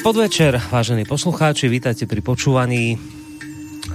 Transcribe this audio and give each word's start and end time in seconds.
Príjemný 0.00 0.16
podvečer, 0.16 0.56
vážení 0.72 1.04
poslucháči, 1.04 1.68
vítajte 1.68 2.08
pri 2.08 2.24
počúvaní 2.24 2.96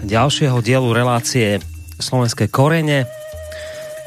ďalšieho 0.06 0.62
dielu 0.62 0.86
relácie 0.94 1.58
Slovenské 1.98 2.46
korene, 2.46 3.10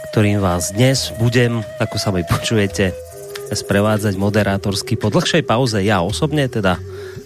ktorým 0.07 0.39
vás 0.39 0.71
dnes 0.71 1.11
budem, 1.19 1.59
ako 1.83 1.99
sa 1.99 2.15
mi 2.15 2.23
počujete, 2.23 2.95
sprevádzať 3.51 4.15
moderátorsky 4.15 4.95
po 4.95 5.11
dlhšej 5.11 5.43
pauze 5.43 5.83
ja 5.83 5.99
osobne, 5.99 6.47
teda 6.47 6.79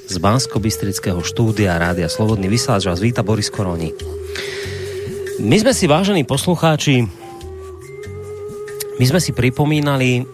z 0.09 0.17
bansko 0.17 0.57
bystrického 0.57 1.21
štúdia 1.21 1.77
Rádia 1.77 2.09
Slobodný 2.09 2.49
vysielač 2.49 2.89
vás 2.89 3.05
víta 3.05 3.21
Boris 3.21 3.53
Koroni. 3.53 3.93
My 5.37 5.61
sme 5.61 5.77
si, 5.77 5.85
vážení 5.85 6.25
poslucháči, 6.25 7.05
my 8.97 9.05
sme 9.05 9.21
si 9.21 9.37
pripomínali 9.37 10.25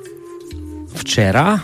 včera, 0.95 1.59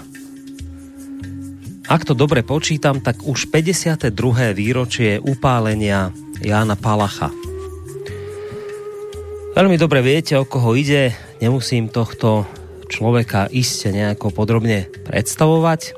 ak 1.94 2.10
to 2.10 2.18
dobre 2.18 2.42
počítam, 2.42 2.98
tak 2.98 3.22
už 3.22 3.54
52. 3.54 4.10
výročie 4.50 5.22
upálenia 5.22 6.10
Jána 6.42 6.74
Palacha. 6.74 7.30
Veľmi 9.54 9.78
dobre 9.78 10.02
viete, 10.02 10.34
o 10.34 10.42
koho 10.42 10.74
ide, 10.74 11.14
nemusím 11.38 11.86
tohto 11.86 12.50
človeka 12.90 13.46
iste 13.54 13.94
nejako 13.94 14.34
podrobne 14.34 14.90
predstavovať. 15.06 15.94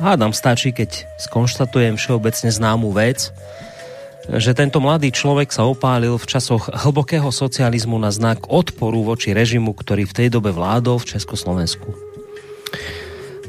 Hádam 0.00 0.32
stačí, 0.32 0.72
keď 0.72 1.04
skonštatujem 1.20 2.00
všeobecne 2.00 2.48
známú 2.48 2.88
vec, 2.96 3.28
že 4.24 4.56
tento 4.56 4.80
mladý 4.80 5.12
človek 5.12 5.52
sa 5.52 5.68
opálil 5.68 6.16
v 6.16 6.24
časoch 6.24 6.72
hlbokého 6.72 7.28
socializmu 7.28 8.00
na 8.00 8.08
znak 8.08 8.48
odporu 8.48 9.04
voči 9.04 9.36
režimu, 9.36 9.76
ktorý 9.76 10.08
v 10.08 10.16
tej 10.16 10.28
dobe 10.32 10.48
vládol 10.48 10.96
v 10.96 11.12
Československu. 11.12 12.03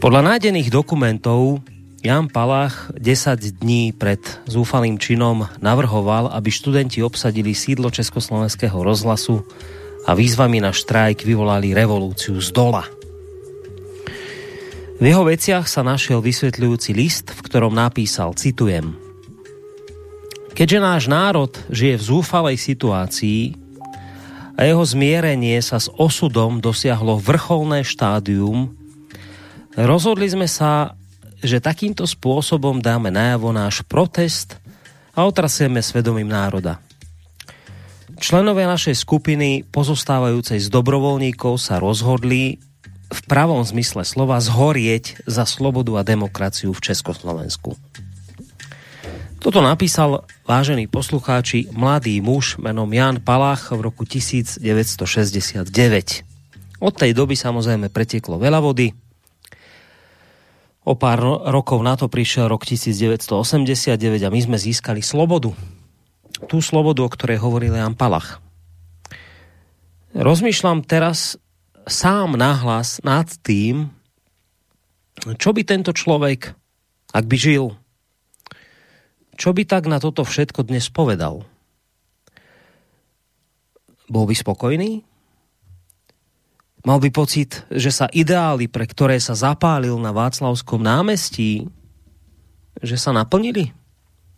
Podľa 0.06 0.22
nájdených 0.22 0.70
dokumentov 0.70 1.66
Jan 2.06 2.30
Palach 2.30 2.94
10 2.94 3.58
dní 3.58 3.89
pred 3.89 4.22
zúfalým 4.45 5.02
činom 5.02 5.50
navrhoval, 5.58 6.30
aby 6.30 6.53
študenti 6.53 7.02
obsadili 7.02 7.58
sídlo 7.58 7.89
Československého 7.89 8.86
rozhlasu 8.86 9.42
a 10.06 10.14
výzvami 10.14 10.61
na 10.61 10.70
štrajk 10.70 11.26
vyvolali 11.26 11.73
revolúciu 11.73 12.38
z 12.38 12.53
dola. 12.53 12.86
V 15.02 15.09
jeho 15.09 15.26
veciach 15.26 15.66
sa 15.66 15.81
našiel 15.81 16.22
vysvetľujúci 16.22 16.94
list, 16.94 17.33
v 17.33 17.42
ktorom 17.42 17.73
napísal, 17.73 18.38
citujem, 18.38 18.94
Keďže 20.53 20.86
náš 20.86 21.03
národ 21.09 21.50
žije 21.73 21.98
v 21.98 22.06
zúfalej 22.14 22.61
situácii 22.61 23.58
a 24.53 24.70
jeho 24.70 24.86
zmierenie 24.86 25.58
sa 25.66 25.81
s 25.81 25.89
osudom 25.98 26.61
dosiahlo 26.61 27.17
vrcholné 27.17 27.81
štádium, 27.81 28.84
Rozhodli 29.76 30.31
sme 30.31 30.48
sa, 30.48 30.95
že 31.44 31.59
takýmto 31.59 32.08
spôsobom 32.08 32.80
dáme 32.80 33.12
najavo 33.12 33.52
náš 33.52 33.84
protest 33.84 34.56
a 35.12 35.28
otrasieme 35.28 35.84
svedomím 35.84 36.32
národa. 36.32 36.80
Členovia 38.16 38.72
našej 38.72 38.95
skupiny, 38.95 39.67
pozostávajúcej 39.67 40.64
z 40.64 40.72
dobrovoľníkov, 40.72 41.60
sa 41.60 41.83
rozhodli 41.83 42.64
v 43.11 43.20
pravom 43.27 43.60
zmysle 43.67 44.08
slova 44.08 44.39
zhorieť 44.39 45.27
za 45.27 45.44
slobodu 45.44 45.99
a 45.99 46.08
demokraciu 46.08 46.72
v 46.72 46.80
Československu. 46.80 47.76
Toto 49.44 49.60
napísal, 49.60 50.23
vážení 50.48 50.88
poslucháči, 50.88 51.70
mladý 51.76 52.23
muž 52.23 52.55
menom 52.58 52.88
Jan 52.89 53.20
Palach 53.20 53.76
v 53.76 53.92
roku 53.92 54.08
1969. 54.08 55.67
Od 56.80 56.94
tej 56.95 57.11
doby 57.11 57.36
samozrejme 57.36 57.92
pretieklo 57.92 58.39
veľa 58.39 58.64
vody, 58.64 58.95
O 60.86 60.94
pár 60.94 61.18
rokov 61.50 61.82
na 61.82 61.98
to 61.98 62.06
prišiel 62.06 62.46
rok 62.46 62.62
1989 62.62 63.98
a 64.22 64.30
my 64.30 64.40
sme 64.40 64.58
získali 64.62 65.02
slobodu. 65.02 65.50
Tú 66.46 66.62
slobodu, 66.62 67.02
o 67.02 67.10
ktorej 67.10 67.42
hovoril 67.42 67.73
Jan 67.73 67.98
Palach. 67.98 68.38
Rozmýšľam 70.14 70.86
teraz 70.86 71.42
sám 71.90 72.38
nahlas 72.38 73.02
nad 73.02 73.26
tým, 73.42 73.90
čo 75.42 75.58
by 75.58 75.66
tento 75.66 75.90
človek, 75.90 76.54
ak 77.17 77.26
by 77.26 77.34
žil, 77.34 77.73
čo 79.36 79.52
by 79.52 79.66
tak 79.66 79.90
na 79.90 79.98
toto 79.98 80.22
všetko 80.22 80.70
dnes 80.70 80.88
povedal? 80.94 81.44
Bol 84.06 84.30
by 84.30 84.36
spokojný? 84.38 85.02
Mal 86.86 87.02
by 87.02 87.10
pocit, 87.10 87.66
že 87.73 87.90
sa 87.90 88.06
ideály, 88.14 88.70
pre 88.70 88.86
ktoré 88.86 89.18
sa 89.18 89.34
zapálil 89.34 89.98
na 89.98 90.14
Václavskom 90.14 90.86
námestí, 90.86 91.66
že 92.78 92.96
sa 93.02 93.10
naplnili? 93.10 93.73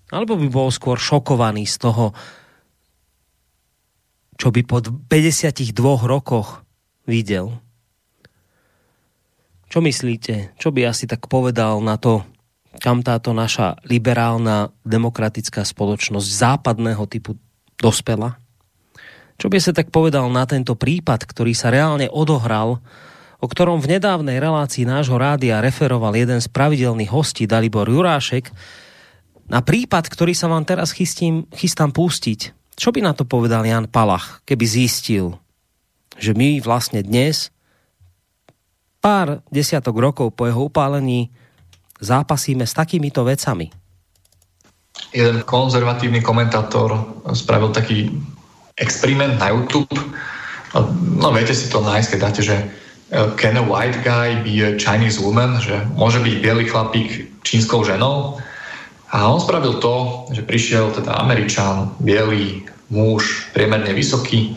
Alebo 0.08 0.40
by 0.40 0.48
bol 0.48 0.72
skôr 0.72 0.96
šokovaný 0.96 1.68
z 1.68 1.76
toho, 1.84 2.16
čo 4.40 4.48
by 4.56 4.64
po 4.64 4.80
52 4.80 5.76
rokoch 6.08 6.64
videl? 7.04 7.60
Čo 9.68 9.84
myslíte? 9.84 10.56
Čo 10.56 10.72
by 10.72 10.88
asi 10.88 11.04
tak 11.04 11.28
povedal 11.28 11.84
na 11.84 12.00
to, 12.00 12.24
kam 12.80 13.04
táto 13.04 13.36
naša 13.36 13.76
liberálna 13.84 14.72
demokratická 14.88 15.68
spoločnosť 15.68 16.24
západného 16.24 17.04
typu 17.12 17.36
dospela? 17.76 18.40
Čo 19.38 19.54
by 19.54 19.58
sa 19.62 19.70
tak 19.70 19.94
povedal 19.94 20.26
na 20.34 20.50
tento 20.50 20.74
prípad, 20.74 21.30
ktorý 21.30 21.54
sa 21.54 21.70
reálne 21.70 22.10
odohral, 22.10 22.82
o 23.38 23.46
ktorom 23.46 23.78
v 23.78 23.98
nedávnej 23.98 24.42
relácii 24.42 24.90
nášho 24.90 25.14
rádia 25.14 25.62
referoval 25.62 26.18
jeden 26.18 26.42
z 26.42 26.50
pravidelných 26.50 27.14
hostí, 27.14 27.46
Dalibor 27.46 27.86
Jurášek, 27.86 28.50
na 29.48 29.62
prípad, 29.62 30.10
ktorý 30.10 30.34
sa 30.34 30.50
vám 30.50 30.66
teraz 30.66 30.90
chystím, 30.92 31.46
chystám 31.54 31.94
pustiť. 31.94 32.52
Čo 32.74 32.90
by 32.90 33.00
na 33.06 33.14
to 33.14 33.30
povedal 33.30 33.62
Jan 33.62 33.86
Palach, 33.86 34.42
keby 34.44 34.66
zistil, 34.66 35.38
že 36.18 36.34
my 36.34 36.58
vlastne 36.60 37.06
dnes, 37.06 37.54
pár 39.00 39.46
desiatok 39.54 40.02
rokov 40.02 40.34
po 40.34 40.50
jeho 40.50 40.66
upálení, 40.66 41.30
zápasíme 42.02 42.66
s 42.66 42.74
takýmito 42.74 43.22
vecami? 43.22 43.70
Jeden 45.14 45.46
konzervatívny 45.46 46.26
komentátor 46.26 47.22
spravil 47.38 47.70
taký 47.70 48.10
experiment 48.78 49.42
na 49.42 49.50
YouTube. 49.54 49.90
No 51.18 51.34
viete 51.34 51.58
si 51.58 51.70
to 51.70 51.82
nájsť, 51.82 52.08
keď 52.14 52.20
dáte, 52.22 52.42
že 52.46 52.56
uh, 52.58 53.34
can 53.36 53.58
a 53.58 53.64
white 53.66 54.02
guy 54.06 54.38
be 54.46 54.62
a 54.62 54.78
Chinese 54.78 55.18
woman, 55.18 55.58
že 55.58 55.74
môže 55.98 56.22
byť 56.22 56.36
biely 56.42 56.66
chlapík 56.70 57.10
čínskou 57.42 57.82
ženou. 57.82 58.38
A 59.10 59.26
on 59.26 59.40
spravil 59.40 59.80
to, 59.80 60.28
že 60.36 60.44
prišiel 60.44 60.92
teda 60.92 61.16
Američan, 61.16 61.96
biely 62.04 62.68
muž, 62.92 63.50
priemerne 63.56 63.92
vysoký 63.96 64.56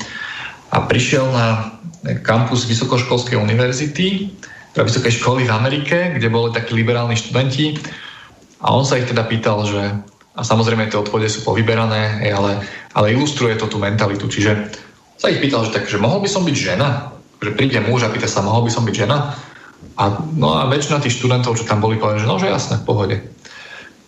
a 0.71 0.87
prišiel 0.87 1.27
na 1.31 1.79
kampus 2.23 2.67
Vysokoškolskej 2.67 3.39
univerzity, 3.39 4.31
teda 4.75 4.87
Vysokej 4.87 5.13
školy 5.19 5.47
v 5.47 5.55
Amerike, 5.55 6.15
kde 6.15 6.31
boli 6.31 6.55
takí 6.55 6.75
liberálni 6.75 7.19
študenti 7.19 7.79
a 8.63 8.75
on 8.75 8.87
sa 8.87 8.99
ich 8.99 9.11
teda 9.11 9.27
pýtal, 9.27 9.67
že 9.67 9.83
a 10.35 10.41
samozrejme 10.47 10.87
tie 10.87 11.01
odpovede 11.01 11.27
sú 11.27 11.43
povyberané, 11.43 12.23
ale, 12.31 12.63
ale 12.95 13.13
ilustruje 13.13 13.59
to 13.59 13.67
tú 13.67 13.83
mentalitu. 13.83 14.31
Čiže 14.31 14.71
sa 15.19 15.27
ich 15.29 15.43
pýtal, 15.43 15.67
že, 15.67 15.75
tak, 15.75 15.91
že 15.91 15.99
mohol 15.99 16.23
by 16.23 16.29
som 16.31 16.47
byť 16.47 16.57
žena? 16.57 17.13
Že 17.43 17.59
príde 17.59 17.81
muž 17.83 18.07
a 18.07 18.13
pýta 18.13 18.31
sa, 18.31 18.47
mohol 18.47 18.65
by 18.65 18.71
som 18.71 18.87
byť 18.87 18.95
žena? 18.95 19.35
A, 19.99 20.05
no 20.39 20.55
a 20.55 20.71
väčšina 20.71 21.03
tých 21.03 21.19
študentov, 21.19 21.59
čo 21.59 21.67
tam 21.67 21.83
boli, 21.83 21.99
povedali, 21.99 22.23
že 22.23 22.31
no, 22.31 22.39
že 22.39 22.49
jasné, 22.49 22.79
v 22.79 22.87
pohode. 22.87 23.17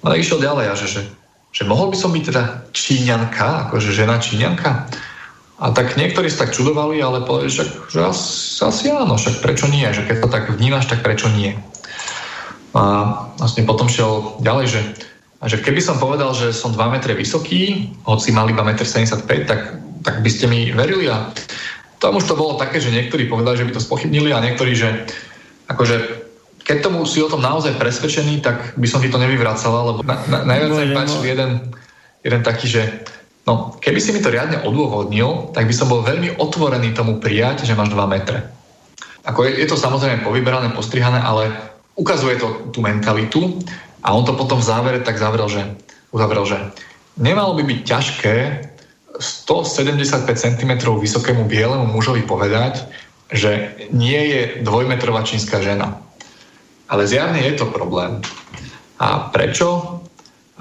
No 0.01 0.15
a 0.15 0.17
išiel 0.17 0.41
ďalej 0.41 0.67
a 0.71 0.75
že, 0.79 0.87
že, 0.89 1.03
že 1.51 1.63
mohol 1.67 1.91
by 1.91 1.97
som 1.99 2.15
byť 2.15 2.25
teda 2.33 2.43
číňanka, 2.71 3.69
akože 3.69 3.91
žena 3.91 4.23
číňanka? 4.23 4.89
A 5.63 5.71
tak 5.71 5.95
niektorí 5.95 6.27
sa 6.27 6.47
tak 6.47 6.55
čudovali, 6.55 6.99
ale 6.99 7.23
povedali, 7.23 7.51
že, 7.51 7.67
že 7.91 7.99
asi, 8.03 8.63
asi 8.63 8.85
áno, 8.91 9.15
však 9.15 9.43
prečo 9.43 9.71
nie? 9.71 9.87
Že 9.91 10.07
keď 10.07 10.17
to 10.23 10.29
tak 10.33 10.45
vnímaš, 10.55 10.91
tak 10.91 11.05
prečo 11.07 11.31
nie? 11.31 11.55
A 12.73 12.83
vlastne 13.37 13.69
potom 13.69 13.87
šiel 13.87 14.41
ďalej, 14.41 14.67
že 14.71 14.81
a 15.43 15.51
že 15.51 15.59
keby 15.59 15.83
som 15.83 15.99
povedal, 15.99 16.31
že 16.39 16.55
som 16.55 16.71
2 16.71 16.79
metre 16.95 17.19
vysoký, 17.19 17.91
hoci 18.07 18.31
mal 18.31 18.47
iba 18.47 18.63
1,75 18.63 19.27
m, 19.27 19.43
tak, 19.43 19.61
tak 20.07 20.17
by 20.23 20.31
ste 20.31 20.47
mi 20.47 20.71
verili. 20.71 21.11
A 21.11 21.35
tam 21.99 22.15
už 22.15 22.31
to 22.31 22.39
bolo 22.39 22.55
také, 22.55 22.79
že 22.79 22.95
niektorí 22.95 23.27
povedali, 23.27 23.59
že 23.59 23.67
by 23.67 23.73
to 23.75 23.83
spochybnili 23.83 24.31
a 24.31 24.39
niektorí, 24.39 24.79
že 24.79 25.03
akože 25.67 26.23
keď 26.63 26.79
tomu 26.79 27.03
si 27.11 27.19
o 27.19 27.27
tom 27.27 27.43
naozaj 27.43 27.75
presvedčený, 27.75 28.39
tak 28.39 28.79
by 28.79 28.87
som 28.87 29.03
ti 29.03 29.11
to 29.11 29.19
nevyvracala, 29.19 29.79
lebo 29.83 29.99
na, 30.07 30.15
na, 30.31 30.47
najviac 30.47 30.71
sa 30.71 30.83
mi 30.87 30.95
páčil 30.95 31.23
jeden, 31.27 31.51
jeden 32.23 32.43
taký, 32.47 32.67
že 32.71 32.83
no, 33.43 33.75
keby 33.83 33.99
si 33.99 34.15
mi 34.15 34.23
to 34.23 34.31
riadne 34.31 34.63
odôvodnil, 34.63 35.51
tak 35.51 35.67
by 35.67 35.75
som 35.75 35.91
bol 35.91 36.07
veľmi 36.07 36.39
otvorený 36.39 36.95
tomu 36.95 37.19
prijať, 37.19 37.67
že 37.67 37.75
máš 37.75 37.91
2 37.91 37.99
metre. 38.07 38.47
Ako 39.27 39.43
je, 39.43 39.59
je 39.59 39.67
to 39.67 39.75
samozrejme 39.75 40.23
povyberané, 40.23 40.71
postrihané, 40.71 41.19
ale 41.19 41.51
ukazuje 41.99 42.39
to 42.39 42.71
tú 42.71 42.79
mentalitu 42.79 43.59
a 44.03 44.09
on 44.11 44.27
to 44.27 44.35
potom 44.35 44.59
v 44.59 44.67
závere 44.67 45.01
tak 45.01 45.19
zavrel, 45.19 45.47
že, 45.47 45.63
uzavrel, 46.11 46.43
že 46.43 46.59
nemalo 47.17 47.55
by 47.55 47.63
byť 47.63 47.81
ťažké 47.87 48.37
175 49.19 50.27
cm 50.27 50.73
vysokému 50.83 51.47
bielemu 51.47 51.87
mužovi 51.87 52.27
povedať, 52.27 52.83
že 53.33 53.79
nie 53.95 54.19
je 54.29 54.41
dvojmetrová 54.67 55.23
čínska 55.25 55.63
žena. 55.63 56.03
Ale 56.91 57.09
zjavne 57.09 57.41
je 57.41 57.57
to 57.57 57.71
problém. 57.73 58.21
A 59.01 59.33
prečo? 59.33 60.01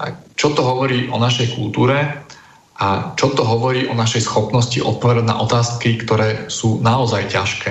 A 0.00 0.16
čo 0.38 0.56
to 0.56 0.64
hovorí 0.64 1.12
o 1.12 1.20
našej 1.20 1.52
kultúre? 1.52 2.24
A 2.80 3.12
čo 3.14 3.30
to 3.36 3.44
hovorí 3.44 3.84
o 3.86 3.94
našej 3.94 4.24
schopnosti 4.24 4.80
odpovedať 4.80 5.28
na 5.28 5.36
otázky, 5.38 6.00
ktoré 6.00 6.48
sú 6.48 6.80
naozaj 6.80 7.28
ťažké? 7.28 7.70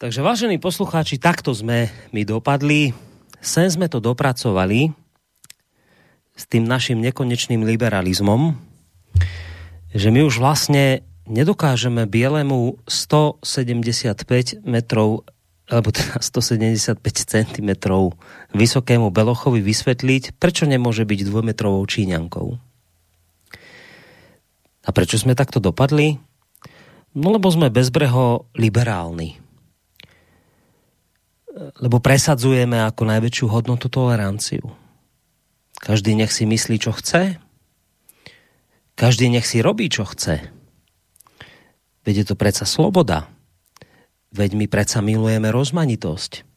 Takže 0.00 0.24
vážení 0.24 0.56
poslucháči, 0.56 1.20
takto 1.20 1.52
sme 1.52 1.92
my 2.14 2.22
dopadli. 2.24 3.09
Sem 3.40 3.66
sme 3.72 3.88
to 3.88 4.04
dopracovali 4.04 4.92
s 6.36 6.44
tým 6.44 6.68
našim 6.68 7.00
nekonečným 7.00 7.64
liberalizmom, 7.64 8.56
že 9.96 10.08
my 10.12 10.24
už 10.28 10.40
vlastne 10.40 11.02
nedokážeme 11.24 12.04
bielemu 12.04 12.80
175 12.84 14.64
metrov 14.64 15.24
alebo 15.70 15.94
teda 15.94 16.18
175 16.18 16.98
cm 17.00 17.70
vysokému 18.50 19.08
Belochovi 19.14 19.62
vysvetliť, 19.62 20.34
prečo 20.36 20.66
nemôže 20.66 21.06
byť 21.06 21.20
dvojmetrovou 21.30 21.86
Číňankou. 21.86 22.48
A 24.80 24.90
prečo 24.90 25.16
sme 25.22 25.38
takto 25.38 25.62
dopadli? 25.62 26.18
No 27.14 27.30
lebo 27.30 27.46
sme 27.50 27.70
bezbreho 27.70 28.50
liberálni. 28.58 29.38
Lebo 31.54 31.98
presadzujeme 31.98 32.78
ako 32.86 33.02
najväčšiu 33.10 33.46
hodnotu 33.50 33.90
toleranciu. 33.90 34.62
Každý 35.80 36.14
nech 36.14 36.30
si 36.30 36.46
myslí, 36.46 36.76
čo 36.78 36.94
chce. 36.94 37.42
Každý 38.94 39.32
nech 39.32 39.48
si 39.48 39.64
robí, 39.64 39.88
čo 39.88 40.04
chce 40.04 40.60
Veď 42.04 42.24
je 42.24 42.26
to 42.32 42.36
predsa 42.36 42.64
sloboda. 42.64 43.28
Veď 44.32 44.56
my 44.56 44.66
predsa 44.70 45.04
milujeme 45.04 45.52
rozmanitosť. 45.52 46.48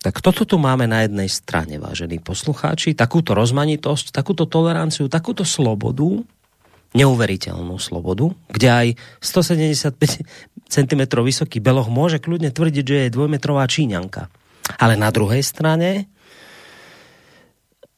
Tak 0.00 0.22
toto 0.22 0.46
tu 0.46 0.56
máme 0.62 0.86
na 0.86 1.02
jednej 1.02 1.26
strane, 1.26 1.82
vážení 1.82 2.22
poslucháči, 2.22 2.94
takúto 2.94 3.34
rozmanitosť, 3.34 4.14
takúto 4.14 4.46
toleranciu, 4.46 5.10
takúto 5.10 5.42
slobodu, 5.42 6.22
neuveriteľnú 6.94 7.76
slobodu, 7.80 8.30
kde 8.52 8.68
aj 8.68 8.86
175 9.18 10.22
cm 10.66 11.02
vysoký 11.24 11.58
beloch 11.58 11.90
môže 11.90 12.22
kľudne 12.22 12.52
tvrdiť, 12.54 12.84
že 12.84 12.98
je 13.06 13.14
dvojmetrová 13.14 13.66
číňanka. 13.66 14.30
Ale 14.78 14.98
na 14.98 15.10
druhej 15.10 15.42
strane 15.42 16.10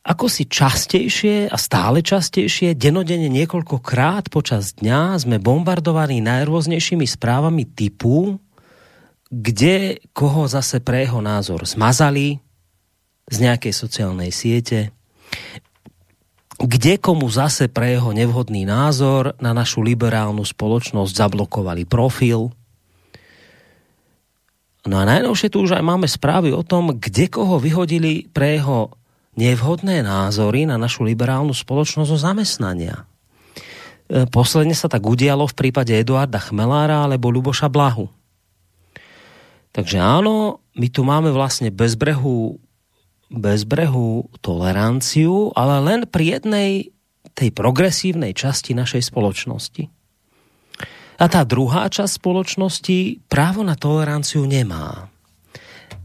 ako 0.09 0.25
si 0.33 0.49
častejšie 0.49 1.53
a 1.53 1.57
stále 1.61 2.01
častejšie, 2.01 2.73
denodene 2.73 3.29
niekoľkokrát 3.29 4.33
počas 4.33 4.73
dňa 4.81 5.21
sme 5.21 5.37
bombardovaní 5.37 6.25
najrôznejšími 6.25 7.05
správami 7.05 7.69
typu, 7.69 8.41
kde 9.29 10.01
koho 10.17 10.49
zase 10.49 10.81
pre 10.81 11.05
jeho 11.05 11.21
názor 11.21 11.69
zmazali 11.69 12.41
z 13.29 13.37
nejakej 13.37 13.75
sociálnej 13.77 14.33
siete, 14.33 14.97
kde 16.59 16.99
komu 16.99 17.31
zase 17.31 17.71
pre 17.71 17.95
jeho 17.95 18.11
nevhodný 18.11 18.67
názor 18.67 19.39
na 19.39 19.55
našu 19.55 19.79
liberálnu 19.79 20.43
spoločnosť 20.43 21.13
zablokovali 21.15 21.87
profil. 21.87 22.51
No 24.83 24.95
a 24.99 25.05
najnovšie 25.07 25.55
tu 25.55 25.63
už 25.63 25.79
aj 25.79 25.85
máme 25.87 26.11
správy 26.11 26.51
o 26.51 26.67
tom, 26.67 26.99
kde 26.99 27.31
koho 27.31 27.63
vyhodili 27.63 28.27
pre 28.35 28.59
jeho 28.59 28.91
nevhodné 29.39 30.03
názory 30.03 30.67
na 30.67 30.75
našu 30.75 31.07
liberálnu 31.07 31.55
spoločnosť 31.55 32.11
o 32.11 32.19
zamestnania. 32.19 33.07
E, 34.11 34.27
posledne 34.27 34.75
sa 34.75 34.91
tak 34.91 35.07
udialo 35.07 35.47
v 35.47 35.55
prípade 35.55 35.95
Eduarda 35.95 36.43
Chmelára 36.43 37.07
alebo 37.07 37.31
Luboša 37.31 37.71
Blahu. 37.71 38.11
Takže 39.71 40.03
áno, 40.03 40.59
my 40.75 40.89
tu 40.91 41.07
máme 41.07 41.31
vlastne 41.31 41.71
bezbrehu, 41.71 42.59
bezbrehu 43.29 44.29
toleranciu, 44.41 45.53
ale 45.53 45.77
len 45.85 46.01
pri 46.09 46.41
jednej 46.41 46.71
tej 47.37 47.53
progresívnej 47.53 48.33
časti 48.33 48.73
našej 48.73 49.13
spoločnosti. 49.13 49.85
A 51.19 51.25
tá 51.27 51.43
druhá 51.43 51.91
časť 51.91 52.23
spoločnosti 52.23 53.27
právo 53.27 53.67
na 53.67 53.75
toleranciu 53.75 54.47
nemá. 54.47 55.11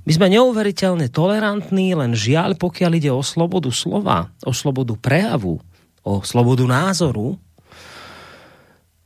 My 0.04 0.12
sme 0.12 0.28
neuveriteľne 0.36 1.08
tolerantní, 1.08 1.96
len 1.96 2.12
žiaľ, 2.12 2.60
pokiaľ 2.60 2.92
ide 3.00 3.12
o 3.14 3.24
slobodu 3.24 3.72
slova, 3.72 4.36
o 4.44 4.52
slobodu 4.52 5.00
prejavu, 5.00 5.64
o 6.04 6.14
slobodu 6.26 6.68
názoru, 6.68 7.40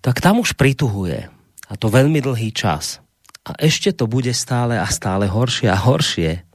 tak 0.01 0.23
tam 0.23 0.41
už 0.41 0.57
prituhuje. 0.57 1.29
A 1.67 1.73
to 1.75 1.91
veľmi 1.91 2.23
dlhý 2.23 2.49
čas. 2.55 3.03
A 3.43 3.53
ešte 3.59 3.91
to 3.91 4.07
bude 4.07 4.31
stále 4.31 4.79
a 4.79 4.87
stále 4.87 5.27
horšie 5.27 5.67
a 5.67 5.77
horšie. 5.77 6.46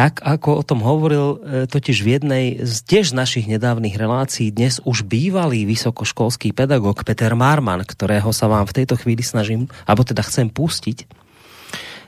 Tak, 0.00 0.24
ako 0.24 0.50
o 0.56 0.64
tom 0.64 0.80
hovoril 0.80 1.26
e, 1.36 1.38
totiž 1.68 2.00
v 2.00 2.08
jednej 2.16 2.44
z 2.64 2.72
tiež 2.88 3.12
našich 3.12 3.44
nedávnych 3.44 4.00
relácií 4.00 4.48
dnes 4.48 4.80
už 4.80 5.04
bývalý 5.04 5.68
vysokoškolský 5.68 6.56
pedagóg 6.56 7.04
Peter 7.04 7.36
Marman, 7.36 7.84
ktorého 7.84 8.32
sa 8.32 8.48
vám 8.48 8.64
v 8.64 8.80
tejto 8.80 8.96
chvíli 8.96 9.20
snažím, 9.20 9.68
alebo 9.84 10.00
teda 10.00 10.24
chcem 10.24 10.48
pustiť. 10.48 11.04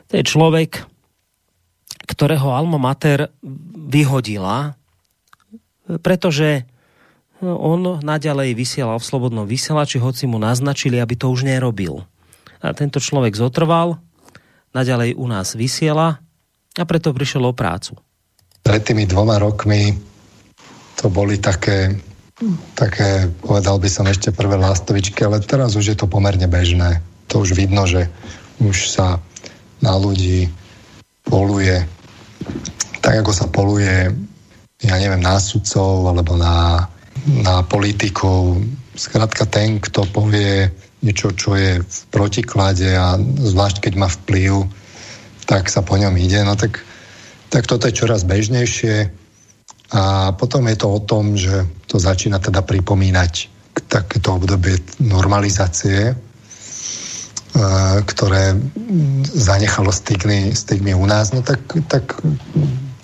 To 0.09 0.12
je 0.17 0.25
človek, 0.25 0.89
ktorého 2.09 2.56
Alma 2.56 2.81
Mater 2.81 3.29
vyhodila, 3.77 4.73
pretože 6.00 6.65
on 7.44 8.00
naďalej 8.00 8.56
vysielal 8.56 9.05
v 9.05 9.09
Slobodnom 9.12 9.44
vysielači, 9.44 10.00
hoci 10.00 10.25
mu 10.25 10.41
naznačili, 10.41 10.97
aby 10.97 11.12
to 11.12 11.29
už 11.29 11.44
nerobil. 11.44 12.09
A 12.65 12.73
tento 12.73 13.05
človek 13.05 13.37
zotrval, 13.37 14.00
naďalej 14.73 15.12
u 15.12 15.29
nás 15.29 15.53
vysiela 15.53 16.25
a 16.79 16.83
preto 16.89 17.13
prišiel 17.13 17.45
o 17.45 17.53
prácu. 17.53 17.99
Pred 18.63 18.83
tými 18.83 19.05
dvoma 19.05 19.37
rokmi 19.43 19.93
to 20.96 21.11
boli 21.11 21.43
také, 21.43 21.99
také, 22.79 23.27
povedal 23.43 23.82
by 23.82 23.89
som 23.91 24.06
ešte 24.06 24.31
prvé 24.31 24.55
lastovičky, 24.55 25.27
ale 25.27 25.43
teraz 25.43 25.75
už 25.75 25.93
je 25.93 25.96
to 25.99 26.06
pomerne 26.06 26.46
bežné. 26.46 27.03
To 27.29 27.43
už 27.43 27.58
vidno, 27.58 27.85
že 27.89 28.06
už 28.63 28.89
sa 28.89 29.19
na 29.82 29.99
ľudí 29.99 30.46
poluje 31.27 31.82
tak 33.03 33.27
ako 33.27 33.32
sa 33.35 33.46
poluje, 33.51 34.15
ja 34.82 34.94
neviem, 34.99 35.20
na 35.23 35.37
sudcov 35.43 36.06
alebo 36.06 36.39
na, 36.39 36.87
na 37.27 37.67
politikov. 37.67 38.63
Skrátka 38.94 39.44
ten, 39.51 39.82
kto 39.82 40.06
povie 40.06 40.70
niečo, 41.03 41.35
čo 41.35 41.58
je 41.58 41.82
v 41.82 41.99
protiklade 42.15 42.87
a 42.94 43.19
zvlášť 43.19 43.82
keď 43.82 43.93
má 43.99 44.06
vplyv, 44.06 44.70
tak 45.53 45.69
sa 45.69 45.85
po 45.85 46.01
ňom 46.01 46.17
ide. 46.17 46.41
No 46.49 46.56
tak, 46.56 46.81
tak 47.53 47.69
toto 47.69 47.85
je 47.85 47.93
čoraz 47.93 48.25
bežnejšie 48.25 49.13
a 49.93 50.32
potom 50.32 50.65
je 50.73 50.77
to 50.81 50.89
o 50.89 51.05
tom, 51.05 51.37
že 51.37 51.69
to 51.85 52.01
začína 52.01 52.41
teda 52.41 52.65
pripomínať 52.65 53.53
takéto 53.93 54.41
obdobie 54.41 54.81
normalizácie, 55.05 56.17
ktoré 58.09 58.56
zanechalo 59.37 59.93
stigmy, 59.93 60.56
stigmy 60.56 60.97
u 60.97 61.05
nás, 61.05 61.37
no 61.37 61.44
tak, 61.44 61.61
tak 61.85 62.17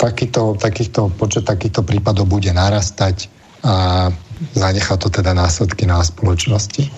takýto, 0.01 0.57
takýchto, 0.57 1.13
počet 1.13 1.45
takýchto 1.45 1.85
prípadov 1.85 2.25
bude 2.33 2.49
narastať 2.49 3.29
a 3.61 4.09
zanechá 4.57 4.97
to 4.97 5.13
teda 5.13 5.37
následky 5.37 5.85
na 5.85 6.01
spoločnosti. 6.01 6.89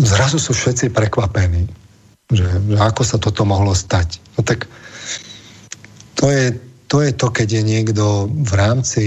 Zrazu 0.00 0.40
sú 0.40 0.56
všetci 0.56 0.88
prekvapení, 0.88 1.68
že, 2.30 2.46
že 2.46 2.76
ako 2.78 3.02
sa 3.02 3.16
toto 3.18 3.42
mohlo 3.42 3.74
stať. 3.74 4.22
No 4.38 4.46
tak 4.46 4.70
to 6.14 6.30
je, 6.30 6.54
to 6.86 7.02
je 7.02 7.10
to, 7.14 7.26
keď 7.30 7.48
je 7.60 7.62
niekto 7.62 8.28
v 8.28 8.52
rámci, 8.54 9.04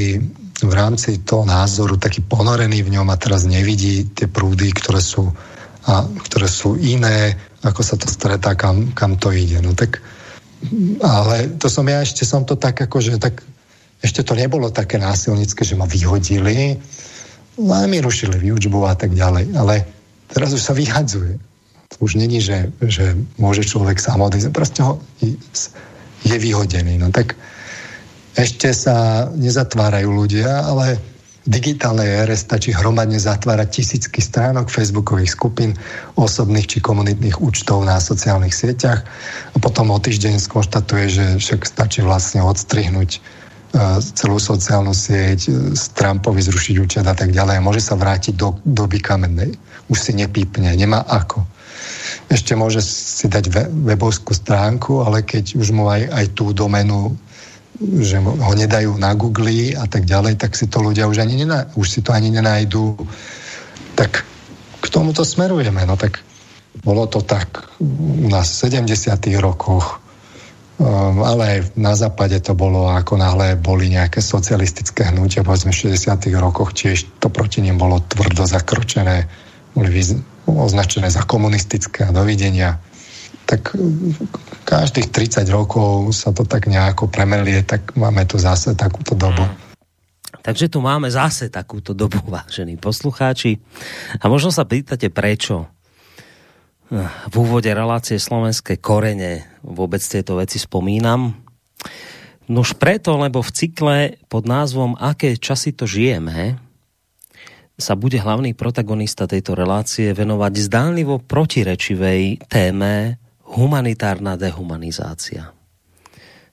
v 0.63 0.74
rámci 0.74 1.22
toho 1.24 1.48
názoru 1.48 1.96
taký 2.00 2.24
ponorený 2.24 2.84
v 2.84 3.00
ňom 3.00 3.08
a 3.12 3.20
teraz 3.20 3.48
nevidí 3.48 4.08
tie 4.12 4.27
prúdy, 4.27 4.72
ktoré 4.74 5.00
sú 5.00 5.32
a 5.84 6.08
ktoré 6.08 6.48
sú 6.48 6.80
iné, 6.80 7.36
ako 7.60 7.84
sa 7.84 8.00
to 8.00 8.08
stretá, 8.08 8.56
kam, 8.56 8.96
kam 8.96 9.20
to 9.20 9.36
ide. 9.36 9.60
No 9.60 9.75
tak, 9.75 10.00
ale 11.03 11.51
to 11.60 11.68
som 11.68 11.84
ja 11.92 12.00
ešte 12.00 12.24
som 12.24 12.48
to 12.48 12.56
tak 12.56 12.88
že 12.88 13.20
tak 13.20 13.44
ešte 14.03 14.24
to 14.24 14.36
nebolo 14.36 14.72
také 14.72 15.00
násilnické, 15.00 15.63
že 15.63 15.80
ma 15.80 15.88
vyhodili, 15.88 16.75
ale 17.60 17.88
mi 17.88 18.03
rušili 18.03 18.36
výučbu 18.36 18.84
a 18.84 18.96
tak 18.96 19.15
ďalej. 19.15 19.56
Ale 19.56 19.88
teraz 20.27 20.51
už 20.51 20.60
sa 20.60 20.75
vyhadzuje. 20.75 21.39
Už 22.00 22.16
není, 22.16 22.42
že, 22.42 22.72
že 22.82 23.14
môže 23.38 23.66
človek 23.68 24.00
sám 24.00 24.26
odísť. 24.26 24.50
Proste 24.50 24.82
ho, 24.82 25.02
je 26.24 26.38
vyhodený. 26.40 26.98
No 26.98 27.12
tak 27.12 27.36
ešte 28.34 28.74
sa 28.74 29.30
nezatvárajú 29.36 30.10
ľudia, 30.10 30.66
ale 30.66 30.98
digitálnej 31.44 32.08
ére 32.24 32.40
stačí 32.40 32.72
hromadne 32.72 33.20
zatvárať 33.20 33.84
tisícky 33.84 34.24
stránok 34.24 34.72
facebookových 34.72 35.36
skupín, 35.36 35.76
osobných 36.16 36.72
či 36.72 36.78
komunitných 36.80 37.44
účtov 37.44 37.84
na 37.84 38.00
sociálnych 38.00 38.56
sieťach 38.56 39.04
a 39.52 39.58
potom 39.60 39.92
o 39.92 40.00
týždeň 40.00 40.40
skonštatuje, 40.40 41.06
že 41.12 41.26
však 41.44 41.68
stačí 41.68 42.00
vlastne 42.00 42.48
odstrihnúť 42.48 43.20
uh, 43.20 44.00
celú 44.00 44.40
sociálnu 44.40 44.96
sieť, 44.96 45.52
z 45.76 45.84
Trumpovi 46.00 46.40
zrušiť 46.40 46.76
účet 46.80 47.04
a 47.04 47.14
tak 47.14 47.36
ďalej 47.36 47.60
môže 47.60 47.84
sa 47.84 48.00
vrátiť 48.00 48.40
do 48.40 48.56
doby 48.64 49.04
kamennej. 49.04 49.52
Už 49.92 50.00
si 50.00 50.16
nepípne, 50.16 50.72
nemá 50.80 51.04
ako. 51.12 51.44
Ešte 52.32 52.56
môže 52.56 52.80
si 52.84 53.27
dať 53.27 53.50
webovskú 53.72 54.32
stránku, 54.32 55.03
ale 55.03 55.24
keď 55.24 55.60
už 55.60 55.75
mu 55.75 55.92
aj, 55.92 56.08
aj 56.12 56.25
tú 56.38 56.56
domenu 56.56 57.15
že 57.82 58.22
ho 58.22 58.53
nedajú 58.53 58.96
na 59.01 59.18
Google 59.18 59.74
a 59.74 59.89
tak 59.89 60.06
ďalej, 60.06 60.38
tak 60.38 60.53
si 60.53 60.70
to 60.70 60.80
ľudia 60.80 61.10
už, 61.10 61.25
ani 61.25 61.42
nená, 61.42 61.74
už 61.74 61.88
si 61.89 62.00
to 62.06 62.13
ani 62.13 62.30
nenájdú. 62.30 62.96
Tak 63.98 64.24
k 64.80 64.86
tomuto 64.94 65.25
smerujeme. 65.25 65.82
No 65.89 65.98
tak 65.98 66.22
bolo 66.86 67.10
to 67.10 67.25
tak 67.25 67.74
u 67.82 68.30
nás 68.30 68.62
v 68.62 68.77
70. 68.77 69.10
rokoch, 69.42 70.01
um, 70.77 71.22
ale 71.22 71.44
aj 71.46 71.60
na 71.77 71.94
západe 71.94 72.38
to 72.42 72.53
bolo, 72.53 72.89
ako 72.89 73.18
náhle 73.18 73.58
boli 73.58 73.89
nejaké 73.94 74.22
socialistické 74.22 75.10
hnutia, 75.10 75.46
povedzme 75.46 75.74
v 75.74 75.94
60. 75.94 76.30
rokoch 76.38 76.74
tiež 76.74 77.22
to 77.22 77.30
proti 77.30 77.62
nim 77.62 77.77
bolo 77.77 78.01
tvrdo 78.01 78.46
zakročené, 78.46 79.30
boli 79.74 79.89
označené 80.48 81.08
za 81.12 81.24
komunistické 81.24 82.08
a 82.08 82.16
dovidenia 82.16 82.80
tak 83.44 83.76
každých 84.64 85.12
30 85.12 85.44
rokov 85.52 86.16
sa 86.16 86.32
to 86.32 86.48
tak 86.48 86.72
nejako 86.72 87.12
premelie, 87.12 87.60
tak 87.62 87.92
máme 88.00 88.24
tu 88.24 88.40
zase 88.40 88.72
takúto 88.74 89.20
dobu. 89.20 89.44
Hmm. 89.44 89.60
Takže 90.44 90.68
tu 90.68 90.84
máme 90.84 91.08
zase 91.12 91.48
takúto 91.52 91.92
dobu, 91.92 92.20
vážení 92.32 92.80
poslucháči. 92.80 93.60
A 94.20 94.32
možno 94.32 94.52
sa 94.52 94.64
pýtate, 94.64 95.12
prečo 95.12 95.68
v 97.30 97.36
úvode 97.36 97.72
relácie 97.74 98.22
slovenské 98.22 98.78
korene 98.78 99.50
vôbec 99.66 100.04
tieto 100.04 100.38
veci 100.38 100.62
spomínam. 100.62 101.34
Nož 102.46 102.76
preto, 102.78 103.18
lebo 103.18 103.42
v 103.42 103.50
cykle 103.56 103.98
pod 104.30 104.46
názvom 104.46 105.00
Aké 105.00 105.40
časy 105.40 105.74
to 105.74 105.90
žijeme 105.90 106.60
sa 107.84 108.00
bude 108.00 108.16
hlavný 108.16 108.56
protagonista 108.56 109.28
tejto 109.28 109.60
relácie 109.60 110.16
venovať 110.16 110.54
zdánlivo 110.56 111.20
protirečivej 111.20 112.48
téme 112.48 113.20
humanitárna 113.44 114.40
dehumanizácia. 114.40 115.52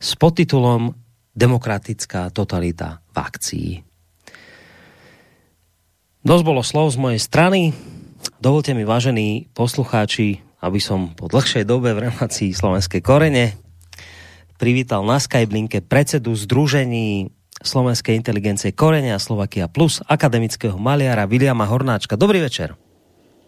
S 0.02 0.18
podtitulom 0.18 0.90
Demokratická 1.30 2.34
totalita 2.34 2.98
v 3.14 3.16
akcii. 3.22 3.70
Dosť 6.26 6.42
bolo 6.42 6.66
slov 6.66 6.90
z 6.90 6.98
mojej 6.98 7.20
strany. 7.22 7.70
Dovolte 8.42 8.74
mi, 8.74 8.82
vážení 8.82 9.46
poslucháči, 9.54 10.42
aby 10.58 10.82
som 10.82 11.14
po 11.14 11.30
dlhšej 11.30 11.62
dobe 11.62 11.94
v 11.94 12.10
relácii 12.10 12.50
Slovenskej 12.50 12.98
korene 12.98 13.54
privítal 14.58 15.06
na 15.06 15.22
Skyblinke 15.22 15.80
predsedu 15.80 16.34
Združení 16.34 17.32
Slovenskej 17.60 18.16
inteligencie 18.16 18.72
Korene 18.72 19.12
a 19.12 19.20
Slovakia 19.20 19.68
Plus 19.68 20.00
akademického 20.08 20.80
maliara 20.80 21.28
Viliama 21.28 21.68
Hornáčka. 21.68 22.16
Dobrý 22.16 22.40
večer. 22.40 22.72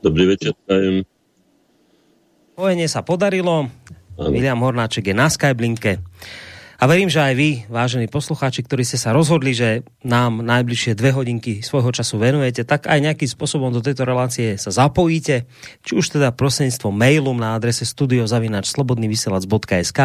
Dobrý 0.05 0.29
večer, 0.29 0.53
prajem. 0.69 1.09
Spojenie 2.53 2.85
sa 2.85 3.01
podarilo. 3.01 3.73
Ano. 4.21 4.29
William 4.29 4.61
Hornáček 4.61 5.09
je 5.09 5.15
na 5.17 5.33
Skyblinke. 5.33 6.05
A 6.83 6.91
verím, 6.91 7.07
že 7.07 7.23
aj 7.23 7.39
vy, 7.39 7.71
vážení 7.71 8.11
poslucháči, 8.11 8.67
ktorí 8.67 8.83
ste 8.83 8.99
sa 8.99 9.15
rozhodli, 9.15 9.55
že 9.55 9.87
nám 10.03 10.43
najbližšie 10.43 10.99
dve 10.99 11.15
hodinky 11.15 11.63
svojho 11.63 11.95
času 11.95 12.19
venujete, 12.19 12.67
tak 12.67 12.91
aj 12.91 12.99
nejakým 12.99 13.31
spôsobom 13.31 13.71
do 13.71 13.79
tejto 13.79 14.03
relácie 14.03 14.59
sa 14.59 14.75
zapojíte, 14.75 15.47
či 15.87 15.95
už 15.95 16.19
teda 16.19 16.35
prostredníctvom 16.35 16.91
mailom 16.91 17.39
na 17.39 17.55
adrese 17.55 17.87
studiozavinačslobodnyvysielac.sk 17.87 20.01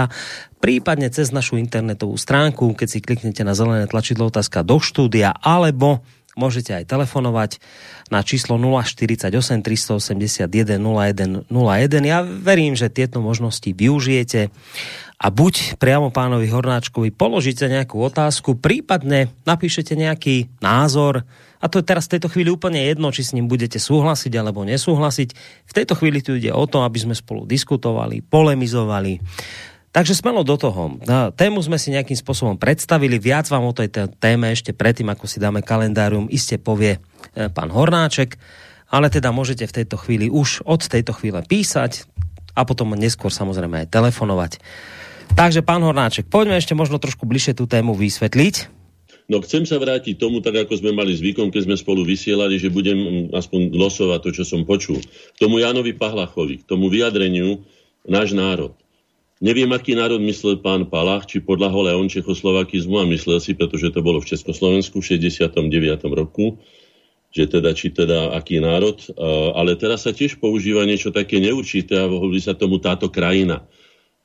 prípadne 0.61 1.09
cez 1.09 1.33
našu 1.33 1.57
internetovú 1.57 2.13
stránku, 2.13 2.77
keď 2.77 2.87
si 2.93 3.01
kliknete 3.01 3.41
na 3.41 3.57
zelené 3.57 3.89
tlačidlo 3.89 4.29
otázka 4.29 4.61
do 4.61 4.77
štúdia, 4.77 5.33
alebo 5.33 6.05
môžete 6.37 6.77
aj 6.77 6.93
telefonovať 6.93 7.57
na 8.13 8.21
číslo 8.21 8.61
048 8.61 9.33
381 9.33 10.45
01 10.77 11.49
01. 11.49 12.05
Ja 12.05 12.21
verím, 12.21 12.77
že 12.77 12.93
tieto 12.93 13.25
možnosti 13.25 13.65
využijete 13.65 14.53
a 15.17 15.33
buď 15.33 15.81
priamo 15.81 16.13
pánovi 16.13 16.45
Hornáčkovi 16.45 17.09
položíte 17.09 17.65
nejakú 17.65 17.97
otázku, 17.97 18.53
prípadne 18.53 19.33
napíšete 19.49 19.97
nejaký 19.97 20.49
názor, 20.61 21.25
a 21.57 21.65
to 21.65 21.81
je 21.81 21.89
teraz 21.89 22.05
v 22.05 22.17
tejto 22.17 22.29
chvíli 22.29 22.53
úplne 22.53 22.77
jedno, 22.85 23.09
či 23.09 23.25
s 23.25 23.33
ním 23.33 23.49
budete 23.49 23.81
súhlasiť 23.81 24.29
alebo 24.37 24.61
nesúhlasiť. 24.61 25.29
V 25.65 25.73
tejto 25.73 25.97
chvíli 25.97 26.21
tu 26.21 26.37
ide 26.37 26.53
o 26.53 26.69
to, 26.69 26.85
aby 26.85 27.01
sme 27.01 27.17
spolu 27.17 27.49
diskutovali, 27.49 28.21
polemizovali, 28.21 29.17
Takže 29.87 30.13
smelo 30.13 30.45
do 30.45 30.53
toho. 30.61 31.01
Tému 31.33 31.57
sme 31.57 31.81
si 31.81 31.89
nejakým 31.89 32.13
spôsobom 32.13 32.53
predstavili. 32.53 33.17
Viac 33.17 33.49
vám 33.49 33.65
o 33.65 33.73
tej 33.73 33.89
téme 34.21 34.53
ešte 34.53 34.69
predtým, 34.69 35.09
ako 35.09 35.25
si 35.25 35.41
dáme 35.41 35.65
kalendárium, 35.65 36.29
iste 36.29 36.61
povie 36.61 37.01
e, 37.33 37.49
pán 37.49 37.73
Hornáček. 37.73 38.37
Ale 38.93 39.09
teda 39.09 39.33
môžete 39.33 39.65
v 39.65 39.81
tejto 39.81 39.97
chvíli 39.97 40.29
už 40.29 40.61
od 40.69 40.85
tejto 40.85 41.17
chvíle 41.17 41.41
písať 41.41 42.05
a 42.53 42.61
potom 42.61 42.93
neskôr 42.93 43.33
samozrejme 43.33 43.87
aj 43.87 43.87
telefonovať. 43.89 44.61
Takže 45.33 45.65
pán 45.65 45.83
Hornáček, 45.83 46.29
poďme 46.31 46.61
ešte 46.61 46.77
možno 46.77 47.01
trošku 47.01 47.27
bližšie 47.27 47.57
tú 47.57 47.67
tému 47.67 47.97
vysvetliť. 47.97 48.77
No 49.27 49.43
chcem 49.43 49.67
sa 49.67 49.75
vrátiť 49.75 50.15
tomu, 50.15 50.39
tak 50.39 50.55
ako 50.55 50.79
sme 50.79 50.95
mali 50.95 51.11
zvykom, 51.11 51.51
keď 51.51 51.67
sme 51.67 51.75
spolu 51.75 52.07
vysielali, 52.07 52.55
že 52.55 52.71
budem 52.71 53.27
aspoň 53.35 53.75
losovať 53.75 54.19
to, 54.23 54.29
čo 54.39 54.43
som 54.47 54.63
počul. 54.63 55.03
K 55.03 55.37
tomu 55.37 55.59
Jánovi 55.59 55.91
Pahlachovi, 55.91 56.63
k 56.63 56.67
tomu 56.67 56.87
vyjadreniu 56.87 57.59
náš 58.07 58.31
národ. 58.31 58.71
Neviem, 59.43 59.69
aký 59.75 59.99
národ 59.99 60.23
myslel 60.23 60.63
pán 60.63 60.87
Palach, 60.87 61.27
či 61.27 61.43
podľahol 61.43 61.91
aj 61.91 61.95
on 61.99 62.07
čechoslovakizmu 62.07 63.03
a 63.03 63.05
myslel 63.11 63.43
si, 63.43 63.51
pretože 63.51 63.91
to 63.91 63.99
bolo 63.99 64.23
v 64.23 64.31
Československu 64.31 65.03
v 65.03 65.19
69. 65.19 65.59
roku, 66.07 66.57
že 67.35 67.51
teda, 67.51 67.75
či 67.75 67.91
teda 67.91 68.31
aký 68.31 68.63
národ. 68.63 68.97
Ale 69.53 69.75
teraz 69.75 70.07
sa 70.07 70.15
tiež 70.15 70.39
používa 70.39 70.87
niečo 70.87 71.11
také 71.11 71.37
neurčité 71.43 71.99
a 71.99 72.07
hovorí 72.07 72.39
sa 72.39 72.55
tomu 72.55 72.79
táto 72.79 73.11
krajina 73.11 73.61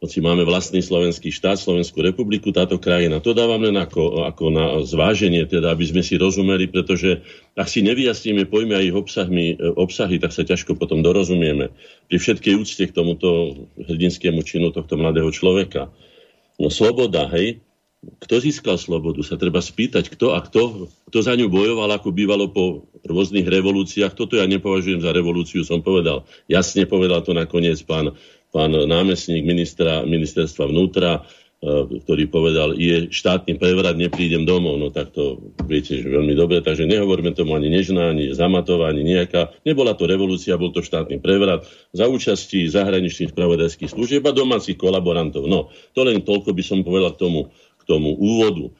hoci 0.02 0.18
máme 0.18 0.42
vlastný 0.42 0.82
slovenský 0.82 1.30
štát, 1.30 1.62
Slovenskú 1.62 2.02
republiku, 2.02 2.50
táto 2.50 2.74
krajina. 2.82 3.22
To 3.22 3.38
dávam 3.38 3.62
len 3.62 3.78
ako, 3.78 4.26
ako 4.26 4.44
na 4.50 4.66
zváženie, 4.82 5.46
teda, 5.46 5.70
aby 5.70 5.86
sme 5.86 6.02
si 6.02 6.18
rozumeli, 6.18 6.66
pretože 6.66 7.22
ak 7.54 7.70
si 7.70 7.86
nevyjasníme 7.86 8.50
pojmy 8.50 8.74
a 8.74 8.82
ich 8.82 8.90
obsahmi, 8.90 9.54
obsahy, 9.78 10.18
tak 10.18 10.34
sa 10.34 10.42
ťažko 10.42 10.74
potom 10.74 11.06
dorozumieme. 11.06 11.70
Pri 12.10 12.18
všetkej 12.18 12.54
úcte 12.58 12.82
k 12.82 12.96
tomuto 12.98 13.54
hrdinskému 13.78 14.42
činu 14.42 14.74
tohto 14.74 14.98
mladého 14.98 15.30
človeka. 15.30 15.94
No 16.58 16.66
sloboda, 16.66 17.30
hej, 17.30 17.62
kto 18.02 18.42
získal 18.42 18.82
slobodu, 18.82 19.22
sa 19.22 19.38
treba 19.38 19.62
spýtať, 19.62 20.10
kto 20.10 20.34
a 20.34 20.42
kto, 20.42 20.90
kto 21.06 21.18
za 21.22 21.38
ňu 21.38 21.46
bojoval, 21.46 21.86
ako 21.94 22.10
bývalo 22.10 22.50
po 22.50 22.90
rôznych 23.06 23.46
revolúciách. 23.46 24.18
Toto 24.18 24.34
ja 24.34 24.50
nepovažujem 24.50 24.98
za 24.98 25.14
revolúciu, 25.14 25.62
som 25.62 25.78
povedal. 25.78 26.26
Jasne 26.50 26.90
povedal 26.90 27.22
to 27.22 27.30
nakoniec 27.30 27.78
pán 27.86 28.18
pán 28.52 28.76
námestník 28.76 29.42
ministra, 29.48 30.04
ministerstva 30.04 30.68
vnútra, 30.68 31.24
e, 31.64 32.00
ktorý 32.04 32.28
povedal, 32.28 32.76
je 32.76 33.08
štátny 33.08 33.56
prevrat, 33.56 33.96
neprídem 33.96 34.44
domov. 34.44 34.76
No 34.76 34.92
tak 34.92 35.16
to 35.16 35.40
viete 35.64 35.96
že 35.96 36.06
veľmi 36.06 36.36
dobre, 36.36 36.60
takže 36.60 36.84
nehovoríme 36.84 37.32
tomu 37.32 37.56
ani 37.56 37.72
nežná, 37.72 38.12
ani 38.12 38.36
zamatová, 38.36 38.92
ani 38.92 39.08
nejaká. 39.08 39.56
Nebola 39.64 39.96
to 39.96 40.04
revolúcia, 40.04 40.60
bol 40.60 40.70
to 40.70 40.84
štátny 40.84 41.18
prevrat 41.18 41.64
za 41.96 42.06
účasti 42.06 42.68
zahraničných 42.68 43.32
spravodajských 43.32 43.90
služieb 43.90 44.22
a 44.28 44.36
domácich 44.36 44.76
kolaborantov. 44.76 45.48
No, 45.48 45.72
to 45.96 46.04
len 46.04 46.20
toľko 46.20 46.52
by 46.52 46.62
som 46.62 46.84
povedal 46.84 47.16
k 47.16 47.24
tomu, 47.24 47.48
k 47.80 47.82
tomu 47.88 48.12
úvodu. 48.20 48.70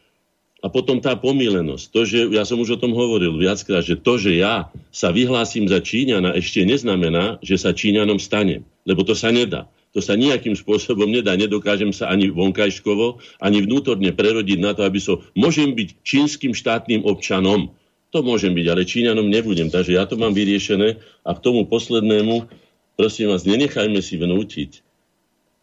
A 0.63 0.71
potom 0.71 1.03
tá 1.03 1.19
pomílenosť. 1.19 1.85
To, 1.91 2.01
že 2.07 2.31
ja 2.31 2.47
som 2.47 2.63
už 2.63 2.79
o 2.79 2.81
tom 2.81 2.95
hovoril 2.95 3.35
viackrát, 3.35 3.83
že 3.83 3.99
to, 3.99 4.15
že 4.15 4.39
ja 4.39 4.71
sa 4.95 5.11
vyhlásim 5.11 5.67
za 5.67 5.83
Číňana, 5.83 6.39
ešte 6.39 6.63
neznamená, 6.63 7.43
že 7.43 7.59
sa 7.59 7.75
Číňanom 7.75 8.23
stane. 8.23 8.63
Lebo 8.87 9.03
to 9.03 9.19
sa 9.19 9.35
nedá. 9.35 9.67
To 9.93 10.01
sa 10.01 10.15
nejakým 10.15 10.55
spôsobom 10.55 11.11
nedá. 11.11 11.35
Nedokážem 11.35 11.91
sa 11.91 12.09
ani 12.09 12.31
vonkajškovo, 12.31 13.19
ani 13.43 13.67
vnútorne 13.67 14.15
prerodiť 14.15 14.59
na 14.63 14.73
to, 14.73 14.87
aby 14.87 15.03
som... 15.03 15.19
Môžem 15.35 15.75
byť 15.75 15.99
čínskym 16.07 16.55
štátnym 16.55 17.03
občanom. 17.05 17.75
To 18.15 18.23
môžem 18.23 18.55
byť, 18.55 18.67
ale 18.71 18.89
Číňanom 18.89 19.27
nebudem. 19.27 19.67
Takže 19.67 19.99
ja 19.99 20.07
to 20.07 20.15
mám 20.15 20.33
vyriešené. 20.33 21.03
A 21.27 21.31
k 21.35 21.43
tomu 21.43 21.67
poslednému, 21.67 22.47
prosím 22.95 23.35
vás, 23.35 23.43
nenechajme 23.43 23.99
si 23.99 24.15
vnútiť 24.15 24.81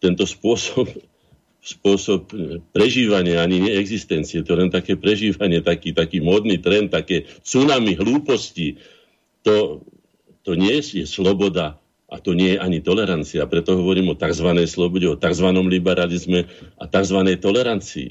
tento 0.03 0.27
spôsob 0.27 0.91
spôsob 1.59 2.31
prežívania, 2.71 3.43
ani 3.43 3.59
neexistencie. 3.59 4.41
To 4.47 4.55
len 4.55 4.71
také 4.71 4.95
prežívanie, 4.95 5.59
taký, 5.59 5.91
taký 5.91 6.23
modný 6.23 6.57
trend, 6.59 6.89
také 6.89 7.27
tsunami 7.43 7.99
hlúposti. 7.99 8.79
To, 9.43 9.83
to 10.47 10.55
nie 10.55 10.79
je 10.79 11.03
sloboda 11.03 11.79
a 12.09 12.15
to 12.17 12.33
nie 12.33 12.55
je 12.55 12.63
ani 12.63 12.79
tolerancia. 12.81 13.45
Preto 13.45 13.77
hovorím 13.77 14.15
o 14.15 14.19
tzv. 14.19 14.49
slobode, 14.65 15.05
o 15.05 15.19
tzv. 15.19 15.47
liberalizme 15.51 16.49
a 16.79 16.83
tzv. 16.89 17.19
tolerancii. 17.37 18.09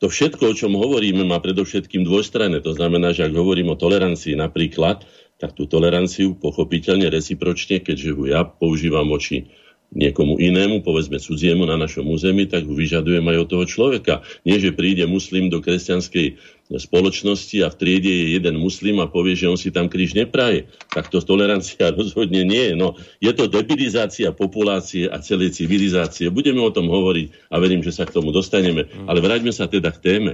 To 0.00 0.08
všetko, 0.08 0.42
o 0.50 0.56
čom 0.56 0.72
hovoríme, 0.80 1.24
má 1.28 1.38
predovšetkým 1.44 2.08
dvojstranné. 2.08 2.64
To 2.64 2.72
znamená, 2.72 3.12
že 3.12 3.28
ak 3.28 3.36
hovorím 3.36 3.72
o 3.72 3.76
tolerancii 3.76 4.32
napríklad, 4.32 5.04
tak 5.40 5.56
tú 5.56 5.64
toleranciu 5.64 6.36
pochopiteľne 6.36 7.08
recipročne, 7.08 7.80
keďže 7.80 8.08
ju 8.12 8.24
ja 8.28 8.44
používam 8.44 9.08
voči 9.08 9.48
niekomu 9.90 10.38
inému, 10.38 10.86
povedzme 10.86 11.18
cudziemu 11.18 11.66
na 11.66 11.74
našom 11.74 12.06
území, 12.06 12.46
tak 12.46 12.62
ho 12.62 12.74
vyžadujem 12.74 13.26
aj 13.26 13.36
od 13.42 13.48
toho 13.50 13.64
človeka. 13.66 14.14
Nie, 14.46 14.62
že 14.62 14.70
príde 14.70 15.02
muslim 15.10 15.50
do 15.50 15.58
kresťanskej 15.58 16.38
spoločnosti 16.70 17.66
a 17.66 17.72
v 17.74 17.78
triede 17.82 18.06
je 18.06 18.26
jeden 18.38 18.54
muslim 18.62 19.02
a 19.02 19.10
povie, 19.10 19.34
že 19.34 19.50
on 19.50 19.58
si 19.58 19.74
tam 19.74 19.90
kríž 19.90 20.14
nepraje. 20.14 20.70
Tak 20.94 21.10
to 21.10 21.18
tolerancia 21.18 21.90
rozhodne 21.98 22.46
nie 22.46 22.70
je. 22.70 22.74
No, 22.78 22.94
je 23.18 23.34
to 23.34 23.50
debilizácia 23.50 24.30
populácie 24.30 25.10
a 25.10 25.18
celej 25.18 25.58
civilizácie. 25.58 26.30
Budeme 26.30 26.62
o 26.62 26.70
tom 26.70 26.86
hovoriť 26.86 27.50
a 27.50 27.58
verím, 27.58 27.82
že 27.82 27.90
sa 27.90 28.06
k 28.06 28.14
tomu 28.14 28.30
dostaneme. 28.30 28.86
Ale 29.10 29.18
vráťme 29.18 29.50
sa 29.50 29.66
teda 29.66 29.90
k 29.90 29.98
téme. 29.98 30.32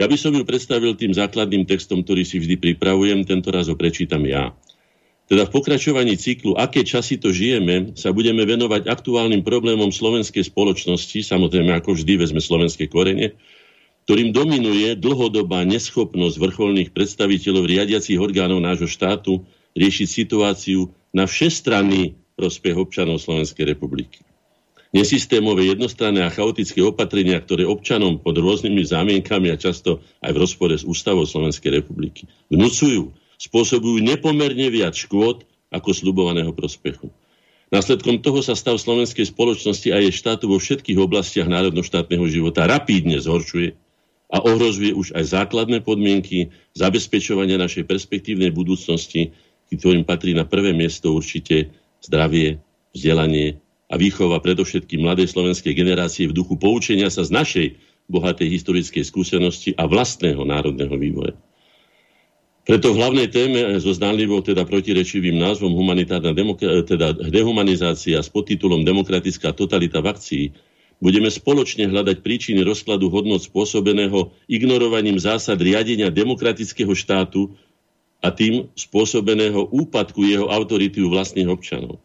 Ja 0.00 0.08
by 0.08 0.16
som 0.16 0.32
ju 0.32 0.42
predstavil 0.48 0.96
tým 0.96 1.12
základným 1.12 1.68
textom, 1.68 2.00
ktorý 2.00 2.24
si 2.24 2.40
vždy 2.40 2.56
pripravujem, 2.56 3.22
tento 3.28 3.52
raz 3.52 3.68
ho 3.68 3.76
prečítam 3.76 4.24
ja. 4.24 4.56
Teda 5.30 5.46
v 5.46 5.54
pokračovaní 5.54 6.18
cyklu 6.18 6.58
Aké 6.58 6.82
časy 6.82 7.14
to 7.14 7.30
žijeme, 7.30 7.94
sa 7.94 8.10
budeme 8.10 8.42
venovať 8.42 8.90
aktuálnym 8.90 9.46
problémom 9.46 9.94
slovenskej 9.94 10.50
spoločnosti, 10.50 11.22
samozrejme 11.22 11.70
ako 11.78 11.94
vždy 11.94 12.18
vezme 12.18 12.42
slovenské 12.42 12.90
korene, 12.90 13.38
ktorým 14.10 14.34
dominuje 14.34 14.98
dlhodobá 14.98 15.62
neschopnosť 15.62 16.34
vrcholných 16.34 16.90
predstaviteľov 16.90 17.62
riadiacich 17.62 18.18
orgánov 18.18 18.58
nášho 18.58 18.90
štátu 18.90 19.46
riešiť 19.78 20.08
situáciu 20.10 20.90
na 21.14 21.30
všestranný 21.30 22.18
prospech 22.34 22.74
občanov 22.74 23.22
Slovenskej 23.22 23.70
republiky. 23.70 24.26
Nesystémové, 24.90 25.70
jednostranné 25.70 26.26
a 26.26 26.34
chaotické 26.34 26.82
opatrenia, 26.82 27.38
ktoré 27.38 27.62
občanom 27.62 28.18
pod 28.18 28.34
rôznymi 28.34 28.82
zámienkami 28.82 29.54
a 29.54 29.60
často 29.60 30.02
aj 30.18 30.34
v 30.34 30.40
rozpore 30.42 30.74
s 30.74 30.82
ústavou 30.82 31.22
Slovenskej 31.22 31.70
republiky 31.70 32.26
vnúcujú, 32.50 33.14
spôsobujú 33.40 34.04
nepomerne 34.04 34.68
viac 34.68 34.92
škôd 34.92 35.48
ako 35.72 35.90
slubovaného 35.96 36.52
prospechu. 36.52 37.08
Následkom 37.70 38.18
toho 38.20 38.42
sa 38.42 38.58
stav 38.58 38.76
slovenskej 38.76 39.30
spoločnosti 39.30 39.88
a 39.94 40.02
jej 40.02 40.12
štátu 40.12 40.50
vo 40.50 40.58
všetkých 40.58 40.98
oblastiach 40.98 41.46
národno-štátneho 41.46 42.26
života 42.26 42.66
rapídne 42.66 43.16
zhoršuje 43.22 43.78
a 44.30 44.36
ohrozuje 44.42 44.90
už 44.90 45.14
aj 45.14 45.38
základné 45.38 45.78
podmienky 45.86 46.50
zabezpečovania 46.74 47.62
našej 47.62 47.86
perspektívnej 47.86 48.50
budúcnosti, 48.50 49.30
ktorým 49.70 50.02
patrí 50.02 50.34
na 50.34 50.42
prvé 50.42 50.74
miesto 50.74 51.14
určite 51.14 51.70
zdravie, 52.02 52.58
vzdelanie 52.90 53.62
a 53.86 53.94
výchova 53.94 54.42
predovšetkým 54.42 55.06
mladej 55.06 55.30
slovenskej 55.30 55.70
generácie 55.70 56.26
v 56.26 56.34
duchu 56.34 56.58
poučenia 56.58 57.06
sa 57.06 57.22
z 57.22 57.30
našej 57.30 57.66
bohatej 58.10 58.50
historickej 58.50 59.06
skúsenosti 59.06 59.70
a 59.78 59.86
vlastného 59.86 60.42
národného 60.42 60.94
vývoja. 60.98 61.38
Preto 62.70 62.94
v 62.94 63.02
hlavnej 63.02 63.26
téme 63.34 63.82
so 63.82 63.90
zdánlivou 63.90 64.46
teda 64.46 64.62
protirečivým 64.62 65.34
názvom 65.34 65.74
humanitárna 65.74 66.30
demokra- 66.30 66.86
teda 66.86 67.18
dehumanizácia 67.18 68.22
s 68.22 68.30
podtitulom 68.30 68.86
Demokratická 68.86 69.50
totalita 69.50 69.98
v 69.98 70.14
akcii 70.14 70.44
budeme 71.02 71.26
spoločne 71.26 71.90
hľadať 71.90 72.22
príčiny 72.22 72.62
rozkladu 72.62 73.10
hodnot 73.10 73.42
spôsobeného 73.42 74.30
ignorovaním 74.46 75.18
zásad 75.18 75.58
riadenia 75.58 76.14
demokratického 76.14 76.94
štátu 76.94 77.50
a 78.22 78.30
tým 78.30 78.70
spôsobeného 78.78 79.66
úpadku 79.74 80.22
jeho 80.22 80.46
autority 80.46 81.02
u 81.02 81.10
vlastných 81.10 81.50
občanov. 81.50 81.98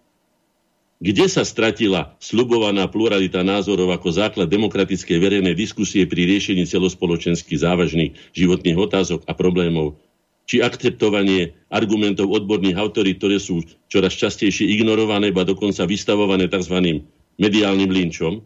Kde 0.97 1.29
sa 1.29 1.45
stratila 1.45 2.17
slubovaná 2.17 2.89
pluralita 2.89 3.45
názorov 3.45 3.93
ako 3.93 4.09
základ 4.09 4.49
demokratickej 4.49 5.17
verejnej 5.21 5.53
diskusie 5.53 6.09
pri 6.09 6.25
riešení 6.25 6.65
celospoločensky 6.65 7.53
závažných 7.53 8.17
životných 8.33 8.81
otázok 8.81 9.29
a 9.29 9.37
problémov 9.37 10.01
či 10.45 10.61
akceptovanie 10.61 11.57
argumentov 11.73 12.29
odborných 12.29 12.77
autorít, 12.77 13.17
ktoré 13.17 13.41
sú 13.41 13.65
čoraz 13.89 14.13
častejšie 14.13 14.69
ignorované, 14.77 15.33
ba 15.33 15.41
dokonca 15.41 15.89
vystavované 15.89 16.45
tzv. 16.45 17.01
mediálnym 17.41 17.89
linčom. 17.89 18.45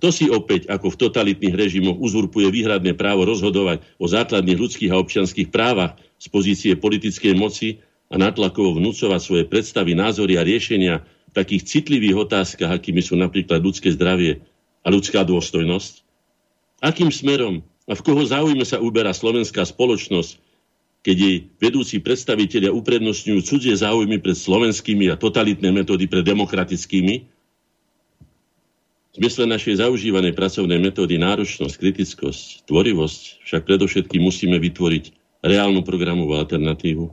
Kto 0.00 0.08
si 0.14 0.30
opäť, 0.30 0.70
ako 0.70 0.96
v 0.96 1.00
totalitných 1.06 1.54
režimoch, 1.58 1.98
uzurpuje 2.00 2.48
výhradné 2.48 2.96
právo 2.96 3.28
rozhodovať 3.28 3.84
o 4.00 4.08
základných 4.08 4.56
ľudských 4.56 4.90
a 4.94 5.00
občianských 5.02 5.52
právach 5.52 5.98
z 6.16 6.26
pozície 6.32 6.72
politickej 6.78 7.36
moci 7.36 7.82
a 8.08 8.16
natlakovo 8.16 8.80
vnúcovať 8.80 9.20
svoje 9.20 9.44
predstavy, 9.44 9.92
názory 9.92 10.40
a 10.40 10.46
riešenia 10.46 11.04
v 11.04 11.32
takých 11.36 11.62
citlivých 11.68 12.26
otázkach, 12.26 12.70
akými 12.70 13.04
sú 13.04 13.18
napríklad 13.18 13.60
ľudské 13.60 13.92
zdravie 13.92 14.40
a 14.82 14.88
ľudská 14.88 15.26
dôstojnosť? 15.26 16.06
Akým 16.80 17.12
smerom 17.12 17.60
a 17.84 17.92
v 17.92 18.00
koho 18.00 18.22
záujme 18.24 18.64
sa 18.64 18.80
uberá 18.80 19.12
slovenská 19.12 19.68
spoločnosť, 19.68 20.38
keď 21.00 21.16
jej 21.16 21.36
vedúci 21.56 21.96
predstavitelia 22.00 22.72
uprednostňujú 22.76 23.40
cudzie 23.40 23.72
záujmy 23.72 24.20
pred 24.20 24.36
slovenskými 24.36 25.08
a 25.08 25.16
totalitné 25.16 25.72
metódy 25.72 26.04
pred 26.04 26.24
demokratickými, 26.24 27.14
v 29.10 29.14
zmysle 29.18 29.50
našej 29.50 29.82
zaužívanej 29.82 30.38
pracovnej 30.38 30.78
metódy 30.78 31.18
náročnosť, 31.18 31.74
kritickosť, 31.74 32.70
tvorivosť 32.70 33.42
však 33.42 33.66
predovšetkým 33.66 34.22
musíme 34.22 34.54
vytvoriť 34.62 35.04
reálnu 35.42 35.82
programovú 35.82 36.38
alternatívu, 36.38 37.10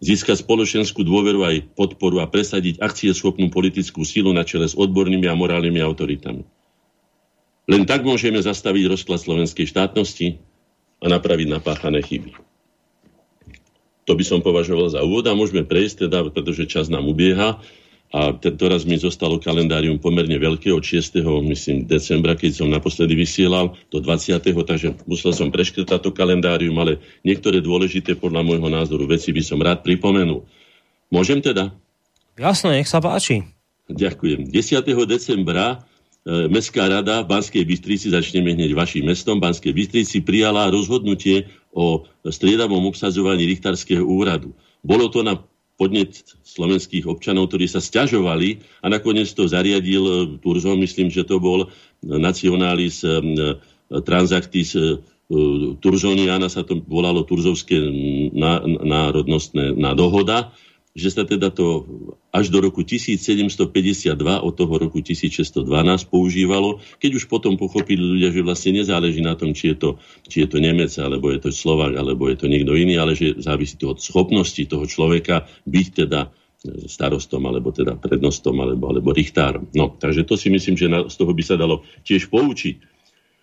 získať 0.00 0.40
spoločenskú 0.40 1.04
dôveru 1.04 1.44
aj 1.44 1.76
podporu 1.76 2.24
a 2.24 2.30
presadiť 2.30 2.80
akcieschopnú 2.80 3.52
politickú 3.52 4.00
sílu 4.06 4.32
na 4.32 4.48
čele 4.48 4.64
s 4.64 4.78
odbornými 4.78 5.28
a 5.28 5.36
morálnymi 5.36 5.80
autoritami. 5.84 6.46
Len 7.66 7.82
tak 7.84 8.06
môžeme 8.06 8.38
zastaviť 8.38 8.86
rozklad 8.86 9.20
slovenskej 9.20 9.66
štátnosti 9.66 10.40
a 11.02 11.06
napraviť 11.10 11.52
napáchané 11.52 12.00
chyby. 12.00 12.32
To 14.06 14.14
by 14.14 14.22
som 14.22 14.38
považoval 14.38 14.94
za 14.94 15.02
úvod 15.02 15.26
a 15.26 15.34
môžeme 15.34 15.66
prejsť 15.66 16.06
teda, 16.06 16.22
pretože 16.30 16.70
čas 16.70 16.86
nám 16.86 17.10
ubieha. 17.10 17.58
A 18.14 18.30
tento 18.38 18.70
raz 18.70 18.86
mi 18.86 18.94
zostalo 18.94 19.42
kalendárium 19.42 19.98
pomerne 19.98 20.38
veľké 20.38 20.70
od 20.70 20.78
6. 20.78 21.26
myslím 21.50 21.90
decembra, 21.90 22.38
keď 22.38 22.62
som 22.62 22.70
naposledy 22.70 23.18
vysielal 23.18 23.74
do 23.90 23.98
20. 23.98 24.38
takže 24.46 24.94
musel 25.10 25.34
som 25.34 25.50
preškrtať 25.50 26.06
to 26.06 26.14
kalendárium, 26.14 26.78
ale 26.78 27.02
niektoré 27.26 27.58
dôležité 27.58 28.14
podľa 28.14 28.46
môjho 28.46 28.70
názoru 28.70 29.10
veci 29.10 29.34
by 29.34 29.42
som 29.42 29.58
rád 29.58 29.82
pripomenul. 29.82 30.46
Môžem 31.10 31.42
teda? 31.42 31.74
Jasné, 32.38 32.78
nech 32.78 32.90
sa 32.90 33.02
páči. 33.02 33.42
Ďakujem. 33.90 34.54
10. 34.54 34.86
decembra 35.06 35.82
e, 36.22 36.46
Mestská 36.46 36.86
rada 36.86 37.22
v 37.22 37.30
Banskej 37.30 37.66
Bystrici, 37.66 38.10
začneme 38.10 38.54
hneď 38.54 38.74
vašim 38.74 39.02
mestom, 39.02 39.42
Banskej 39.42 39.74
Bystrici 39.74 40.22
prijala 40.22 40.70
rozhodnutie 40.70 41.50
o 41.76 42.08
striedavom 42.24 42.88
obsadzovaní 42.88 43.44
Richtarského 43.44 44.00
úradu. 44.00 44.56
Bolo 44.80 45.12
to 45.12 45.20
na 45.20 45.36
podnet 45.76 46.16
slovenských 46.40 47.04
občanov, 47.04 47.52
ktorí 47.52 47.68
sa 47.68 47.84
stiažovali 47.84 48.64
a 48.80 48.88
nakoniec 48.88 49.28
to 49.36 49.44
zariadil 49.44 50.04
eh, 50.08 50.16
Turzo, 50.40 50.72
myslím, 50.80 51.12
že 51.12 51.28
to 51.28 51.36
bol 51.36 51.68
nacionalis 52.00 53.04
eh, 53.04 53.20
transactis 54.02 54.72
Turzoniana 55.82 56.46
sa 56.46 56.62
to 56.62 56.78
volalo 56.86 57.26
Turzovské 57.26 57.74
národnostné 58.86 59.74
na 59.74 59.90
dohoda 59.90 60.54
že 60.96 61.12
sa 61.12 61.28
teda 61.28 61.52
to 61.52 61.84
až 62.32 62.48
do 62.48 62.64
roku 62.64 62.80
1752 62.80 64.16
od 64.16 64.52
toho 64.56 64.74
roku 64.80 65.04
1612 65.04 65.68
používalo, 66.08 66.80
keď 66.96 67.20
už 67.20 67.28
potom 67.28 67.60
pochopili 67.60 68.00
ľudia, 68.00 68.32
že 68.32 68.40
vlastne 68.40 68.80
nezáleží 68.80 69.20
na 69.20 69.36
tom, 69.36 69.52
či 69.52 69.76
je 69.76 69.76
to, 69.76 69.90
či 70.24 70.42
je 70.42 70.48
to 70.48 70.56
Nemec, 70.56 70.88
alebo 70.96 71.28
je 71.28 71.44
to 71.44 71.50
Slovak, 71.52 71.92
alebo 71.92 72.32
je 72.32 72.40
to 72.40 72.48
niekto 72.48 72.72
iný, 72.72 72.96
ale 72.96 73.12
že 73.12 73.36
závisí 73.36 73.76
to 73.76 73.92
od 73.92 74.00
schopnosti 74.00 74.64
toho 74.64 74.88
človeka 74.88 75.44
byť 75.68 75.86
teda 75.92 76.32
starostom, 76.88 77.44
alebo 77.44 77.70
teda 77.70 78.00
prednostom, 78.00 78.56
alebo, 78.58 78.88
alebo 78.90 79.12
richtárom. 79.12 79.68
No, 79.76 79.92
takže 79.92 80.24
to 80.24 80.34
si 80.40 80.48
myslím, 80.48 80.80
že 80.80 80.88
na, 80.88 81.06
z 81.06 81.14
toho 81.14 81.30
by 81.30 81.42
sa 81.44 81.60
dalo 81.60 81.84
tiež 82.08 82.32
poučiť. 82.32 82.76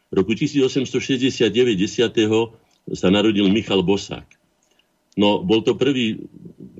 V 0.09 0.13
roku 0.13 0.33
1869 0.33 1.53
10. 1.77 2.97
sa 2.97 3.07
narodil 3.13 3.45
Michal 3.49 3.85
Bosák. 3.85 4.42
No, 5.13 5.45
bol 5.45 5.61
to 5.61 5.77
prvý 5.77 6.25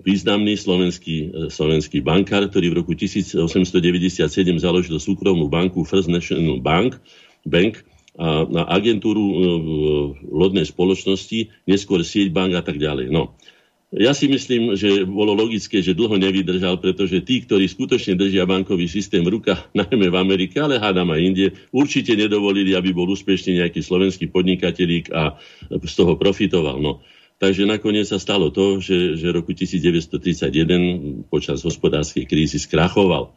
významný 0.04 0.58
slovenský, 0.58 1.15
e, 1.15 1.28
slovenský 1.54 2.02
bankár, 2.02 2.50
ktorý 2.50 2.74
v 2.74 2.78
roku 2.84 2.93
1897 2.98 4.26
založil 4.60 4.98
súkromnú 5.00 5.48
banku 5.48 5.86
First 5.86 6.10
National 6.12 6.60
Bank, 6.60 7.00
Bank 7.46 7.86
a 8.13 8.46
na 8.46 8.63
agentúru 8.69 9.26
e, 9.26 9.36
lodnej 10.30 10.65
spoločnosti, 10.69 11.50
neskôr 11.65 12.06
sieť 12.06 12.30
bank 12.30 12.54
a 12.54 12.62
tak 12.62 12.78
ďalej. 12.78 13.10
No. 13.10 13.34
Ja 13.93 14.17
si 14.17 14.26
myslím, 14.26 14.74
že 14.74 15.06
bolo 15.06 15.38
logické, 15.38 15.78
že 15.86 15.93
dlho 15.93 16.17
nevydržal, 16.17 16.82
pretože 16.82 17.22
tí, 17.22 17.46
ktorí 17.46 17.69
skutočne 17.69 18.17
držia 18.17 18.50
bankový 18.50 18.89
systém 18.89 19.22
v 19.22 19.38
rukách, 19.38 19.69
najmä 19.80 20.10
v 20.10 20.17
Amerike, 20.17 20.58
ale 20.58 20.82
hádam 20.82 21.13
aj 21.13 21.22
inde, 21.22 21.46
určite 21.69 22.17
nedovolili, 22.17 22.74
aby 22.74 22.89
bol 22.89 23.06
úspešný 23.13 23.62
nejaký 23.62 23.86
slovenský 23.86 24.34
podnikateľík 24.34 25.13
a 25.13 25.38
z 25.69 25.93
toho 25.93 26.17
profitoval. 26.17 26.82
No. 26.82 27.06
Takže 27.41 27.67
nakoniec 27.67 28.08
sa 28.08 28.22
stalo 28.22 28.54
to, 28.54 28.80
že, 28.80 29.19
že 29.19 29.28
roku 29.34 29.52
1931 29.52 31.28
počas 31.28 31.62
hospodárskej 31.65 32.24
krízy 32.30 32.62
skrachoval. 32.62 33.34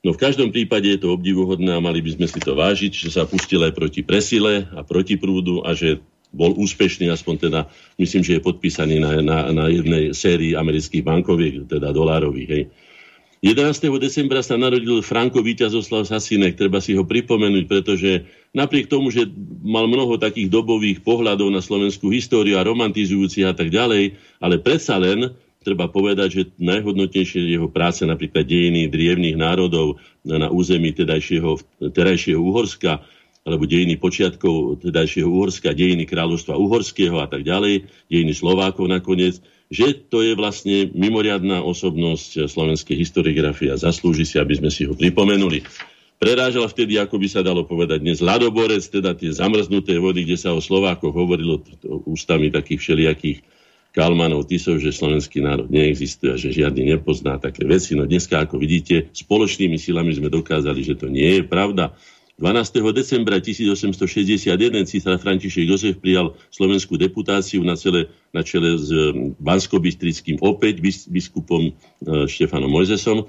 No 0.00 0.16
v 0.16 0.22
každom 0.22 0.48
prípade 0.48 0.88
je 0.88 1.00
to 1.00 1.12
obdivuhodné 1.12 1.76
a 1.76 1.84
mali 1.84 2.00
by 2.00 2.16
sme 2.16 2.26
si 2.26 2.40
to 2.40 2.56
vážiť, 2.56 2.92
že 2.92 3.12
sa 3.12 3.28
pustil 3.28 3.60
aj 3.60 3.76
proti 3.76 4.00
presile 4.00 4.64
a 4.72 4.80
proti 4.80 5.20
prúdu 5.20 5.60
a 5.60 5.76
že 5.76 6.00
bol 6.30 6.54
úspešný, 6.54 7.10
aspoň 7.10 7.34
teda, 7.50 7.60
myslím, 7.98 8.22
že 8.22 8.38
je 8.38 8.46
podpísaný 8.46 9.02
na, 9.02 9.18
na, 9.20 9.38
na 9.50 9.64
jednej 9.66 10.14
sérii 10.14 10.54
amerických 10.54 11.02
bankoviek, 11.02 11.66
teda 11.66 11.90
dolárových. 11.90 12.48
Hej. 12.48 12.62
11. 13.40 13.88
decembra 13.96 14.44
sa 14.44 14.60
narodil 14.60 15.00
Franko 15.00 15.40
Víťazoslav 15.40 16.04
Sasinek, 16.04 16.60
treba 16.60 16.76
si 16.76 16.92
ho 16.92 17.08
pripomenúť, 17.08 17.64
pretože 17.64 18.28
napriek 18.52 18.92
tomu, 18.92 19.08
že 19.08 19.24
mal 19.64 19.88
mnoho 19.88 20.20
takých 20.20 20.52
dobových 20.52 21.00
pohľadov 21.00 21.48
na 21.48 21.64
slovenskú 21.64 22.12
históriu 22.12 22.60
a 22.60 22.66
romantizujúcich 22.68 23.48
a 23.48 23.56
tak 23.56 23.72
ďalej, 23.72 24.12
ale 24.44 24.60
predsa 24.60 25.00
len 25.00 25.32
treba 25.64 25.88
povedať, 25.88 26.28
že 26.28 26.42
najhodnotnejšie 26.60 27.56
jeho 27.56 27.64
práce, 27.72 28.04
napríklad 28.04 28.44
dejiny 28.44 28.92
drievných 28.92 29.40
národov 29.40 29.96
na 30.20 30.52
území 30.52 30.92
tedajšieho, 30.92 31.56
terajšieho 31.96 32.44
Uhorska, 32.44 33.00
alebo 33.48 33.64
dejiny 33.64 33.96
počiatkov 33.96 34.84
tedajšieho 34.84 35.32
Uhorska, 35.32 35.72
dejiny 35.72 36.04
kráľovstva 36.04 36.60
Uhorského 36.60 37.16
a 37.16 37.24
tak 37.24 37.48
ďalej, 37.48 37.88
dejiny 38.12 38.36
Slovákov 38.36 38.84
nakoniec, 38.84 39.40
že 39.70 39.94
to 40.10 40.26
je 40.26 40.34
vlastne 40.34 40.90
mimoriadná 40.98 41.62
osobnosť 41.62 42.50
slovenskej 42.50 42.98
historiografie 42.98 43.70
a 43.70 43.78
zaslúži 43.78 44.26
si, 44.26 44.36
aby 44.36 44.58
sme 44.58 44.70
si 44.70 44.82
ho 44.84 44.98
pripomenuli. 44.98 45.62
Prerážal 46.20 46.68
vtedy, 46.68 47.00
ako 47.00 47.16
by 47.16 47.28
sa 47.30 47.40
dalo 47.40 47.64
povedať 47.64 48.04
dnes, 48.04 48.20
ľadoborec, 48.20 48.82
teda 48.82 49.16
tie 49.16 49.32
zamrznuté 49.32 49.96
vody, 49.96 50.28
kde 50.28 50.36
sa 50.36 50.52
o 50.52 50.60
Slovákoch 50.60 51.14
hovorilo 51.14 51.64
ústami 52.04 52.52
takých 52.52 52.82
všelijakých 52.82 53.38
Kalmanov, 53.90 54.46
Tisov, 54.46 54.78
že 54.78 54.94
slovenský 54.94 55.42
národ 55.42 55.66
neexistuje 55.66 56.30
a 56.30 56.38
že 56.38 56.54
žiadny 56.54 56.94
nepozná 56.94 57.40
také 57.42 57.66
veci. 57.66 57.98
No 57.98 58.06
dneska, 58.06 58.42
ako 58.42 58.60
vidíte, 58.60 59.10
spoločnými 59.16 59.80
silami 59.80 60.14
sme 60.14 60.30
dokázali, 60.30 60.84
že 60.84 60.94
to 60.94 61.10
nie 61.10 61.40
je 61.40 61.42
pravda. 61.48 61.96
12. 62.40 62.80
decembra 62.96 63.36
1861 63.36 64.88
císar 64.88 65.20
František 65.20 65.68
Jozef 65.68 66.00
prijal 66.00 66.32
slovenskú 66.48 66.96
deputáciu 66.96 67.60
na, 67.60 67.76
cele, 67.76 68.08
na 68.32 68.40
čele 68.40 68.80
s 68.80 68.88
hm, 68.88 69.36
bansko 69.36 69.76
opäť 70.40 70.80
biskupom 71.12 71.68
e, 71.68 71.72
Štefanom 72.24 72.72
Mojzesom. 72.72 73.28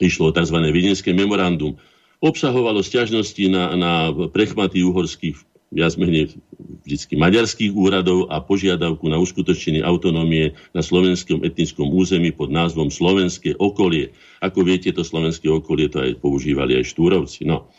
Išlo 0.00 0.32
o 0.32 0.34
tzv. 0.34 0.56
Viedenské 0.72 1.12
memorandum. 1.12 1.76
Obsahovalo 2.24 2.80
stiažnosti 2.80 3.44
na, 3.52 3.76
na 3.76 3.92
prechmaty 4.32 4.80
uhorských 4.80 5.36
viac 5.70 5.94
menej 6.00 6.40
vždy 6.82 7.14
maďarských 7.14 7.70
úradov 7.76 8.26
a 8.32 8.42
požiadavku 8.42 9.06
na 9.06 9.22
uskutočnenie 9.22 9.86
autonómie 9.86 10.58
na 10.74 10.82
slovenskom 10.82 11.46
etnickom 11.46 11.92
území 11.94 12.34
pod 12.34 12.50
názvom 12.50 12.90
Slovenské 12.90 13.54
okolie. 13.60 14.10
Ako 14.42 14.66
viete, 14.66 14.90
to 14.90 15.06
slovenské 15.06 15.46
okolie 15.46 15.86
to 15.86 16.02
aj 16.02 16.18
používali 16.18 16.74
aj 16.74 16.90
štúrovci. 16.90 17.46
No. 17.46 17.70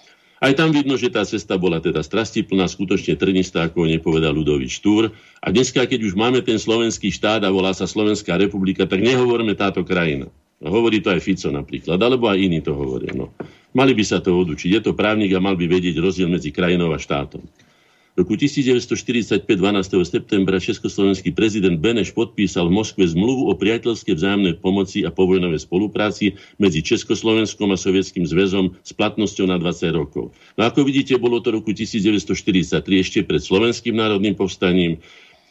Aj 0.41 0.57
tam 0.57 0.73
vidno, 0.73 0.97
že 0.97 1.13
tá 1.13 1.21
cesta 1.21 1.53
bola 1.53 1.77
teda 1.77 2.01
strastiplná, 2.01 2.65
skutočne 2.65 3.13
trnistá, 3.13 3.69
ako 3.69 3.85
nepovedal 3.85 4.33
ľudový 4.33 4.65
Štúr. 4.65 5.13
A 5.37 5.53
dneska, 5.53 5.85
keď 5.85 6.09
už 6.09 6.17
máme 6.17 6.41
ten 6.41 6.57
slovenský 6.57 7.13
štát 7.13 7.45
a 7.45 7.53
volá 7.53 7.77
sa 7.77 7.85
Slovenská 7.85 8.41
republika, 8.41 8.89
tak 8.89 9.05
nehovoríme 9.05 9.53
táto 9.53 9.85
krajina. 9.85 10.33
A 10.65 10.67
hovorí 10.73 10.97
to 10.97 11.13
aj 11.13 11.21
Fico 11.21 11.53
napríklad, 11.53 12.01
alebo 12.01 12.25
aj 12.25 12.41
iní 12.41 12.57
to 12.57 12.73
hovoria. 12.73 13.13
No. 13.13 13.29
Mali 13.77 13.93
by 13.93 14.01
sa 14.01 14.17
to 14.17 14.33
odučiť. 14.33 14.77
Je 14.77 14.81
to 14.81 14.97
právnik 14.97 15.29
a 15.33 15.41
mal 15.41 15.53
by 15.53 15.69
vedieť 15.69 16.01
rozdiel 16.01 16.29
medzi 16.29 16.49
krajinou 16.49 16.89
a 16.89 16.97
štátom. 16.97 17.45
V 18.11 18.27
roku 18.27 18.35
1945 18.35 19.47
12. 19.47 20.03
septembra 20.03 20.59
československý 20.59 21.31
prezident 21.31 21.79
Beneš 21.79 22.11
podpísal 22.11 22.67
v 22.67 22.83
Moskve 22.83 23.07
zmluvu 23.07 23.47
o 23.47 23.55
priateľskej 23.55 24.19
vzájomnej 24.19 24.59
pomoci 24.59 25.07
a 25.07 25.15
povojnovej 25.15 25.63
spolupráci 25.63 26.35
medzi 26.59 26.83
Československom 26.83 27.71
a 27.71 27.79
Sovietským 27.79 28.27
zväzom 28.27 28.75
s 28.83 28.91
platnosťou 28.91 29.47
na 29.47 29.55
20 29.55 29.95
rokov. 29.95 30.35
No 30.59 30.67
ako 30.67 30.83
vidíte, 30.83 31.15
bolo 31.23 31.39
to 31.39 31.55
roku 31.55 31.71
1943 31.71 32.83
ešte 32.99 33.23
pred 33.23 33.39
Slovenským 33.39 33.95
národným 33.95 34.35
povstaním, 34.35 34.99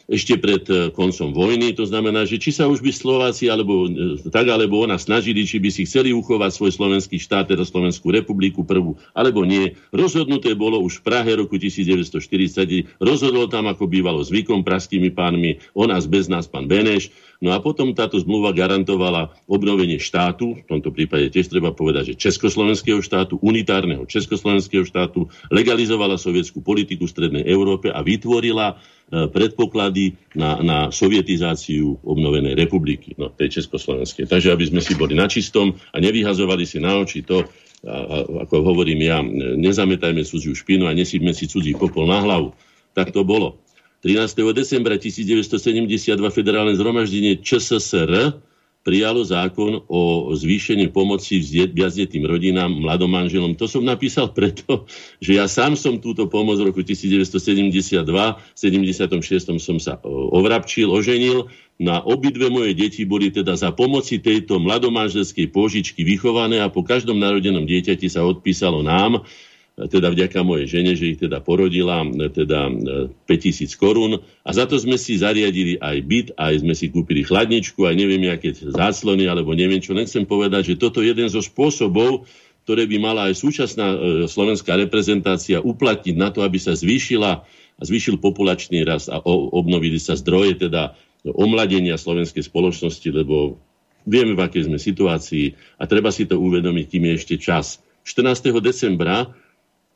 ešte 0.09 0.37
pred 0.37 0.63
e, 0.69 0.89
koncom 0.93 1.33
vojny. 1.35 1.73
To 1.77 1.85
znamená, 1.85 2.25
že 2.25 2.41
či 2.41 2.55
sa 2.55 2.69
už 2.69 2.81
by 2.81 2.91
Slováci 2.93 3.51
alebo 3.51 3.85
e, 3.85 4.17
tak 4.29 4.47
alebo 4.49 4.81
ona 4.81 4.97
snažili, 4.97 5.45
či 5.45 5.61
by 5.61 5.69
si 5.69 5.85
chceli 5.85 6.15
uchovať 6.15 6.51
svoj 6.53 6.71
slovenský 6.73 7.17
štát, 7.21 7.51
teda 7.51 7.65
Slovenskú 7.67 8.09
republiku 8.09 8.65
prvú, 8.65 8.97
alebo 9.13 9.45
nie. 9.45 9.77
Rozhodnuté 9.91 10.57
bolo 10.57 10.81
už 10.81 11.01
v 11.01 11.05
Prahe 11.11 11.31
roku 11.37 11.59
1940. 11.59 13.01
Rozhodol 13.01 13.51
tam, 13.51 13.69
ako 13.69 13.85
bývalo 13.85 14.23
zvykom 14.25 14.63
praskými 14.63 15.13
pánmi, 15.13 15.61
o 15.77 15.85
nás 15.85 16.07
bez 16.07 16.31
nás 16.31 16.47
pán 16.47 16.65
Beneš. 16.65 17.11
No 17.41 17.57
a 17.57 17.57
potom 17.57 17.97
táto 17.97 18.21
zmluva 18.21 18.53
garantovala 18.53 19.33
obnovenie 19.49 19.97
štátu, 19.97 20.61
v 20.61 20.65
tomto 20.69 20.93
prípade 20.93 21.33
tiež 21.33 21.49
treba 21.49 21.73
povedať, 21.73 22.13
že 22.13 22.29
Československého 22.29 23.01
štátu, 23.01 23.41
unitárneho 23.41 24.05
Československého 24.05 24.85
štátu, 24.85 25.25
legalizovala 25.49 26.21
sovietskú 26.21 26.61
politiku 26.61 27.09
v 27.09 27.13
Strednej 27.17 27.43
Európe 27.49 27.89
a 27.89 28.05
vytvorila 28.05 28.77
predpoklady 29.11 30.15
na, 30.39 30.63
na 30.63 30.77
sovietizáciu 30.87 31.99
obnovenej 31.99 32.55
republiky, 32.55 33.11
no, 33.19 33.27
tej 33.27 33.59
Československej. 33.59 34.23
Takže 34.23 34.55
aby 34.55 34.71
sme 34.71 34.79
si 34.79 34.95
boli 34.95 35.19
na 35.19 35.27
čistom 35.27 35.75
a 35.91 35.99
nevyhazovali 35.99 36.63
si 36.63 36.79
na 36.79 36.95
oči 36.95 37.19
to, 37.27 37.43
a, 37.83 37.91
a, 37.91 38.17
ako 38.47 38.55
hovorím 38.63 39.03
ja, 39.03 39.19
nezametajme 39.59 40.23
cudziu 40.23 40.55
špinu 40.55 40.87
a 40.87 40.95
nesíme 40.95 41.35
si 41.35 41.51
cudzí 41.51 41.75
popol 41.75 42.07
na 42.07 42.23
hlavu. 42.23 42.55
Tak 42.95 43.11
to 43.11 43.27
bolo. 43.27 43.59
13. 44.01 44.41
decembra 44.55 44.97
1972 44.97 46.17
federálne 46.33 46.73
zhromaždenie 46.73 47.37
ČSSR 47.37 48.33
prijalo 48.81 49.21
zákon 49.21 49.85
o 49.85 50.33
zvýšení 50.33 50.89
pomoci 50.89 51.37
viacdetým 51.69 52.25
rodinám, 52.25 52.73
mladom 52.81 53.13
manželom. 53.13 53.53
To 53.57 53.69
som 53.69 53.85
napísal 53.85 54.33
preto, 54.37 54.89
že 55.21 55.37
ja 55.37 55.45
sám 55.45 55.77
som 55.77 56.01
túto 56.01 56.25
pomoc 56.25 56.57
v 56.57 56.73
roku 56.73 56.81
1972, 56.81 58.03
v 58.05 58.57
76. 58.57 59.61
som 59.61 59.77
sa 59.77 60.01
ovrapčil, 60.05 60.89
oženil. 60.89 61.49
Na 61.81 61.97
obidve 62.05 62.45
moje 62.53 62.77
deti 62.77 63.09
boli 63.09 63.33
teda 63.33 63.57
za 63.57 63.73
pomoci 63.73 64.21
tejto 64.21 64.61
mladomanželskej 64.61 65.49
pôžičky 65.49 66.05
vychované 66.05 66.61
a 66.61 66.69
po 66.69 66.85
každom 66.85 67.17
narodenom 67.17 67.65
dieťati 67.65 68.05
sa 68.05 68.21
odpísalo 68.21 68.85
nám, 68.85 69.25
teda 69.79 70.11
vďaka 70.11 70.43
mojej 70.43 70.67
žene, 70.67 70.93
že 70.99 71.15
ich 71.15 71.19
teda 71.23 71.39
porodila, 71.39 72.03
teda 72.11 72.67
5000 73.25 73.65
e, 73.65 73.75
korún 73.79 74.19
a 74.43 74.49
za 74.51 74.67
to 74.67 74.75
sme 74.75 74.99
si 74.99 75.15
zariadili 75.15 75.79
aj 75.79 75.97
byt, 76.03 76.27
aj 76.35 76.53
sme 76.59 76.75
si 76.75 76.91
kúpili 76.91 77.23
chladničku, 77.23 77.87
aj 77.87 77.95
neviem, 77.95 78.27
aké 78.27 78.51
záclony, 78.51 79.31
alebo 79.31 79.55
neviem 79.55 79.79
čo. 79.79 79.95
Nechcem 79.95 80.27
povedať, 80.27 80.75
že 80.75 80.81
toto 80.81 80.99
je 80.99 81.15
jeden 81.15 81.31
zo 81.31 81.39
spôsobov, 81.39 82.27
ktoré 82.67 82.85
by 82.85 82.97
mala 82.99 83.31
aj 83.31 83.39
súčasná 83.39 83.87
e, 83.95 83.97
slovenská 84.27 84.75
reprezentácia 84.75 85.63
uplatniť 85.63 86.15
na 86.19 86.29
to, 86.29 86.43
aby 86.43 86.59
sa 86.59 86.75
zvýšila 86.75 87.31
a 87.81 87.81
zvýšil 87.81 88.21
populačný 88.21 88.85
rast 88.85 89.09
a 89.09 89.23
obnovili 89.25 89.97
sa 89.97 90.13
zdroje 90.13 90.67
teda 90.67 90.93
omladenia 91.25 91.97
slovenskej 91.97 92.45
spoločnosti, 92.45 93.09
lebo 93.09 93.57
vieme, 94.05 94.37
v 94.37 94.41
akej 94.45 94.69
sme 94.69 94.77
situácii 94.77 95.77
a 95.81 95.89
treba 95.89 96.13
si 96.13 96.29
to 96.29 96.37
uvedomiť, 96.37 96.85
kým 96.85 97.03
je 97.09 97.13
ešte 97.17 97.35
čas. 97.41 97.81
14. 98.05 98.53
decembra 98.61 99.29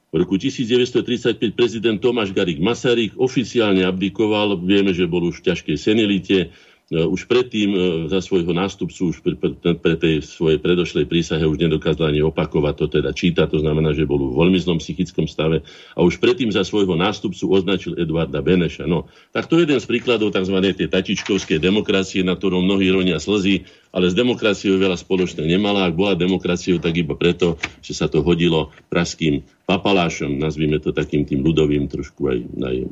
v 0.09 0.15
roku 0.21 0.37
1935 0.37 1.55
prezident 1.55 1.97
Tomáš 1.97 2.31
Garik 2.31 2.61
Masaryk 2.61 3.17
oficiálne 3.17 3.83
abdikoval, 3.83 4.57
vieme, 4.61 4.95
že 4.95 5.09
bol 5.09 5.25
už 5.27 5.41
v 5.41 5.53
ťažkej 5.53 5.75
senilite, 5.75 6.55
E, 6.85 7.01
už 7.01 7.25
predtým 7.25 7.69
e, 7.73 7.77
za 8.13 8.21
svojho 8.21 8.53
nástupcu, 8.53 9.09
už 9.09 9.25
pre, 9.25 9.33
pre, 9.33 9.73
pre 9.73 9.95
tej 9.97 10.21
svojej 10.21 10.61
predošlej 10.61 11.09
prísahe 11.09 11.41
už 11.41 11.57
nedokázal 11.57 12.13
ani 12.13 12.21
opakovať 12.21 12.73
to, 12.77 12.85
teda 13.01 13.09
čítať, 13.09 13.49
to 13.49 13.57
znamená, 13.65 13.97
že 13.97 14.05
bol 14.05 14.21
v 14.21 14.37
veľmi 14.37 14.59
zlom 14.61 14.77
psychickom 14.77 15.25
stave 15.25 15.65
a 15.97 15.99
už 16.05 16.21
predtým 16.21 16.53
za 16.53 16.61
svojho 16.61 16.93
nástupcu 16.93 17.49
označil 17.49 17.97
Eduarda 17.97 18.37
Beneša. 18.37 18.85
No, 18.85 19.09
tak 19.33 19.49
to 19.49 19.57
je 19.57 19.65
jeden 19.65 19.81
z 19.81 19.89
príkladov 19.89 20.29
tzv. 20.29 20.61
tej 20.61 20.85
tatičkovskej 20.85 21.57
demokracie, 21.57 22.21
na 22.21 22.37
ktorom 22.37 22.61
mnohí 22.61 22.85
ronia 22.93 23.17
slzy, 23.17 23.65
ale 23.95 24.11
s 24.11 24.15
demokraciou 24.19 24.75
veľa 24.75 24.99
spoločné 24.99 25.47
nemala. 25.47 25.87
Ak 25.87 25.95
bola 25.95 26.19
demokraciou, 26.19 26.83
tak 26.83 26.99
iba 26.99 27.15
preto, 27.15 27.55
že 27.79 27.95
sa 27.95 28.11
to 28.11 28.19
hodilo 28.19 28.75
praským 28.91 29.47
papalášom, 29.63 30.35
nazvime 30.35 30.83
to 30.83 30.91
takým 30.91 31.23
tým 31.23 31.39
ľudovým 31.39 31.87
trošku 31.87 32.27
aj, 32.27 32.37
e, 32.43 32.85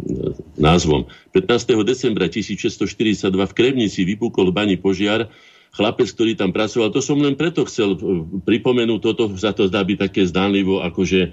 názvom. 0.56 1.12
15. 1.36 1.84
decembra 1.84 2.32
1642 2.32 3.36
v 3.36 3.54
Krevnici 3.54 4.08
vypukol 4.08 4.50
v 4.50 4.56
bani 4.56 4.76
požiar, 4.80 5.28
chlapec, 5.76 6.08
ktorý 6.08 6.40
tam 6.40 6.56
pracoval. 6.56 6.96
To 6.96 7.04
som 7.04 7.20
len 7.20 7.36
preto 7.36 7.68
chcel 7.68 7.94
e, 7.94 8.24
pripomenúť, 8.48 9.00
toto 9.04 9.28
za 9.36 9.52
to 9.52 9.68
zdá 9.68 9.84
byť 9.84 9.98
také 10.08 10.24
zdánlivo, 10.24 10.88
akože 10.88 11.20
e, 11.20 11.30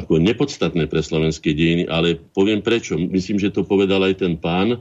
ako 0.00 0.16
nepodstatné 0.16 0.88
pre 0.88 1.04
slovenské 1.04 1.52
dejiny, 1.52 1.92
ale 1.92 2.16
poviem 2.16 2.64
prečo. 2.64 2.96
Myslím, 2.96 3.36
že 3.36 3.52
to 3.52 3.68
povedal 3.68 4.00
aj 4.00 4.24
ten 4.24 4.40
pán, 4.40 4.80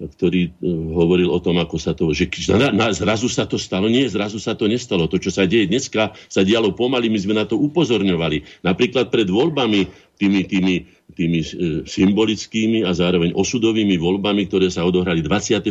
ktorý 0.00 0.48
e, 0.48 0.50
hovoril 0.96 1.28
o 1.28 1.36
tom, 1.44 1.60
ako 1.60 1.76
sa 1.76 1.92
to, 1.92 2.08
že 2.16 2.32
na, 2.56 2.72
na, 2.72 2.88
zrazu 2.96 3.28
sa 3.28 3.44
to 3.44 3.60
stalo. 3.60 3.84
Nie, 3.92 4.08
zrazu 4.08 4.40
sa 4.40 4.56
to 4.56 4.64
nestalo. 4.64 5.04
To, 5.12 5.20
čo 5.20 5.28
sa 5.28 5.44
deje 5.44 5.68
dneska, 5.68 6.16
sa 6.32 6.40
dialo 6.40 6.72
pomaly, 6.72 7.12
my 7.12 7.18
sme 7.20 7.36
na 7.36 7.44
to 7.44 7.60
upozorňovali. 7.60 8.64
Napríklad 8.64 9.12
pred 9.12 9.28
voľbami, 9.28 9.92
tými, 10.16 10.40
tými, 10.48 10.74
tými 11.12 11.40
e, 11.40 11.46
symbolickými 11.84 12.80
a 12.88 12.96
zároveň 12.96 13.36
osudovými 13.36 14.00
voľbami, 14.00 14.48
ktoré 14.48 14.72
sa 14.72 14.88
odohrali 14.88 15.20
29. 15.20 15.68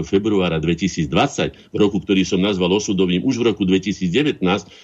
februára 0.00 0.56
2020, 0.56 1.08
v 1.68 1.76
roku, 1.76 2.00
ktorý 2.00 2.24
som 2.24 2.40
nazval 2.40 2.72
osudovým, 2.72 3.20
už 3.20 3.40
v 3.40 3.52
roku 3.52 3.68
2019, 3.68 4.40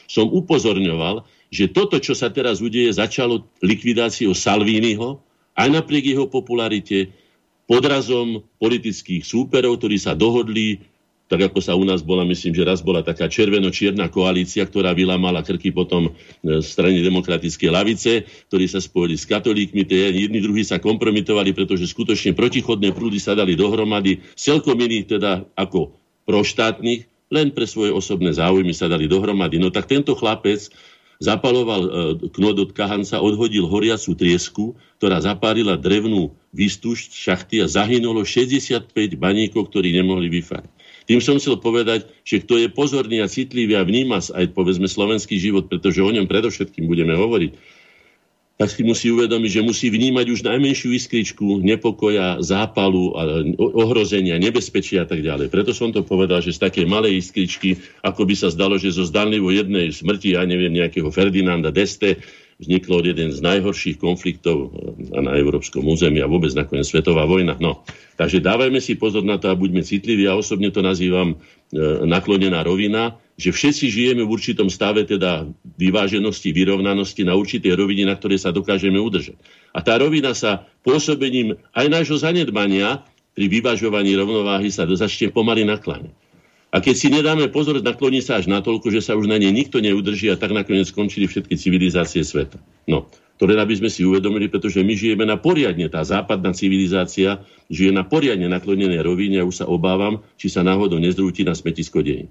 som 0.09 0.29
upozorňoval, 0.29 1.25
že 1.49 1.73
toto, 1.73 1.97
čo 2.01 2.13
sa 2.13 2.29
teraz 2.29 2.61
udeje, 2.61 2.93
začalo 2.93 3.49
likvidáciou 3.65 4.37
Salvínyho, 4.37 5.25
aj 5.55 5.69
napriek 5.71 6.13
jeho 6.13 6.27
popularite, 6.27 7.24
podrazom 7.65 8.45
politických 8.61 9.25
súperov, 9.25 9.81
ktorí 9.81 9.97
sa 9.97 10.13
dohodli 10.13 10.85
tak 11.25 11.51
ako 11.51 11.59
sa 11.65 11.73
u 11.73 11.83
nás 11.89 12.05
bola, 12.05 12.21
myslím, 12.29 12.53
že 12.53 12.69
raz 12.69 12.85
bola 12.85 13.01
taká 13.01 13.33
červeno-čierna 13.33 14.13
koalícia, 14.13 14.61
ktorá 14.69 14.93
vylamala 14.93 15.41
krky 15.41 15.73
potom 15.73 16.13
e, 16.13 16.61
strane 16.61 17.01
demokratickej 17.01 17.71
lavice, 17.73 18.13
ktorí 18.53 18.69
sa 18.69 18.79
spojili 18.79 19.17
s 19.17 19.25
katolíkmi, 19.25 19.89
tie 19.89 20.13
jedni 20.13 20.45
druhí 20.45 20.63
sa 20.63 20.77
kompromitovali, 20.77 21.57
pretože 21.57 21.89
skutočne 21.89 22.37
protichodné 22.37 22.93
prúdy 22.93 23.17
sa 23.17 23.33
dali 23.33 23.57
dohromady, 23.57 24.21
celkom 24.37 24.77
iných 24.77 25.17
teda 25.17 25.49
ako 25.57 25.97
proštátnych, 26.29 27.09
len 27.33 27.51
pre 27.57 27.65
svoje 27.65 27.91
osobné 27.91 28.37
záujmy 28.37 28.77
sa 28.77 28.87
dali 28.87 29.09
dohromady. 29.09 29.57
No 29.57 29.73
tak 29.73 29.89
tento 29.89 30.13
chlapec 30.13 30.69
zapaloval 31.23 31.83
e, 31.85 31.91
knod 32.33 32.57
od 32.59 32.71
kahanca, 32.75 33.23
odhodil 33.23 33.67
horiacu 33.67 34.15
triesku, 34.15 34.75
ktorá 34.99 35.21
zapárila 35.23 35.79
drevnú 35.79 36.35
výstuž 36.55 37.11
šachty 37.11 37.63
a 37.63 37.67
zahynulo 37.67 38.23
65 38.23 38.91
baníkov, 39.19 39.71
ktorí 39.71 39.95
nemohli 39.95 40.31
vyfať. 40.31 40.65
Tým 41.05 41.21
som 41.21 41.37
chcel 41.37 41.61
povedať, 41.61 42.09
že 42.25 42.41
kto 42.41 42.57
je 42.65 42.69
pozorný 42.73 43.21
a 43.21 43.29
citlivý 43.29 43.77
a 43.77 43.85
vníma 43.85 44.25
aj 44.25 44.57
povedzme 44.57 44.89
slovenský 44.89 45.37
život, 45.37 45.69
pretože 45.69 46.01
o 46.01 46.09
ňom 46.09 46.25
predovšetkým 46.25 46.89
budeme 46.89 47.13
hovoriť, 47.13 47.53
tak 48.55 48.71
si 48.71 48.87
musí 48.87 49.11
uvedomiť, 49.11 49.51
že 49.51 49.67
musí 49.67 49.91
vnímať 49.91 50.27
už 50.31 50.47
najmenšiu 50.47 50.95
iskričku 50.95 51.59
nepokoja, 51.59 52.39
zápalu, 52.39 53.11
ohrozenia, 53.59 54.39
nebezpečia 54.39 55.03
a 55.03 55.07
tak 55.11 55.27
ďalej. 55.27 55.51
Preto 55.51 55.75
som 55.75 55.91
to 55.91 56.07
povedal, 56.07 56.39
že 56.39 56.55
z 56.55 56.63
také 56.63 56.83
malej 56.87 57.19
iskričky, 57.19 57.83
ako 58.07 58.23
by 58.23 58.35
sa 58.39 58.55
zdalo, 58.55 58.79
že 58.79 58.95
zo 58.95 59.03
zdanlivo 59.03 59.51
jednej 59.51 59.91
smrti, 59.91 60.39
ja 60.39 60.47
neviem, 60.47 60.71
nejakého 60.71 61.11
Ferdinanda 61.11 61.75
Deste, 61.75 62.23
vzniklo 62.65 63.05
jeden 63.05 63.29
z 63.29 63.45
najhorších 63.45 64.01
konfliktov 64.01 64.73
eh, 64.73 65.21
na 65.21 65.37
európskom 65.37 65.85
území 65.85 66.25
a 66.25 66.31
vôbec 66.31 66.51
nakoniec 66.57 66.89
svetová 66.89 67.29
vojna. 67.29 67.61
No, 67.61 67.85
takže 68.17 68.41
dávajme 68.41 68.81
si 68.81 68.97
pozor 68.97 69.21
na 69.23 69.37
to 69.37 69.53
a 69.53 69.59
buďme 69.59 69.85
citliví. 69.85 70.25
Ja 70.25 70.35
osobne 70.35 70.73
to 70.73 70.81
nazývam 70.81 71.35
e, 71.35 71.37
naklonená 72.07 72.63
rovina, 72.63 73.21
že 73.35 73.51
všetci 73.51 73.91
žijeme 73.91 74.23
v 74.23 74.31
určitom 74.31 74.71
stave 74.71 75.03
teda 75.03 75.51
vyváženosti, 75.77 76.55
vyrovnanosti 76.55 77.27
na 77.27 77.35
určitej 77.35 77.75
rovine, 77.75 78.07
na 78.07 78.15
ktorej 78.15 78.47
sa 78.47 78.55
dokážeme 78.55 78.97
udržať. 78.97 79.35
A 79.75 79.83
tá 79.83 79.99
rovina 79.99 80.33
sa 80.33 80.71
pôsobením 80.87 81.59
aj 81.75 81.87
nášho 81.91 82.17
zanedbania 82.23 83.03
pri 83.35 83.51
vyvažovaní 83.51 84.15
rovnováhy 84.15 84.71
sa 84.71 84.87
začne 84.87 85.35
pomaly 85.35 85.67
nakláňať. 85.67 86.15
A 86.75 86.83
keď 86.83 86.95
si 86.99 87.07
nedáme 87.07 87.47
pozor, 87.55 87.79
nakloní 87.79 88.19
sa 88.19 88.43
až 88.43 88.51
natoľko, 88.51 88.91
že 88.91 88.99
sa 88.99 89.15
už 89.15 89.31
na 89.31 89.39
nej 89.39 89.55
nikto 89.55 89.79
neudrží 89.79 90.27
a 90.27 90.35
tak 90.35 90.51
nakoniec 90.51 90.91
skončili 90.91 91.31
všetky 91.31 91.55
civilizácie 91.55 92.27
sveta. 92.27 92.59
No, 92.91 93.07
to 93.39 93.47
len 93.47 93.63
aby 93.63 93.79
sme 93.79 93.87
si 93.87 94.03
uvedomili, 94.03 94.51
pretože 94.51 94.83
my 94.83 94.91
žijeme 94.99 95.23
na 95.23 95.39
poriadne, 95.39 95.87
tá 95.87 96.03
západná 96.03 96.51
civilizácia 96.51 97.47
žije 97.71 97.95
na 97.95 98.03
poriadne 98.03 98.51
naklonenej 98.51 99.07
rovine 99.07 99.39
a 99.39 99.47
už 99.47 99.63
sa 99.63 99.67
obávam, 99.71 100.27
či 100.35 100.51
sa 100.51 100.67
náhodou 100.67 100.99
nezrúti 100.99 101.47
na 101.47 101.55
smetisko 101.55 102.03
deň. 102.03 102.27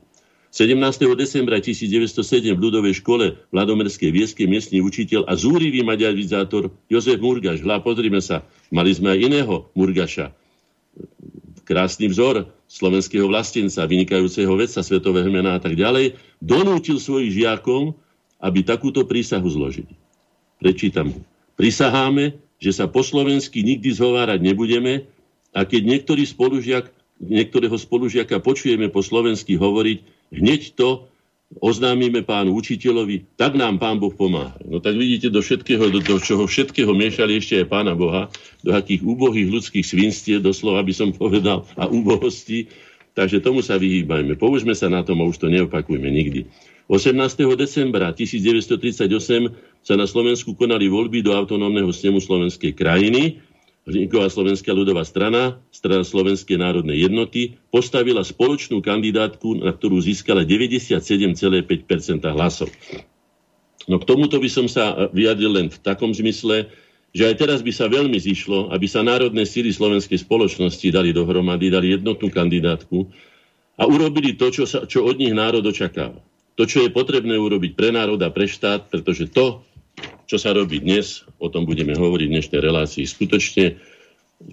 17. 0.54 0.78
decembra 1.18 1.58
1907 1.58 2.54
v 2.54 2.60
ľudovej 2.60 3.00
škole 3.00 3.26
v 3.40 3.54
Ladomerskej 3.56 4.12
vieske 4.14 4.44
miestny 4.46 4.84
učiteľ 4.84 5.26
a 5.26 5.34
zúrivý 5.34 5.82
maďarizátor 5.88 6.70
Jozef 6.92 7.18
Murgaš, 7.24 7.64
hľa, 7.64 7.82
pozrime 7.82 8.20
sa, 8.20 8.46
mali 8.70 8.94
sme 8.94 9.18
aj 9.18 9.20
iného 9.24 9.56
Murgaša, 9.74 10.36
krásny 11.66 12.12
vzor 12.12 12.54
slovenského 12.74 13.30
vlastenca, 13.30 13.86
vynikajúceho 13.86 14.50
vedca, 14.58 14.82
svetového 14.82 15.30
mena 15.30 15.54
a 15.54 15.62
tak 15.62 15.78
ďalej, 15.78 16.18
donútil 16.42 16.98
svojich 16.98 17.46
žiakom, 17.46 17.94
aby 18.42 18.66
takúto 18.66 19.06
prísahu 19.06 19.46
zložili. 19.46 19.94
Prečítam 20.58 21.14
ho. 21.14 21.22
Prisaháme, 21.54 22.34
že 22.58 22.74
sa 22.74 22.90
po 22.90 23.06
slovensky 23.06 23.62
nikdy 23.62 23.94
zhovárať 23.94 24.42
nebudeme 24.42 25.06
a 25.54 25.70
keď 25.70 25.82
niektorý 25.86 26.26
spolužiak, 26.26 26.90
niektorého 27.22 27.78
spolužiaka 27.78 28.42
počujeme 28.42 28.90
po 28.90 29.06
slovensky 29.06 29.54
hovoriť, 29.54 29.98
hneď 30.34 30.74
to 30.74 31.13
oznámime 31.60 32.26
pánu 32.26 32.56
učiteľovi, 32.58 33.38
tak 33.38 33.54
nám 33.58 33.78
pán 33.78 34.00
Boh 34.00 34.14
pomáha. 34.14 34.58
No 34.66 34.80
tak 34.82 34.98
vidíte, 34.98 35.30
do, 35.30 35.44
všetkého, 35.44 35.92
do, 35.92 36.00
do 36.02 36.18
čoho 36.18 36.48
všetkého 36.48 36.90
miešali 36.94 37.38
ešte 37.38 37.62
aj 37.62 37.68
pána 37.70 37.94
Boha, 37.94 38.32
do 38.66 38.72
akých 38.74 39.06
úbohých 39.06 39.50
ľudských 39.50 39.86
svinstiev, 39.86 40.42
doslova 40.42 40.82
by 40.82 40.94
som 40.96 41.10
povedal, 41.14 41.68
a 41.78 41.86
úbohostí. 41.90 42.72
Takže 43.14 43.46
tomu 43.46 43.62
sa 43.62 43.78
vyhýbajme. 43.78 44.34
Použme 44.42 44.74
sa 44.74 44.90
na 44.90 45.06
tom 45.06 45.22
a 45.22 45.30
už 45.30 45.38
to 45.38 45.46
neopakujme 45.46 46.10
nikdy. 46.10 46.50
18. 46.90 47.14
decembra 47.56 48.12
1938 48.12 49.08
sa 49.86 49.94
na 49.96 50.04
Slovensku 50.10 50.58
konali 50.58 50.92
voľby 50.92 51.24
do 51.24 51.32
autonómneho 51.32 51.88
snemu 51.94 52.20
Slovenskej 52.20 52.76
krajiny 52.76 53.40
Vzniková 53.84 54.32
slovenská 54.32 54.72
ľudová 54.72 55.04
strana, 55.04 55.60
strana 55.68 56.08
Slovenskej 56.08 56.56
národnej 56.56 57.04
jednoty, 57.04 57.60
postavila 57.68 58.24
spoločnú 58.24 58.80
kandidátku, 58.80 59.60
na 59.60 59.76
ktorú 59.76 60.00
získala 60.00 60.48
97,5% 60.48 61.04
hlasov. 62.32 62.72
No 63.84 64.00
k 64.00 64.08
tomuto 64.08 64.40
by 64.40 64.48
som 64.48 64.72
sa 64.72 65.12
vyjadril 65.12 65.52
len 65.52 65.68
v 65.68 65.78
takom 65.84 66.16
zmysle, 66.16 66.72
že 67.12 67.24
aj 67.28 67.36
teraz 67.36 67.60
by 67.60 67.76
sa 67.76 67.92
veľmi 67.92 68.16
zišlo, 68.16 68.72
aby 68.72 68.88
sa 68.88 69.04
národné 69.04 69.44
síly 69.44 69.76
slovenskej 69.76 70.24
spoločnosti 70.24 70.88
dali 70.88 71.12
dohromady, 71.12 71.68
dali 71.68 71.92
jednotnú 71.92 72.32
kandidátku 72.32 73.12
a 73.76 73.84
urobili 73.84 74.40
to, 74.40 74.48
čo, 74.48 74.64
sa, 74.64 74.88
čo 74.88 75.04
od 75.04 75.20
nich 75.20 75.36
národ 75.36 75.62
očakáva. 75.62 76.24
To, 76.56 76.64
čo 76.64 76.88
je 76.88 76.94
potrebné 76.94 77.36
urobiť 77.36 77.76
pre 77.76 77.92
národ 77.92 78.22
a 78.24 78.32
pre 78.32 78.48
štát, 78.48 78.88
pretože 78.88 79.28
to, 79.28 79.66
čo 80.34 80.42
sa 80.42 80.50
robí 80.50 80.82
dnes, 80.82 81.22
o 81.38 81.46
tom 81.46 81.70
budeme 81.70 81.94
hovoriť 81.94 82.26
v 82.26 82.34
dnešnej 82.34 82.58
relácii, 82.58 83.06
skutočne 83.06 83.78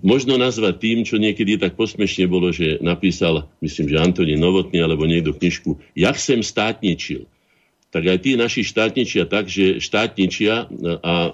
možno 0.05 0.37
nazvať 0.37 0.77
tým, 0.77 1.09
čo 1.09 1.17
niekedy 1.17 1.57
tak 1.57 1.73
posmešne 1.73 2.29
bolo, 2.29 2.53
že 2.53 2.77
napísal, 2.85 3.49
myslím, 3.65 3.89
že 3.89 3.97
Antonín 3.97 4.45
Novotný 4.45 4.77
alebo 4.77 5.09
niekto 5.09 5.33
knižku, 5.33 5.81
jak 5.97 6.21
sem 6.21 6.45
státničil. 6.45 7.25
Tak 7.97 8.05
aj 8.05 8.19
tí 8.21 8.37
naši 8.37 8.61
štátničia 8.61 9.25
tak, 9.25 9.49
že 9.49 9.81
štátničia 9.81 10.69
a 11.01 11.33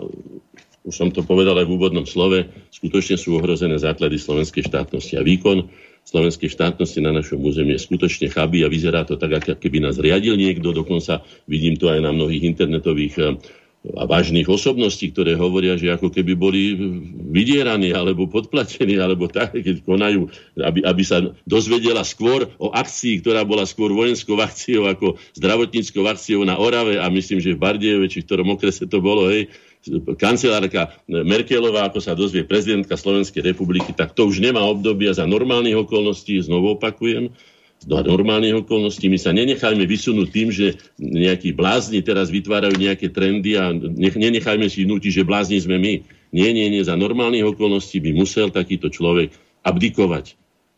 už 0.87 0.94
som 0.94 1.11
to 1.11 1.26
povedal 1.26 1.59
aj 1.59 1.66
v 1.66 1.74
úvodnom 1.74 2.06
slove, 2.06 2.46
skutočne 2.70 3.18
sú 3.18 3.42
ohrozené 3.42 3.82
základy 3.82 4.14
slovenskej 4.14 4.70
štátnosti 4.70 5.18
a 5.18 5.26
výkon 5.26 5.66
slovenskej 6.06 6.54
štátnosti 6.54 7.02
na 7.02 7.11
našom 7.11 7.42
území 7.42 7.74
je 7.74 7.82
skutočne 7.82 8.30
chabý 8.30 8.62
a 8.62 8.70
vyzerá 8.70 9.02
to 9.02 9.18
tak, 9.18 9.42
ako 9.42 9.59
keby 9.59 9.82
nás 9.82 9.98
riadil 9.98 10.38
niekto, 10.38 10.70
dokonca 10.70 11.26
vidím 11.50 11.74
to 11.74 11.90
aj 11.90 11.98
na 11.98 12.14
mnohých 12.14 12.46
internetových 12.46 13.14
eh, 13.18 13.35
a 13.94 14.03
vážnych 14.09 14.49
osobností, 14.51 15.14
ktoré 15.14 15.38
hovoria, 15.38 15.79
že 15.79 15.94
ako 15.94 16.11
keby 16.11 16.33
boli 16.35 16.75
vydieraní 17.31 17.94
alebo 17.94 18.27
podplatení, 18.27 18.99
alebo 18.99 19.31
tak, 19.31 19.55
keď 19.55 19.87
konajú, 19.87 20.27
aby, 20.59 20.83
aby 20.83 21.03
sa 21.07 21.22
dozvedela 21.46 22.03
skôr 22.03 22.51
o 22.59 22.75
akcii, 22.75 23.22
ktorá 23.22 23.46
bola 23.46 23.62
skôr 23.62 23.94
vojenskou 23.94 24.35
akciou 24.42 24.90
ako 24.90 25.20
zdravotníckou 25.38 26.03
akciou 26.03 26.42
na 26.42 26.59
Orave 26.59 26.99
a 26.99 27.07
myslím, 27.12 27.38
že 27.38 27.55
v 27.55 27.62
Bardejove, 27.62 28.11
či 28.11 28.25
v 28.25 28.27
ktorom 28.27 28.59
okrese 28.59 28.90
to 28.90 28.99
bolo, 28.99 29.31
hej, 29.31 29.46
kancelárka 30.18 30.90
Merkelová, 31.07 31.87
ako 31.87 32.03
sa 32.03 32.18
dozvie 32.18 32.42
prezidentka 32.42 32.99
Slovenskej 32.99 33.55
republiky, 33.55 33.94
tak 33.94 34.18
to 34.18 34.27
už 34.27 34.42
nemá 34.42 34.66
obdobia 34.66 35.14
za 35.14 35.29
normálnych 35.31 35.79
okolností, 35.87 36.42
znovu 36.42 36.75
opakujem, 36.75 37.31
do 37.85 38.01
normálnych 38.01 38.65
okolností. 38.65 39.12
My 39.12 39.21
sa 39.21 39.37
nenechajme 39.37 39.85
vysunúť 39.85 40.29
tým, 40.33 40.49
že 40.49 40.81
nejakí 40.97 41.53
blázni 41.53 42.01
teraz 42.01 42.33
vytvárajú 42.33 42.81
nejaké 42.81 43.12
trendy 43.12 43.61
a 43.61 43.71
nech, 43.77 44.17
nenechajme 44.17 44.67
si 44.73 44.89
vnútiť, 44.89 45.23
že 45.23 45.29
blázni 45.29 45.61
sme 45.61 45.77
my. 45.77 45.95
Nie, 46.33 46.51
nie, 46.57 46.67
nie. 46.73 46.83
Za 46.83 46.97
normálnych 46.97 47.45
okolností 47.45 48.01
by 48.01 48.17
musel 48.17 48.49
takýto 48.49 48.89
človek 48.89 49.37
abdikovať. 49.62 50.35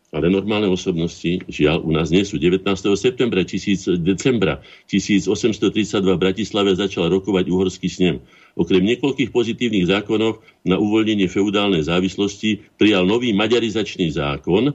Ale 0.08 0.32
normálne 0.32 0.72
osobnosti, 0.72 1.44
žiaľ, 1.52 1.84
u 1.84 1.92
nás 1.92 2.08
nie 2.08 2.24
sú. 2.24 2.40
19. 2.40 2.64
septembra, 2.96 3.44
1000, 3.44 4.00
decembra 4.00 4.64
1832 4.88 5.68
v 6.00 6.16
Bratislave 6.16 6.72
začal 6.72 7.12
rokovať 7.12 7.44
uhorský 7.52 7.92
snem. 7.92 8.16
Okrem 8.56 8.80
niekoľkých 8.88 9.28
pozitívnych 9.28 9.84
zákonov 9.84 10.40
na 10.64 10.80
uvoľnenie 10.80 11.28
feudálnej 11.28 11.84
závislosti 11.84 12.64
prijal 12.80 13.04
nový 13.04 13.36
maďarizačný 13.36 14.08
zákon, 14.08 14.72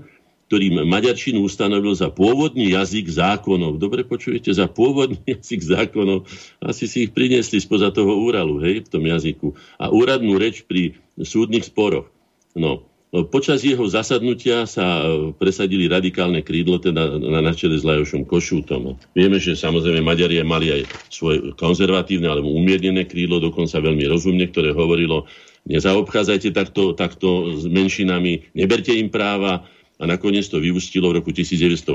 ktorým 0.54 0.86
maďarčinu 0.86 1.42
ustanovil 1.42 1.98
za 1.98 2.14
pôvodný 2.14 2.78
jazyk 2.78 3.10
zákonov. 3.10 3.82
Dobre 3.82 4.06
počujete, 4.06 4.54
za 4.54 4.70
pôvodný 4.70 5.18
jazyk 5.34 5.66
zákonov. 5.66 6.30
Asi 6.62 6.86
si 6.86 7.10
ich 7.10 7.12
priniesli 7.18 7.58
spoza 7.58 7.90
toho 7.90 8.14
úralu, 8.22 8.62
hej, 8.62 8.86
v 8.86 8.92
tom 8.94 9.02
jazyku. 9.02 9.58
A 9.82 9.90
úradnú 9.90 10.38
reč 10.38 10.62
pri 10.62 10.94
súdnych 11.18 11.66
sporoch. 11.66 12.06
No, 12.54 12.86
Počas 13.14 13.62
jeho 13.62 13.86
zasadnutia 13.86 14.66
sa 14.66 15.06
presadili 15.38 15.86
radikálne 15.86 16.42
krídlo, 16.42 16.82
teda 16.82 17.22
na 17.22 17.46
načele 17.46 17.78
s 17.78 17.86
Lajošom 17.86 18.26
Košútom. 18.26 18.98
Vieme, 19.14 19.38
že 19.38 19.54
samozrejme 19.54 20.02
Maďari 20.02 20.42
mali 20.42 20.74
aj 20.74 20.82
svoje 21.14 21.54
konzervatívne 21.54 22.26
alebo 22.26 22.50
umiernené 22.50 23.06
krídlo, 23.06 23.38
dokonca 23.38 23.78
veľmi 23.78 24.10
rozumne, 24.10 24.50
ktoré 24.50 24.74
hovorilo, 24.74 25.30
nezaobchádzajte 25.70 26.58
takto, 26.58 26.98
takto 26.98 27.54
s 27.54 27.70
menšinami, 27.70 28.50
neberte 28.58 28.98
im 28.98 29.14
práva, 29.14 29.62
a 30.04 30.06
nakoniec 30.06 30.44
to 30.52 30.60
vyústilo 30.60 31.16
v 31.16 31.24
roku 31.24 31.32
1918 31.32 31.88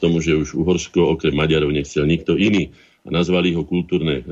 tomu, 0.00 0.24
že 0.24 0.32
už 0.32 0.56
Uhorsko 0.56 1.12
okrem 1.12 1.36
Maďarov 1.36 1.68
nechcel 1.68 2.08
nikto 2.08 2.40
iný 2.40 2.72
a 3.04 3.12
nazvali 3.12 3.52
ho 3.52 3.68
kultúrne 3.68 4.20
e, 4.20 4.22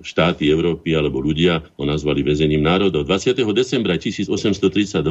štáty 0.00 0.48
Európy 0.48 0.96
alebo 0.96 1.20
ľudia 1.20 1.68
ho 1.76 1.84
nazvali 1.84 2.24
väzením 2.24 2.64
národov. 2.64 3.04
20. 3.04 3.36
decembra 3.52 4.00
1832 4.00 5.04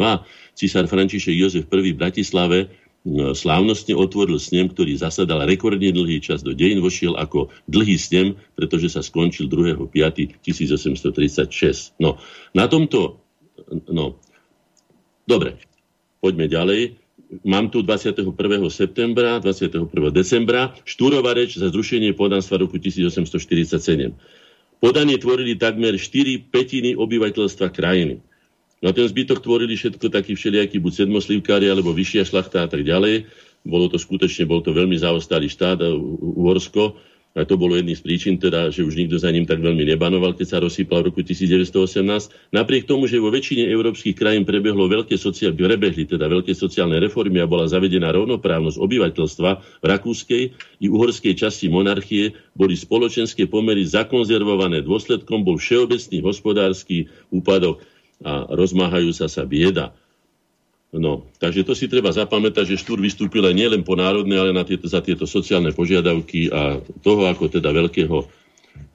císar 0.57 0.89
František 0.89 1.37
Jozef 1.37 1.69
I 1.69 1.93
v 1.93 1.93
Bratislave 1.93 2.73
slávnostne 3.15 3.95
otvoril 3.95 4.35
snem, 4.41 4.67
ktorý 4.67 4.99
zasadal 4.99 5.47
rekordne 5.47 5.95
dlhý 5.95 6.19
čas 6.19 6.43
do 6.43 6.51
dejín, 6.51 6.83
vošiel 6.83 7.15
ako 7.15 7.47
dlhý 7.69 7.95
snem, 7.95 8.35
pretože 8.57 8.89
sa 8.91 9.05
skončil 9.05 9.47
2.5.1836. 9.47 11.95
No, 12.03 12.19
na 12.51 12.67
tomto, 12.67 13.23
no, 13.87 14.19
dobre, 15.23 15.55
poďme 16.19 16.51
ďalej. 16.51 17.06
Mám 17.43 17.69
tu 17.75 17.83
21. 17.83 18.23
septembra, 18.71 19.43
21. 19.43 19.91
decembra, 20.15 20.71
Štúrová 20.87 21.35
reč 21.35 21.59
za 21.59 21.67
zrušenie 21.67 22.15
podanstva 22.15 22.63
roku 22.63 22.79
1847. 22.79 24.15
Podanie 24.79 25.19
tvorili 25.19 25.59
takmer 25.59 25.99
4 25.99 26.47
petiny 26.47 26.95
obyvateľstva 26.95 27.67
krajiny. 27.73 28.23
No 28.79 28.89
a 28.89 28.95
ten 28.95 29.09
zbytok 29.09 29.43
tvorili 29.43 29.75
všetko 29.75 30.07
takí 30.07 30.37
všelijakí, 30.37 30.79
buď 30.79 31.03
sedmoslivkári, 31.03 31.67
alebo 31.67 31.91
vyššia 31.91 32.29
šlachta 32.29 32.63
a 32.63 32.69
tak 32.69 32.85
ďalej. 32.85 33.27
Bolo 33.65 33.89
to 33.91 33.99
skutočne, 33.99 34.47
bol 34.47 34.63
to 34.63 34.71
veľmi 34.71 34.95
zaostalý 34.95 35.49
štát, 35.51 35.81
Uhorsko. 36.21 36.95
A 37.37 37.45
to 37.45 37.53
bolo 37.53 37.77
jedný 37.77 37.93
z 37.93 38.01
príčin, 38.01 38.41
teda, 38.41 38.73
že 38.73 38.81
už 38.81 38.97
nikto 38.97 39.21
za 39.21 39.29
ním 39.29 39.45
tak 39.45 39.61
veľmi 39.61 39.85
nebanoval, 39.85 40.33
keď 40.33 40.47
sa 40.49 40.57
rozsýpal 40.57 41.05
v 41.05 41.13
roku 41.13 41.21
1918. 41.21 42.33
Napriek 42.49 42.89
tomu, 42.89 43.05
že 43.05 43.21
vo 43.21 43.29
väčšine 43.29 43.69
európskych 43.69 44.17
krajín 44.17 44.41
prebehlo 44.41 44.89
veľké 44.89 45.13
sociál, 45.21 45.53
prebehli 45.53 46.09
teda 46.09 46.25
veľké 46.25 46.57
sociálne 46.57 46.97
reformy 46.97 47.37
a 47.37 47.45
bola 47.45 47.69
zavedená 47.69 48.09
rovnoprávnosť 48.09 48.81
obyvateľstva 48.81 49.49
v 49.53 49.85
rakúskej 49.85 50.43
i 50.81 50.87
uhorskej 50.89 51.37
časti 51.37 51.69
monarchie, 51.69 52.33
boli 52.57 52.73
spoločenské 52.73 53.45
pomery 53.45 53.85
zakonzervované. 53.85 54.81
Dôsledkom 54.81 55.45
bol 55.45 55.61
všeobecný 55.61 56.25
hospodársky 56.25 57.05
úpadok 57.29 57.85
a 58.25 58.49
rozmáhajú 58.49 59.13
sa 59.13 59.29
sa 59.29 59.45
bieda. 59.45 59.93
No, 60.95 61.27
takže 61.43 61.67
to 61.67 61.75
si 61.75 61.91
treba 61.91 62.15
zapamätať, 62.15 62.63
že 62.71 62.79
Štúr 62.79 63.03
vystúpil 63.03 63.43
aj 63.43 63.51
nielen 63.51 63.83
po 63.83 63.99
národné, 63.99 64.39
ale 64.39 64.55
na 64.55 64.63
tieto, 64.63 64.87
za 64.87 65.03
tieto 65.03 65.27
sociálne 65.27 65.75
požiadavky 65.75 66.47
a 66.47 66.79
toho 67.03 67.27
ako 67.27 67.51
teda 67.51 67.75
veľkého, 67.75 68.23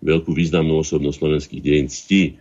veľkú 0.01 0.33
významnú 0.33 0.81
osobnosť 0.81 1.19
slovenských 1.21 1.61
dejín 1.61 1.93
ctí, 1.93 2.41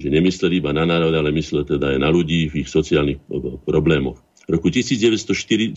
že 0.00 0.08
nemysleli 0.08 0.64
iba 0.64 0.72
na 0.72 0.88
národ, 0.88 1.12
ale 1.12 1.28
mysleli 1.28 1.76
teda 1.76 1.92
aj 1.92 1.98
na 2.00 2.08
ľudí 2.08 2.48
v 2.48 2.64
ich 2.64 2.68
sociálnych 2.72 3.20
problémoch. 3.68 4.16
V 4.48 4.56
roku 4.56 4.72
1849 4.72 5.76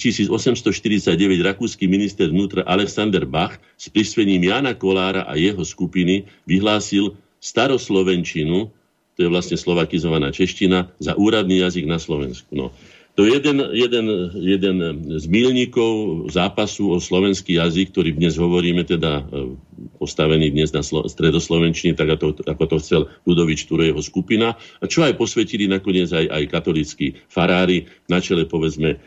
rakúsky 1.44 1.92
minister 1.92 2.30
vnútra 2.32 2.64
Alexander 2.64 3.26
Bach 3.28 3.60
s 3.76 3.92
prisvením 3.92 4.48
Jana 4.48 4.78
Kolára 4.78 5.28
a 5.28 5.36
jeho 5.36 5.66
skupiny 5.66 6.30
vyhlásil 6.48 7.18
staroslovenčinu 7.42 8.72
to 9.20 9.28
je 9.28 9.36
vlastne 9.36 9.60
slovakizovaná 9.60 10.32
čeština, 10.32 10.96
za 10.96 11.12
úradný 11.20 11.60
jazyk 11.60 11.84
na 11.84 12.00
Slovensku. 12.00 12.56
No. 12.56 12.72
To 13.20 13.28
je 13.28 13.36
jeden, 13.36 13.60
jeden, 13.76 14.06
jeden 14.40 14.78
z 15.20 15.28
milníkov 15.28 15.92
zápasu 16.32 16.96
o 16.96 17.04
slovenský 17.04 17.60
jazyk, 17.60 17.92
ktorý 17.92 18.16
dnes 18.16 18.40
hovoríme, 18.40 18.88
teda 18.88 19.28
e, 19.28 19.60
postavený 20.00 20.56
dnes 20.56 20.72
na 20.72 20.80
slo- 20.80 21.04
stredoslovenčine, 21.04 22.00
tak 22.00 22.16
ako 22.16 22.40
to, 22.40 22.42
ako 22.48 22.64
to 22.72 22.76
chcel 22.80 23.02
Ludovič 23.28 23.68
Turo, 23.68 23.84
jeho 23.84 24.00
skupina, 24.00 24.56
a 24.56 24.88
čo 24.88 25.04
aj 25.04 25.20
posvetili 25.20 25.68
nakoniec 25.68 26.08
aj, 26.16 26.32
aj 26.32 26.44
katolíckí 26.48 27.20
farári, 27.28 27.92
na 28.08 28.24
čele 28.24 28.48
povedzme 28.48 28.96
e, 28.96 28.98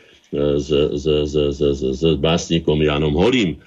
s, 0.61 0.69
s, 0.69 1.05
s, 1.09 1.33
s, 1.33 1.59
s, 1.73 1.81
s 1.81 2.03
básnikom 2.21 2.85
Jánom 2.85 3.17
Holím 3.17 3.57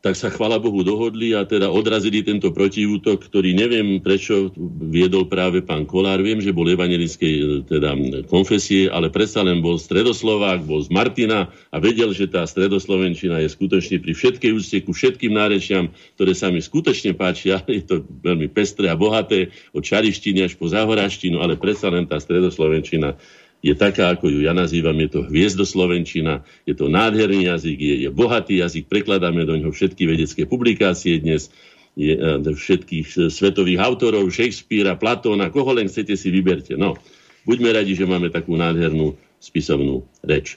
tak 0.00 0.16
sa 0.16 0.32
chvala 0.32 0.56
Bohu 0.56 0.80
dohodli 0.80 1.36
a 1.36 1.44
teda 1.44 1.68
odrazili 1.68 2.24
tento 2.24 2.48
protiútok, 2.56 3.20
ktorý 3.20 3.52
neviem 3.52 4.00
prečo 4.00 4.48
viedol 4.88 5.28
práve 5.28 5.60
pán 5.60 5.84
Kolár. 5.84 6.24
Viem, 6.24 6.40
že 6.40 6.56
bol 6.56 6.64
evangelickej 6.72 7.34
e, 7.36 7.44
teda, 7.68 7.92
konfesie, 8.24 8.88
ale 8.88 9.12
predsa 9.12 9.44
len 9.44 9.60
bol 9.60 9.76
stredoslovák, 9.76 10.64
bol 10.64 10.80
z 10.80 10.88
Martina 10.88 11.52
a 11.68 11.76
vedel, 11.76 12.16
že 12.16 12.32
tá 12.32 12.48
stredoslovenčina 12.48 13.44
je 13.44 13.52
skutočne 13.52 14.00
pri 14.00 14.16
všetkej 14.16 14.50
úcte 14.56 14.76
ku 14.80 14.96
všetkým 14.96 15.36
nárečiam, 15.36 15.92
ktoré 16.16 16.32
sa 16.32 16.48
mi 16.48 16.64
skutočne 16.64 17.12
páčia. 17.12 17.60
Je 17.70 17.84
to 17.84 18.02
veľmi 18.02 18.48
pestré 18.48 18.88
a 18.88 18.96
bohaté, 18.96 19.52
od 19.76 19.84
čarištiny 19.84 20.48
až 20.48 20.56
po 20.56 20.66
zahoraštinu, 20.66 21.44
ale 21.44 21.60
predsa 21.60 21.92
len 21.92 22.08
tá 22.08 22.16
stredoslovenčina 22.16 23.20
je 23.60 23.76
taká, 23.76 24.16
ako 24.16 24.32
ju 24.32 24.40
ja 24.40 24.56
nazývam, 24.56 24.96
je 24.96 25.10
to 25.12 25.20
hviezdoslovenčina, 25.28 26.44
je 26.64 26.72
to 26.72 26.88
nádherný 26.88 27.44
jazyk, 27.44 27.78
je, 27.78 27.94
je 28.08 28.10
bohatý 28.10 28.64
jazyk, 28.64 28.88
prekladáme 28.88 29.44
do 29.44 29.56
ňoho 29.56 29.72
všetky 29.72 30.08
vedecké 30.08 30.48
publikácie 30.48 31.20
dnes, 31.20 31.52
je, 31.92 32.16
e, 32.16 32.40
všetkých 32.40 33.28
svetových 33.28 33.80
autorov, 33.84 34.32
Shakespearea, 34.32 34.96
Platóna, 34.96 35.52
koho 35.52 35.76
len 35.76 35.92
chcete 35.92 36.16
si 36.16 36.32
vyberte. 36.32 36.80
No, 36.80 36.96
buďme 37.44 37.76
radi, 37.76 37.92
že 37.92 38.08
máme 38.08 38.32
takú 38.32 38.56
nádhernú 38.56 39.20
spisovnú 39.40 40.08
reč. 40.24 40.56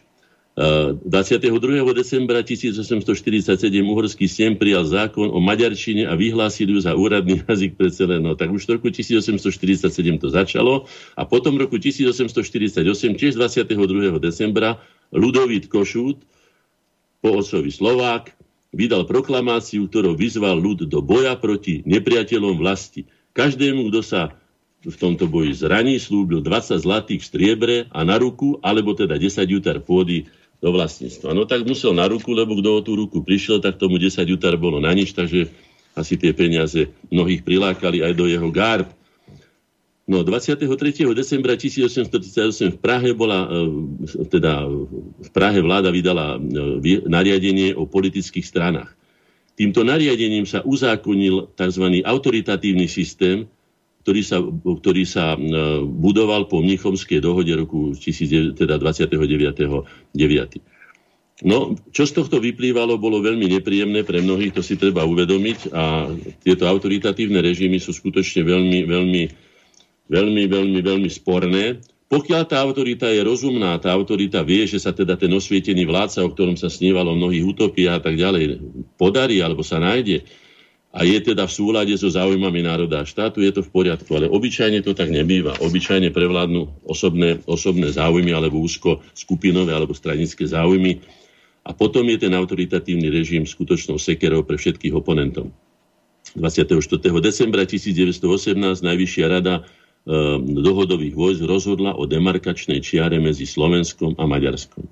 22. 0.53 1.49
decembra 1.97 2.45
1847 2.45 3.57
uhorský 3.89 4.29
snem 4.29 4.53
prijal 4.53 4.85
zákon 4.85 5.33
o 5.33 5.41
maďarčine 5.41 6.05
a 6.05 6.13
vyhlásil 6.13 6.69
ju 6.69 6.77
za 6.77 6.93
úradný 6.93 7.41
jazyk 7.49 7.73
pre 7.73 7.89
celé. 7.89 8.21
No, 8.21 8.37
tak 8.37 8.53
už 8.53 8.69
v 8.69 8.77
roku 8.77 8.93
1847 8.93 9.89
to 10.21 10.29
začalo 10.29 10.85
a 11.17 11.25
potom 11.25 11.57
v 11.57 11.65
roku 11.65 11.81
1848, 11.81 12.85
tiež 13.17 13.33
22. 13.33 14.21
decembra, 14.21 14.77
Ludovít 15.09 15.73
Košút, 15.73 16.21
po 17.25 17.29
osovi 17.41 17.73
Slovák, 17.73 18.29
vydal 18.69 19.09
proklamáciu, 19.09 19.89
ktorou 19.89 20.13
vyzval 20.13 20.61
ľud 20.61 20.85
do 20.85 21.01
boja 21.01 21.33
proti 21.33 21.81
nepriateľom 21.85 22.61
vlasti. 22.61 23.09
Každému, 23.33 23.89
kto 23.89 24.01
sa 24.05 24.37
v 24.83 24.95
tomto 24.99 25.31
boji 25.31 25.55
zraní, 25.55 25.95
slúbil 25.97 26.43
20 26.43 26.77
zlatých 26.77 27.23
v 27.23 27.29
striebre 27.29 27.75
a 27.89 28.03
na 28.03 28.19
ruku, 28.19 28.59
alebo 28.59 28.91
teda 28.93 29.15
10 29.15 29.47
jutar 29.47 29.79
pôdy 29.79 30.27
do 30.63 30.71
vlastníctva. 30.71 31.35
No 31.35 31.43
tak 31.43 31.67
musel 31.67 31.91
na 31.91 32.07
ruku, 32.07 32.31
lebo 32.31 32.55
kto 32.55 32.69
o 32.71 32.79
tú 32.79 32.95
ruku 32.95 33.19
prišiel, 33.19 33.59
tak 33.59 33.75
tomu 33.75 33.99
10 33.99 34.23
jutar 34.23 34.55
bolo 34.55 34.79
na 34.79 34.95
nič, 34.95 35.11
takže 35.11 35.51
asi 35.91 36.15
tie 36.15 36.31
peniaze 36.31 36.87
mnohých 37.11 37.43
prilákali 37.43 37.99
aj 37.99 38.13
do 38.15 38.25
jeho 38.31 38.47
gárb. 38.47 38.87
No 40.07 40.23
23. 40.23 40.63
decembra 41.15 41.59
1838 41.59 42.75
v 42.75 42.79
Prahe 42.79 43.11
bola, 43.11 43.47
e, 43.47 44.27
teda 44.27 44.67
v 45.19 45.29
Prahe 45.35 45.59
vláda 45.59 45.91
vydala 45.91 46.39
e, 46.39 47.07
nariadenie 47.07 47.75
o 47.75 47.83
politických 47.83 48.43
stranách. 48.43 48.91
Týmto 49.53 49.83
nariadením 49.83 50.47
sa 50.47 50.63
uzákonil 50.63 51.55
tzv. 51.55 52.03
autoritatívny 52.03 52.87
systém, 52.89 53.47
ktorý 54.03 54.21
sa, 54.21 54.43
ktorý 54.43 55.03
sa 55.07 55.33
e, 55.33 55.39
budoval 55.87 56.51
po 56.51 56.59
Mnichomskej 56.59 57.23
dohode 57.23 57.55
roku 57.55 57.95
19, 57.95 58.51
teda 58.59 58.75
29.9. 58.75 60.59
No, 61.43 61.75
čo 61.89 62.03
z 62.05 62.13
tohto 62.13 62.37
vyplývalo, 62.37 62.99
bolo 62.99 63.23
veľmi 63.23 63.49
nepríjemné 63.57 64.05
pre 64.05 64.21
mnohých, 64.21 64.53
to 64.53 64.61
si 64.61 64.77
treba 64.77 65.07
uvedomiť 65.07 65.73
a 65.73 66.07
tieto 66.45 66.69
autoritatívne 66.69 67.41
režimy 67.41 67.81
sú 67.81 67.91
skutočne 67.95 68.45
veľmi, 68.45 68.85
veľmi, 68.85 69.23
veľmi, 70.07 70.43
veľmi, 70.45 70.79
veľmi 70.83 71.09
sporné. 71.09 71.81
Pokiaľ 72.07 72.43
tá 72.45 72.61
autorita 72.61 73.09
je 73.09 73.25
rozumná, 73.25 73.73
tá 73.81 73.89
autorita 73.89 74.45
vie, 74.45 74.69
že 74.69 74.77
sa 74.77 74.93
teda 74.93 75.17
ten 75.17 75.33
osvietený 75.33 75.89
vládca, 75.89 76.21
o 76.21 76.29
ktorom 76.29 76.53
sa 76.53 76.69
snívalo 76.69 77.17
mnohých 77.17 77.49
utopiách 77.49 77.97
a 77.97 78.03
tak 78.03 78.15
ďalej, 78.19 78.61
podarí 79.01 79.41
alebo 79.41 79.65
sa 79.65 79.81
nájde, 79.81 80.21
a 80.93 81.01
je 81.01 81.17
teda 81.25 81.49
v 81.49 81.55
súlade 81.57 81.93
so 81.97 82.05
záujmami 82.05 82.61
národa 82.61 83.01
a 83.01 83.09
štátu, 83.09 83.41
je 83.41 83.49
to 83.49 83.65
v 83.65 83.73
poriadku. 83.73 84.13
Ale 84.13 84.29
obyčajne 84.29 84.85
to 84.85 84.93
tak 84.93 85.09
nebýva. 85.09 85.57
Obyčajne 85.57 86.13
prevládnu 86.13 86.85
osobné, 86.85 87.41
osobné 87.49 87.89
záujmy 87.89 88.29
alebo 88.29 88.61
úzko 88.61 89.01
skupinové 89.17 89.73
alebo 89.73 89.97
stranické 89.97 90.45
záujmy. 90.45 91.01
A 91.65 91.73
potom 91.73 92.05
je 92.05 92.21
ten 92.21 92.29
autoritatívny 92.37 93.09
režim 93.09 93.41
skutočnou 93.41 93.97
sekerou 93.97 94.45
pre 94.45 94.61
všetkých 94.61 94.93
oponentov. 94.93 95.49
24. 96.37 96.77
decembra 97.25 97.65
1918 97.65 98.85
Najvyššia 98.85 99.25
rada 99.33 99.55
e, 99.57 99.61
dohodových 100.45 101.17
vojsk 101.17 101.41
rozhodla 101.41 101.97
o 101.97 102.05
demarkačnej 102.05 102.85
čiare 102.85 103.17
medzi 103.17 103.49
Slovenskom 103.49 104.13
a 104.21 104.29
Maďarskom. 104.29 104.85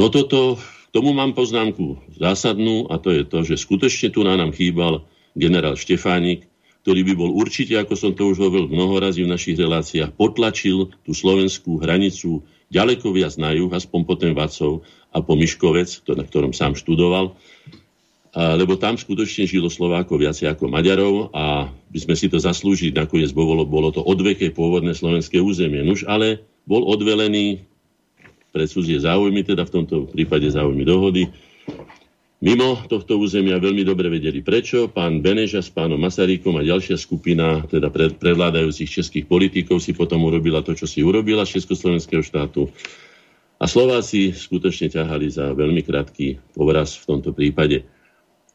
No 0.00 0.08
toto 0.08 0.56
tomu 0.90 1.14
mám 1.14 1.34
poznámku 1.34 2.02
zásadnú 2.18 2.90
a 2.90 2.98
to 2.98 3.14
je 3.14 3.22
to, 3.26 3.38
že 3.46 3.62
skutočne 3.62 4.10
tu 4.10 4.26
na 4.26 4.34
nám 4.34 4.54
chýbal 4.54 5.06
generál 5.38 5.78
Štefánik, 5.78 6.50
ktorý 6.82 7.04
by 7.06 7.14
bol 7.14 7.30
určite, 7.36 7.76
ako 7.76 7.94
som 7.94 8.12
to 8.16 8.32
už 8.32 8.40
hovoril 8.40 8.72
mnoho 8.72 8.98
razy 8.98 9.22
v 9.22 9.32
našich 9.32 9.56
reláciách, 9.60 10.16
potlačil 10.16 10.90
tú 11.04 11.12
slovenskú 11.12 11.78
hranicu 11.78 12.40
ďaleko 12.72 13.12
viac 13.12 13.36
na 13.36 13.52
juh, 13.52 13.68
aspoň 13.68 14.00
po 14.06 14.14
ten 14.16 14.32
Vacov 14.32 14.86
a 15.10 15.18
po 15.20 15.34
Miškovec, 15.36 16.06
na 16.08 16.24
ktorom 16.24 16.54
sám 16.54 16.78
študoval, 16.78 17.36
a, 18.30 18.54
lebo 18.54 18.78
tam 18.78 18.94
skutočne 18.94 19.44
žilo 19.44 19.66
Slovákov 19.66 20.22
viacej 20.22 20.54
ako 20.54 20.70
Maďarov 20.70 21.34
a 21.34 21.68
by 21.68 21.98
sme 21.98 22.14
si 22.14 22.30
to 22.30 22.38
zaslúžili, 22.38 22.94
nakoniec 22.94 23.34
bolo, 23.34 23.66
bolo 23.66 23.90
to 23.90 24.00
odveké 24.00 24.54
pôvodné 24.54 24.94
slovenské 24.94 25.42
územie. 25.42 25.82
Nuž 25.82 26.06
ale 26.06 26.46
bol 26.62 26.86
odvelený 26.86 27.69
pre 28.50 28.66
cudzie 28.66 28.98
záujmy, 28.98 29.46
teda 29.46 29.62
v 29.66 29.74
tomto 29.80 29.96
prípade 30.10 30.50
záujmy 30.50 30.82
dohody. 30.82 31.30
Mimo 32.40 32.80
tohto 32.88 33.20
územia 33.20 33.60
veľmi 33.60 33.84
dobre 33.84 34.08
vedeli 34.08 34.40
prečo. 34.40 34.88
Pán 34.88 35.20
Beneža 35.20 35.60
s 35.60 35.68
pánom 35.68 36.00
Masarykom 36.00 36.56
a 36.56 36.64
ďalšia 36.64 36.96
skupina 36.96 37.60
teda 37.68 37.92
predvládajúcich 37.92 38.88
českých 38.88 39.28
politikov 39.28 39.84
si 39.84 39.92
potom 39.92 40.24
urobila 40.24 40.64
to, 40.64 40.72
čo 40.72 40.88
si 40.88 41.04
urobila 41.04 41.44
z 41.44 41.60
Československého 41.60 42.24
štátu. 42.24 42.72
A 43.60 43.68
Slováci 43.68 44.32
skutočne 44.32 44.88
ťahali 44.88 45.28
za 45.28 45.52
veľmi 45.52 45.84
krátky 45.84 46.56
povraz 46.56 46.96
v 46.96 47.04
tomto 47.12 47.36
prípade. 47.36 47.84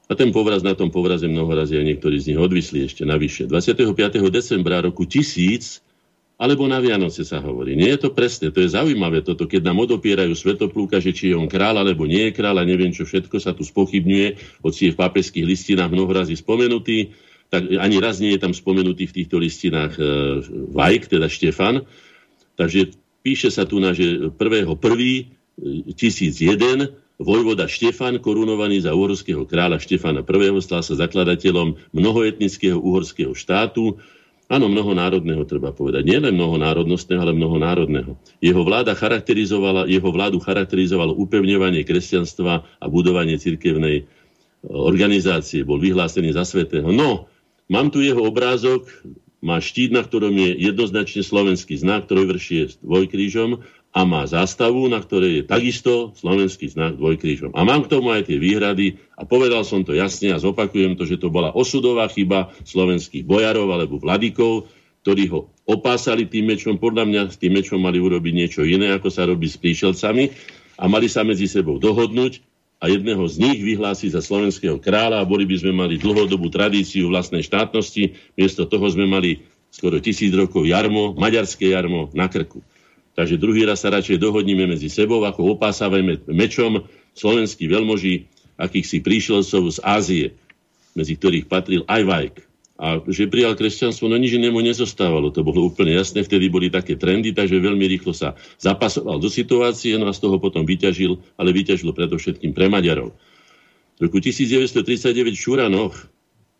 A 0.09 0.17
ten 0.17 0.33
povraz 0.33 0.65
na 0.65 0.73
tom 0.73 0.89
povraze 0.89 1.29
mnoho 1.29 1.53
razy 1.53 1.77
aj 1.77 1.85
niektorí 1.85 2.17
z 2.17 2.33
nich 2.33 2.41
odvisli 2.41 2.89
ešte 2.89 3.05
navyše. 3.05 3.45
25. 3.45 3.93
decembra 4.33 4.81
roku 4.81 5.05
1000 5.05 5.84
alebo 6.36 6.67
na 6.67 6.83
Vianoce 6.83 7.23
sa 7.23 7.39
hovorí. 7.39 7.79
Nie 7.79 7.95
je 7.95 8.07
to 8.07 8.09
presné, 8.11 8.51
to 8.51 8.59
je 8.59 8.75
zaujímavé 8.75 9.23
toto, 9.23 9.47
keď 9.47 9.71
nám 9.71 9.88
odopierajú 9.88 10.36
svetoplúka, 10.36 10.99
že 10.99 11.15
či 11.15 11.31
je 11.31 11.36
on 11.39 11.47
král 11.47 11.79
alebo 11.79 12.03
nie 12.03 12.27
je 12.27 12.36
král 12.36 12.59
a 12.59 12.67
neviem 12.67 12.91
čo 12.91 13.07
všetko 13.07 13.39
sa 13.39 13.55
tu 13.55 13.63
spochybňuje, 13.63 14.59
hoci 14.59 14.91
je 14.91 14.91
v 14.91 14.99
pápežských 14.99 15.47
listinách 15.47 15.95
mnoho 15.95 16.11
razy 16.11 16.36
spomenutý, 16.36 17.15
tak 17.47 17.71
ani 17.71 18.03
raz 18.03 18.19
nie 18.19 18.36
je 18.36 18.43
tam 18.43 18.51
spomenutý 18.51 19.07
v 19.07 19.15
týchto 19.23 19.39
listinách 19.39 19.95
e, 19.95 20.03
Vajk, 20.75 21.07
teda 21.07 21.31
Štefan. 21.31 21.88
Takže 22.59 22.91
píše 23.23 23.47
sa 23.47 23.63
tu 23.63 23.79
na, 23.79 23.95
že 23.95 24.27
1.1.1001 24.36 25.55
vojvoda 27.15 27.71
Štefan, 27.71 28.19
korunovaný 28.19 28.83
za 28.83 28.91
uhorského 28.91 29.47
kráľa 29.47 29.79
Štefana 29.79 30.19
I. 30.19 30.51
stal 30.59 30.83
sa 30.83 30.99
zakladateľom 30.99 31.95
mnohoetnického 31.95 32.75
uhorského 32.75 33.31
štátu, 33.31 34.03
Áno, 34.45 34.69
mnohonárodného 34.69 35.41
treba 35.49 35.73
povedať. 35.73 36.05
Nie 36.05 36.21
len 36.21 36.37
mnohonárodnostného, 36.37 37.17
ale 37.17 37.33
mnohonárodného. 37.33 38.13
Jeho, 38.37 38.61
vláda 38.61 38.93
charakterizovala, 38.93 39.89
jeho 39.89 40.05
vládu 40.13 40.37
charakterizovalo 40.37 41.17
upevňovanie 41.17 41.81
kresťanstva 41.81 42.61
a 42.61 42.85
budovanie 42.85 43.41
cirkevnej 43.41 44.01
e, 44.01 44.03
organizácie. 44.69 45.65
Bol 45.65 45.81
vyhlásený 45.81 46.37
za 46.37 46.45
svetého. 46.45 46.93
No, 46.93 47.25
mám 47.73 47.89
tu 47.89 48.05
jeho 48.05 48.21
obrázok, 48.21 48.85
má 49.41 49.57
štít, 49.57 49.93
na 49.93 50.05
ktorom 50.05 50.33
je 50.37 50.57
jednoznačne 50.57 51.25
slovenský 51.25 51.81
znak, 51.81 52.05
ktorý 52.05 52.29
vršie 52.29 52.85
dvojkrížom 52.85 53.65
a 53.95 54.03
má 54.03 54.27
zástavu, 54.27 54.91
na 54.91 54.99
ktorej 54.99 55.39
je 55.39 55.43
takisto 55.47 56.11
slovenský 56.19 56.67
znak 56.67 56.99
dvojkrížom. 56.99 57.55
A 57.55 57.63
mám 57.63 57.87
k 57.87 57.95
tomu 57.95 58.11
aj 58.11 58.27
tie 58.27 58.35
výhrady 58.35 58.99
a 59.15 59.23
povedal 59.23 59.63
som 59.63 59.87
to 59.87 59.95
jasne 59.95 60.35
a 60.35 60.43
zopakujem 60.43 60.99
to, 60.99 61.07
že 61.07 61.15
to 61.15 61.31
bola 61.31 61.55
osudová 61.55 62.11
chyba 62.11 62.51
slovenských 62.67 63.23
bojarov 63.23 63.71
alebo 63.71 63.95
vladikov, 63.95 64.67
ktorí 65.07 65.31
ho 65.31 65.47
opásali 65.63 66.27
tým 66.27 66.51
mečom. 66.51 66.75
Podľa 66.75 67.07
mňa 67.07 67.21
s 67.31 67.39
tým 67.39 67.55
mečom 67.55 67.79
mali 67.79 68.03
urobiť 68.03 68.33
niečo 68.35 68.61
iné, 68.67 68.91
ako 68.91 69.07
sa 69.07 69.23
robí 69.31 69.47
s 69.47 69.55
príšelcami 69.55 70.27
a 70.75 70.91
mali 70.91 71.07
sa 71.07 71.23
medzi 71.23 71.47
sebou 71.47 71.79
dohodnúť 71.79 72.43
a 72.83 72.91
jedného 72.91 73.23
z 73.31 73.39
nich 73.39 73.63
vyhlásiť 73.63 74.11
za 74.11 74.19
slovenského 74.19 74.75
kráľa 74.83 75.23
a 75.23 75.29
boli 75.29 75.47
by 75.47 75.55
sme 75.55 75.71
mali 75.71 75.95
dlhodobú 75.95 76.51
tradíciu 76.51 77.07
vlastnej 77.07 77.47
štátnosti. 77.47 78.11
Miesto 78.35 78.67
toho 78.67 78.91
sme 78.91 79.07
mali 79.07 79.47
skoro 79.71 80.03
tisíc 80.03 80.35
rokov 80.35 80.67
jarmo, 80.67 81.15
maďarské 81.15 81.71
jarmo 81.71 82.11
na 82.11 82.27
krku. 82.27 82.59
Takže 83.16 83.39
druhý 83.39 83.63
raz 83.63 83.80
sa 83.80 83.95
radšej 83.95 84.20
dohodníme 84.20 84.68
medzi 84.68 84.91
sebou, 84.91 85.24
ako 85.24 85.55
opásavajme 85.55 86.28
mečom 86.36 86.84
slovenskí 87.16 87.72
veľmoži 87.72 88.28
akýchsi 88.59 88.99
príšelcov 88.99 89.72
z 89.72 89.78
Ázie, 89.84 90.26
medzi 90.95 91.16
ktorých 91.16 91.47
patril 91.47 91.88
aj 91.88 92.01
Vajk. 92.03 92.36
A 92.76 92.99
že 93.07 93.32
prijal 93.32 93.55
kresťanstvo, 93.55 94.11
no 94.11 94.20
nič 94.20 94.36
inému 94.36 94.59
nezostávalo. 94.59 95.32
To 95.32 95.47
bolo 95.47 95.63
úplne 95.63 95.95
jasné, 95.95 96.28
vtedy 96.28 96.51
boli 96.51 96.68
také 96.68 96.99
trendy, 96.99 97.32
takže 97.32 97.55
veľmi 97.55 97.88
rýchlo 97.88 98.11
sa 98.11 98.36
zapasoval 98.59 99.16
do 99.24 99.32
situácie, 99.32 99.95
no 99.95 100.11
a 100.11 100.16
z 100.16 100.20
toho 100.20 100.36
potom 100.43 100.68
vyťažil, 100.68 101.16
ale 101.39 101.55
vyťažil 101.55 101.95
predovšetkým 101.95 102.51
pre 102.51 102.68
Maďarov. 102.68 103.16
V 103.95 103.99
roku 104.11 104.20
1939 104.20 105.39
Šuranoch 105.39 105.95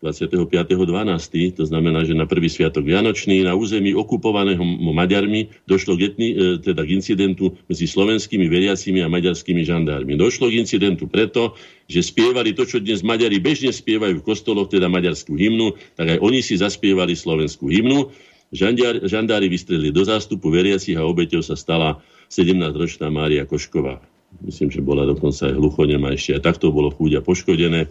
25.12., 0.04 1.56
to 1.56 1.64
znamená, 1.64 2.04
že 2.04 2.12
na 2.12 2.28
prvý 2.28 2.52
sviatok 2.52 2.84
Vianočný 2.84 3.48
na 3.48 3.56
území 3.56 3.96
okupovaného 3.96 4.60
Maďarmi 4.92 5.48
došlo 5.64 5.96
k, 5.96 6.12
etni, 6.12 6.28
e, 6.36 6.60
teda 6.60 6.84
k 6.84 7.00
incidentu 7.00 7.56
medzi 7.64 7.88
slovenskými 7.88 8.44
veriacimi 8.44 9.00
a 9.00 9.08
maďarskými 9.08 9.64
žandármi. 9.64 10.20
Došlo 10.20 10.52
k 10.52 10.60
incidentu 10.60 11.08
preto, 11.08 11.56
že 11.88 12.04
spievali 12.04 12.52
to, 12.52 12.68
čo 12.68 12.76
dnes 12.76 13.00
Maďari 13.00 13.40
bežne 13.40 13.72
spievajú 13.72 14.20
v 14.20 14.26
kostoloch, 14.26 14.68
teda 14.68 14.92
maďarskú 14.92 15.32
hymnu, 15.32 15.72
tak 15.96 16.12
aj 16.12 16.18
oni 16.20 16.44
si 16.44 16.60
zaspievali 16.60 17.16
slovenskú 17.16 17.72
hymnu. 17.72 18.12
Žandári, 18.52 19.00
žandári 19.08 19.48
vystrelili 19.48 19.96
do 19.96 20.04
zástupu 20.04 20.52
veriacich 20.52 20.94
a 21.00 21.08
obeťou 21.08 21.40
sa 21.40 21.56
stala 21.56 22.04
17-ročná 22.28 23.08
Mária 23.08 23.48
Košková. 23.48 24.04
Myslím, 24.44 24.68
že 24.68 24.84
bola 24.84 25.08
dokonca 25.08 25.48
aj 25.48 25.56
hluchonem 25.56 26.04
ešte 26.12 26.36
aj 26.36 26.44
takto 26.44 26.68
bolo 26.68 26.92
chúďa 26.92 27.24
poškodené 27.24 27.88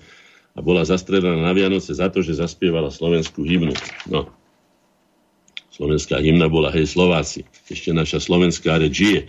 a 0.55 0.59
bola 0.63 0.87
zastrelená 0.87 1.35
na 1.35 1.51
Vianoce 1.51 1.91
za 1.91 2.07
to, 2.07 2.23
že 2.23 2.39
zaspievala 2.39 2.87
slovenskú 2.87 3.43
hymnu. 3.43 3.75
No. 4.07 4.31
Slovenská 5.75 6.23
hymna 6.23 6.47
bola 6.47 6.71
Hej 6.71 6.95
Slováci. 6.95 7.43
Ešte 7.67 7.91
naša 7.91 8.23
slovenská 8.23 8.79
reč 8.79 8.95
žije. 8.95 9.21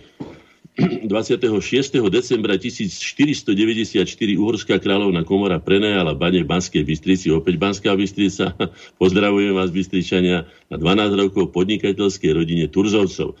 26. 1.11 1.97
decembra 2.07 2.53
1494 2.55 4.07
uhorská 4.37 4.77
kráľovná 4.77 5.25
komora 5.25 5.57
prenajala 5.57 6.13
bane 6.13 6.45
v 6.45 6.47
Banskej 6.47 6.85
Bystrici, 6.85 7.33
opäť 7.33 7.57
Banská 7.57 7.97
Bystrica, 7.97 8.53
pozdravujem 9.01 9.57
vás 9.57 9.73
Bystričania, 9.73 10.45
na 10.69 10.77
12 10.77 11.17
rokov 11.17 11.49
podnikateľskej 11.51 12.31
rodine 12.31 12.65
Turzovcov. 12.69 13.33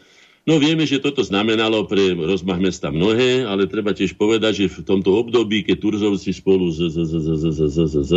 No 0.47 0.63
vieme, 0.63 0.87
že 0.87 1.03
toto 1.03 1.27
znamenalo 1.27 1.83
pre 1.83 2.15
rozmach 2.15 2.63
mesta 2.63 2.87
mnohé, 2.87 3.43
ale 3.43 3.67
treba 3.67 3.91
tiež 3.91 4.15
povedať, 4.15 4.63
že 4.63 4.79
v 4.79 4.87
tomto 4.87 5.11
období, 5.19 5.67
keď 5.67 5.75
Turzovci 5.75 6.31
spolu 6.31 6.71
z, 6.71 6.87
z, 6.87 6.97
z, 7.03 7.13
z, 7.19 7.27
z, 7.35 7.45
z, 7.51 7.59
z, 7.67 7.77
z, 7.83 7.95
z 7.99 8.13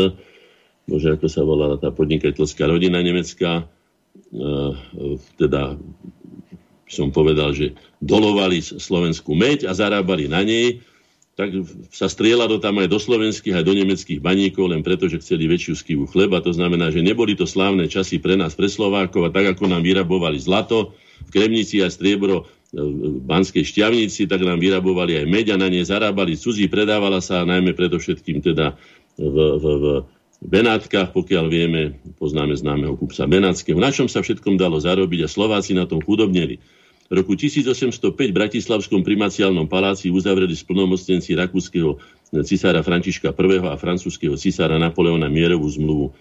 bože, 0.87 1.11
ako 1.11 1.27
sa 1.27 1.43
volala 1.43 1.75
tá 1.75 1.91
podnikateľská 1.91 2.71
rodina 2.71 3.03
nemecká, 3.03 3.67
teda 5.39 5.79
som 6.91 7.15
povedal, 7.15 7.55
že 7.55 7.75
dolovali 8.03 8.63
slovenskú 8.63 9.35
meď 9.35 9.71
a 9.71 9.75
zarábali 9.75 10.27
na 10.27 10.43
nej, 10.43 10.83
tak 11.39 11.55
sa 11.95 12.11
strieľalo 12.11 12.59
tam 12.59 12.83
aj 12.83 12.91
do 12.91 12.99
slovenských, 12.99 13.59
aj 13.59 13.65
do 13.65 13.75
nemeckých 13.75 14.21
baníkov, 14.21 14.71
len 14.71 14.83
preto, 14.83 15.07
že 15.07 15.23
chceli 15.23 15.47
väčšiu 15.47 15.75
skivu 15.79 16.05
chleba. 16.11 16.43
To 16.43 16.53
znamená, 16.53 16.91
že 16.91 17.07
neboli 17.07 17.39
to 17.39 17.47
slávne 17.47 17.87
časy 17.87 18.19
pre 18.19 18.35
nás, 18.35 18.59
pre 18.59 18.69
Slovákov, 18.69 19.31
a 19.31 19.33
tak 19.33 19.57
ako 19.57 19.71
nám 19.71 19.87
vyrabovali 19.87 20.37
zlato, 20.37 20.93
v 21.27 21.31
Kremnici 21.31 21.85
a 21.85 21.89
striebro 21.93 22.45
e, 22.45 22.79
v 22.81 23.21
Banskej 23.25 23.65
šťavnici, 23.67 24.31
tak 24.31 24.45
nám 24.45 24.61
vyrabovali 24.61 25.21
aj 25.21 25.27
meď 25.27 25.47
a 25.55 25.57
na 25.61 25.69
ne 25.69 25.85
zarábali 25.85 26.39
cudzí, 26.39 26.71
predávala 26.71 27.21
sa 27.21 27.45
najmä 27.45 27.77
predovšetkým 27.77 28.41
teda 28.41 28.79
v, 29.21 29.37
v, 29.61 29.65
v 29.65 29.85
Benátkach, 30.41 31.13
pokiaľ 31.13 31.45
vieme, 31.53 32.01
poznáme 32.17 32.57
známeho 32.57 32.97
kupca 32.97 33.29
Benátskeho, 33.29 33.77
na 33.77 33.93
čom 33.93 34.09
sa 34.09 34.25
všetkom 34.25 34.57
dalo 34.57 34.81
zarobiť 34.81 35.25
a 35.25 35.29
Slováci 35.29 35.77
na 35.77 35.85
tom 35.85 36.01
chudobneli. 36.01 36.57
V 37.11 37.19
roku 37.19 37.35
1805 37.35 38.15
v 38.15 38.33
Bratislavskom 38.33 39.03
primaciálnom 39.03 39.67
paláci 39.67 40.15
uzavreli 40.15 40.55
splnomocnenci 40.55 41.35
rakúskeho 41.35 41.99
cisára 42.47 42.87
Františka 42.87 43.35
I. 43.35 43.59
a 43.67 43.75
francúzského 43.75 44.39
cisára 44.39 44.79
Napoleona 44.79 45.27
mierovú 45.27 45.67
zmluvu. 45.67 46.07
E, 46.07 46.13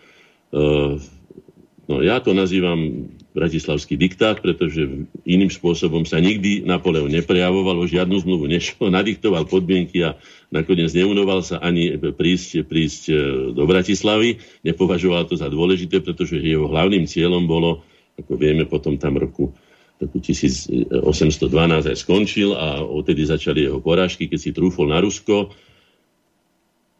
no, 1.89 2.05
ja 2.05 2.21
to 2.21 2.37
nazývam 2.37 3.09
bratislavský 3.33 3.97
diktát, 3.97 4.37
pretože 4.39 5.09
iným 5.25 5.49
spôsobom 5.49 6.05
sa 6.05 6.21
nikdy 6.21 6.61
Napoleon 6.61 7.09
neprejavoval, 7.09 7.81
o 7.81 7.89
žiadnu 7.89 8.21
zmluvu 8.21 8.45
nešlo, 8.45 8.87
nadiktoval 8.97 9.49
podmienky 9.49 10.05
a 10.05 10.15
nakoniec 10.53 10.93
neunoval 10.93 11.41
sa 11.41 11.57
ani 11.57 11.97
prísť, 11.97 12.69
prísť 12.69 13.03
e, 13.09 13.13
do 13.57 13.63
Bratislavy. 13.65 14.37
Nepovažoval 14.61 15.25
to 15.25 15.33
za 15.33 15.49
dôležité, 15.49 16.05
pretože 16.05 16.37
jeho 16.37 16.69
hlavným 16.69 17.09
cieľom 17.09 17.49
bolo, 17.49 17.81
ako 18.21 18.37
vieme, 18.37 18.69
potom 18.69 18.95
tam 19.01 19.17
roku 19.17 19.51
roku 19.99 20.23
1812 20.23 21.91
aj 21.91 21.97
skončil 21.99 22.55
a 22.55 22.79
odtedy 22.79 23.27
začali 23.27 23.67
jeho 23.67 23.83
porážky, 23.83 24.31
keď 24.31 24.39
si 24.39 24.55
trúfol 24.55 24.87
na 24.87 25.03
Rusko 25.03 25.51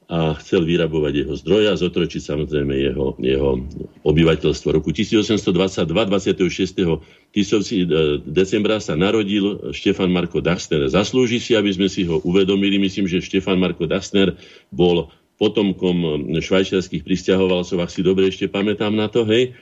a 0.09 0.33
chcel 0.41 0.65
vyrabovať 0.65 1.13
jeho 1.21 1.33
zdroje 1.37 1.69
a 1.69 1.77
zotročiť 1.77 2.33
samozrejme 2.33 2.73
jeho, 2.73 3.13
jeho 3.21 3.61
obyvateľstvo. 4.01 4.73
Roku 4.73 4.89
1822, 4.89 5.85
26. 5.85 7.05
Tisovci, 7.29 7.85
e, 7.85 8.17
decembra 8.25 8.81
sa 8.81 8.97
narodil 8.97 9.69
Štefan 9.69 10.09
Marko 10.09 10.41
Dachsner. 10.41 10.89
Zaslúži 10.89 11.37
si, 11.37 11.53
aby 11.53 11.69
sme 11.69 11.85
si 11.93 12.09
ho 12.09 12.17
uvedomili. 12.25 12.81
Myslím, 12.81 13.05
že 13.05 13.21
Štefan 13.21 13.61
Marko 13.61 13.85
Dachsner 13.85 14.33
bol 14.73 15.13
potomkom 15.37 16.25
švajčiarských 16.41 17.05
pristahovalcov, 17.05 17.77
ak 17.77 17.93
si 17.93 18.01
dobre 18.01 18.27
ešte 18.33 18.49
pamätám 18.49 18.91
na 18.91 19.13
to, 19.13 19.29
hej. 19.29 19.53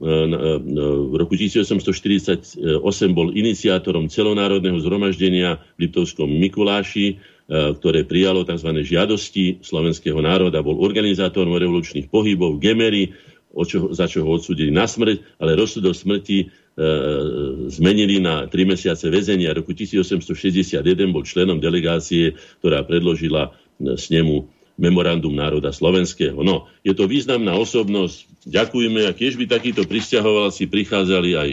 E, 0.00 0.06
e, 0.06 0.56
v 1.08 1.14
roku 1.16 1.40
1848 1.40 2.68
bol 3.16 3.32
iniciátorom 3.32 4.12
celonárodného 4.12 4.76
zhromaždenia 4.76 5.56
v 5.80 5.88
Liptovskom 5.88 6.28
Mikuláši, 6.28 7.16
ktoré 7.50 8.06
prijalo 8.06 8.46
tzv. 8.46 8.70
žiadosti 8.86 9.58
slovenského 9.66 10.22
národa, 10.22 10.62
bol 10.62 10.78
organizátorom 10.78 11.58
revolučných 11.58 12.06
pohybov 12.06 12.62
Gemery, 12.62 13.10
čo, 13.66 13.90
za 13.90 14.06
čo 14.06 14.22
ho 14.22 14.38
odsudili 14.38 14.70
na 14.70 14.86
smrť, 14.86 15.42
ale 15.42 15.58
rozsudok 15.58 15.90
smrti 15.90 16.38
e, 16.38 16.46
zmenili 17.74 18.22
na 18.22 18.46
tri 18.46 18.62
mesiace 18.62 19.10
väzenia. 19.10 19.50
Roku 19.50 19.74
1861 19.74 20.78
bol 21.10 21.26
členom 21.26 21.58
delegácie, 21.58 22.38
ktorá 22.62 22.86
predložila 22.86 23.50
e, 23.50 23.98
snemu 23.98 24.46
memorandum 24.78 25.34
národa 25.34 25.74
slovenského. 25.74 26.38
No, 26.46 26.70
je 26.86 26.94
to 26.94 27.10
významná 27.10 27.58
osobnosť. 27.58 28.46
Ďakujeme 28.46 29.10
a 29.10 29.12
tiež 29.12 29.36
by 29.36 29.50
takíto 29.50 29.82
pristahovalci 29.84 30.70
prichádzali 30.70 31.30
aj 31.34 31.50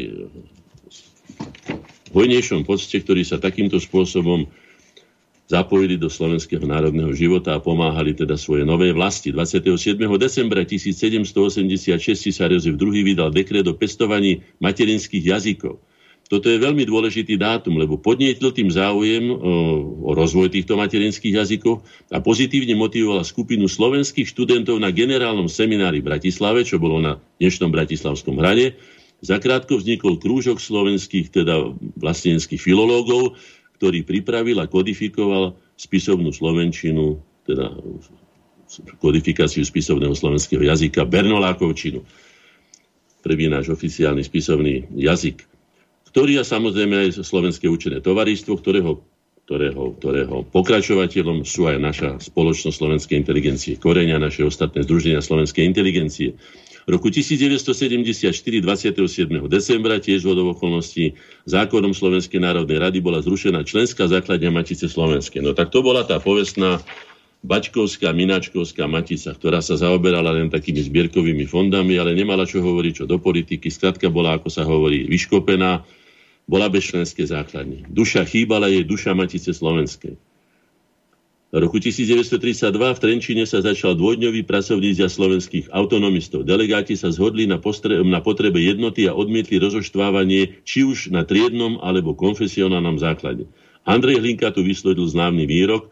hojnejšom 2.13 2.63
pocte, 2.63 2.95
ktorí 3.01 3.27
sa 3.27 3.41
takýmto 3.41 3.81
spôsobom 3.81 4.47
zapojili 5.47 5.95
do 5.95 6.11
slovenského 6.11 6.61
národného 6.67 7.15
života 7.15 7.55
a 7.55 7.63
pomáhali 7.63 8.11
teda 8.11 8.35
svoje 8.35 8.67
nové 8.67 8.91
vlasti. 8.91 9.31
27. 9.31 9.95
decembra 10.19 10.67
1786 10.67 12.35
sa 12.35 12.51
Jozef 12.51 12.75
II 12.75 13.01
vydal 13.01 13.31
dekret 13.31 13.63
o 13.65 13.73
pestovaní 13.73 14.43
materinských 14.59 15.23
jazykov. 15.23 15.79
Toto 16.27 16.51
je 16.51 16.59
veľmi 16.59 16.83
dôležitý 16.83 17.39
dátum, 17.39 17.79
lebo 17.79 17.95
podnietil 17.95 18.51
tým 18.51 18.67
záujem 18.67 19.31
o, 19.31 19.39
o 20.03 20.11
rozvoj 20.11 20.51
týchto 20.51 20.75
materinských 20.75 21.39
jazykov 21.39 21.87
a 22.11 22.19
pozitívne 22.19 22.75
motivoval 22.75 23.23
skupinu 23.23 23.71
slovenských 23.71 24.27
študentov 24.27 24.75
na 24.83 24.91
generálnom 24.91 25.47
seminári 25.47 26.03
v 26.03 26.11
Bratislave, 26.11 26.67
čo 26.67 26.83
bolo 26.83 26.99
na 26.99 27.23
dnešnom 27.39 27.71
Bratislavskom 27.71 28.43
hrade. 28.43 28.75
Zakrátko 29.23 29.79
vznikol 29.79 30.19
krúžok 30.19 30.59
slovenských, 30.59 31.31
teda 31.31 31.73
vlasteneckých 31.95 32.59
filológov, 32.59 33.39
ktorý 33.77 34.01
pripravil 34.03 34.57
a 34.57 34.65
kodifikoval 34.65 35.53
spisovnú 35.77 36.33
slovenčinu, 36.33 37.21
teda 37.45 37.77
kodifikáciu 38.99 39.63
spisovného 39.63 40.17
slovenského 40.17 40.59
jazyka, 40.65 41.07
Bernolákovčinu. 41.07 42.03
Prvý 43.23 43.45
náš 43.47 43.71
oficiálny 43.71 44.25
spisovný 44.25 44.89
jazyk, 44.91 45.45
ktorý 46.11 46.41
je 46.41 46.43
samozrejme 46.43 46.95
aj 47.07 47.21
Slovenské 47.21 47.69
učené 47.69 48.01
tovaristvo, 48.01 48.57
ktorého, 48.57 49.03
ktorého, 49.45 49.95
ktorého 49.99 50.35
pokračovateľom 50.49 51.45
sú 51.45 51.69
aj 51.69 51.77
naša 51.77 52.09
spoločnosť 52.19 52.75
slovenskej 52.75 53.15
inteligencie, 53.19 53.73
korenia 53.79 54.17
naše 54.19 54.43
ostatné 54.47 54.83
združenia 54.83 55.21
slovenskej 55.21 55.63
inteligencie 55.67 56.35
roku 56.87 57.11
1974, 57.11 58.31
27. 58.63 58.95
decembra, 59.51 59.99
tiež 59.99 60.23
vodov 60.23 60.55
okolností, 60.55 61.19
zákonom 61.43 61.91
Slovenskej 61.91 62.39
národnej 62.39 62.79
rady 62.79 63.03
bola 63.03 63.19
zrušená 63.19 63.67
členská 63.67 64.07
základňa 64.07 64.49
Matice 64.55 64.87
Slovenskej. 64.87 65.43
No 65.43 65.51
tak 65.51 65.69
to 65.69 65.83
bola 65.83 66.07
tá 66.07 66.23
povestná 66.23 66.79
Bačkovská, 67.45 68.15
Mináčkovská 68.15 68.89
matica, 68.89 69.29
ktorá 69.35 69.61
sa 69.61 69.77
zaoberala 69.77 70.33
len 70.33 70.49
takými 70.49 70.81
zbierkovými 70.89 71.45
fondami, 71.45 71.99
ale 71.99 72.17
nemala 72.17 72.47
čo 72.49 72.63
hovoriť 72.63 73.03
čo 73.03 73.05
do 73.05 73.21
politiky. 73.21 73.69
Skrátka 73.69 74.09
bola, 74.09 74.39
ako 74.39 74.49
sa 74.49 74.65
hovorí, 74.65 75.05
vyškopená, 75.05 75.85
bola 76.47 76.67
bez 76.71 76.87
členské 76.87 77.27
základne. 77.27 77.83
Duša 77.91 78.23
chýbala 78.23 78.71
jej 78.71 78.87
duša 78.87 79.11
Matice 79.11 79.51
Slovenskej. 79.51 80.15
V 81.57 81.65
roku 81.65 81.81
1932 81.81 82.69
v 82.69 82.99
Trenčine 83.01 83.41
sa 83.49 83.65
začal 83.65 83.97
dvojdňový 83.97 84.45
pracovný 84.45 84.93
zjazd 84.93 85.17
slovenských 85.17 85.65
autonomistov. 85.73 86.45
Delegáti 86.45 86.93
sa 86.93 87.09
zhodli 87.09 87.49
na, 87.49 87.57
postre- 87.57 88.05
na 88.05 88.21
potrebe 88.21 88.61
jednoty 88.61 89.09
a 89.09 89.17
odmietli 89.17 89.57
rozoštvávanie 89.57 90.61
či 90.61 90.85
už 90.85 91.09
na 91.09 91.25
triednom 91.25 91.81
alebo 91.81 92.13
konfesionálnom 92.13 93.01
základe. 93.01 93.49
Andrej 93.89 94.21
Hlinka 94.21 94.53
tu 94.53 94.61
vyslovil 94.61 95.09
známy 95.09 95.49
výrok 95.49 95.89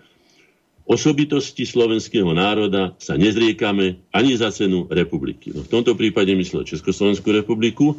Osobitosti 0.86 1.66
slovenského 1.66 2.30
národa 2.30 2.94
sa 3.02 3.18
nezriekame 3.18 4.06
ani 4.14 4.38
za 4.38 4.54
cenu 4.54 4.86
republiky. 4.86 5.50
No, 5.50 5.66
v 5.66 5.72
tomto 5.82 5.98
prípade 5.98 6.30
myslel 6.38 6.62
Československú 6.62 7.34
republiku 7.34 7.98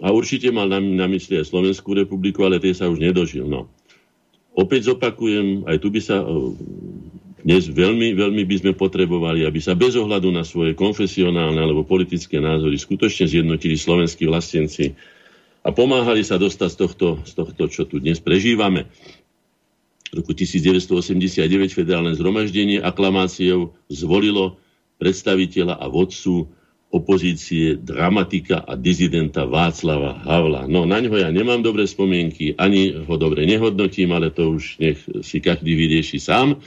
a 0.00 0.08
určite 0.08 0.48
mal 0.48 0.72
na, 0.72 0.80
na 0.80 1.04
mysli 1.04 1.36
aj 1.36 1.52
Slovenskú 1.52 1.92
republiku, 1.92 2.48
ale 2.48 2.64
tie 2.64 2.72
sa 2.72 2.88
už 2.88 2.96
nedožil. 2.96 3.44
No 3.44 3.68
opäť 4.58 4.90
zopakujem, 4.90 5.70
aj 5.70 5.76
tu 5.78 5.88
by 5.94 6.00
sa 6.02 6.26
dnes 7.46 7.70
veľmi, 7.70 8.18
veľmi 8.18 8.42
by 8.42 8.56
sme 8.58 8.72
potrebovali, 8.74 9.46
aby 9.46 9.62
sa 9.62 9.78
bez 9.78 9.94
ohľadu 9.94 10.34
na 10.34 10.42
svoje 10.42 10.74
konfesionálne 10.74 11.62
alebo 11.62 11.86
politické 11.86 12.42
názory 12.42 12.74
skutočne 12.74 13.30
zjednotili 13.30 13.78
slovenskí 13.78 14.26
vlastenci 14.26 14.98
a 15.62 15.70
pomáhali 15.70 16.26
sa 16.26 16.34
dostať 16.36 16.70
z 16.74 16.76
tohto, 16.76 17.08
z 17.22 17.32
tohto 17.38 17.62
čo 17.70 17.86
tu 17.86 18.02
dnes 18.02 18.18
prežívame. 18.18 18.90
V 20.10 20.24
roku 20.24 20.34
1989 20.34 21.38
federálne 21.70 22.16
zhromaždenie 22.18 22.82
aklamáciou 22.82 23.76
zvolilo 23.86 24.58
predstaviteľa 24.98 25.78
a 25.78 25.86
vodcu 25.86 26.50
opozície, 26.88 27.76
dramatika 27.76 28.64
a 28.64 28.72
dizidenta 28.72 29.44
Václava 29.44 30.24
Havla. 30.24 30.64
No, 30.64 30.88
na 30.88 31.04
ňo 31.04 31.20
ja 31.20 31.28
nemám 31.28 31.60
dobré 31.60 31.84
spomienky, 31.84 32.56
ani 32.56 32.96
ho 32.96 33.14
dobre 33.20 33.44
nehodnotím, 33.44 34.08
ale 34.16 34.32
to 34.32 34.56
už 34.56 34.80
nech 34.80 34.96
si 35.20 35.36
každý 35.44 35.76
vyrieši 35.76 36.16
sám. 36.16 36.56
E, 36.56 36.58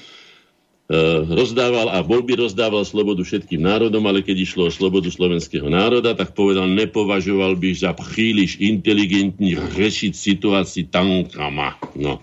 rozdával 1.25 1.89
a 1.89 2.05
bol 2.05 2.21
by 2.21 2.37
rozdával 2.37 2.85
slobodu 2.85 3.25
všetkým 3.25 3.65
národom, 3.65 4.05
ale 4.05 4.21
keď 4.21 4.45
išlo 4.45 4.69
o 4.69 4.71
slobodu 4.73 5.09
slovenského 5.09 5.65
národa, 5.73 6.13
tak 6.13 6.37
povedal, 6.37 6.69
nepovažoval 6.69 7.57
by 7.57 7.73
za 7.73 7.97
príliš 7.97 8.61
inteligentní 8.61 9.57
rešiť 9.57 10.13
situácii 10.13 10.85
tankama. 10.93 11.81
No, 11.97 12.21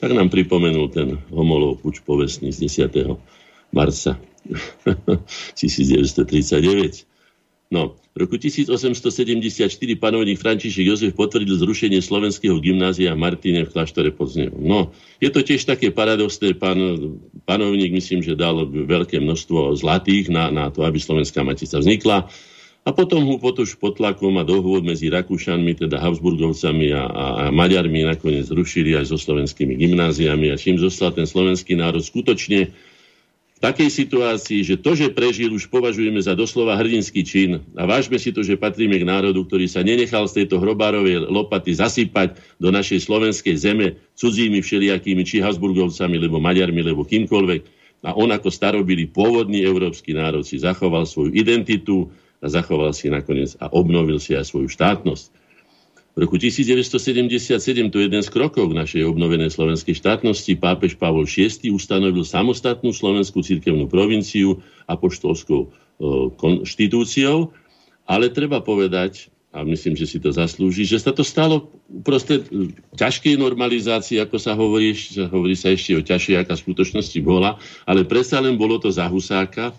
tak 0.00 0.16
nám 0.16 0.32
pripomenul 0.32 0.88
ten 0.88 1.20
homolov 1.28 1.84
puč 1.84 2.00
povestný 2.00 2.56
z 2.56 2.88
10. 2.88 3.20
marca 3.68 4.16
1939. 5.60 7.13
No, 7.72 7.96
v 8.14 8.28
roku 8.28 8.36
1874 8.36 9.66
panovník 9.98 10.38
František 10.38 10.86
Jozef 10.86 11.12
potvrdil 11.16 11.58
zrušenie 11.58 11.98
slovenského 11.98 12.60
gymnázia 12.60 13.16
Martine 13.18 13.64
v 13.64 13.72
kláštore 13.72 14.12
pod 14.14 14.30
Znevom. 14.30 14.62
No, 14.62 14.80
je 15.18 15.32
to 15.32 15.40
tiež 15.42 15.64
také 15.64 15.90
paradoxné, 15.90 16.54
pán, 16.54 16.78
panovník 17.48 17.90
myslím, 17.90 18.22
že 18.22 18.38
dal 18.38 18.68
veľké 18.68 19.18
množstvo 19.18 19.74
zlatých 19.80 20.30
na, 20.30 20.52
na 20.52 20.70
to, 20.70 20.84
aby 20.86 21.00
slovenská 21.00 21.42
matica 21.42 21.80
vznikla. 21.80 22.30
A 22.84 22.92
potom 22.92 23.24
ho 23.24 23.40
potom 23.40 23.64
pod 23.80 23.96
tlakom 23.96 24.36
a 24.36 24.44
dohovor 24.44 24.84
medzi 24.84 25.08
Rakúšanmi, 25.08 25.72
teda 25.72 25.96
Habsburgovcami 26.04 26.92
a, 26.92 27.08
a, 27.08 27.24
a 27.32 27.44
Maďarmi 27.48 28.04
nakoniec 28.04 28.44
zrušili 28.44 28.92
aj 28.92 29.08
so 29.08 29.16
slovenskými 29.16 29.72
gymnáziami 29.72 30.52
a 30.52 30.60
čím 30.60 30.76
zostal 30.76 31.16
ten 31.16 31.24
slovenský 31.24 31.80
národ 31.80 32.04
skutočne 32.04 32.68
takej 33.64 33.88
situácii, 33.88 34.60
že 34.60 34.76
to, 34.76 34.92
že 34.92 35.08
prežil, 35.08 35.48
už 35.48 35.72
považujeme 35.72 36.20
za 36.20 36.36
doslova 36.36 36.76
hrdinský 36.76 37.24
čin 37.24 37.64
a 37.72 37.88
vážme 37.88 38.20
si 38.20 38.28
to, 38.28 38.44
že 38.44 38.60
patríme 38.60 39.00
k 39.00 39.08
národu, 39.08 39.40
ktorý 39.48 39.64
sa 39.64 39.80
nenechal 39.80 40.28
z 40.28 40.44
tejto 40.44 40.60
hrobárovej 40.60 41.24
lopaty 41.32 41.72
zasypať 41.72 42.36
do 42.60 42.68
našej 42.68 43.00
slovenskej 43.08 43.56
zeme 43.56 43.96
cudzími 44.20 44.60
všelijakými, 44.60 45.24
či 45.24 45.40
Habsburgovcami, 45.40 46.16
lebo 46.20 46.44
Maďarmi, 46.44 46.84
lebo 46.84 47.08
kýmkoľvek. 47.08 47.62
A 48.04 48.12
on 48.12 48.28
ako 48.36 48.52
starobili 48.52 49.08
pôvodný 49.08 49.64
európsky 49.64 50.12
národ 50.12 50.44
si 50.44 50.60
zachoval 50.60 51.08
svoju 51.08 51.32
identitu 51.32 52.12
a 52.44 52.52
zachoval 52.52 52.92
si 52.92 53.08
nakoniec 53.08 53.56
a 53.56 53.72
obnovil 53.72 54.20
si 54.20 54.36
aj 54.36 54.44
svoju 54.44 54.68
štátnosť. 54.68 55.43
V 56.14 56.22
roku 56.22 56.38
1977, 56.38 57.58
to 57.90 57.98
je 57.98 58.06
jeden 58.06 58.22
z 58.22 58.30
krokov 58.30 58.70
k 58.70 58.78
našej 58.78 59.02
obnovenej 59.02 59.50
slovenskej 59.50 59.98
štátnosti, 59.98 60.54
pápež 60.54 60.94
Pavol 60.94 61.26
VI 61.26 61.74
ustanovil 61.74 62.22
samostatnú 62.22 62.94
slovenskú 62.94 63.42
cirkevnú 63.42 63.90
provinciu 63.90 64.62
apoštolskou 64.86 65.74
konštitúciou, 66.38 67.50
ale 68.06 68.30
treba 68.30 68.62
povedať, 68.62 69.34
a 69.54 69.66
myslím, 69.66 69.98
že 69.98 70.06
si 70.06 70.22
to 70.22 70.30
zaslúži, 70.30 70.86
že 70.86 71.02
sa 71.02 71.10
to 71.10 71.26
stalo 71.26 71.74
uprostred 71.90 72.46
ťažkej 72.94 73.34
normalizácie, 73.34 74.18
ako 74.22 74.38
sa 74.38 74.54
hovorí, 74.54 74.94
hovorí 75.30 75.58
sa 75.58 75.74
ešte 75.74 75.98
o 75.98 76.02
ťažšej, 76.02 76.46
aká 76.46 76.54
v 76.54 76.62
skutočnosti 76.62 77.18
bola, 77.26 77.58
ale 77.86 78.06
predsa 78.06 78.38
len 78.38 78.54
bolo 78.54 78.78
to 78.78 78.90
za 78.90 79.10
Husáka, 79.10 79.74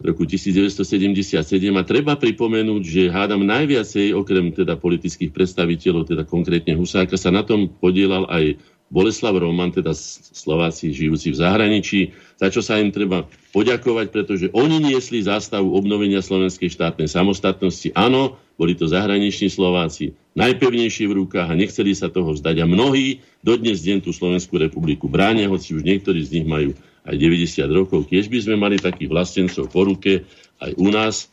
roku 0.00 0.24
1977 0.24 1.36
a 1.76 1.82
treba 1.84 2.16
pripomenúť, 2.16 2.82
že 2.82 3.12
hádam 3.12 3.44
najviacej, 3.44 4.16
okrem 4.16 4.52
teda 4.56 4.80
politických 4.80 5.28
predstaviteľov, 5.28 6.08
teda 6.08 6.24
konkrétne 6.24 6.72
Husáka, 6.74 7.20
sa 7.20 7.28
na 7.28 7.44
tom 7.44 7.68
podielal 7.68 8.24
aj 8.32 8.56
Boleslav 8.90 9.38
Roman, 9.38 9.70
teda 9.70 9.94
Slováci 9.94 10.90
žijúci 10.90 11.30
v 11.30 11.38
zahraničí, 11.38 12.00
za 12.34 12.50
čo 12.50 12.58
sa 12.58 12.82
im 12.82 12.90
treba 12.90 13.22
poďakovať, 13.54 14.06
pretože 14.10 14.46
oni 14.50 14.82
niesli 14.82 15.22
zástavu 15.22 15.78
obnovenia 15.78 16.18
slovenskej 16.18 16.74
štátnej 16.74 17.06
samostatnosti. 17.06 17.94
Áno, 17.94 18.34
boli 18.58 18.74
to 18.74 18.90
zahraniční 18.90 19.46
Slováci, 19.46 20.18
najpevnejší 20.34 21.06
v 21.06 21.22
rukách 21.22 21.54
a 21.54 21.58
nechceli 21.58 21.94
sa 21.94 22.10
toho 22.10 22.34
vzdať. 22.34 22.56
A 22.60 22.66
mnohí 22.66 23.22
dodnes 23.46 23.78
deň 23.86 24.02
tú 24.02 24.10
Slovenskú 24.10 24.58
republiku 24.58 25.06
bránia, 25.06 25.46
hoci 25.46 25.78
už 25.78 25.86
niektorí 25.86 26.26
z 26.26 26.42
nich 26.42 26.46
majú 26.50 26.74
aj 27.04 27.16
90 27.16 27.64
rokov. 27.70 28.08
Tiež 28.08 28.28
by 28.28 28.38
sme 28.44 28.56
mali 28.60 28.76
takých 28.76 29.08
vlastencov 29.08 29.72
po 29.72 29.88
ruke 29.88 30.24
aj 30.60 30.72
u 30.76 30.88
nás, 30.92 31.32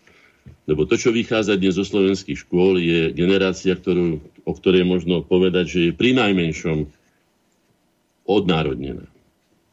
lebo 0.67 0.87
to, 0.87 0.95
čo 0.99 1.11
vychádza 1.11 1.59
dnes 1.59 1.75
zo 1.75 1.83
slovenských 1.83 2.39
škôl, 2.47 2.79
je 2.79 3.11
generácia, 3.11 3.75
ktorú, 3.75 4.19
o 4.47 4.51
ktorej 4.55 4.87
možno 4.87 5.23
povedať, 5.23 5.65
že 5.67 5.79
je 5.89 5.91
pri 5.95 6.15
najmenšom 6.15 6.87
odnárodnená. 8.27 9.07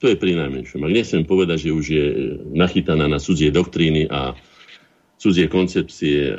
To 0.02 0.10
je 0.10 0.18
pri 0.18 0.34
najmenšom. 0.38 0.82
Ak 0.82 0.92
nechcem 0.94 1.22
povedať, 1.26 1.70
že 1.70 1.74
už 1.74 1.86
je 1.86 2.06
nachytaná 2.54 3.06
na 3.06 3.22
cudzie 3.22 3.54
doktríny 3.54 4.06
a 4.10 4.34
cudzie 5.18 5.46
koncepcie, 5.48 6.38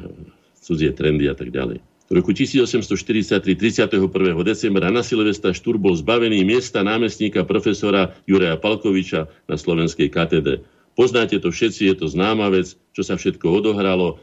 cudzie 0.59 0.91
trendy 0.93 1.27
a 1.31 1.35
tak 1.35 1.51
ďalej. 1.51 1.79
V 2.05 2.13
roku 2.13 2.37
1843, 2.37 3.41
31. 3.41 3.97
decembra 4.45 4.93
na 4.93 5.01
Silvestra 5.01 5.57
Štúr 5.57 5.81
bol 5.81 5.97
zbavený 5.97 6.45
miesta 6.45 6.85
námestníka 6.85 7.41
profesora 7.49 8.13
Juraja 8.29 8.61
Palkoviča 8.61 9.25
na 9.49 9.57
Slovenskej 9.57 10.13
katedre. 10.13 10.61
Poznáte 10.93 11.41
to 11.41 11.49
všetci, 11.49 11.89
je 11.89 11.95
to 11.97 12.05
známa 12.05 12.53
vec, 12.53 12.77
čo 12.93 13.01
sa 13.01 13.17
všetko 13.17 13.49
odohralo. 13.49 14.21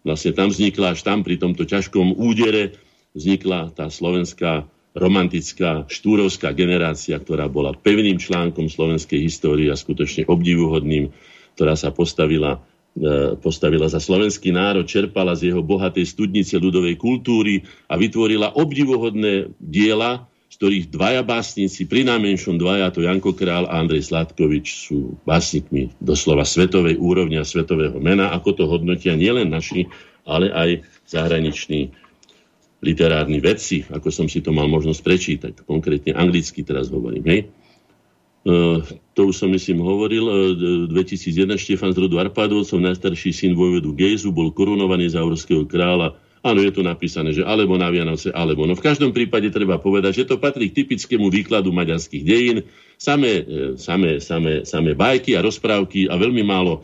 Vlastne 0.00 0.32
tam 0.32 0.48
vznikla, 0.48 0.96
až 0.96 1.04
tam 1.04 1.20
pri 1.20 1.36
tomto 1.36 1.68
ťažkom 1.68 2.16
údere 2.16 2.80
vznikla 3.12 3.76
tá 3.76 3.92
slovenská 3.92 4.64
romantická 4.96 5.86
štúrovská 5.92 6.56
generácia, 6.56 7.20
ktorá 7.20 7.52
bola 7.52 7.76
pevným 7.76 8.16
článkom 8.16 8.72
slovenskej 8.72 9.20
histórie 9.20 9.68
a 9.68 9.76
skutočne 9.76 10.24
obdivuhodným, 10.24 11.12
ktorá 11.54 11.76
sa 11.76 11.92
postavila, 11.92 12.64
postavila 13.40 13.86
za 13.86 14.02
slovenský 14.02 14.50
národ, 14.50 14.84
čerpala 14.84 15.32
z 15.38 15.54
jeho 15.54 15.62
bohatej 15.62 16.04
studnice 16.04 16.58
ľudovej 16.58 16.98
kultúry 16.98 17.62
a 17.86 17.94
vytvorila 17.94 18.58
obdivuhodné 18.58 19.54
diela, 19.62 20.26
z 20.50 20.54
ktorých 20.58 20.90
dvaja 20.90 21.22
básnici, 21.22 21.86
pri 21.86 22.02
najmenšom 22.10 22.58
dvaja, 22.58 22.90
to 22.90 23.06
Janko 23.06 23.38
Král 23.38 23.70
a 23.70 23.78
Andrej 23.78 24.10
Sladkovič, 24.10 24.90
sú 24.90 25.14
básnikmi 25.22 25.94
doslova 26.02 26.42
svetovej 26.42 26.98
úrovne 26.98 27.38
a 27.38 27.46
svetového 27.46 28.02
mena, 28.02 28.34
ako 28.34 28.58
to 28.58 28.64
hodnotia 28.66 29.14
nielen 29.14 29.46
naši, 29.54 29.86
ale 30.26 30.50
aj 30.50 30.82
zahraniční 31.06 31.94
literárni 32.82 33.38
vedci, 33.38 33.86
ako 33.86 34.10
som 34.10 34.26
si 34.26 34.42
to 34.42 34.50
mal 34.50 34.66
možnosť 34.66 35.00
prečítať. 35.04 35.52
Konkrétne 35.68 36.16
anglicky 36.16 36.66
teraz 36.66 36.90
hovorím. 36.90 37.24
Hej? 37.28 37.40
Uh, 38.40 38.80
to 39.12 39.28
už 39.28 39.36
som 39.36 39.52
myslím 39.52 39.84
hovoril, 39.84 40.24
uh, 40.24 40.88
2001 40.88 41.60
Štefan 41.60 41.92
z 41.92 42.08
rodu 42.08 42.16
Arpádovcov, 42.24 42.80
najstarší 42.80 43.36
syn 43.36 43.52
vojvodu 43.52 43.92
Gejzu, 43.92 44.32
bol 44.32 44.48
korunovaný 44.48 45.12
za 45.12 45.20
aurovského 45.20 45.68
kráľa. 45.68 46.16
Áno, 46.40 46.64
je 46.64 46.72
tu 46.72 46.80
napísané, 46.80 47.36
že 47.36 47.44
alebo 47.44 47.76
na 47.76 47.92
Vianoce, 47.92 48.32
alebo. 48.32 48.64
No 48.64 48.72
v 48.72 48.80
každom 48.80 49.12
prípade 49.12 49.52
treba 49.52 49.76
povedať, 49.76 50.24
že 50.24 50.28
to 50.32 50.40
patrí 50.40 50.72
k 50.72 50.84
typickému 50.84 51.28
výkladu 51.28 51.68
maďarských 51.68 52.24
dejín. 52.24 52.64
Samé, 52.96 53.44
e, 53.44 53.76
samé, 53.76 54.24
samé, 54.24 54.64
samé 54.64 54.96
bajky 54.96 55.36
a 55.36 55.44
rozprávky 55.44 56.08
a 56.08 56.16
veľmi 56.16 56.40
málo 56.40 56.80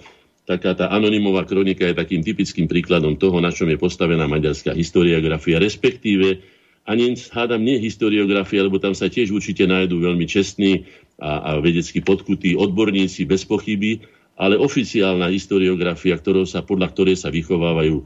taká 0.46 0.78
tá 0.78 0.86
anonymová 0.94 1.42
kronika 1.42 1.82
je 1.90 1.98
takým 1.98 2.22
typickým 2.22 2.70
príkladom 2.70 3.18
toho, 3.18 3.42
na 3.42 3.50
čom 3.50 3.66
je 3.66 3.76
postavená 3.76 4.30
maďarská 4.30 4.72
historiografia, 4.78 5.58
respektíve 5.58 6.38
ani 6.86 7.18
hádam 7.34 7.66
nie 7.66 7.82
historiografia, 7.82 8.62
lebo 8.62 8.78
tam 8.78 8.94
sa 8.94 9.10
tiež 9.10 9.34
určite 9.34 9.66
nájdú 9.66 9.98
veľmi 9.98 10.22
čestní 10.22 10.86
a, 11.16 11.30
a 11.40 11.50
vedecky 11.64 12.04
podkutí 12.04 12.56
odborníci 12.56 13.24
bez 13.24 13.48
pochyby, 13.48 14.04
ale 14.36 14.60
oficiálna 14.60 15.32
historiografia, 15.32 16.12
ktorou 16.20 16.44
sa, 16.44 16.60
podľa 16.60 16.92
ktorej 16.92 17.16
sa 17.16 17.32
vychovávajú 17.32 17.94
e, 17.96 18.04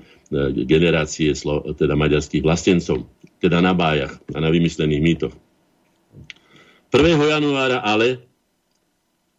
generácie 0.63 1.35
teda 1.75 1.99
maďarských 1.99 2.47
vlastencov, 2.47 3.11
teda 3.43 3.59
na 3.59 3.75
bájach 3.75 4.15
a 4.31 4.39
na 4.39 4.47
vymyslených 4.47 5.03
mýtoch. 5.03 5.35
1. 6.95 7.35
januára 7.35 7.83
ale 7.83 8.23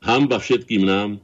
hamba 0.03 0.39
všetkým 0.39 0.83
nám, 0.83 1.23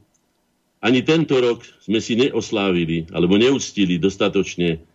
ani 0.78 1.02
tento 1.02 1.36
rok 1.36 1.66
sme 1.84 1.98
si 2.00 2.16
neoslávili 2.16 3.10
alebo 3.12 3.36
neúctili 3.36 4.00
dostatočne 4.00 4.87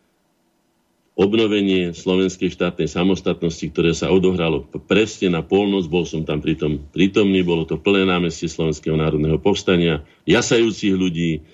obnovenie 1.14 1.93
slovenskej 1.93 2.49
štátnej 2.49 2.89
samostatnosti, 2.89 3.61
ktoré 3.70 3.93
sa 3.93 4.09
odohralo 4.09 4.66
presne 4.89 5.30
na 5.30 5.45
polnoc, 5.45 5.86
bol 5.86 6.09
som 6.09 6.26
tam 6.26 6.41
pritom 6.41 6.89
prítomný, 6.89 7.45
bolo 7.45 7.70
to 7.70 7.78
plné 7.78 8.09
námestie 8.09 8.49
Slovenského 8.49 8.97
národného 8.97 9.38
povstania, 9.38 10.01
jasajúcich 10.26 10.93
ľudí, 10.97 11.45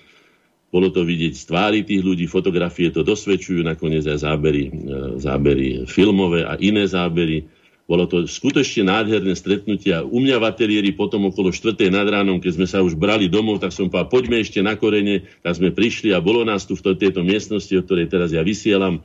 bolo 0.70 0.88
to 0.88 1.04
vidieť 1.04 1.34
z 1.36 1.44
tvári 1.44 1.80
tých 1.84 2.00
ľudí, 2.00 2.24
fotografie 2.30 2.88
to 2.88 3.04
dosvedčujú, 3.04 3.60
nakoniec 3.60 4.06
aj 4.06 4.22
zábery, 4.22 4.70
e, 4.70 4.72
zábery 5.18 5.84
filmové 5.84 6.46
a 6.46 6.56
iné 6.56 6.86
zábery. 6.86 7.50
Bolo 7.90 8.06
to 8.06 8.22
skutočne 8.22 8.86
nádherné 8.86 9.34
stretnutia. 9.34 10.06
U 10.06 10.22
mňa 10.22 10.38
v 10.38 10.46
ateliéri 10.46 10.94
potom 10.94 11.26
okolo 11.26 11.50
4. 11.50 11.90
nad 11.90 12.06
ránom, 12.06 12.38
keď 12.38 12.52
sme 12.54 12.66
sa 12.70 12.86
už 12.86 12.94
brali 12.94 13.26
domov, 13.26 13.58
tak 13.58 13.74
som 13.74 13.90
povedal, 13.90 14.06
poďme 14.06 14.38
ešte 14.38 14.62
na 14.62 14.78
korene. 14.78 15.26
Tak 15.42 15.58
sme 15.58 15.74
prišli 15.74 16.14
a 16.14 16.22
bolo 16.22 16.46
nás 16.46 16.70
tu 16.70 16.78
v 16.78 16.94
tejto 16.94 17.26
miestnosti, 17.26 17.74
o 17.74 17.82
ktorej 17.82 18.06
teraz 18.06 18.30
ja 18.30 18.46
vysielam. 18.46 19.02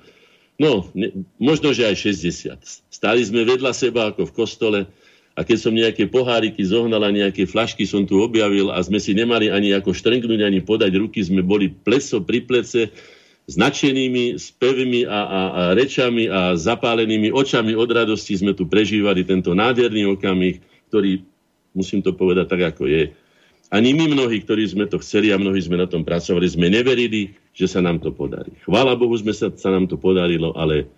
No, 0.56 0.88
ne, 0.96 1.12
možno, 1.36 1.76
že 1.76 1.84
aj 1.84 2.16
60. 2.16 2.64
Stáli 2.88 3.22
sme 3.28 3.44
vedľa 3.44 3.76
seba 3.76 4.08
ako 4.12 4.32
v 4.32 4.36
kostole 4.36 4.80
a 5.36 5.44
keď 5.44 5.58
som 5.60 5.76
nejaké 5.76 6.08
poháriky 6.08 6.64
a 6.64 7.12
nejaké 7.12 7.44
flašky 7.44 7.84
som 7.84 8.08
tu 8.08 8.24
objavil 8.24 8.72
a 8.72 8.80
sme 8.80 9.04
si 9.04 9.12
nemali 9.12 9.52
ani 9.52 9.76
ako 9.76 9.92
štrngnúť, 9.92 10.40
ani 10.48 10.64
podať 10.64 10.96
ruky, 10.96 11.20
sme 11.20 11.44
boli 11.44 11.68
pleso 11.68 12.24
pri 12.24 12.48
plece 12.48 12.88
značenými 13.46 14.40
spevmi 14.40 15.06
a, 15.06 15.12
a, 15.12 15.20
a 15.22 15.62
rečami 15.76 16.26
a 16.32 16.56
zapálenými 16.56 17.30
očami 17.36 17.76
od 17.76 17.92
radosti 17.92 18.40
sme 18.40 18.56
tu 18.56 18.66
prežívali 18.66 19.28
tento 19.28 19.52
nádherný 19.54 20.18
okamih, 20.18 20.64
ktorý, 20.90 21.22
musím 21.76 22.00
to 22.00 22.16
povedať 22.16 22.48
tak, 22.50 22.62
ako 22.74 22.88
je. 22.88 23.12
Ani 23.70 23.92
my 23.92 24.08
mnohí, 24.08 24.40
ktorí 24.40 24.66
sme 24.72 24.88
to 24.88 25.04
chceli 25.04 25.36
a 25.36 25.38
mnohí 25.38 25.60
sme 25.60 25.78
na 25.78 25.86
tom 25.86 26.08
pracovali, 26.08 26.48
sme 26.48 26.72
neverili, 26.72 27.36
že 27.56 27.72
sa 27.72 27.80
nám 27.80 28.04
to 28.04 28.12
podarí. 28.12 28.52
Chvála 28.68 29.00
Bohu, 29.00 29.16
sme 29.16 29.32
sa, 29.32 29.48
sa 29.56 29.72
nám 29.72 29.88
to 29.88 29.96
podarilo, 29.96 30.52
ale, 30.60 30.92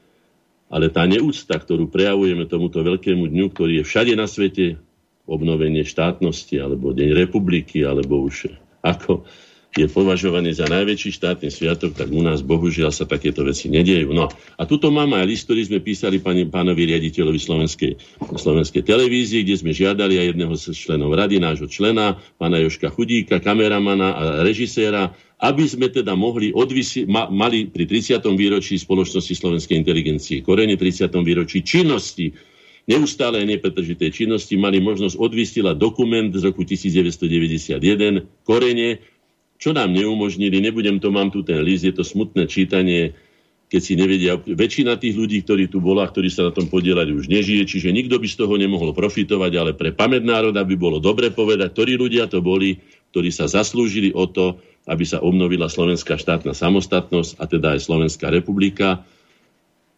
ale 0.73 0.89
tá 0.89 1.05
neúcta, 1.05 1.53
ktorú 1.53 1.85
prejavujeme 1.93 2.49
tomuto 2.49 2.81
veľkému 2.81 3.29
dňu, 3.29 3.45
ktorý 3.53 3.73
je 3.81 3.83
všade 3.85 4.13
na 4.17 4.25
svete, 4.25 4.81
obnovenie 5.27 5.83
štátnosti, 5.83 6.55
alebo 6.57 6.95
Deň 6.95 7.13
republiky, 7.13 7.83
alebo 7.83 8.25
už 8.25 8.47
ako 8.79 9.27
je 9.77 9.85
považovaný 9.85 10.57
za 10.57 10.65
najväčší 10.65 11.13
štátny 11.13 11.53
sviatok, 11.53 11.93
tak 11.93 12.09
u 12.09 12.25
nás 12.25 12.41
bohužiaľ 12.41 12.89
sa 12.89 13.05
takéto 13.05 13.45
veci 13.45 13.69
nediejú. 13.69 14.09
No 14.09 14.25
a 14.31 14.63
tuto 14.65 14.89
mám 14.89 15.13
aj 15.13 15.29
list, 15.29 15.45
ktorý 15.45 15.69
sme 15.69 15.79
písali 15.85 16.17
pani, 16.17 16.49
pánovi 16.49 16.89
riaditeľovi 16.89 17.37
Slovenskej, 17.37 17.91
Slovenskej 18.17 18.81
televízie, 18.81 19.45
kde 19.45 19.59
sme 19.61 19.77
žiadali 19.77 20.17
aj 20.17 20.25
jedného 20.33 20.53
z 20.57 20.73
členov 20.73 21.13
rady, 21.13 21.37
nášho 21.37 21.69
člena, 21.69 22.17
pána 22.41 22.57
Joška 22.57 22.89
Chudíka, 22.89 23.37
kameramana 23.37 24.17
a 24.17 24.23
režiséra, 24.41 25.13
aby 25.38 25.63
sme 25.69 25.93
teda 25.93 26.17
mohli 26.17 26.49
odvisi- 26.49 27.05
ma- 27.05 27.29
mali 27.29 27.69
pri 27.69 27.85
30. 27.85 28.33
výročí 28.33 28.81
spoločnosti 28.81 29.33
Slovenskej 29.38 29.77
inteligencie, 29.77 30.41
korene 30.41 30.73
30. 30.73 31.21
výročí 31.21 31.61
činnosti 31.61 32.33
neustále 32.88 33.43
nepretržitej 33.43 34.09
činnosti 34.15 34.55
mali 34.55 34.79
možnosť 34.79 35.19
odvysielať 35.19 35.75
dokument 35.75 36.31
z 36.31 36.41
roku 36.41 36.63
1991, 36.63 38.23
korene, 38.47 39.03
čo 39.59 39.75
nám 39.75 39.91
neumožnili, 39.91 40.63
nebudem 40.63 40.97
to, 41.03 41.11
mám 41.11 41.29
tu 41.29 41.43
ten 41.43 41.59
list, 41.61 41.83
je 41.83 41.91
to 41.91 42.07
smutné 42.07 42.47
čítanie, 42.47 43.11
keď 43.67 43.81
si 43.83 43.93
nevedia, 43.99 44.39
väčšina 44.39 44.95
tých 44.95 45.19
ľudí, 45.19 45.43
ktorí 45.43 45.67
tu 45.67 45.83
bola, 45.83 46.07
ktorí 46.07 46.31
sa 46.31 46.47
na 46.47 46.55
tom 46.55 46.71
podielali, 46.71 47.11
už 47.11 47.27
nežije, 47.27 47.67
čiže 47.67 47.91
nikto 47.91 48.15
by 48.15 48.27
z 48.31 48.39
toho 48.39 48.55
nemohol 48.55 48.95
profitovať, 48.95 49.51
ale 49.59 49.71
pre 49.75 49.91
pamäť 49.91 50.23
národa 50.23 50.63
by 50.63 50.75
bolo 50.79 51.03
dobre 51.03 51.35
povedať, 51.35 51.75
ktorí 51.75 51.99
ľudia 51.99 52.31
to 52.31 52.39
boli, 52.39 52.79
ktorí 53.11 53.27
sa 53.27 53.51
zaslúžili 53.51 54.15
o 54.15 54.23
to, 54.31 54.63
aby 54.88 55.03
sa 55.03 55.19
obnovila 55.19 55.67
slovenská 55.67 56.15
štátna 56.15 56.55
samostatnosť 56.55 57.38
a 57.38 57.43
teda 57.45 57.75
aj 57.75 57.85
Slovenská 57.85 58.31
republika 58.31 59.03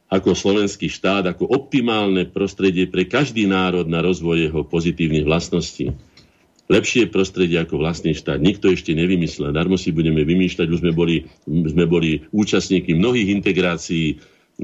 ako 0.10 0.34
slovenský 0.34 0.90
štát, 0.90 1.30
ako 1.30 1.46
optimálne 1.46 2.26
prostredie 2.26 2.90
pre 2.90 3.06
každý 3.06 3.46
národ 3.46 3.86
na 3.86 4.02
rozvoj 4.02 4.50
jeho 4.50 4.62
pozitívnych 4.66 5.22
vlastností 5.22 5.94
lepšie 6.70 7.10
prostredie 7.10 7.58
ako 7.58 7.82
vlastný 7.82 8.14
štát. 8.14 8.38
Nikto 8.38 8.70
ešte 8.70 8.94
nevymyslel. 8.94 9.50
Darmo 9.50 9.76
si 9.76 9.90
budeme 9.90 10.22
vymýšľať. 10.22 10.68
Už 10.70 10.80
sme 10.86 10.94
boli, 10.94 11.26
sme 11.50 11.90
boli 11.90 12.22
účastníky 12.30 12.94
mnohých 12.94 13.34
integrácií 13.42 14.06
e, 14.14 14.16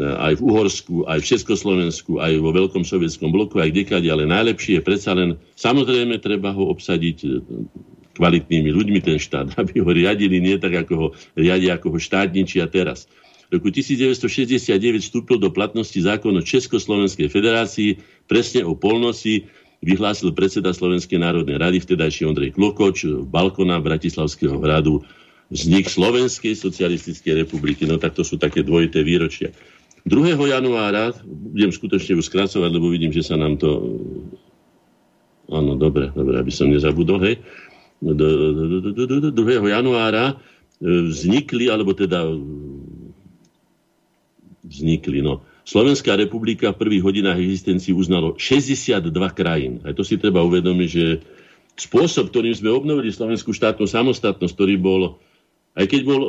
aj 0.06 0.38
v 0.38 0.42
Uhorsku, 0.46 0.96
aj 1.10 1.26
v 1.26 1.30
Československu, 1.34 2.22
aj 2.22 2.38
vo 2.38 2.54
Veľkom 2.54 2.86
sovietskom 2.86 3.34
bloku, 3.34 3.58
aj 3.58 3.74
kdekade, 3.74 4.06
ale 4.06 4.30
najlepšie 4.30 4.80
je 4.80 4.86
predsa 4.86 5.18
len, 5.18 5.42
samozrejme, 5.58 6.22
treba 6.22 6.54
ho 6.54 6.70
obsadiť 6.70 7.18
e, 7.26 7.30
kvalitnými 8.16 8.72
ľuďmi 8.72 9.00
ten 9.04 9.20
štát, 9.20 9.54
aby 9.62 9.84
ho 9.84 9.90
riadili 9.92 10.40
nie 10.40 10.56
tak, 10.58 10.88
ako 10.88 10.94
ho 10.96 11.08
riadia, 11.36 11.78
ako 11.78 11.96
ho 11.96 12.00
štátničia 12.00 12.66
teraz. 12.72 13.12
V 13.54 13.62
roku 13.62 13.70
1969 13.70 15.06
vstúpil 15.06 15.38
do 15.38 15.54
platnosti 15.54 15.96
zákon 16.02 16.34
o 16.34 16.42
Československej 16.42 17.30
federácii 17.30 18.02
presne 18.26 18.66
o 18.66 18.74
polnoci 18.74 19.46
vyhlásil 19.86 20.34
predseda 20.34 20.74
Slovenskej 20.74 21.22
národnej 21.22 21.62
rady, 21.62 21.78
vtedajší 21.78 22.26
Ondrej 22.26 22.58
Klokoč, 22.58 23.06
v 23.06 23.22
balkona 23.30 23.78
Bratislavského 23.78 24.58
hradu 24.58 25.06
vznik 25.54 25.86
Slovenskej 25.86 26.58
socialistickej 26.58 27.46
republiky. 27.46 27.86
No 27.86 28.02
tak 28.02 28.18
to 28.18 28.26
sú 28.26 28.42
také 28.42 28.66
dvojité 28.66 29.06
výročia. 29.06 29.54
2. 30.06 30.38
januára, 30.38 31.14
budem 31.26 31.74
skutočne 31.74 32.18
už 32.18 32.30
skracovať, 32.30 32.70
lebo 32.70 32.94
vidím, 32.94 33.14
že 33.14 33.26
sa 33.26 33.38
nám 33.38 33.58
to... 33.58 33.70
Áno, 35.50 35.78
dobre, 35.78 36.10
dobre, 36.14 36.42
aby 36.42 36.50
som 36.50 36.70
nezabudol, 36.70 37.22
hej. 37.22 37.38
2. 38.04 39.36
januára 39.72 40.26
e, 40.32 40.36
vznikli, 41.12 41.72
alebo 41.72 41.96
teda 41.96 42.28
vznikli, 44.66 45.22
no, 45.22 45.46
Slovenská 45.66 46.14
republika 46.14 46.70
v 46.70 46.78
prvých 46.78 47.04
hodinách 47.04 47.42
existencii 47.42 47.98
uznalo 47.98 48.38
62 48.38 49.10
krajín. 49.34 49.82
Aj 49.82 49.98
to 49.98 50.06
si 50.06 50.22
treba 50.22 50.46
uvedomiť, 50.46 50.90
že 50.94 51.26
spôsob, 51.74 52.30
ktorým 52.30 52.54
sme 52.54 52.70
obnovili 52.70 53.10
slovenskú 53.10 53.50
štátnu 53.50 53.90
samostatnosť, 53.90 54.54
ktorý 54.54 54.78
bol, 54.78 55.18
aj 55.74 55.86
keď 55.90 56.02
bol, 56.06 56.22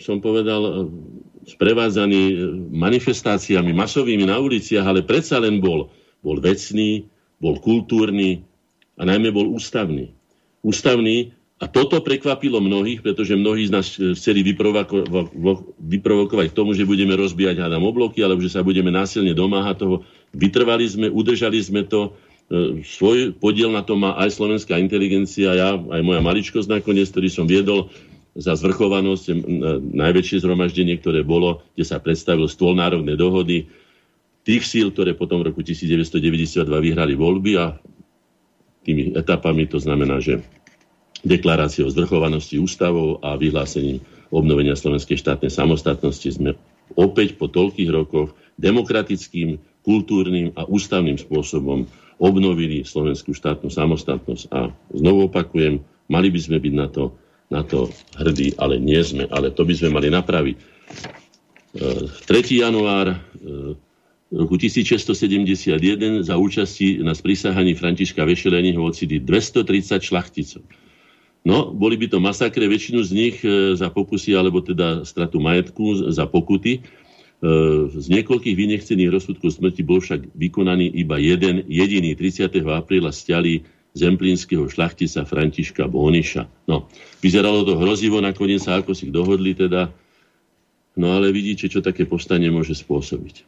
som 0.00 0.24
povedal, 0.24 0.88
sprevádzaný 1.44 2.48
manifestáciami 2.72 3.76
masovými 3.76 4.24
na 4.24 4.40
uliciach, 4.40 4.88
ale 4.88 5.04
predsa 5.04 5.36
len 5.36 5.60
bol, 5.60 5.92
bol 6.24 6.40
vecný, 6.40 7.04
bol 7.36 7.60
kultúrny 7.60 8.40
a 8.96 9.04
najmä 9.04 9.36
bol 9.36 9.52
ústavný. 9.52 10.15
Ústavný. 10.66 11.30
A 11.56 11.70
toto 11.72 12.04
prekvapilo 12.04 12.60
mnohých, 12.60 13.00
pretože 13.00 13.32
mnohí 13.32 13.64
z 13.64 13.72
nás 13.72 13.86
chceli 13.96 14.44
vyprovoko- 14.44 15.08
vyprovokovať 15.80 16.52
k 16.52 16.56
tomu, 16.58 16.76
že 16.76 16.84
budeme 16.84 17.16
rozbíjať 17.16 17.64
hádam 17.64 17.86
obloky, 17.86 18.20
alebo 18.20 18.44
že 18.44 18.52
sa 18.52 18.60
budeme 18.60 18.92
násilne 18.92 19.32
domáhať 19.32 19.80
toho. 19.80 19.96
vytrvali 20.36 20.84
sme, 20.84 21.06
udržali 21.08 21.56
sme 21.56 21.88
to, 21.88 22.12
e, 22.52 22.84
svoj 22.84 23.32
podiel 23.40 23.72
na 23.72 23.80
to 23.80 23.96
má 23.96 24.20
aj 24.20 24.36
slovenská 24.36 24.76
inteligencia, 24.76 25.56
ja, 25.56 25.80
aj 25.80 26.02
moja 26.04 26.20
maličkosť 26.20 26.68
nakoniec, 26.68 27.08
ktorý 27.08 27.32
som 27.32 27.48
viedol 27.48 27.88
za 28.36 28.52
zvrchovanosť, 28.52 29.32
najväčšie 29.96 30.44
zhromaždenie, 30.44 31.00
ktoré 31.00 31.24
bolo, 31.24 31.64
kde 31.72 31.88
sa 31.88 31.96
predstavil 31.96 32.52
stôl 32.52 32.76
národnej 32.76 33.16
dohody, 33.16 33.64
tých 34.44 34.62
síl, 34.68 34.92
ktoré 34.92 35.16
potom 35.16 35.40
v 35.40 35.50
roku 35.50 35.64
1992 35.64 36.68
vyhrali 36.68 37.16
voľby 37.16 37.52
a 37.56 37.80
tými 38.86 39.16
etapami 39.18 39.66
to 39.66 39.82
znamená, 39.82 40.22
že 40.22 40.38
deklaráciou 41.26 41.90
zvrchovanosti 41.90 42.62
ústavou 42.62 43.18
a 43.18 43.34
vyhlásením 43.34 43.98
obnovenia 44.30 44.78
slovenskej 44.78 45.18
štátnej 45.18 45.50
samostatnosti 45.50 46.30
sme 46.30 46.54
opäť 46.94 47.34
po 47.34 47.50
toľkých 47.50 47.90
rokoch 47.90 48.38
demokratickým, 48.56 49.58
kultúrnym 49.82 50.54
a 50.58 50.66
ústavným 50.66 51.18
spôsobom 51.18 51.86
obnovili 52.16 52.82
slovenskú 52.82 53.36
štátnu 53.36 53.70
samostatnosť. 53.70 54.44
A 54.50 54.72
znovu 54.90 55.28
opakujem, 55.30 55.84
mali 56.08 56.28
by 56.32 56.40
sme 56.40 56.58
byť 56.58 56.74
na 56.74 56.86
to, 56.88 57.14
na 57.52 57.62
to 57.62 57.92
hrdí, 58.16 58.56
ale 58.56 58.80
nie 58.80 58.98
sme. 59.04 59.28
Ale 59.28 59.52
to 59.52 59.62
by 59.62 59.74
sme 59.76 59.94
mali 59.94 60.08
napraviť. 60.10 60.56
3. 61.76 62.26
E, 62.26 62.54
január 62.56 63.12
e, 63.12 63.16
roku 64.32 64.56
1671 64.56 66.24
za 66.24 66.34
účasti 66.40 67.04
na 67.04 67.12
sprísahaní 67.12 67.76
Františka 67.76 68.24
Vešeleniho 68.24 68.80
ocidi 68.80 69.20
230 69.20 70.00
šlachticov. 70.02 70.64
No, 71.46 71.70
boli 71.70 71.94
by 71.94 72.10
to 72.10 72.18
masakre, 72.18 72.66
väčšinu 72.66 73.06
z 73.06 73.10
nich 73.14 73.36
e, 73.46 73.78
za 73.78 73.86
pokusy, 73.86 74.34
alebo 74.34 74.58
teda 74.66 75.06
stratu 75.06 75.38
majetku 75.38 76.10
za 76.10 76.26
pokuty. 76.26 76.82
E, 76.82 76.90
z 77.86 78.06
niekoľkých 78.10 78.58
vynechcených 78.58 79.14
rozsudkov 79.14 79.54
smrti 79.54 79.86
bol 79.86 80.02
však 80.02 80.34
vykonaný 80.34 80.90
iba 80.90 81.22
jeden, 81.22 81.62
jediný 81.70 82.18
30. 82.18 82.50
apríla 82.66 83.14
stiali 83.14 83.62
zemplínskeho 83.94 84.66
šlachtica 84.66 85.22
Františka 85.22 85.86
Bóniša. 85.86 86.66
No, 86.66 86.90
vyzeralo 87.22 87.62
to 87.62 87.78
hrozivo, 87.78 88.18
nakoniec 88.18 88.66
sa 88.66 88.82
ako 88.82 88.98
si 88.98 89.14
dohodli 89.14 89.54
teda, 89.54 89.94
no 90.98 91.14
ale 91.14 91.30
vidíte, 91.30 91.70
čo 91.70 91.78
také 91.78 92.10
povstanie 92.10 92.50
môže 92.50 92.74
spôsobiť. 92.74 93.46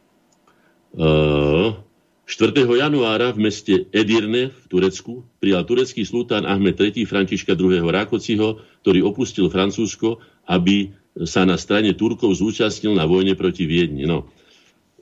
4. 2.29 2.53
januára 2.61 3.33
v 3.33 3.49
meste 3.49 3.89
Edirne 3.89 4.53
v 4.53 4.65
Turecku 4.69 5.25
prijal 5.41 5.65
turecký 5.65 6.05
sultán 6.05 6.45
Ahmed 6.45 6.77
III. 6.77 7.01
Františka 7.09 7.57
II. 7.57 7.81
Rákociho, 7.81 8.61
ktorý 8.85 9.01
opustil 9.01 9.49
Francúzsko, 9.49 10.21
aby 10.45 10.93
sa 11.25 11.41
na 11.49 11.57
strane 11.57 11.97
Turkov 11.97 12.37
zúčastnil 12.37 12.93
na 12.93 13.09
vojne 13.09 13.33
proti 13.33 13.65
Viedni. 13.65 14.05
No. 14.05 14.29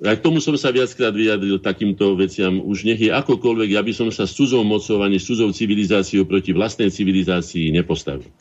A 0.08 0.16
k 0.16 0.24
tomu 0.24 0.40
som 0.40 0.56
sa 0.56 0.72
viackrát 0.72 1.12
vyjadril 1.12 1.60
takýmto 1.60 2.16
veciam. 2.16 2.64
Už 2.64 2.88
nech 2.88 3.04
je 3.04 3.12
akokoľvek, 3.12 3.76
ja 3.76 3.84
som 3.92 4.08
sa 4.08 4.24
s 4.24 4.32
cudzou 4.32 4.64
mocou 4.64 5.04
ani 5.04 5.20
s 5.20 5.28
civilizáciou 5.28 6.24
proti 6.24 6.56
vlastnej 6.56 6.88
civilizácii 6.88 7.76
nepostavil. 7.76 8.32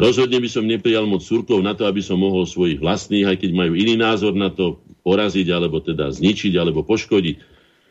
Rozhodne 0.00 0.40
by 0.40 0.48
som 0.48 0.64
neprijal 0.64 1.04
moc 1.04 1.20
Turkov 1.20 1.60
na 1.60 1.76
to, 1.76 1.84
aby 1.84 2.00
som 2.00 2.16
mohol 2.16 2.48
svojich 2.48 2.80
vlastných, 2.80 3.26
aj 3.28 3.36
keď 3.36 3.50
majú 3.52 3.76
iný 3.76 4.00
názor 4.00 4.32
na 4.32 4.48
to, 4.48 4.80
poraziť, 5.04 5.48
alebo 5.52 5.84
teda 5.84 6.08
zničiť, 6.08 6.56
alebo 6.56 6.86
poškodiť. 6.88 7.49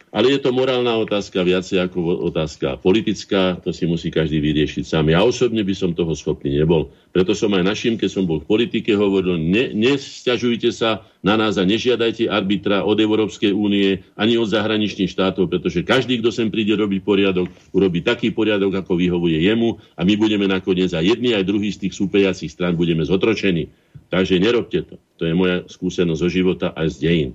Ale 0.10 0.34
je 0.34 0.41
to 0.41 0.49
morálna 0.49 0.97
otázka 0.97 1.45
viacej 1.45 1.86
ako 1.86 2.26
otázka 2.34 2.82
politická, 2.82 3.62
to 3.62 3.70
si 3.70 3.86
musí 3.86 4.10
každý 4.10 4.41
vyriešiť 4.41 4.82
sám. 4.82 5.14
Ja 5.14 5.22
osobne 5.22 5.62
by 5.62 5.74
som 5.78 5.93
toho 5.93 6.18
schopný 6.18 6.57
nebol. 6.57 6.89
Preto 7.14 7.38
som 7.38 7.53
aj 7.53 7.62
našim, 7.62 7.93
keď 7.93 8.10
som 8.10 8.26
bol 8.26 8.41
v 8.41 8.49
politike, 8.49 8.97
hovoril, 8.97 9.38
ne, 9.38 9.70
nesťažujte 9.78 10.74
sa 10.74 11.05
na 11.22 11.38
nás 11.38 11.62
a 11.62 11.68
nežiadajte 11.68 12.26
arbitra 12.26 12.82
od 12.82 12.97
Európskej 12.97 13.53
únie 13.53 14.01
ani 14.18 14.34
od 14.41 14.49
zahraničných 14.49 15.14
štátov, 15.14 15.45
pretože 15.45 15.86
každý, 15.86 16.18
kto 16.26 16.34
sem 16.34 16.49
príde 16.49 16.74
robiť 16.74 17.05
poriadok, 17.05 17.45
urobí 17.70 18.01
taký 18.01 18.34
poriadok, 18.34 18.82
ako 18.82 18.97
vyhovuje 18.97 19.45
jemu 19.45 19.78
a 19.93 20.01
my 20.01 20.14
budeme 20.18 20.49
nakoniec 20.49 20.89
aj 20.89 21.05
jedni, 21.05 21.38
aj 21.38 21.45
druhý 21.45 21.70
z 21.70 21.86
tých 21.86 21.93
súpejacích 21.93 22.49
strán 22.49 22.74
budeme 22.74 23.05
zotročení. 23.05 23.70
Takže 24.10 24.41
nerobte 24.41 24.89
to. 24.89 24.97
To 25.22 25.24
je 25.30 25.38
moja 25.38 25.70
skúsenosť 25.70 26.18
zo 26.18 26.30
života 26.34 26.68
aj 26.74 26.97
z 26.97 26.97
dejín. 27.05 27.32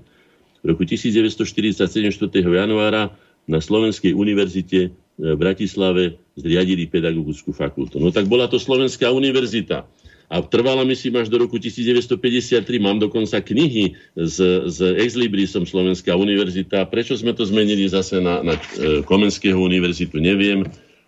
V 0.64 0.72
roku 0.72 0.88
1947, 0.88 1.84
4. 2.08 2.40
januára 2.40 3.12
na 3.44 3.60
Slovenskej 3.60 4.16
univerzite 4.16 4.88
e, 4.88 4.90
v 5.20 5.36
Bratislave 5.36 6.16
zriadili 6.40 6.88
pedagogickú 6.88 7.52
fakultu. 7.52 8.00
No 8.00 8.08
tak 8.08 8.24
bola 8.24 8.48
to 8.48 8.56
Slovenská 8.56 9.12
univerzita. 9.12 9.84
A 10.32 10.40
trvala 10.40 10.88
myslím 10.88 11.20
až 11.20 11.28
do 11.28 11.36
roku 11.36 11.60
1953. 11.60 12.64
Mám 12.80 13.04
dokonca 13.04 13.44
knihy 13.44 13.92
z, 14.16 14.38
z 14.72 14.78
Exlibrisom 15.04 15.68
Slovenská 15.68 16.16
univerzita. 16.16 16.88
Prečo 16.88 17.12
sme 17.12 17.36
to 17.36 17.44
zmenili 17.44 17.84
zase 17.84 18.24
na, 18.24 18.40
na 18.40 18.56
e, 18.56 19.04
Komenského 19.04 19.60
univerzitu, 19.60 20.16
neviem 20.16 20.64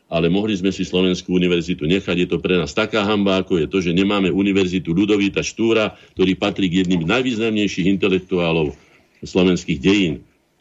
ale 0.07 0.31
mohli 0.31 0.55
sme 0.55 0.71
si 0.71 0.87
Slovenskú 0.87 1.35
univerzitu 1.35 1.83
nechať. 1.83 2.15
Je 2.15 2.29
to 2.31 2.39
pre 2.39 2.55
nás 2.55 2.71
taká 2.71 3.03
hamba, 3.03 3.43
ako 3.43 3.59
je 3.59 3.67
to, 3.67 3.83
že 3.83 3.91
nemáme 3.91 4.31
univerzitu 4.31 4.95
Ludovíta 4.95 5.43
Štúra, 5.43 5.99
ktorý 6.15 6.39
patrí 6.39 6.71
k 6.71 6.87
jedným 6.87 7.03
z 7.03 7.11
najvýznamnejších 7.11 7.91
intelektuálov 7.91 8.86
slovenských 9.23 9.79
dejín. 9.81 10.15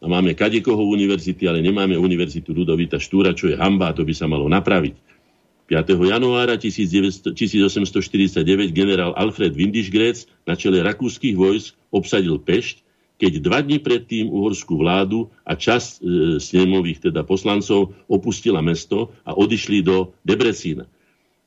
A 0.04 0.12
máme 0.12 0.38
kadekoho 0.38 0.86
univerzity, 0.86 1.50
ale 1.50 1.66
nemáme 1.66 1.98
univerzitu 1.98 2.54
Ludovita 2.54 3.02
Štúra, 3.02 3.34
čo 3.34 3.50
je 3.50 3.58
hamba, 3.58 3.96
to 3.96 4.06
by 4.06 4.14
sa 4.14 4.30
malo 4.30 4.46
napraviť. 4.46 4.96
5. 5.66 5.98
januára 5.98 6.62
1849 6.62 7.34
generál 8.70 9.18
Alfred 9.18 9.58
Windischgrätz 9.58 10.30
na 10.46 10.54
čele 10.54 10.86
rakúskych 10.86 11.34
vojsk 11.34 11.74
obsadil 11.90 12.38
Pešť, 12.38 12.86
keď 13.18 13.34
dva 13.42 13.66
dní 13.66 13.82
predtým 13.82 14.30
uhorskú 14.30 14.78
vládu 14.78 15.34
a 15.42 15.58
časť 15.58 15.90
e, 15.98 16.38
snemových 16.38 17.10
teda 17.10 17.26
poslancov 17.26 17.98
opustila 18.06 18.62
mesto 18.62 19.10
a 19.26 19.34
odišli 19.34 19.82
do 19.82 20.14
Debrecína. 20.22 20.86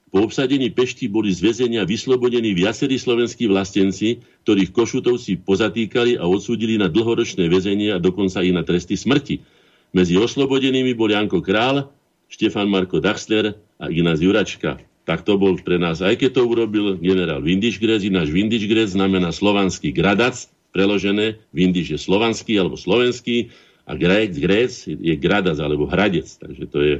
Po 0.08 0.24
obsadení 0.24 0.72
Pešti 0.72 1.04
boli 1.04 1.28
z 1.28 1.44
väzenia 1.44 1.84
vyslobodení 1.84 2.56
viacerí 2.56 2.96
slovenskí 2.96 3.44
vlastenci, 3.44 4.24
ktorých 4.48 4.72
Košutovci 4.72 5.44
pozatýkali 5.44 6.16
a 6.16 6.24
odsúdili 6.24 6.80
na 6.80 6.88
dlhoročné 6.88 7.44
väzenie 7.52 7.92
a 7.92 8.00
dokonca 8.00 8.40
i 8.40 8.48
na 8.48 8.64
tresty 8.64 8.96
smrti. 8.96 9.44
Medzi 9.92 10.16
oslobodenými 10.16 10.96
bol 10.96 11.12
Janko 11.12 11.44
Král, 11.44 11.92
Štefan 12.32 12.72
Marko 12.72 13.04
Dachsler 13.04 13.56
a 13.76 13.92
Ignaz 13.92 14.24
Juračka. 14.24 14.80
Tak 15.04 15.24
to 15.24 15.40
bol 15.40 15.56
pre 15.60 15.80
nás, 15.80 16.04
aj 16.04 16.20
keď 16.20 16.40
to 16.40 16.42
urobil 16.44 17.00
generál 17.00 17.40
Vindišgrez, 17.40 18.04
ináč 18.04 18.28
Vindišgrez 18.28 18.92
znamená 18.92 19.32
slovanský 19.32 19.92
gradac, 19.92 20.36
preložené, 20.76 21.40
Vindiš 21.52 21.96
je 21.96 21.98
slovanský 22.00 22.60
alebo 22.60 22.76
slovenský 22.76 23.48
a 23.88 23.96
Gréc 23.96 24.84
je 24.84 25.14
gradac 25.16 25.56
alebo 25.56 25.88
hradec, 25.88 26.28
takže 26.28 26.64
to 26.68 26.78
je 26.84 26.94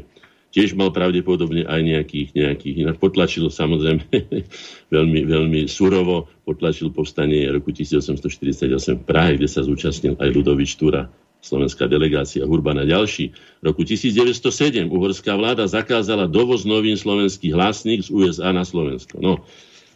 tiež 0.48 0.74
mal 0.74 0.90
pravdepodobne 0.90 1.68
aj 1.68 1.80
nejakých, 1.84 2.28
nejakých 2.32 2.74
inak 2.86 2.96
potlačil 2.96 3.52
samozrejme 3.52 4.04
veľmi, 4.94 5.20
veľmi 5.28 5.60
surovo, 5.68 6.28
potlačil 6.48 6.88
povstanie 6.92 7.48
roku 7.52 7.70
1848 7.70 8.68
v 8.98 9.04
Prahe, 9.04 9.36
kde 9.36 9.48
sa 9.48 9.60
zúčastnil 9.60 10.16
aj 10.16 10.28
Ludovič 10.32 10.80
Túra, 10.80 11.12
slovenská 11.38 11.86
delegácia, 11.86 12.42
Hurban 12.48 12.80
a 12.80 12.86
ďalší. 12.88 13.30
V 13.60 13.62
roku 13.62 13.84
1907 13.86 14.88
uhorská 14.90 15.36
vláda 15.36 15.68
zakázala 15.68 16.26
dovoz 16.26 16.66
novín 16.66 16.98
slovenských 16.98 17.54
hlasník 17.54 18.02
z 18.02 18.10
USA 18.10 18.50
na 18.50 18.66
Slovensko. 18.66 19.22
No, 19.22 19.44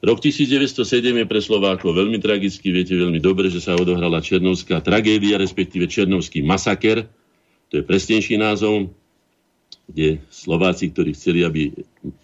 Rok 0.03 0.19
1907 0.19 0.83
je 1.15 1.27
pre 1.31 1.39
Slovákov 1.39 1.95
veľmi 1.95 2.19
tragický, 2.19 2.75
viete 2.75 2.91
veľmi 2.99 3.23
dobre, 3.23 3.47
že 3.55 3.63
sa 3.63 3.79
odohrala 3.79 4.19
Černovská 4.19 4.83
tragédia, 4.83 5.39
respektíve 5.39 5.87
Černovský 5.87 6.43
masaker, 6.43 7.07
to 7.71 7.79
je 7.79 7.87
presnejší 7.87 8.35
názov, 8.35 8.91
kde 9.89 10.23
Slováci, 10.31 10.91
ktorí 10.91 11.13
chceli, 11.13 11.43
aby 11.43 11.73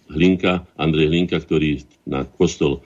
Hlinka, 0.09 0.65
Andrej 0.79 1.11
Hlinka, 1.11 1.37
ktorý 1.39 1.83
na 2.07 2.23
kostol 2.25 2.81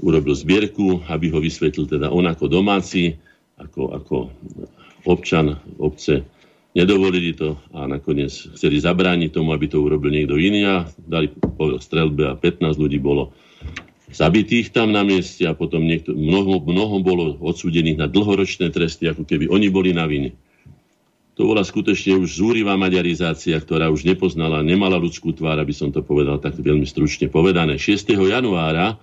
urobil 0.00 0.34
zbierku, 0.34 1.04
aby 1.10 1.28
ho 1.30 1.38
vysvetlil 1.42 1.86
teda 1.90 2.08
on 2.08 2.24
ako 2.26 2.46
domáci, 2.48 3.18
ako, 3.60 3.82
ako 3.92 4.16
občan 5.04 5.60
obce, 5.76 6.24
nedovolili 6.72 7.34
to 7.34 7.58
a 7.74 7.84
nakoniec 7.90 8.30
chceli 8.56 8.78
zabrániť 8.78 9.30
tomu, 9.34 9.50
aby 9.52 9.66
to 9.66 9.82
urobil 9.82 10.08
niekto 10.08 10.38
iný 10.38 10.64
a 10.64 10.76
dali 10.96 11.28
po 11.34 11.76
strelbe 11.82 12.30
a 12.30 12.38
15 12.38 12.78
ľudí 12.78 13.02
bolo 13.02 13.34
zabitých 14.10 14.74
tam 14.74 14.90
na 14.90 15.06
mieste 15.06 15.46
a 15.46 15.54
potom 15.54 15.86
niekto, 15.86 16.14
mnoho, 16.14 16.62
mnoho 16.62 16.96
bolo 17.02 17.24
odsúdených 17.38 17.98
na 17.98 18.06
dlhoročné 18.10 18.70
tresty, 18.74 19.06
ako 19.06 19.22
keby 19.22 19.46
oni 19.50 19.70
boli 19.70 19.94
na 19.94 20.06
vine. 20.06 20.34
To 21.38 21.46
bola 21.46 21.62
skutočne 21.64 22.18
už 22.18 22.42
zúrivá 22.42 22.74
maďarizácia, 22.76 23.56
ktorá 23.56 23.88
už 23.88 24.04
nepoznala, 24.04 24.66
nemala 24.66 24.98
ľudskú 24.98 25.32
tvár, 25.32 25.56
aby 25.62 25.72
som 25.72 25.88
to 25.94 26.02
povedal 26.04 26.36
tak 26.42 26.58
veľmi 26.58 26.84
stručne 26.84 27.30
povedané. 27.30 27.78
6. 27.78 28.12
januára, 28.12 28.98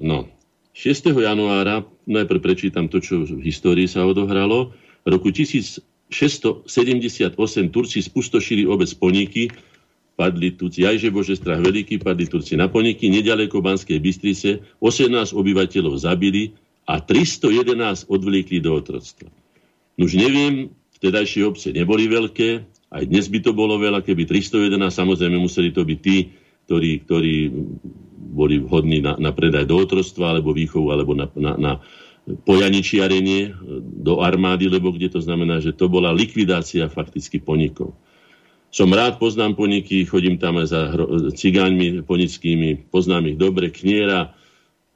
no, 0.00 0.26
6. 0.74 1.12
januára, 1.12 1.84
najprv 2.08 2.40
prečítam 2.40 2.86
to, 2.86 3.02
čo 3.02 3.26
v 3.26 3.42
histórii 3.42 3.90
sa 3.90 4.06
odohralo, 4.06 4.72
roku 5.04 5.30
1678 5.34 6.08
Turci 7.68 7.98
spustošili 8.02 8.64
obec 8.66 8.90
Poníky, 8.94 9.50
padli 10.18 10.50
Turci, 10.50 10.82
ajže 10.82 11.14
Bože 11.14 11.38
strach 11.38 11.62
veľký, 11.62 12.02
padli 12.02 12.26
Turci 12.26 12.58
na 12.58 12.66
Poniky, 12.66 13.06
nedaleko 13.06 13.62
Banskej 13.62 14.02
Bystrice, 14.02 14.62
18 14.82 15.30
obyvateľov 15.30 15.94
zabili 15.94 16.58
a 16.90 16.98
311 16.98 18.10
odvliekli 18.10 18.58
do 18.58 18.74
otroctva. 18.74 19.30
Už 19.98 20.14
neviem, 20.14 20.74
vtedajšie 20.98 21.42
obce 21.46 21.68
neboli 21.70 22.10
veľké, 22.10 22.50
aj 22.88 23.04
dnes 23.04 23.28
by 23.28 23.38
to 23.44 23.52
bolo 23.52 23.76
veľa, 23.76 24.00
keby 24.00 24.24
311, 24.24 24.74
samozrejme 24.88 25.36
museli 25.36 25.70
to 25.70 25.84
byť 25.84 25.98
tí, 26.00 26.32
ktorí, 26.64 26.90
ktorí 27.04 27.34
boli 28.32 28.60
vhodní 28.60 29.04
na, 29.04 29.16
na 29.16 29.32
predaj 29.32 29.68
do 29.68 29.76
otrostva, 29.76 30.36
alebo 30.36 30.56
výchovu, 30.56 30.88
alebo 30.88 31.12
na, 31.12 31.28
na, 31.36 31.52
na 31.56 31.72
pojaničiarenie 32.44 33.56
do 34.04 34.20
armády, 34.20 34.68
lebo 34.68 34.92
kde 34.92 35.08
to 35.16 35.20
znamená, 35.20 35.60
že 35.64 35.72
to 35.72 35.88
bola 35.88 36.12
likvidácia 36.12 36.88
fakticky 36.92 37.40
ponikov. 37.40 37.96
Som 38.68 38.92
rád, 38.92 39.16
poznám 39.16 39.56
poniky, 39.56 40.04
chodím 40.04 40.36
tam 40.36 40.60
aj 40.60 40.66
za 40.68 40.80
cigáňmi 41.32 42.04
ponickými, 42.04 42.92
poznám 42.92 43.32
ich 43.32 43.40
dobre, 43.40 43.72
kniera, 43.72 44.36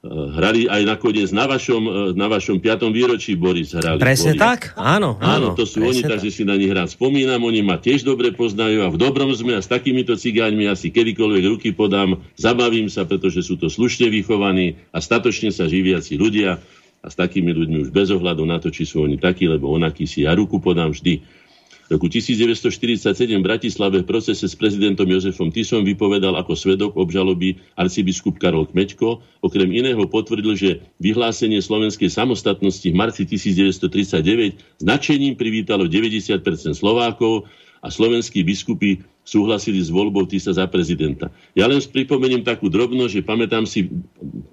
hrali 0.03 0.67
aj 0.67 0.83
nakoniec 0.83 1.31
na 1.31 1.47
vašom, 1.47 1.83
eh, 1.87 1.91
na 2.19 2.27
vašom 2.27 2.59
piatom 2.59 2.91
výročí 2.91 3.39
Boris 3.39 3.71
hrali. 3.71 3.95
Presne 4.03 4.35
Boris. 4.35 4.43
tak? 4.43 4.59
Áno, 4.75 5.15
áno. 5.23 5.55
Áno, 5.55 5.55
to 5.55 5.63
sú 5.63 5.79
oni, 5.79 6.03
tak. 6.03 6.19
takže 6.19 6.29
si 6.29 6.43
na 6.43 6.59
nich 6.59 6.69
rád 6.69 6.91
spomínam. 6.91 7.39
Oni 7.47 7.63
ma 7.63 7.79
tiež 7.79 8.03
dobre 8.03 8.35
poznajú 8.35 8.83
a 8.83 8.91
v 8.91 8.99
dobrom 8.99 9.31
sme 9.31 9.55
a 9.55 9.63
s 9.63 9.71
takýmito 9.71 10.19
cigáňmi 10.19 10.67
asi 10.67 10.91
kedykoľvek 10.91 11.43
ruky 11.55 11.69
podám. 11.71 12.19
Zabavím 12.35 12.91
sa, 12.91 13.07
pretože 13.07 13.47
sú 13.47 13.55
to 13.55 13.71
slušne 13.71 14.11
vychovaní 14.11 14.75
a 14.91 14.99
statočne 14.99 15.55
sa 15.55 15.71
živiaci 15.71 16.19
ľudia 16.19 16.59
a 17.03 17.07
s 17.07 17.15
takými 17.15 17.51
ľuďmi 17.55 17.87
už 17.87 17.89
bez 17.91 18.11
ohľadu 18.11 18.43
na 18.43 18.59
to, 18.59 18.71
či 18.71 18.83
sú 18.87 19.03
oni 19.03 19.19
takí, 19.19 19.47
lebo 19.47 19.71
onakí 19.71 20.07
si 20.07 20.23
ja 20.23 20.35
ruku 20.35 20.59
podám 20.59 20.91
vždy 20.91 21.42
roku 21.91 22.07
1947 22.07 23.11
v 23.27 23.43
Bratislave 23.43 24.03
v 24.03 24.07
procese 24.07 24.47
s 24.47 24.55
prezidentom 24.55 25.07
Jozefom 25.07 25.51
Tisom 25.51 25.83
vypovedal 25.83 26.35
ako 26.39 26.53
svedok 26.55 26.91
obžaloby 26.95 27.59
arcibiskup 27.75 28.39
Karol 28.39 28.69
Kmeďko. 28.69 29.19
Okrem 29.43 29.69
iného 29.71 30.03
potvrdil, 30.07 30.53
že 30.55 30.71
vyhlásenie 31.03 31.59
slovenskej 31.59 32.07
samostatnosti 32.07 32.87
v 32.87 32.95
marci 32.95 33.27
1939 33.27 34.79
značením 34.79 35.35
privítalo 35.35 35.87
90% 35.89 36.39
Slovákov 36.75 37.47
a 37.83 37.91
slovenskí 37.91 38.47
biskupy 38.47 39.03
súhlasili 39.23 39.79
s 39.79 39.87
voľbou 39.87 40.27
Tisa 40.27 40.51
za 40.51 40.67
prezidenta. 40.67 41.31
Ja 41.55 41.65
len 41.65 41.79
pripomeniem 41.79 42.43
takú 42.43 42.67
drobnosť, 42.67 43.11
že 43.19 43.23
pamätám 43.23 43.63
si 43.63 43.87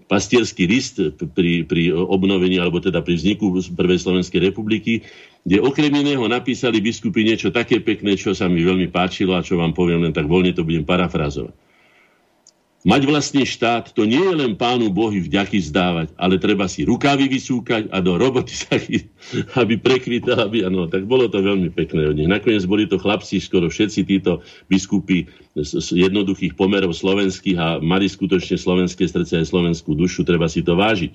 pastierský 0.06 0.70
list 0.70 1.02
pri, 1.34 1.66
pri 1.66 1.90
obnovení, 1.90 2.62
alebo 2.62 2.78
teda 2.78 3.02
pri 3.02 3.18
vzniku 3.18 3.50
Prvej 3.74 3.98
Slovenskej 4.02 4.50
republiky, 4.50 5.02
kde 5.42 5.58
okrem 5.58 5.90
iného 5.90 6.22
napísali 6.30 6.78
biskupy 6.78 7.26
niečo 7.26 7.50
také 7.50 7.82
pekné, 7.82 8.14
čo 8.14 8.30
sa 8.30 8.46
mi 8.46 8.62
veľmi 8.62 8.88
páčilo 8.94 9.34
a 9.34 9.44
čo 9.44 9.58
vám 9.58 9.74
poviem 9.74 10.06
len 10.06 10.14
tak 10.14 10.30
voľne, 10.30 10.54
to 10.54 10.62
budem 10.62 10.86
parafrazovať. 10.86 11.69
Mať 12.80 13.04
vlastný 13.04 13.44
štát, 13.44 13.92
to 13.92 14.08
nie 14.08 14.24
je 14.24 14.32
len 14.40 14.56
pánu 14.56 14.88
Bohy 14.88 15.20
vďaky 15.20 15.60
zdávať, 15.68 16.16
ale 16.16 16.40
treba 16.40 16.64
si 16.64 16.88
rukávy 16.88 17.28
vysúkať 17.28 17.92
a 17.92 18.00
do 18.00 18.16
roboty 18.16 18.56
sa 18.64 18.80
aby 19.60 19.76
prekrytal, 19.76 20.48
aby 20.48 20.64
ano, 20.64 20.88
tak 20.88 21.04
bolo 21.04 21.28
to 21.28 21.44
veľmi 21.44 21.68
pekné 21.76 22.08
od 22.08 22.16
nich. 22.16 22.24
Nakoniec 22.24 22.64
boli 22.64 22.88
to 22.88 22.96
chlapci, 22.96 23.36
skoro 23.36 23.68
všetci 23.68 24.00
títo 24.08 24.40
biskupy 24.72 25.28
z, 25.60 25.76
z 25.76 26.08
jednoduchých 26.08 26.56
pomerov 26.56 26.96
slovenských 26.96 27.56
a 27.60 27.66
mali 27.84 28.08
skutočne 28.08 28.56
slovenské 28.56 29.04
srdce 29.04 29.44
aj 29.44 29.52
slovenskú 29.52 29.92
dušu, 29.92 30.24
treba 30.24 30.48
si 30.48 30.64
to 30.64 30.72
vážiť. 30.72 31.12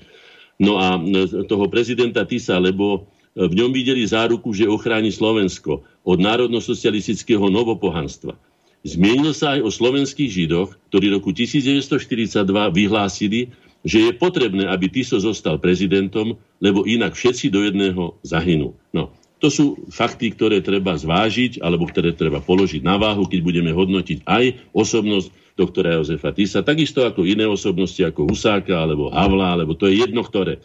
No 0.62 0.78
a 0.78 1.02
e, 1.02 1.50
toho 1.50 1.66
prezidenta 1.66 2.30
Tisa, 2.30 2.62
lebo 2.62 3.10
e, 3.34 3.42
v 3.42 3.54
ňom 3.58 3.74
videli 3.74 4.06
záruku, 4.06 4.54
že 4.54 4.70
ochráni 4.70 5.10
Slovensko 5.10 5.82
od 6.06 6.18
národno-socialistického 6.22 7.50
novopohanstva 7.50 8.38
Zmienil 8.86 9.34
sa 9.34 9.58
aj 9.58 9.66
o 9.66 9.74
slovenských 9.74 10.30
židoch, 10.30 10.78
ktorí 10.94 11.10
roku 11.10 11.34
1942 11.34 12.30
vyhlásili, 12.70 13.50
že 13.82 13.98
je 14.06 14.12
potrebné, 14.14 14.70
aby 14.70 14.94
Tiso 14.94 15.18
zostal 15.18 15.58
prezidentom, 15.58 16.38
lebo 16.62 16.86
inak 16.86 17.18
všetci 17.18 17.50
do 17.50 17.66
jedného 17.66 18.14
zahynú. 18.22 18.78
No, 18.94 19.10
to 19.42 19.50
sú 19.50 19.66
fakty, 19.90 20.38
ktoré 20.38 20.62
treba 20.62 20.94
zvážiť, 20.94 21.66
alebo 21.66 21.90
ktoré 21.90 22.14
treba 22.14 22.46
položiť 22.46 22.86
na 22.86 23.02
váhu, 23.02 23.26
keď 23.26 23.42
budeme 23.42 23.74
hodnotiť 23.74 24.22
aj 24.26 24.74
osobnosť 24.78 25.34
doktora 25.58 25.98
Jozefa 25.98 26.30
Tisa, 26.38 26.62
takisto 26.62 27.10
ako 27.10 27.26
iné 27.26 27.50
osobnosti, 27.50 28.06
ako 28.06 28.30
Husáka, 28.30 28.86
alebo 28.86 29.10
Havla, 29.10 29.58
alebo 29.58 29.74
to 29.74 29.90
je 29.90 30.06
jedno, 30.06 30.22
ktoré 30.22 30.62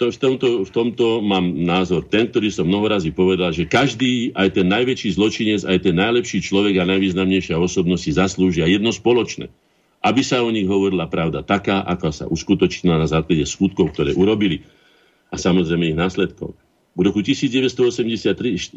to, 0.00 0.08
v, 0.08 0.16
tomto, 0.16 0.48
v 0.64 0.70
tomto 0.72 1.20
mám 1.20 1.44
názor 1.60 2.08
ten, 2.08 2.24
ktorý 2.24 2.48
som 2.48 2.64
mnohorazí 2.64 3.12
povedal, 3.12 3.52
že 3.52 3.68
každý, 3.68 4.32
aj 4.32 4.56
ten 4.56 4.64
najväčší 4.64 5.12
zločinec, 5.12 5.60
aj 5.68 5.76
ten 5.84 5.92
najlepší 5.92 6.40
človek 6.40 6.80
a 6.80 6.88
najvýznamnejšia 6.88 7.60
osobnosť 7.60 8.02
si 8.08 8.12
zaslúžia 8.16 8.64
jedno 8.64 8.96
spoločné. 8.96 9.52
Aby 10.00 10.24
sa 10.24 10.40
o 10.40 10.48
nich 10.48 10.64
hovorila 10.64 11.04
pravda 11.04 11.44
taká, 11.44 11.84
ako 11.84 12.08
sa 12.16 12.24
uskutočnila 12.32 12.96
na 12.96 13.04
základe 13.04 13.44
skutkov, 13.44 13.92
ktoré 13.92 14.16
urobili 14.16 14.64
a 15.28 15.36
samozrejme 15.36 15.92
ich 15.92 16.00
následkov. 16.00 16.56
V 17.00 17.08
roku 17.08 17.24
1983 17.24 18.76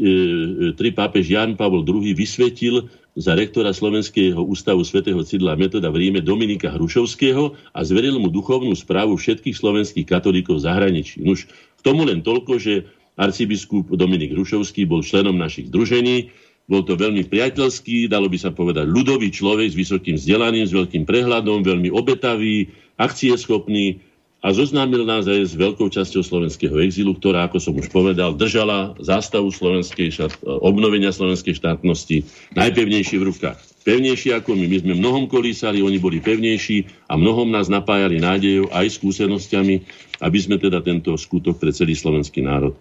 e, 0.79 0.91
pápež 0.95 1.27
Jan 1.27 1.59
Pavol 1.59 1.83
II 1.83 2.15
vysvetil 2.15 2.87
za 3.19 3.35
rektora 3.35 3.75
Slovenského 3.75 4.39
ústavu 4.39 4.87
svätého 4.87 5.19
Cidla 5.27 5.59
Metoda 5.59 5.91
v 5.91 6.07
Ríme 6.07 6.23
Dominika 6.23 6.71
Hrušovského 6.71 7.51
a 7.75 7.79
zveril 7.83 8.23
mu 8.23 8.31
duchovnú 8.31 8.71
správu 8.79 9.19
všetkých 9.19 9.59
slovenských 9.59 10.07
katolíkov 10.07 10.63
v 10.63 10.65
zahraničí. 10.71 11.19
Nuž, 11.19 11.51
k 11.51 11.81
tomu 11.83 12.07
len 12.07 12.23
toľko, 12.23 12.63
že 12.63 12.87
arcibiskup 13.19 13.91
Dominik 13.91 14.31
Hrušovský 14.31 14.87
bol 14.87 15.03
členom 15.03 15.35
našich 15.35 15.67
združení, 15.67 16.31
bol 16.63 16.87
to 16.87 16.95
veľmi 16.95 17.27
priateľský, 17.27 18.07
dalo 18.07 18.31
by 18.31 18.39
sa 18.39 18.55
povedať 18.55 18.87
ľudový 18.87 19.35
človek 19.35 19.67
s 19.67 19.75
vysokým 19.75 20.15
vzdelaním, 20.15 20.63
s 20.63 20.71
veľkým 20.71 21.03
prehľadom, 21.03 21.59
veľmi 21.59 21.91
obetavý, 21.91 22.71
akcieschopný, 22.95 23.99
a 24.43 24.51
zoznámil 24.51 25.07
nás 25.07 25.23
aj 25.23 25.39
s 25.39 25.53
veľkou 25.55 25.87
časťou 25.87 26.19
slovenského 26.19 26.75
exilu, 26.83 27.15
ktorá, 27.15 27.47
ako 27.47 27.63
som 27.63 27.73
už 27.79 27.87
povedal, 27.87 28.35
držala 28.35 28.91
zástavu 28.99 29.47
slovenskej 29.47 30.11
šat, 30.11 30.35
obnovenia 30.43 31.15
slovenskej 31.15 31.55
štátnosti 31.55 32.27
najpevnejšie 32.51 33.23
v 33.23 33.27
rukách. 33.31 33.59
Pevnejšie 33.87 34.35
ako 34.35 34.59
my. 34.59 34.67
My 34.67 34.77
sme 34.83 34.93
mnohom 34.99 35.31
kolísali, 35.31 35.79
oni 35.79 35.95
boli 35.95 36.19
pevnejší 36.19 37.07
a 37.07 37.15
mnohom 37.15 37.55
nás 37.55 37.71
napájali 37.71 38.19
nádejou 38.19 38.67
aj 38.75 38.99
skúsenosťami, 38.99 39.75
aby 40.19 40.37
sme 40.39 40.59
teda 40.59 40.83
tento 40.83 41.15
skutok 41.15 41.59
pre 41.59 41.71
celý 41.71 41.95
slovenský 41.95 42.43
národ 42.43 42.75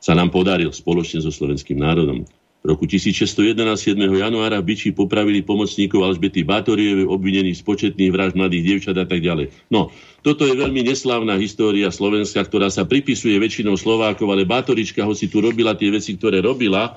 sa 0.00 0.16
nám 0.16 0.32
podaril 0.32 0.72
spoločne 0.72 1.20
so 1.20 1.30
slovenským 1.30 1.76
národom. 1.76 2.24
V 2.62 2.70
roku 2.70 2.86
1611 2.86 3.58
7. 3.58 3.98
januára 4.06 4.62
v 4.62 4.70
Biči 4.70 4.94
popravili 4.94 5.42
pomocníkov 5.42 6.06
Alžbety 6.06 6.46
Bátorievej 6.46 7.10
obvinených 7.10 7.58
z 7.58 7.62
početných 7.66 8.14
vražd 8.14 8.38
mladých 8.38 8.62
dievčat 8.62 8.94
a 9.02 9.02
tak 9.02 9.18
ďalej. 9.18 9.50
No, 9.66 9.90
toto 10.22 10.46
je 10.46 10.54
veľmi 10.54 10.86
neslávna 10.86 11.34
história 11.42 11.90
Slovenska, 11.90 12.38
ktorá 12.38 12.70
sa 12.70 12.86
pripisuje 12.86 13.34
väčšinou 13.34 13.74
Slovákov, 13.74 14.30
ale 14.30 14.46
Bátorička, 14.46 15.02
hoci 15.02 15.26
tu 15.26 15.42
robila 15.42 15.74
tie 15.74 15.90
veci, 15.90 16.14
ktoré 16.14 16.38
robila, 16.38 16.94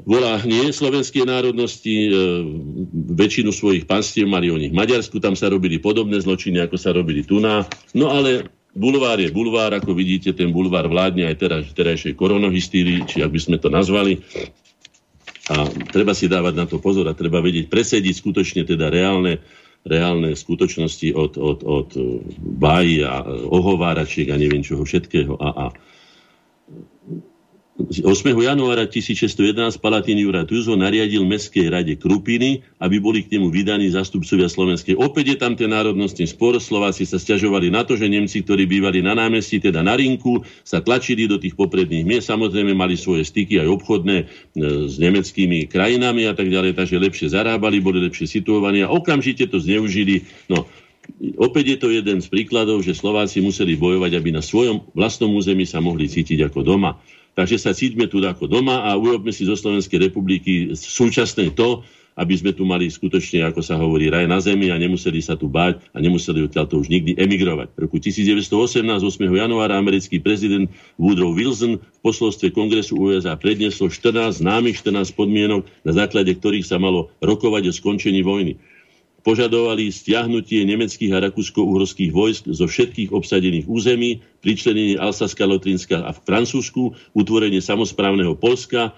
bola 0.00 0.40
nie 0.48 0.72
slovenskej 0.72 1.28
národnosti, 1.28 2.08
e, 2.08 2.10
väčšinu 3.20 3.52
svojich 3.52 3.84
panstiev 3.84 4.32
mali 4.32 4.48
o 4.48 4.56
nich 4.56 4.72
Maďarsku, 4.72 5.20
tam 5.20 5.36
sa 5.36 5.52
robili 5.52 5.76
podobné 5.76 6.16
zločiny, 6.24 6.64
ako 6.64 6.76
sa 6.80 6.96
robili 6.96 7.20
tu 7.20 7.36
na. 7.36 7.68
No 7.92 8.08
ale 8.08 8.48
bulvár 8.74 9.22
je 9.22 9.30
bulvár, 9.30 9.72
ako 9.72 9.94
vidíte, 9.94 10.34
ten 10.34 10.50
bulvár 10.50 10.90
vládne 10.90 11.30
aj 11.30 11.36
teraz, 11.38 11.62
terajšej 11.72 12.18
koronohystírii, 12.18 13.06
či 13.06 13.22
ak 13.22 13.30
by 13.30 13.40
sme 13.40 13.56
to 13.62 13.70
nazvali. 13.70 14.20
A 15.54 15.68
treba 15.92 16.12
si 16.12 16.26
dávať 16.26 16.54
na 16.58 16.66
to 16.66 16.82
pozor 16.82 17.06
a 17.06 17.16
treba 17.16 17.38
vedieť 17.40 17.70
presediť 17.70 18.14
skutočne 18.16 18.62
teda 18.66 18.90
reálne 18.90 19.40
reálne 19.84 20.32
skutočnosti 20.32 21.12
od, 21.12 21.36
od, 21.36 21.58
od 21.60 21.88
bájí 22.40 23.04
a 23.04 23.20
ohováračiek 23.28 24.32
a 24.32 24.40
neviem 24.40 24.64
čoho 24.64 24.80
všetkého. 24.80 25.36
A, 25.36 25.48
a 25.52 25.64
8. 27.74 28.06
januára 28.38 28.86
1611 28.86 29.82
Palatín 29.82 30.14
Jura 30.14 30.46
Tuzo 30.46 30.78
nariadil 30.78 31.26
Mestskej 31.26 31.74
rade 31.74 31.98
Krupiny, 31.98 32.62
aby 32.78 33.02
boli 33.02 33.26
k 33.26 33.34
nemu 33.34 33.50
vydaní 33.50 33.90
zastupcovia 33.90 34.46
slovenskej. 34.46 34.94
Opäť 34.94 35.34
je 35.34 35.38
tam 35.42 35.58
ten 35.58 35.74
národnostný 35.74 36.30
spor. 36.30 36.62
Slováci 36.62 37.02
sa 37.02 37.18
stiažovali 37.18 37.74
na 37.74 37.82
to, 37.82 37.98
že 37.98 38.06
Nemci, 38.06 38.46
ktorí 38.46 38.70
bývali 38.70 39.02
na 39.02 39.18
námestí, 39.18 39.58
teda 39.58 39.82
na 39.82 39.98
rinku, 39.98 40.46
sa 40.62 40.86
tlačili 40.86 41.26
do 41.26 41.34
tých 41.34 41.58
popredných 41.58 42.06
miest. 42.06 42.30
Samozrejme 42.30 42.78
mali 42.78 42.94
svoje 42.94 43.26
styky 43.26 43.58
aj 43.58 43.66
obchodné 43.66 44.16
e, 44.22 44.24
s 44.86 44.94
nemeckými 45.02 45.66
krajinami 45.66 46.30
a 46.30 46.32
tak 46.38 46.54
ďalej, 46.54 46.78
takže 46.78 47.02
lepšie 47.02 47.34
zarábali, 47.34 47.82
boli 47.82 47.98
lepšie 48.06 48.30
situovaní 48.38 48.86
a 48.86 48.92
okamžite 48.94 49.50
to 49.50 49.58
zneužili. 49.58 50.22
No, 50.46 50.70
Opäť 51.36 51.76
je 51.76 51.78
to 51.84 51.88
jeden 51.92 52.24
z 52.24 52.32
príkladov, 52.32 52.80
že 52.80 52.96
Slováci 52.96 53.44
museli 53.44 53.76
bojovať, 53.76 54.16
aby 54.16 54.32
na 54.32 54.40
svojom 54.40 54.88
vlastnom 54.96 55.36
území 55.36 55.68
sa 55.68 55.76
mohli 55.76 56.08
cítiť 56.08 56.48
ako 56.48 56.64
doma. 56.64 56.96
Takže 57.34 57.58
sa 57.58 57.74
cítme 57.74 58.06
tu 58.06 58.22
ako 58.22 58.46
doma 58.46 58.86
a 58.86 58.94
urobme 58.94 59.34
si 59.34 59.42
zo 59.42 59.58
Slovenskej 59.58 60.10
republiky 60.10 60.70
súčasné 60.74 61.50
to, 61.54 61.82
aby 62.14 62.34
sme 62.38 62.54
tu 62.54 62.62
mali 62.62 62.86
skutočne, 62.86 63.42
ako 63.42 63.58
sa 63.58 63.74
hovorí, 63.74 64.06
raj 64.06 64.30
na 64.30 64.38
zemi 64.38 64.70
a 64.70 64.78
nemuseli 64.78 65.18
sa 65.18 65.34
tu 65.34 65.50
báť 65.50 65.82
a 65.90 65.98
nemuseli 65.98 66.46
odtiaľ 66.46 66.70
to 66.70 66.78
už 66.78 66.86
nikdy 66.86 67.18
emigrovať. 67.18 67.74
V 67.74 67.78
roku 67.90 67.98
1918, 67.98 68.86
8. 68.86 69.18
januára, 69.18 69.74
americký 69.74 70.22
prezident 70.22 70.70
Woodrow 70.94 71.34
Wilson 71.34 71.82
v 71.82 71.98
posolstve 72.06 72.54
Kongresu 72.54 72.94
USA 72.94 73.34
predniesol 73.34 73.90
14 73.90 74.38
známych 74.46 74.78
14 74.78 75.10
podmienok, 75.18 75.66
na 75.82 75.92
základe 75.92 76.30
ktorých 76.38 76.62
sa 76.62 76.78
malo 76.78 77.10
rokovať 77.18 77.70
o 77.70 77.72
skončení 77.74 78.22
vojny. 78.22 78.62
Požadovali 79.24 79.88
stiahnutie 79.88 80.62
nemeckých 80.68 81.16
a 81.16 81.24
rakúsko-uhorských 81.24 82.12
vojsk 82.12 82.52
zo 82.52 82.68
všetkých 82.68 83.10
obsadených 83.10 83.64
území, 83.64 84.20
pričlenenie 84.44 85.00
Alsaska, 85.00 85.48
Lotrinska 85.48 86.04
a 86.04 86.12
v 86.12 86.20
Francúzsku, 86.28 86.92
utvorenie 87.16 87.64
samozprávneho 87.64 88.36
Polska, 88.36 88.92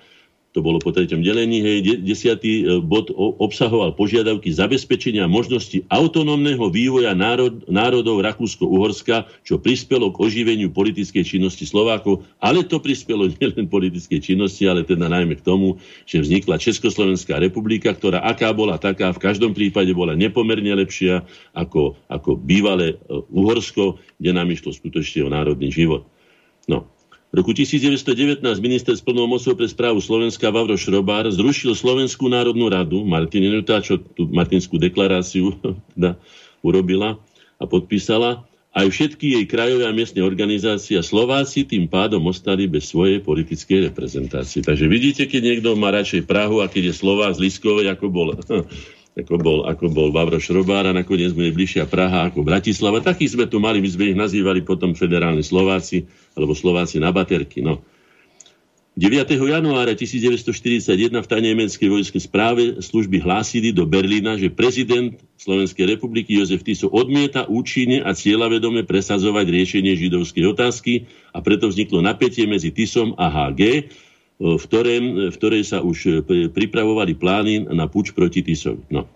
to 0.56 0.64
bolo 0.64 0.80
po 0.80 0.88
treťom 0.88 1.20
delení, 1.20 1.60
hej, 1.60 2.00
desiatý 2.00 2.64
e, 2.64 2.80
bod 2.80 3.12
obsahoval 3.12 3.92
požiadavky 3.92 4.48
zabezpečenia 4.48 5.28
možnosti 5.28 5.84
autonómneho 5.92 6.72
vývoja 6.72 7.12
národ, 7.12 7.60
národov 7.68 8.24
Rakúsko-Uhorska, 8.24 9.28
čo 9.44 9.60
prispelo 9.60 10.08
k 10.08 10.16
oživeniu 10.16 10.72
politickej 10.72 11.36
činnosti 11.36 11.68
Slovákov, 11.68 12.24
ale 12.40 12.64
to 12.64 12.80
prispelo 12.80 13.28
nielen 13.36 13.68
politickej 13.68 14.32
činnosti, 14.32 14.64
ale 14.64 14.88
teda 14.88 15.12
najmä 15.12 15.36
k 15.36 15.44
tomu, 15.44 15.76
že 16.08 16.24
vznikla 16.24 16.56
Československá 16.56 17.36
republika, 17.36 17.92
ktorá 17.92 18.24
aká 18.24 18.48
bola 18.56 18.80
taká, 18.80 19.12
v 19.12 19.20
každom 19.20 19.52
prípade 19.52 19.92
bola 19.92 20.16
nepomerne 20.16 20.72
lepšia 20.72 21.20
ako, 21.52 22.00
ako 22.08 22.40
bývalé 22.40 22.96
e, 22.96 23.20
Uhorsko, 23.28 24.00
kde 24.16 24.32
nám 24.32 24.48
išlo 24.48 24.72
skutočne 24.72 25.28
o 25.28 25.28
národný 25.28 25.68
život. 25.68 26.08
No, 26.64 26.88
v 27.36 27.44
roku 27.44 27.52
1919 27.52 28.40
minister 28.64 28.96
s 28.96 29.04
plnou 29.04 29.28
mocou 29.28 29.52
pre 29.52 29.68
správu 29.68 30.00
Slovenska 30.00 30.48
Vavro 30.48 30.72
Šrobár 30.72 31.28
zrušil 31.28 31.76
Slovenskú 31.76 32.32
národnú 32.32 32.72
radu, 32.72 33.04
Martin 33.04 33.44
Nenuta, 33.44 33.84
čo 33.84 34.00
tú 34.00 34.24
Martinskú 34.24 34.80
deklaráciu 34.80 35.52
teda 35.92 36.16
urobila 36.64 37.20
a 37.60 37.68
podpísala, 37.68 38.40
aj 38.72 38.88
všetky 38.88 39.36
jej 39.36 39.44
krajové 39.44 39.84
a 39.84 39.92
miestne 39.92 40.24
organizácie 40.24 40.96
a 40.96 41.04
Slováci 41.04 41.68
tým 41.68 41.84
pádom 41.92 42.24
ostali 42.24 42.64
bez 42.64 42.88
svojej 42.88 43.20
politickej 43.20 43.92
reprezentácie. 43.92 44.64
Takže 44.64 44.88
vidíte, 44.88 45.28
keď 45.28 45.42
niekto 45.44 45.76
má 45.76 45.92
radšej 45.92 46.24
Prahu 46.24 46.64
a 46.64 46.72
keď 46.72 46.88
je 46.88 46.94
Slovák 46.96 47.36
z 47.36 47.52
Liskovej, 47.52 47.92
ako 47.92 48.08
bol 48.08 48.32
ako 49.16 49.40
bol, 49.40 49.58
ako 49.64 49.88
bol 49.88 50.08
Vavro 50.12 50.36
Šrobár 50.36 50.84
a 50.84 50.92
nakoniec 50.92 51.32
mu 51.32 51.48
je 51.48 51.56
bližšia 51.56 51.88
Praha 51.88 52.28
ako 52.28 52.44
Bratislava. 52.44 53.00
Takí 53.00 53.24
sme 53.24 53.48
tu 53.48 53.56
mali, 53.56 53.80
my 53.80 53.88
sme 53.88 54.12
ich 54.12 54.18
nazývali 54.18 54.60
potom 54.60 54.92
federálni 54.92 55.40
Slováci, 55.40 56.04
alebo 56.36 56.52
Slováci 56.52 57.00
na 57.00 57.08
baterky. 57.16 57.64
No. 57.64 57.80
9. 58.96 59.28
januára 59.28 59.92
1941 59.92 61.20
v 61.20 61.28
tajnej 61.28 61.52
nemeckej 61.52 61.88
vojskej 61.88 62.22
správe 62.24 62.80
služby 62.80 63.20
hlásili 63.20 63.68
do 63.68 63.84
Berlína, 63.84 64.40
že 64.40 64.48
prezident 64.48 65.20
Slovenskej 65.36 65.84
republiky 65.96 66.40
Jozef 66.40 66.64
Tiso 66.64 66.88
odmieta 66.88 67.44
účinne 67.44 68.00
a 68.00 68.16
cieľavedome 68.16 68.88
presadzovať 68.88 69.52
riešenie 69.52 69.92
židovskej 70.00 70.44
otázky 70.48 71.12
a 71.36 71.44
preto 71.44 71.68
vzniklo 71.68 72.00
napätie 72.00 72.48
medzi 72.48 72.72
Tisom 72.72 73.12
a 73.20 73.28
HG, 73.28 73.92
v, 74.36 74.60
ktorém, 74.60 75.32
v 75.32 75.36
ktorej 75.36 75.62
sa 75.64 75.80
už 75.80 75.98
e, 76.04 76.10
pripravovali 76.52 77.16
plány 77.16 77.54
na 77.72 77.88
puč 77.88 78.12
proti 78.12 78.44
Tisovi. 78.44 78.84
No. 78.92 79.08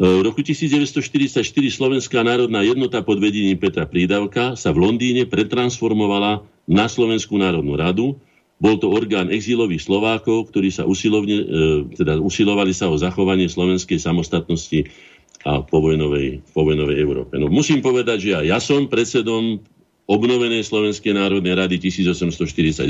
E, 0.00 0.04
v 0.08 0.22
roku 0.24 0.40
1944 0.40 1.44
Slovenská 1.68 2.24
národná 2.24 2.64
jednota 2.64 3.04
pod 3.04 3.20
vedením 3.20 3.60
Petra 3.60 3.84
Prídavka 3.84 4.56
sa 4.56 4.72
v 4.72 4.88
Londýne 4.88 5.28
pretransformovala 5.28 6.40
na 6.64 6.86
Slovenskú 6.88 7.36
národnú 7.36 7.76
radu. 7.76 8.16
Bol 8.62 8.78
to 8.78 8.88
orgán 8.88 9.28
exilových 9.28 9.84
Slovákov, 9.84 10.54
ktorí 10.54 10.72
sa 10.72 10.88
usilovne, 10.88 11.36
e, 11.36 11.44
teda 11.92 12.16
usilovali 12.16 12.72
sa 12.72 12.88
o 12.88 12.96
zachovanie 12.96 13.52
slovenskej 13.52 14.00
samostatnosti 14.00 14.88
a 15.42 15.60
povojnovej, 15.60 16.40
povojnovej 16.54 16.96
Európe. 17.02 17.34
No, 17.36 17.50
musím 17.50 17.82
povedať, 17.82 18.30
že 18.30 18.30
ja 18.46 18.62
som 18.62 18.86
predsedom 18.86 19.60
obnovenej 20.10 20.66
Slovenskej 20.66 21.14
národnej 21.14 21.54
rady 21.54 21.78
1848. 21.78 22.82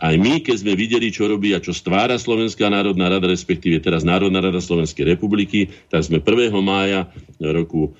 Aj 0.00 0.14
my, 0.16 0.40
keď 0.40 0.56
sme 0.64 0.72
videli, 0.72 1.12
čo 1.12 1.28
robí 1.28 1.52
a 1.52 1.60
čo 1.60 1.76
stvára 1.76 2.16
Slovenská 2.16 2.72
národná 2.72 3.12
rada, 3.12 3.28
respektíve 3.28 3.84
teraz 3.84 4.02
Národná 4.02 4.40
rada 4.40 4.58
Slovenskej 4.58 5.12
republiky, 5.12 5.68
tak 5.92 6.08
sme 6.08 6.24
1. 6.24 6.56
mája 6.64 7.12
roku 7.36 7.92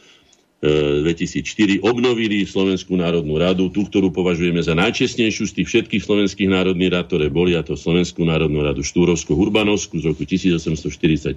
2004 0.62 1.45
e, 1.45 1.85
obnovili 1.85 2.49
Slovenskú 2.49 2.97
národnú 2.97 3.37
radu, 3.37 3.68
tú, 3.68 3.85
ktorú 3.85 4.14
považujeme 4.14 4.62
za 4.64 4.72
najčestnejšiu 4.78 5.45
z 5.51 5.53
tých 5.61 5.68
všetkých 5.68 6.03
slovenských 6.03 6.49
národných 6.49 6.93
rád, 6.95 7.05
ktoré 7.12 7.26
boli, 7.28 7.53
a 7.59 7.66
to 7.66 7.76
Slovenskú 7.76 8.24
národnú 8.24 8.64
radu 8.64 8.80
Štúrovsko-Hurbanovskú 8.80 10.01
z 10.01 10.05
roku 10.09 10.24
1848 10.24 11.37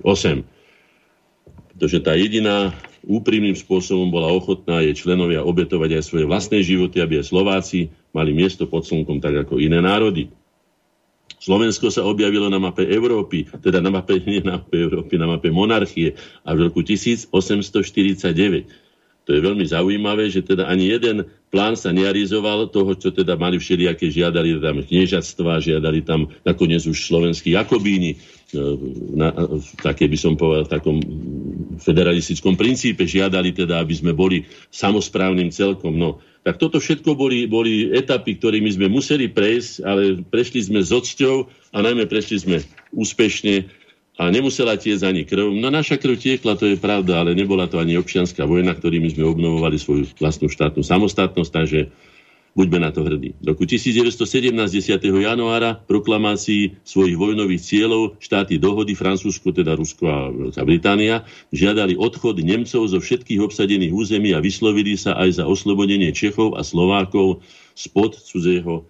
pretože 1.75 1.99
tá 1.99 2.15
jediná 2.15 2.71
úprimným 3.05 3.53
spôsobom 3.53 4.09
bola 4.09 4.33
ochotná 4.33 4.81
jej 4.81 4.97
členovia 4.97 5.45
obetovať 5.45 6.01
aj 6.01 6.03
svoje 6.03 6.25
vlastné 6.25 6.65
životy, 6.65 6.99
aby 6.99 7.21
aj 7.21 7.29
Slováci 7.29 7.93
mali 8.11 8.33
miesto 8.33 8.65
pod 8.65 8.85
slnkom 8.85 9.21
tak 9.21 9.45
ako 9.45 9.61
iné 9.61 9.79
národy. 9.79 10.33
Slovensko 11.37 11.93
sa 11.93 12.01
objavilo 12.01 12.49
na 12.49 12.57
mape 12.57 12.89
Európy, 12.89 13.45
teda 13.61 13.77
na 13.77 13.93
mape, 13.93 14.17
nie 14.25 14.41
na 14.41 14.57
mape 14.57 14.81
Európy, 14.81 15.21
na 15.21 15.29
mape 15.29 15.53
monarchie 15.53 16.17
a 16.41 16.57
v 16.57 16.69
roku 16.69 16.81
1849 16.81 18.85
to 19.25 19.33
je 19.33 19.41
veľmi 19.41 19.65
zaujímavé, 19.65 20.29
že 20.29 20.45
teda 20.45 20.69
ani 20.69 20.93
jeden 20.93 21.25
plán 21.55 21.79
sa 21.79 21.95
nearizoval 21.95 22.67
toho, 22.67 22.99
čo 22.99 23.15
teda 23.15 23.39
mali 23.39 23.55
všelijaké, 23.55 24.11
žiadali 24.11 24.59
tam 24.59 24.83
kniežatstva, 24.83 25.63
žiadali 25.63 26.03
tam 26.03 26.27
nakoniec 26.43 26.83
už 26.83 27.07
slovenskí 27.07 27.55
Jakobíni, 27.55 28.19
e, 28.51 28.57
na, 29.15 29.31
také 29.79 30.11
by 30.11 30.17
som 30.19 30.35
povedal, 30.35 30.67
v 30.67 30.73
takom 30.75 30.97
federalistickom 31.79 32.59
princípe 32.59 33.07
žiadali 33.07 33.55
teda, 33.55 33.79
aby 33.79 33.95
sme 33.95 34.11
boli 34.11 34.43
samozprávnym 34.67 35.47
celkom. 35.47 35.95
No, 35.95 36.19
tak 36.43 36.59
toto 36.59 36.83
všetko 36.83 37.15
boli, 37.15 37.47
boli 37.47 37.87
etapy, 37.95 38.35
ktorými 38.35 38.75
sme 38.75 38.91
museli 38.91 39.31
prejsť, 39.31 39.71
ale 39.87 40.19
prešli 40.27 40.59
sme 40.59 40.83
s 40.83 40.91
odsťou 40.91 41.47
a 41.71 41.77
najmä 41.79 42.03
prešli 42.11 42.35
sme 42.35 42.57
úspešne 42.91 43.84
a 44.15 44.31
nemusela 44.31 44.79
tiecť 44.79 45.03
ani 45.03 45.21
krv. 45.27 45.51
No 45.51 45.67
naša 45.67 45.99
krv 45.99 46.15
tiekla, 46.15 46.55
to 46.55 46.71
je 46.71 46.79
pravda, 46.79 47.23
ale 47.23 47.35
nebola 47.35 47.67
to 47.67 47.83
ani 47.83 47.99
občianská 47.99 48.47
vojna, 48.47 48.71
ktorými 48.71 49.11
sme 49.11 49.27
obnovovali 49.27 49.75
svoju 49.75 50.15
vlastnú 50.15 50.47
štátnu 50.47 50.87
samostatnosť, 50.87 51.51
takže 51.51 51.79
buďme 52.55 52.79
na 52.79 52.89
to 52.95 53.03
hrdí. 53.03 53.35
V 53.43 53.45
roku 53.51 53.67
1917, 53.67 54.55
10. 54.55 55.03
januára, 55.03 55.75
proklamácii 55.75 56.87
svojich 56.87 57.19
vojnových 57.19 57.59
cieľov 57.59 58.15
štáty 58.23 58.55
dohody, 58.55 58.95
Francúzsko, 58.95 59.51
teda 59.51 59.75
Rusko 59.75 60.03
a 60.07 60.31
Veľká 60.31 60.63
Británia, 60.63 61.27
žiadali 61.51 61.99
odchod 61.99 62.39
Nemcov 62.39 62.87
zo 62.87 62.99
všetkých 63.03 63.43
obsadených 63.43 63.91
území 63.91 64.31
a 64.31 64.39
vyslovili 64.39 64.95
sa 64.95 65.19
aj 65.19 65.43
za 65.43 65.45
oslobodenie 65.45 66.15
Čechov 66.15 66.55
a 66.55 66.63
Slovákov 66.63 67.43
spod 67.75 68.15
cudzieho 68.15 68.87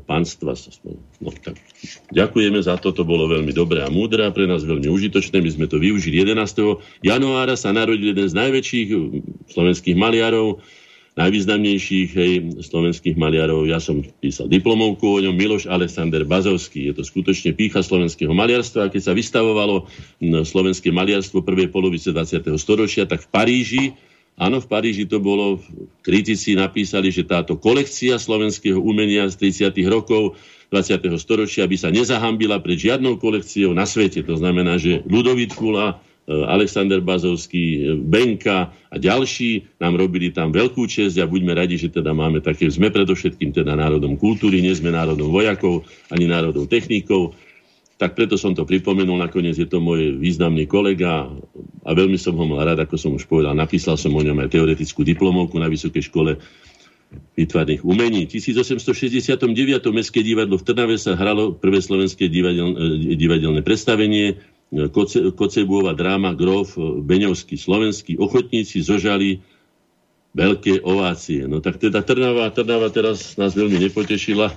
pánstva. 0.00 0.56
No, 1.20 1.30
tak 1.36 1.60
ďakujeme 2.08 2.62
za 2.64 2.80
to, 2.80 2.96
to 2.96 3.04
bolo 3.04 3.28
veľmi 3.28 3.52
dobré 3.52 3.84
a 3.84 3.92
múdre 3.92 4.24
a 4.24 4.32
pre 4.32 4.48
nás 4.48 4.64
veľmi 4.64 4.88
užitočné. 4.88 5.44
My 5.44 5.50
sme 5.52 5.66
to 5.68 5.76
využili 5.76 6.24
11. 6.24 7.04
januára 7.04 7.58
sa 7.60 7.74
narodil 7.76 8.16
jeden 8.16 8.28
z 8.28 8.32
najväčších 8.32 8.88
hm, 8.88 9.08
slovenských 9.52 9.96
maliarov, 9.98 10.64
najvýznamnejších 11.12 12.08
hej, 12.16 12.32
slovenských 12.64 13.20
maliarov. 13.20 13.68
Ja 13.68 13.76
som 13.76 14.00
písal 14.00 14.48
diplomovku 14.48 15.04
o 15.04 15.18
ňom, 15.20 15.36
Miloš 15.36 15.68
Alexander 15.68 16.24
Bazovský. 16.24 16.88
Je 16.88 16.96
to 16.96 17.04
skutočne 17.04 17.52
pícha 17.52 17.84
slovenského 17.84 18.32
maliarstva. 18.32 18.88
A 18.88 18.92
keď 18.92 19.10
sa 19.10 19.12
vystavovalo 19.12 19.84
hm, 20.22 20.48
slovenské 20.48 20.88
maliarstvo 20.88 21.44
prvej 21.44 21.68
polovice 21.68 22.14
20. 22.16 22.48
storočia, 22.56 23.04
tak 23.04 23.26
v 23.26 23.28
Paríži 23.28 23.84
Áno, 24.40 24.64
v 24.64 24.66
Paríži 24.66 25.04
to 25.04 25.20
bolo, 25.20 25.60
kritici 26.00 26.56
napísali, 26.56 27.12
že 27.12 27.28
táto 27.28 27.60
kolekcia 27.60 28.16
slovenského 28.16 28.80
umenia 28.80 29.28
z 29.28 29.36
30. 29.68 29.76
rokov 29.92 30.40
20. 30.72 31.04
storočia 31.20 31.68
by 31.68 31.76
sa 31.76 31.92
nezahambila 31.92 32.56
pred 32.64 32.80
žiadnou 32.80 33.20
kolekciou 33.20 33.76
na 33.76 33.84
svete. 33.84 34.24
To 34.24 34.40
znamená, 34.40 34.80
že 34.80 35.04
Ludovít 35.04 35.52
Kula, 35.52 36.00
e, 36.24 36.32
Alexander 36.48 37.04
Bazovský, 37.04 37.64
e, 37.76 37.78
Benka 38.00 38.72
a 38.88 38.96
ďalší 38.96 39.68
nám 39.76 40.00
robili 40.00 40.32
tam 40.32 40.48
veľkú 40.48 40.88
česť 40.88 41.20
a 41.20 41.28
buďme 41.28 41.52
radi, 41.52 41.76
že 41.76 41.92
teda 41.92 42.16
máme 42.16 42.40
také, 42.40 42.72
sme 42.72 42.88
predovšetkým 42.88 43.52
teda 43.52 43.76
národom 43.76 44.16
kultúry, 44.16 44.64
nie 44.64 44.72
sme 44.72 44.96
národom 44.96 45.28
vojakov 45.28 45.84
ani 46.08 46.24
národom 46.24 46.64
technikov 46.64 47.36
tak 48.02 48.18
preto 48.18 48.34
som 48.34 48.50
to 48.50 48.66
pripomenul. 48.66 49.14
Nakoniec 49.14 49.54
je 49.54 49.68
to 49.70 49.78
môj 49.78 50.18
významný 50.18 50.66
kolega 50.66 51.30
a 51.82 51.90
veľmi 51.90 52.14
som 52.14 52.38
ho 52.38 52.46
mal 52.46 52.62
rád, 52.62 52.86
ako 52.86 52.94
som 52.94 53.12
už 53.18 53.26
povedal. 53.26 53.58
Napísal 53.58 53.98
som 53.98 54.14
o 54.14 54.22
ňom 54.22 54.38
aj 54.46 54.54
teoretickú 54.54 55.02
diplomovku 55.02 55.58
na 55.58 55.66
Vysokej 55.66 56.06
škole 56.06 56.38
výtvarných 57.36 57.84
umení. 57.84 58.24
V 58.24 58.40
1869. 58.40 59.52
Mestské 59.92 60.24
divadlo 60.24 60.56
v 60.56 60.64
Trnave 60.64 60.96
sa 60.96 61.18
hralo 61.18 61.52
prvé 61.52 61.82
slovenské 61.82 62.30
divadelné, 62.30 63.18
divadelné 63.18 63.60
predstavenie. 63.60 64.40
Koce, 64.72 65.36
Kocebúova 65.36 65.92
dráma 65.92 66.32
Grof 66.32 66.80
Beňovský 66.80 67.60
slovenský 67.60 68.16
ochotníci 68.16 68.80
zožali 68.80 69.44
veľké 70.32 70.80
ovácie. 70.80 71.44
No 71.44 71.60
tak 71.60 71.76
teda 71.76 72.00
Trnava, 72.00 72.48
Trnava 72.48 72.88
teraz 72.88 73.36
nás 73.36 73.52
veľmi 73.52 73.76
nepotešila 73.88 74.48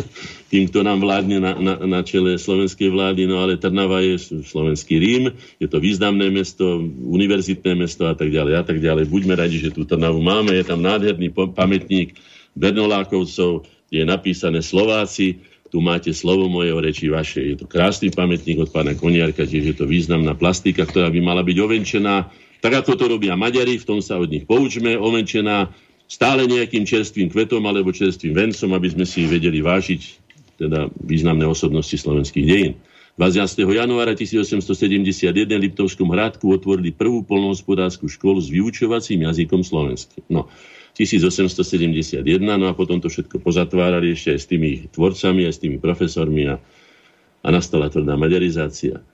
tým, 0.50 0.70
kto 0.70 0.86
nám 0.86 1.02
vládne 1.02 1.42
na, 1.42 1.52
na, 1.58 1.74
na 1.82 2.00
čele 2.06 2.38
slovenskej 2.38 2.94
vlády, 2.94 3.26
no 3.26 3.42
ale 3.42 3.58
Trnava 3.58 3.98
je 3.98 4.14
slovenský 4.46 4.94
Rím, 5.02 5.34
je 5.58 5.66
to 5.66 5.82
významné 5.82 6.30
mesto, 6.30 6.86
univerzitné 6.86 7.74
mesto 7.74 8.06
a 8.06 8.14
tak 8.14 8.30
ďalej 8.30 8.54
a 8.54 8.62
tak 8.62 8.78
ďalej. 8.78 9.10
Buďme 9.10 9.34
radi, 9.34 9.58
že 9.58 9.74
tú 9.74 9.82
Trnavu 9.82 10.22
máme, 10.22 10.54
je 10.54 10.64
tam 10.66 10.78
nádherný 10.78 11.34
pamätník 11.34 12.14
Bernolákovcov, 12.54 13.66
je 13.90 14.02
napísané 14.06 14.62
Slováci, 14.62 15.42
tu 15.74 15.82
máte 15.82 16.14
slovo 16.14 16.46
moje 16.46 16.70
o 16.70 16.78
reči 16.78 17.10
vaše. 17.10 17.42
Je 17.42 17.58
to 17.58 17.66
krásny 17.66 18.14
pamätník 18.14 18.62
od 18.62 18.70
pána 18.70 18.94
Koniarka, 18.94 19.42
tiež 19.42 19.74
je 19.74 19.76
to 19.76 19.90
významná 19.90 20.38
plastika, 20.38 20.86
ktorá 20.86 21.10
by 21.10 21.18
mala 21.18 21.42
byť 21.42 21.56
ovenčená 21.58 22.30
Tak 22.64 22.72
ako 22.80 22.96
to 22.96 23.04
robia 23.12 23.36
Maďari, 23.36 23.76
v 23.76 23.84
tom 23.84 24.00
sa 24.00 24.16
od 24.16 24.32
nich 24.32 24.48
poučme, 24.48 24.96
omenčená 24.96 25.68
stále 26.08 26.48
nejakým 26.48 26.88
čerstvým 26.88 27.28
kvetom 27.28 27.60
alebo 27.60 27.92
čerstvým 27.92 28.32
vencom, 28.32 28.72
aby 28.72 28.88
sme 28.88 29.04
si 29.04 29.28
vedeli 29.28 29.60
vážiť 29.60 30.00
teda 30.56 30.88
významné 30.96 31.44
osobnosti 31.44 31.92
slovenských 31.92 32.46
dejín. 32.48 32.80
20. 33.20 33.68
januára 33.68 34.16
1871 34.16 35.28
v 35.28 35.60
Liptovskom 35.60 36.08
Hradku 36.08 36.56
otvorili 36.56 36.90
prvú 36.90 37.20
polnohospodárskú 37.22 38.08
školu 38.08 38.40
s 38.40 38.48
vyučovacím 38.48 39.28
jazykom 39.28 39.60
slovenským. 39.60 40.24
No, 40.32 40.48
1871, 40.96 42.24
no 42.40 42.66
a 42.66 42.72
potom 42.72 42.96
to 42.96 43.12
všetko 43.12 43.44
pozatvárali 43.44 44.16
ešte 44.16 44.34
aj 44.34 44.40
s 44.40 44.46
tými 44.48 44.70
tvorcami, 44.88 45.46
aj 45.46 45.52
s 45.52 45.60
tými 45.60 45.76
profesormi 45.78 46.48
a, 46.48 46.56
a 47.44 47.48
nastala 47.52 47.92
tvrdá 47.92 48.16
maďarizácia. 48.16 49.04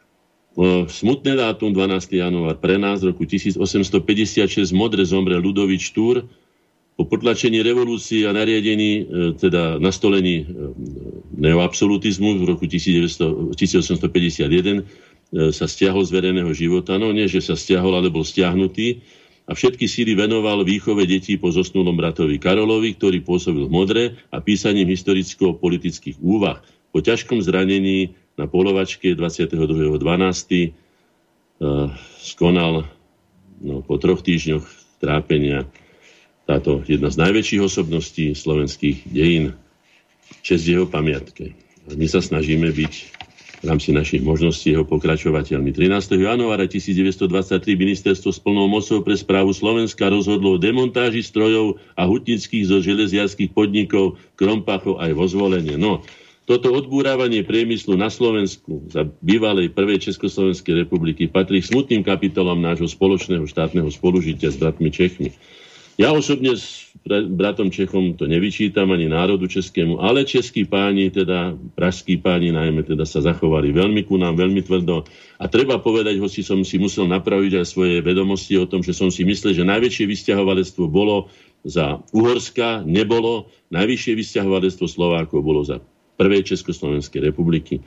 Smutné 0.90 1.38
dátum 1.38 1.70
12. 1.70 2.11
január 2.18 2.59
pre 2.59 2.74
nás 2.74 3.07
v 3.07 3.14
roku 3.14 3.22
1856 3.22 4.74
modre 4.74 5.07
zomrel 5.07 5.38
Ludovič 5.38 5.94
Túr 5.94 6.26
po 6.98 7.07
potlačení 7.07 7.62
revolúcie 7.62 8.28
a 8.28 8.34
nariadení, 8.34 8.92
e, 9.01 9.03
teda 9.38 9.80
nastolení 9.80 10.42
e, 10.42 10.46
neoabsolutizmu 11.38 12.42
v 12.42 12.44
roku 12.44 12.68
1900, 12.68 13.57
1851 13.57 14.84
e, 14.84 15.53
sa 15.55 15.64
stiahol 15.64 16.05
z 16.05 16.12
verejného 16.12 16.53
života. 16.53 17.01
No 17.01 17.14
nie, 17.14 17.24
že 17.24 17.40
sa 17.40 17.57
stiahol, 17.57 17.96
ale 17.96 18.12
bol 18.12 18.26
stiahnutý 18.26 19.01
a 19.48 19.57
všetky 19.57 19.88
síly 19.88 20.12
venoval 20.12 20.61
výchove 20.66 21.09
detí 21.09 21.40
po 21.40 21.48
zosnulom 21.48 21.96
bratovi 21.96 22.36
Karolovi, 22.36 22.92
ktorý 23.01 23.24
pôsobil 23.24 23.64
v 23.64 23.72
Modre 23.72 24.05
a 24.28 24.44
písaním 24.44 24.92
historicko-politických 24.92 26.20
úvah. 26.20 26.61
Po 26.92 27.01
ťažkom 27.01 27.40
zranení 27.40 28.12
na 28.39 28.47
polovačke 28.47 29.14
22.12. 29.14 30.01
Uh, 31.61 31.93
skonal 32.22 32.89
no, 33.61 33.85
po 33.85 34.01
troch 34.01 34.24
týždňoch 34.24 34.64
trápenia 35.01 35.68
táto 36.49 36.83
jedna 36.83 37.12
z 37.12 37.20
najväčších 37.20 37.62
osobností 37.62 38.35
slovenských 38.35 39.07
dejín. 39.07 39.55
Čest 40.41 40.66
jeho 40.66 40.87
pamiatke. 40.87 41.53
A 41.91 41.95
my 41.99 42.07
sa 42.07 42.22
snažíme 42.22 42.70
byť 42.70 42.95
v 43.61 43.64
rámci 43.68 43.93
našich 43.93 44.24
možností 44.24 44.72
jeho 44.72 44.89
pokračovateľmi. 44.89 45.68
13. 45.76 46.16
januára 46.16 46.64
1923 46.64 47.61
ministerstvo 47.76 48.33
s 48.33 48.41
plnou 48.41 48.72
mocou 48.72 49.05
pre 49.05 49.12
správu 49.12 49.53
Slovenska 49.53 50.09
rozhodlo 50.09 50.57
o 50.57 50.61
demontáži 50.61 51.20
strojov 51.20 51.76
a 51.93 52.09
hutnických 52.09 52.64
zo 52.64 52.81
železiarských 52.81 53.53
podnikov 53.53 54.16
Krompachov 54.41 54.97
aj 54.97 55.12
vo 55.12 55.28
zvolenie. 55.28 55.76
No, 55.76 56.01
toto 56.51 56.74
odbúravanie 56.74 57.46
priemyslu 57.46 57.94
na 57.94 58.11
Slovensku 58.11 58.90
za 58.90 59.07
bývalej 59.22 59.70
prvej 59.70 60.11
Československej 60.11 60.82
republiky 60.82 61.30
patrí 61.30 61.62
smutným 61.62 62.03
kapitolom 62.03 62.59
nášho 62.59 62.90
spoločného 62.90 63.46
štátneho 63.46 63.86
spolužitia 63.86 64.51
s 64.51 64.59
bratmi 64.59 64.90
Čechmi. 64.90 65.30
Ja 65.94 66.11
osobne 66.11 66.59
s 66.59 66.90
bratom 67.07 67.70
Čechom 67.70 68.18
to 68.18 68.26
nevyčítam 68.26 68.90
ani 68.90 69.07
národu 69.07 69.46
českému, 69.46 70.03
ale 70.03 70.26
českí 70.26 70.66
páni, 70.66 71.14
teda 71.14 71.55
pražskí 71.78 72.18
páni 72.18 72.51
najmä, 72.51 72.82
teda 72.82 73.07
sa 73.07 73.22
zachovali 73.22 73.70
veľmi 73.70 74.03
ku 74.09 74.18
nám, 74.18 74.34
veľmi 74.34 74.66
tvrdo. 74.66 75.07
A 75.38 75.46
treba 75.46 75.78
povedať, 75.78 76.18
hoci 76.18 76.42
som 76.42 76.66
si 76.66 76.82
musel 76.82 77.07
napraviť 77.07 77.62
aj 77.62 77.66
svoje 77.68 78.03
vedomosti 78.03 78.59
o 78.59 78.66
tom, 78.66 78.82
že 78.82 78.90
som 78.90 79.07
si 79.12 79.22
myslel, 79.22 79.55
že 79.55 79.62
najväčšie 79.62 80.03
vysťahovalectvo 80.09 80.88
bolo 80.90 81.30
za 81.62 82.01
Uhorska, 82.11 82.82
nebolo. 82.82 83.53
Najvyššie 83.70 84.12
vysťahovalectvo 84.18 84.86
Slovákov 84.88 85.44
bolo 85.44 85.62
za 85.62 85.84
prvej 86.20 86.52
Československej 86.52 87.32
republiky. 87.32 87.80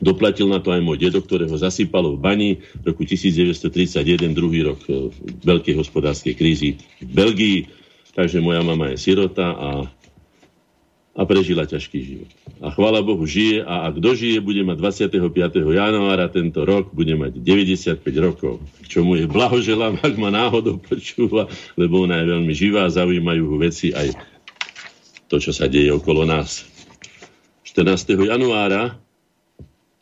Doplatil 0.00 0.48
na 0.48 0.64
to 0.64 0.72
aj 0.72 0.80
môj 0.80 0.96
dedo, 0.96 1.20
ktorého 1.20 1.52
zasypalo 1.60 2.16
v 2.16 2.18
bani 2.24 2.50
v 2.80 2.84
roku 2.88 3.04
1931, 3.04 4.32
druhý 4.32 4.64
rok 4.64 4.80
e, 4.88 5.12
veľkej 5.44 5.76
hospodárskej 5.76 6.32
krízy 6.40 6.80
v 7.04 7.12
Belgii. 7.12 7.58
Takže 8.16 8.40
moja 8.40 8.64
mama 8.64 8.96
je 8.96 8.96
sirota 8.96 9.52
a, 9.52 9.70
a 11.12 11.22
prežila 11.28 11.68
ťažký 11.68 11.98
život. 12.00 12.32
A 12.64 12.72
chvála 12.72 13.04
Bohu 13.04 13.28
žije 13.28 13.60
a 13.60 13.92
ak 13.92 14.00
dožije, 14.00 14.40
bude 14.40 14.64
mať 14.64 14.80
25. 15.12 15.20
januára 15.68 16.32
tento 16.32 16.64
rok, 16.64 16.96
bude 16.96 17.12
mať 17.20 17.36
95 17.36 18.00
rokov. 18.24 18.64
K 18.80 18.86
čomu 18.88 19.20
je 19.20 19.28
blahoželám, 19.28 20.00
ak 20.00 20.16
ma 20.16 20.32
náhodou 20.32 20.80
počúva, 20.80 21.44
lebo 21.76 22.08
ona 22.08 22.24
je 22.24 22.26
veľmi 22.32 22.52
živá, 22.56 22.88
zaujímajú 22.88 23.44
veci 23.60 23.92
aj 23.92 24.16
to, 25.28 25.36
čo 25.36 25.52
sa 25.52 25.68
deje 25.68 25.92
okolo 25.92 26.24
nás. 26.24 26.69
14. 27.70 28.18
januára 28.26 28.98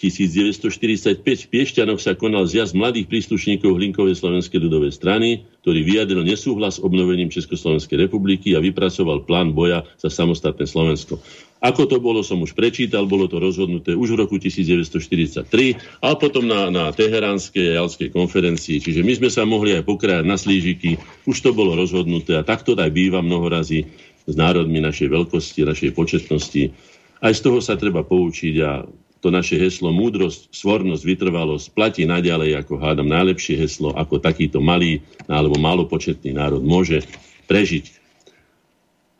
1945 0.00 1.20
v 1.20 1.46
Piešťanoch 1.52 2.00
sa 2.00 2.16
konal 2.16 2.48
zjazd 2.48 2.72
mladých 2.72 3.12
príslušníkov 3.12 3.76
Hlinkovej 3.76 4.16
slovenskej 4.16 4.56
ľudovej 4.56 4.96
strany, 4.96 5.44
ktorý 5.60 5.84
vyjadril 5.84 6.24
nesúhlas 6.24 6.80
s 6.80 6.82
obnovením 6.86 7.28
Československej 7.28 8.08
republiky 8.08 8.56
a 8.56 8.64
vypracoval 8.64 9.28
plán 9.28 9.52
boja 9.52 9.84
za 10.00 10.08
samostatné 10.08 10.64
Slovensko. 10.64 11.20
Ako 11.60 11.84
to 11.84 12.00
bolo, 12.00 12.24
som 12.24 12.40
už 12.40 12.56
prečítal, 12.56 13.04
bolo 13.04 13.28
to 13.28 13.36
rozhodnuté 13.36 13.92
už 13.92 14.16
v 14.16 14.20
roku 14.24 14.40
1943, 14.40 16.00
a 16.00 16.16
potom 16.16 16.48
na, 16.48 16.72
na 16.72 16.88
Teheránskej 16.88 17.76
a 17.76 17.84
Jalskej 17.84 18.08
konferencii. 18.16 18.80
Čiže 18.80 19.04
my 19.04 19.12
sme 19.12 19.28
sa 19.28 19.44
mohli 19.44 19.76
aj 19.76 19.84
pokrajať 19.84 20.24
na 20.24 20.40
slížiky, 20.40 20.96
už 21.28 21.36
to 21.44 21.52
bolo 21.52 21.76
rozhodnuté 21.76 22.32
a 22.32 22.46
takto 22.48 22.72
aj 22.72 22.88
býva 22.88 23.20
mnohorazí 23.20 23.84
s 24.24 24.34
národmi 24.38 24.80
našej 24.80 25.12
veľkosti, 25.12 25.68
našej 25.68 25.90
početnosti 25.92 26.72
aj 27.18 27.32
z 27.34 27.40
toho 27.42 27.58
sa 27.58 27.74
treba 27.74 28.06
poučiť 28.06 28.54
a 28.62 28.86
to 29.18 29.34
naše 29.34 29.58
heslo 29.58 29.90
múdrosť, 29.90 30.54
svornosť, 30.54 31.02
vytrvalosť 31.02 31.66
platí 31.74 32.06
naďalej 32.06 32.62
ako 32.62 32.78
hádam 32.78 33.10
najlepšie 33.10 33.58
heslo, 33.58 33.90
ako 33.98 34.22
takýto 34.22 34.62
malý 34.62 35.02
alebo 35.26 35.58
malopočetný 35.58 36.38
národ 36.38 36.62
môže 36.62 37.02
prežiť. 37.50 37.98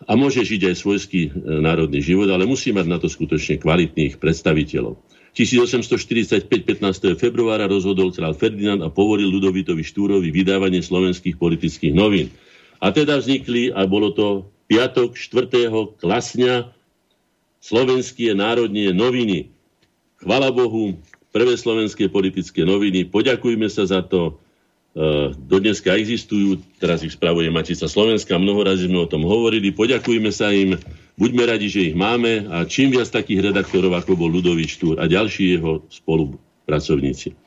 A 0.06 0.14
môže 0.14 0.46
žiť 0.46 0.70
aj 0.70 0.76
svojský 0.78 1.22
e, 1.26 1.30
národný 1.58 1.98
život, 1.98 2.30
ale 2.30 2.46
musí 2.46 2.70
mať 2.70 2.86
na 2.86 3.02
to 3.02 3.10
skutočne 3.10 3.58
kvalitných 3.58 4.22
predstaviteľov. 4.22 4.94
1845 5.34 6.46
15. 6.46 7.18
februára 7.18 7.66
rozhodol 7.66 8.14
král 8.14 8.32
Ferdinand 8.32 8.80
a 8.80 8.88
povoril 8.88 9.28
Ludovitovi 9.28 9.82
Štúrovi 9.82 10.30
vydávanie 10.30 10.80
slovenských 10.80 11.36
politických 11.36 11.92
novín. 11.92 12.30
A 12.78 12.94
teda 12.94 13.18
vznikli, 13.18 13.74
a 13.74 13.84
bolo 13.90 14.14
to 14.14 14.48
piatok 14.70 15.18
4. 15.18 15.98
klasňa 15.98 16.77
slovenské 17.62 18.34
národnie 18.34 18.94
noviny. 18.94 19.50
Chvala 20.18 20.50
Bohu, 20.50 20.98
prvé 21.30 21.54
slovenské 21.54 22.10
politické 22.10 22.66
noviny, 22.66 23.06
poďakujme 23.06 23.68
sa 23.70 23.86
za 23.86 24.02
to. 24.02 24.40
E, 24.98 25.30
dodneska 25.36 25.94
existujú, 25.94 26.58
teraz 26.82 27.06
ich 27.06 27.14
spravuje 27.14 27.52
Matica 27.52 27.86
Slovenska, 27.86 28.40
mnoho 28.40 28.66
razy 28.66 28.90
sme 28.90 29.04
o 29.04 29.10
tom 29.10 29.22
hovorili, 29.22 29.70
poďakujme 29.70 30.30
sa 30.34 30.50
im, 30.50 30.74
buďme 31.14 31.44
radi, 31.46 31.70
že 31.70 31.92
ich 31.92 31.96
máme 31.98 32.50
a 32.50 32.66
čím 32.66 32.90
viac 32.90 33.10
takých 33.12 33.52
redaktorov, 33.52 33.94
ako 33.94 34.18
bol 34.18 34.30
Ludovič 34.32 34.80
Štúr 34.80 34.98
a 34.98 35.06
ďalší 35.06 35.60
jeho 35.60 35.86
spolupracovníci. 35.92 37.38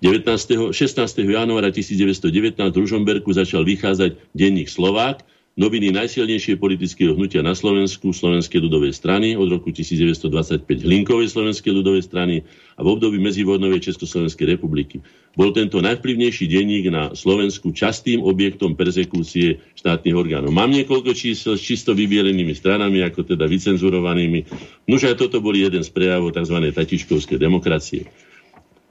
19. 0.00 0.72
16. 0.72 0.96
januára 1.28 1.68
1919 1.68 2.56
v 2.56 2.78
Ružomberku 2.78 3.36
začal 3.36 3.68
vychádzať 3.68 4.16
denník 4.32 4.72
Slovák, 4.72 5.20
noviny 5.60 5.92
najsilnejšie 5.92 6.56
politického 6.56 7.12
hnutia 7.12 7.44
na 7.44 7.52
Slovensku, 7.52 8.16
Slovenskej 8.16 8.64
ľudovej 8.64 8.96
strany 8.96 9.36
od 9.36 9.52
roku 9.52 9.68
1925 9.68 10.64
Hlinkovej 10.64 11.28
Slovenskej 11.28 11.76
ľudovej 11.76 12.08
strany 12.08 12.40
a 12.74 12.80
v 12.80 12.88
období 12.88 13.20
medzivojnovej 13.20 13.84
Československej 13.92 14.56
republiky. 14.56 15.04
Bol 15.36 15.52
tento 15.52 15.84
najvplyvnejší 15.84 16.48
denník 16.48 16.88
na 16.88 17.12
Slovensku 17.12 17.76
častým 17.76 18.24
objektom 18.24 18.72
persekúcie 18.72 19.60
štátnych 19.76 20.16
orgánov. 20.16 20.48
Mám 20.48 20.72
niekoľko 20.72 21.12
čísel 21.12 21.60
s 21.60 21.62
čisto 21.68 21.92
vybielenými 21.92 22.56
stranami, 22.56 23.04
ako 23.04 23.28
teda 23.28 23.44
vycenzurovanými. 23.44 24.48
Nož 24.88 25.12
aj 25.12 25.20
toto 25.20 25.44
boli 25.44 25.60
jeden 25.60 25.84
z 25.84 25.92
prejavov 25.92 26.40
tzv. 26.40 26.56
tatičkovskej 26.72 27.36
demokracie. 27.36 28.08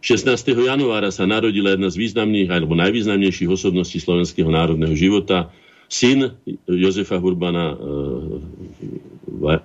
16. 0.06 0.32
januára 0.54 1.10
sa 1.10 1.26
narodila 1.26 1.76
jedna 1.76 1.90
z 1.92 1.98
významných 1.98 2.54
alebo 2.54 2.78
najvýznamnejších 2.78 3.52
osobností 3.52 4.00
slovenského 4.00 4.48
národného 4.48 4.96
života, 4.96 5.52
syn 5.90 6.38
Jozefa 6.70 7.18
Urbana, 7.18 7.74
eh, 7.74 9.60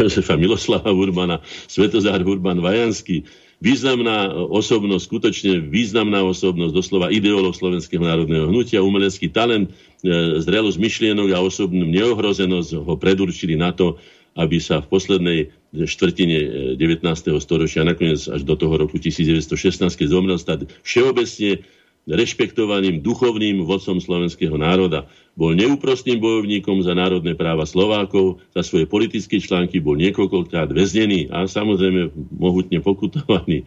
Jozefa 0.00 0.36
Miloslava 0.36 0.90
Urbana, 0.92 1.40
Svetozár 1.68 2.24
Urban 2.24 2.64
Vajanský, 2.64 3.22
významná 3.60 4.32
osobnosť, 4.32 5.04
skutočne 5.04 5.52
významná 5.64 6.24
osobnosť, 6.24 6.72
doslova 6.76 7.08
ideolog 7.12 7.56
Slovenského 7.56 8.04
národného 8.04 8.48
hnutia, 8.48 8.84
umelecký 8.84 9.28
talent, 9.28 9.70
eh, 10.02 10.40
zrelosť 10.40 10.80
myšlienok 10.80 11.28
a 11.36 11.44
osobnú 11.44 11.84
neohrozenosť 11.84 12.70
ho 12.80 12.94
predurčili 12.96 13.60
na 13.60 13.76
to, 13.76 14.00
aby 14.36 14.60
sa 14.60 14.84
v 14.84 14.88
poslednej 14.92 15.38
štvrtine 15.72 16.38
19. 16.80 17.36
Eh, 17.36 17.40
storočia, 17.40 17.84
nakoniec 17.84 18.24
až 18.24 18.40
do 18.40 18.56
toho 18.56 18.76
roku 18.76 18.96
1916, 18.96 19.96
keď 20.00 20.08
zomrel 20.08 20.40
stať 20.40 20.68
všeobecne 20.80 21.60
rešpektovaným 22.06 23.02
duchovným 23.02 23.66
vodcom 23.66 23.98
slovenského 23.98 24.54
národa. 24.54 25.10
Bol 25.34 25.58
neúprostným 25.58 26.22
bojovníkom 26.22 26.80
za 26.86 26.94
národné 26.94 27.34
práva 27.34 27.66
Slovákov, 27.66 28.38
za 28.54 28.62
svoje 28.62 28.86
politické 28.86 29.42
články 29.42 29.82
bol 29.82 29.98
niekoľkokrát 29.98 30.70
väznený 30.70 31.28
a 31.34 31.50
samozrejme 31.50 32.14
mohutne 32.38 32.78
pokutovaný. 32.78 33.66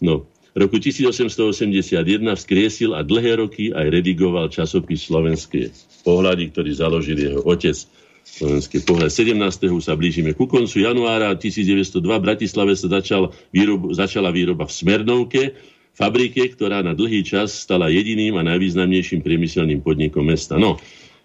No, 0.00 0.24
V 0.54 0.62
roku 0.62 0.78
1881 0.78 1.98
vzkriesil 2.38 2.94
a 2.94 3.02
dlhé 3.02 3.42
roky 3.42 3.74
aj 3.74 3.90
redigoval 3.90 4.46
časopis 4.54 5.02
Slovenské 5.02 5.74
pohľady, 6.06 6.54
ktorý 6.54 6.70
založil 6.70 7.18
jeho 7.18 7.42
otec. 7.42 7.74
Slovenský 8.24 8.80
pohľad. 8.88 9.12
17. 9.12 9.36
sa 9.84 9.92
blížime 9.98 10.32
ku 10.32 10.48
koncu 10.48 10.80
januára 10.80 11.36
1902 11.36 12.00
v 12.00 12.22
Bratislave 12.24 12.72
sa 12.72 12.88
začal 12.88 13.36
výrob, 13.52 13.92
začala 13.92 14.32
výroba 14.32 14.64
v 14.64 14.72
Smernovke, 14.72 15.42
fabrike, 15.94 16.52
ktorá 16.52 16.82
na 16.82 16.92
dlhý 16.92 17.22
čas 17.22 17.54
stala 17.54 17.88
jediným 17.88 18.34
a 18.36 18.46
najvýznamnejším 18.46 19.22
priemyselným 19.22 19.80
podnikom 19.80 20.26
mesta. 20.26 20.58
No, 20.58 20.76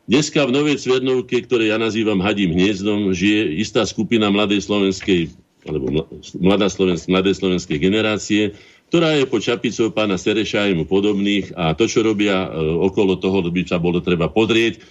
dneska 0.05 0.45
v 0.45 0.53
Novej 0.53 0.77
Cvernovke, 0.79 1.41
ktoré 1.43 1.73
ja 1.73 1.77
nazývam 1.81 2.21
Hadím 2.21 2.53
hniezdom, 2.53 3.11
žije 3.11 3.59
istá 3.59 3.83
skupina 3.83 4.29
mladej 4.29 4.61
slovenskej 4.63 5.33
alebo 5.67 5.91
mladá 6.39 6.71
slovensk, 6.71 7.11
mladé 7.11 7.35
slovenskej 7.35 7.77
generácie, 7.83 8.55
ktorá 8.89 9.13
je 9.19 9.27
pod 9.27 9.43
čapicou 9.43 9.91
pána 9.91 10.15
Sereša 10.15 10.71
mu 10.73 10.87
podobných 10.87 11.53
a 11.53 11.75
to, 11.75 11.85
čo 11.85 12.01
robia 12.01 12.47
e, 12.47 12.49
okolo 12.89 13.19
toho, 13.19 13.43
by 13.45 13.61
sa 13.67 13.77
bolo 13.77 13.99
treba 13.99 14.31
podrieť, 14.31 14.79
e, 14.79 14.81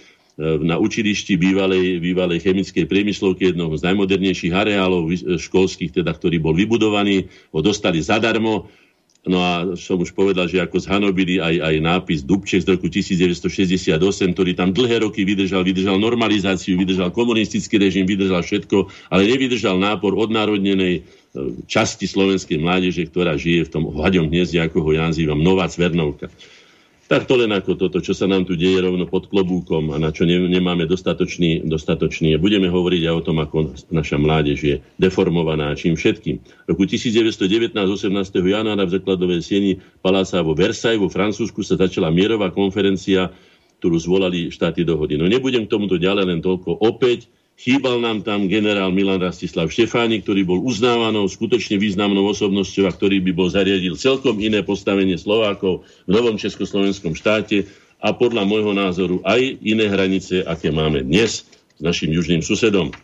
na 0.61 0.77
učilišti 0.77 1.35
bývalej, 1.35 1.99
bývalej 1.99 2.45
chemickej 2.45 2.85
priemyslovky, 2.85 3.51
jednoho 3.51 3.75
z 3.75 3.91
najmodernejších 3.91 4.53
areálov 4.53 5.09
školských, 5.41 5.99
teda, 5.99 6.15
ktorý 6.15 6.37
bol 6.39 6.55
vybudovaný, 6.55 7.27
ho 7.51 7.59
dostali 7.59 7.99
zadarmo. 7.99 8.71
No 9.27 9.43
a 9.43 9.53
som 9.75 9.99
už 9.99 10.15
povedal, 10.15 10.47
že 10.47 10.63
ako 10.63 10.79
zhanobili 10.79 11.43
aj, 11.43 11.59
aj 11.59 11.75
nápis 11.83 12.23
Dubček 12.23 12.63
z 12.63 12.71
roku 12.71 12.87
1968, 12.87 13.99
ktorý 14.31 14.51
tam 14.55 14.71
dlhé 14.71 15.03
roky 15.03 15.27
vydržal, 15.27 15.67
vydržal 15.67 15.99
normalizáciu, 15.99 16.79
vydržal 16.79 17.11
komunistický 17.11 17.83
režim, 17.83 18.07
vydržal 18.07 18.39
všetko, 18.39 18.87
ale 19.11 19.27
nevydržal 19.27 19.75
nápor 19.75 20.15
odnárodnenej 20.15 21.03
časti 21.67 22.07
slovenskej 22.07 22.57
mládeže, 22.63 23.05
ktorá 23.11 23.35
žije 23.35 23.67
v 23.67 23.73
tom 23.75 23.83
hľadom 23.91 24.31
hniezde, 24.31 24.63
ako 24.63 24.87
ho 24.87 24.89
ja 24.95 25.11
nazývam, 25.11 25.43
Nová 25.43 25.67
Cvernovka. 25.67 26.31
Tak 27.09 27.25
to 27.25 27.41
len 27.41 27.49
ako 27.49 27.73
toto, 27.73 28.05
čo 28.05 28.13
sa 28.13 28.29
nám 28.29 28.45
tu 28.45 28.53
deje 28.53 28.85
rovno 28.85 29.09
pod 29.09 29.25
klobúkom 29.33 29.89
a 29.89 29.97
na 29.97 30.13
čo 30.13 30.29
nemáme 30.29 30.85
dostatočný, 30.85 31.65
dostatočný. 31.65 32.37
Budeme 32.37 32.69
hovoriť 32.69 33.01
aj 33.09 33.15
o 33.17 33.25
tom, 33.25 33.41
ako 33.41 33.73
naša 33.89 34.21
mládež 34.21 34.59
je 34.61 34.75
deformovaná 35.01 35.73
čím 35.73 35.97
všetkým. 35.97 36.37
V 36.37 36.67
roku 36.69 36.85
1919, 36.85 37.73
18. 37.73 38.13
januára 38.29 38.85
v 38.85 38.93
zakladovej 39.01 39.41
sieni 39.41 39.81
Paláca 40.05 40.45
vo 40.45 40.53
Versailles 40.53 41.01
vo 41.01 41.09
Francúzsku 41.09 41.65
sa 41.65 41.81
začala 41.81 42.13
mierová 42.13 42.53
konferencia, 42.53 43.33
ktorú 43.81 43.97
zvolali 43.97 44.53
štáty 44.53 44.85
dohody. 44.85 45.17
No 45.17 45.25
nebudem 45.25 45.65
k 45.65 45.71
tomuto 45.73 45.97
ďalej 45.97 46.29
len 46.29 46.45
toľko. 46.45 46.77
Opäť 46.77 47.25
Chýbal 47.59 47.99
nám 47.99 48.23
tam 48.23 48.47
generál 48.47 48.87
Milan 48.95 49.19
Rastislav 49.19 49.67
Štefáni, 49.67 50.23
ktorý 50.23 50.47
bol 50.47 50.63
uznávanou, 50.63 51.27
skutočne 51.27 51.75
významnou 51.75 52.23
osobnosťou 52.31 52.87
a 52.87 52.95
ktorý 52.95 53.19
by 53.19 53.31
bol 53.35 53.51
zariadil 53.51 53.99
celkom 53.99 54.39
iné 54.39 54.63
postavenie 54.63 55.19
Slovákov 55.19 55.83
v 56.07 56.11
novom 56.15 56.39
československom 56.39 57.19
štáte 57.19 57.67
a 57.99 58.15
podľa 58.15 58.47
môjho 58.47 58.71
názoru 58.71 59.19
aj 59.27 59.59
iné 59.59 59.91
hranice, 59.91 60.39
aké 60.47 60.71
máme 60.71 61.03
dnes 61.03 61.43
s 61.51 61.81
našim 61.83 62.15
južným 62.15 62.39
susedom. 62.39 62.95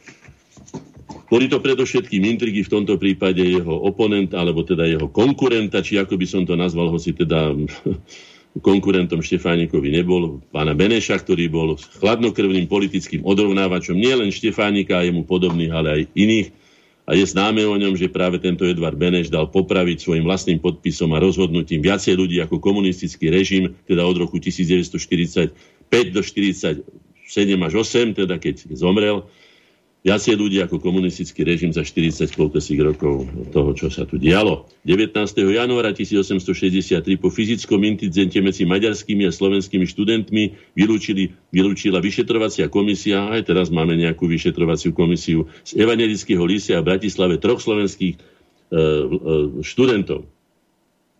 Boli 1.27 1.51
to 1.51 1.59
predovšetkým 1.59 2.23
intrigy 2.23 2.63
v 2.63 2.71
tomto 2.79 2.95
prípade 2.95 3.43
jeho 3.43 3.75
oponent, 3.83 4.31
alebo 4.31 4.63
teda 4.63 4.87
jeho 4.87 5.11
konkurenta, 5.11 5.83
či 5.83 5.99
ako 5.99 6.15
by 6.15 6.27
som 6.31 6.47
to 6.47 6.55
nazval, 6.55 6.87
hoci 6.95 7.11
teda 7.11 7.51
konkurentom 8.63 9.19
Štefánikovi 9.19 9.91
nebol, 9.91 10.39
pána 10.51 10.71
Beneša, 10.71 11.19
ktorý 11.19 11.51
bol 11.51 11.75
chladnokrvným 11.99 12.71
politickým 12.71 13.27
odrovnávačom 13.27 13.95
nielen 13.99 14.31
Štefánika 14.31 14.99
a 14.99 15.05
jemu 15.05 15.27
podobných, 15.27 15.73
ale 15.75 15.87
aj 15.91 16.01
iných. 16.15 16.47
A 17.05 17.13
je 17.13 17.21
známe 17.21 17.61
o 17.67 17.75
ňom, 17.77 17.93
že 17.93 18.09
práve 18.09 18.41
tento 18.41 18.65
Edvard 18.65 18.97
Beneš 18.97 19.29
dal 19.29 19.45
popraviť 19.45 20.01
svojim 20.01 20.25
vlastným 20.25 20.57
podpisom 20.57 21.13
a 21.13 21.21
rozhodnutím 21.21 21.83
viacej 21.85 22.17
ľudí 22.17 22.41
ako 22.41 22.57
komunistický 22.57 23.29
režim, 23.29 23.77
teda 23.85 24.01
od 24.01 24.25
roku 24.25 24.41
1945 24.41 25.53
do 26.09 26.21
1947 26.25 26.81
až 27.61 27.73
8, 27.77 28.19
teda 28.25 28.41
keď 28.41 28.73
zomrel 28.73 29.29
viacej 30.05 30.37
ľudí 30.37 30.61
ako 30.61 30.77
komunistický 30.77 31.41
režim 31.41 31.73
za 31.73 31.81
40 31.81 32.29
koľkosích 32.37 32.77
rokov 32.77 33.25
toho, 33.49 33.73
čo 33.73 33.89
sa 33.89 34.05
tu 34.05 34.21
dialo. 34.21 34.69
19. 34.85 35.17
januára 35.33 35.97
1863 35.97 37.01
po 37.17 37.33
fyzickom 37.33 37.81
incidente 37.81 38.37
medzi 38.37 38.69
maďarskými 38.69 39.25
a 39.25 39.33
slovenskými 39.33 39.89
študentmi 39.89 40.77
vylúčili, 40.77 41.33
vylúčila 41.49 41.97
vyšetrovacia 42.05 42.69
komisia, 42.69 43.33
aj 43.33 43.49
teraz 43.49 43.73
máme 43.73 43.97
nejakú 43.97 44.29
vyšetrovaciu 44.29 44.93
komisiu 44.93 45.49
z 45.65 45.81
Evangelického 45.81 46.45
lísia 46.45 46.85
v 46.85 46.93
Bratislave 46.93 47.41
troch 47.41 47.57
slovenských 47.65 48.13
e, 48.13 48.19
e, 48.21 48.81
študentov. 49.65 50.34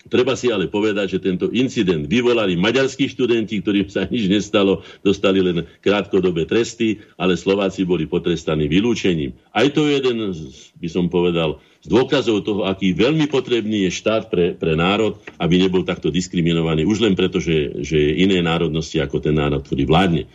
Treba 0.05 0.37
si 0.37 0.53
ale 0.53 0.69
povedať, 0.69 1.17
že 1.17 1.23
tento 1.25 1.49
incident 1.49 2.05
vyvolali 2.05 2.53
maďarskí 2.53 3.09
študenti, 3.09 3.57
ktorým 3.65 3.89
sa 3.89 4.05
nič 4.05 4.29
nestalo, 4.29 4.85
dostali 5.01 5.41
len 5.41 5.65
krátkodobé 5.81 6.45
tresty, 6.45 7.01
ale 7.17 7.33
Slováci 7.33 7.89
boli 7.89 8.05
potrestaní 8.05 8.69
vylúčením. 8.69 9.33
Aj 9.49 9.65
to 9.73 9.89
je 9.89 9.97
jeden, 9.97 10.29
by 10.77 10.89
som 10.93 11.09
povedal, 11.09 11.57
z 11.81 11.89
dôkazov 11.89 12.45
toho, 12.45 12.69
aký 12.69 12.93
veľmi 12.93 13.25
potrebný 13.25 13.89
je 13.89 13.97
štát 13.97 14.29
pre, 14.29 14.53
pre 14.53 14.77
národ, 14.77 15.17
aby 15.41 15.57
nebol 15.57 15.81
takto 15.81 16.13
diskriminovaný, 16.13 16.85
už 16.85 17.01
len 17.01 17.17
preto, 17.17 17.41
že, 17.41 17.81
že 17.81 17.97
je 17.97 18.11
iné 18.29 18.45
národnosti 18.45 19.01
ako 19.01 19.17
ten 19.21 19.33
národ, 19.33 19.65
ktorý 19.65 19.89
vládne. 19.89 20.29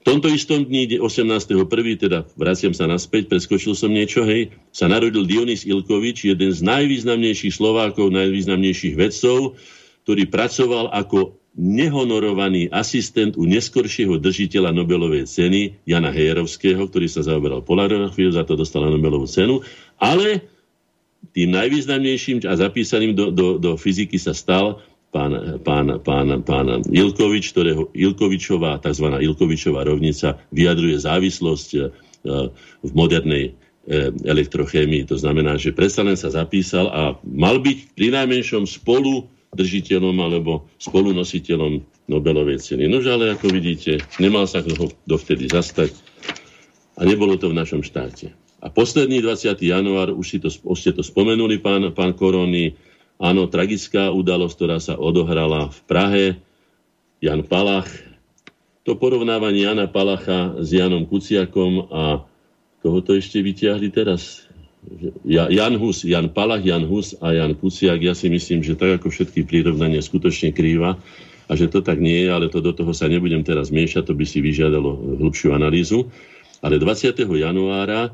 V 0.00 0.08
tomto 0.08 0.32
istom 0.32 0.64
dni, 0.64 0.96
18.1., 0.96 1.60
teda 2.00 2.24
vraciam 2.32 2.72
sa 2.72 2.88
naspäť, 2.88 3.28
preskočil 3.28 3.76
som 3.76 3.92
niečo, 3.92 4.24
hej, 4.24 4.48
sa 4.72 4.88
narodil 4.88 5.28
Dionys 5.28 5.68
Ilkovič, 5.68 6.24
jeden 6.24 6.56
z 6.56 6.60
najvýznamnejších 6.64 7.52
Slovákov, 7.52 8.08
najvýznamnejších 8.08 8.96
vedcov, 8.96 9.60
ktorý 10.08 10.24
pracoval 10.32 10.88
ako 10.96 11.36
nehonorovaný 11.52 12.72
asistent 12.72 13.36
u 13.36 13.44
neskoršieho 13.44 14.16
držiteľa 14.16 14.72
Nobelovej 14.72 15.28
ceny 15.28 15.84
Jana 15.84 16.08
Hejerovského, 16.14 16.80
ktorý 16.88 17.04
sa 17.04 17.20
zaoberal 17.20 17.60
polarografiou, 17.60 18.32
za 18.32 18.48
to 18.48 18.56
dostal 18.56 18.88
Nobelovú 18.88 19.28
cenu, 19.28 19.60
ale 20.00 20.48
tým 21.36 21.52
najvýznamnejším 21.52 22.48
a 22.48 22.56
zapísaným 22.56 23.12
do, 23.12 23.28
do, 23.28 23.60
do 23.60 23.76
fyziky 23.76 24.16
sa 24.16 24.32
stal 24.32 24.80
pán, 25.10 25.60
pán, 25.66 25.98
pán, 26.02 26.28
pán 26.42 26.66
Ilkovič, 26.86 27.50
ktorého 27.50 27.90
Ilkovičová, 27.92 28.78
tzv. 28.78 29.06
Ilkovičová 29.10 29.82
rovnica 29.84 30.38
vyjadruje 30.54 30.96
závislosť 31.02 31.68
e, 31.74 31.80
v 32.86 32.90
modernej 32.94 33.44
e, 33.50 33.52
elektrochémii. 34.24 35.10
To 35.10 35.18
znamená, 35.18 35.58
že 35.58 35.74
predsa 35.74 36.06
len 36.06 36.14
sa 36.14 36.30
zapísal 36.30 36.86
a 36.90 37.02
mal 37.26 37.58
byť 37.58 37.98
pri 37.98 38.08
najmenšom 38.14 38.64
spolu 38.70 39.26
držiteľom 39.50 40.14
alebo 40.22 40.70
spolunositeľom 40.78 42.06
Nobelovej 42.06 42.62
ceny. 42.62 42.86
Nož 42.86 43.10
ale 43.10 43.34
ako 43.34 43.50
vidíte, 43.50 44.02
nemal 44.22 44.46
sa 44.46 44.62
ho 44.62 44.86
dovtedy 45.06 45.50
zastať 45.50 45.90
a 46.98 47.06
nebolo 47.06 47.34
to 47.34 47.50
v 47.50 47.58
našom 47.58 47.82
štáte. 47.82 48.30
A 48.60 48.68
posledný 48.68 49.24
20. 49.24 49.56
január, 49.62 50.12
už, 50.12 50.26
si 50.26 50.38
to, 50.38 50.52
už 50.52 50.78
ste 50.78 50.92
to 50.92 51.00
spomenuli, 51.00 51.58
pán, 51.58 51.90
pán 51.96 52.12
Korony, 52.12 52.76
Áno, 53.20 53.52
tragická 53.52 54.08
udalosť, 54.08 54.54
ktorá 54.56 54.80
sa 54.80 54.96
odohrala 54.96 55.68
v 55.68 55.78
Prahe, 55.84 56.26
Jan 57.20 57.44
Palach. 57.44 57.84
To 58.88 58.96
porovnávanie 58.96 59.68
Jana 59.68 59.84
Palacha 59.92 60.56
s 60.56 60.72
Janom 60.72 61.04
Kuciakom 61.04 61.92
a 61.92 62.24
koho 62.80 62.98
to 63.04 63.12
ešte 63.20 63.44
vyťahli 63.44 63.92
teraz? 63.92 64.48
Jan 65.28 65.76
Hus, 65.76 66.08
Jan 66.08 66.32
Palach, 66.32 66.64
Jan 66.64 66.88
Hus 66.88 67.12
a 67.20 67.36
Jan 67.36 67.52
Kuciak, 67.60 68.00
ja 68.00 68.16
si 68.16 68.32
myslím, 68.32 68.64
že 68.64 68.80
tak 68.80 69.04
ako 69.04 69.12
všetky 69.12 69.44
prirovnanie 69.44 70.00
skutočne 70.00 70.56
krýva 70.56 70.96
a 71.44 71.52
že 71.52 71.68
to 71.68 71.84
tak 71.84 72.00
nie 72.00 72.24
je, 72.24 72.32
ale 72.32 72.48
to 72.48 72.64
do 72.64 72.72
toho 72.72 72.96
sa 72.96 73.04
nebudem 73.04 73.44
teraz 73.44 73.68
miešať, 73.68 74.08
to 74.08 74.16
by 74.16 74.24
si 74.24 74.40
vyžiadalo 74.40 75.20
hĺbšiu 75.20 75.52
analýzu. 75.52 76.08
Ale 76.64 76.80
20. 76.80 77.20
januára 77.20 78.08
e, 78.08 78.10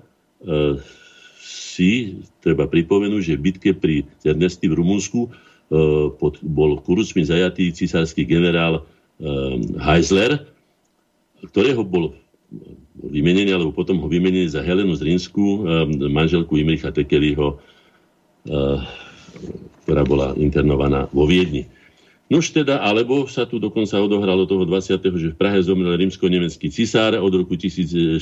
si 1.76 2.24
treba 2.40 2.64
pripomenúť, 2.64 3.22
že 3.22 3.36
v 3.36 3.44
bitke 3.52 3.70
pri 3.76 4.08
Zernesti 4.24 4.72
v 4.72 4.80
Rumunsku 4.80 5.28
e, 5.28 5.30
pod, 6.16 6.40
bol 6.40 6.80
kurucmi 6.80 7.20
zajatý 7.20 7.68
cisársky 7.76 8.24
generál 8.24 8.80
e, 8.80 8.82
Heisler, 9.76 10.48
ktorého 11.52 11.84
bol 11.84 12.16
vymenený, 12.96 13.52
alebo 13.52 13.76
potom 13.76 14.00
ho 14.00 14.08
vymenili 14.08 14.48
za 14.48 14.64
Helenu 14.64 14.96
Zrinsku, 14.96 15.44
e, 15.44 15.58
manželku 16.08 16.56
Imricha 16.56 16.88
Tekeliho, 16.88 17.60
e, 18.48 18.56
ktorá 19.84 20.02
bola 20.08 20.32
internovaná 20.40 21.12
vo 21.12 21.28
Viedni. 21.28 21.68
Nož 22.26 22.50
teda, 22.50 22.82
alebo 22.82 23.30
sa 23.30 23.46
tu 23.46 23.62
dokonca 23.62 23.94
odohralo 24.02 24.50
toho 24.50 24.66
20. 24.66 24.98
že 24.98 25.30
v 25.30 25.38
Prahe 25.38 25.62
zomrel 25.62 25.94
rímsko-nemecký 25.94 26.74
cisár 26.74 27.14
od 27.22 27.30
roku 27.30 27.54
1608 27.54 28.18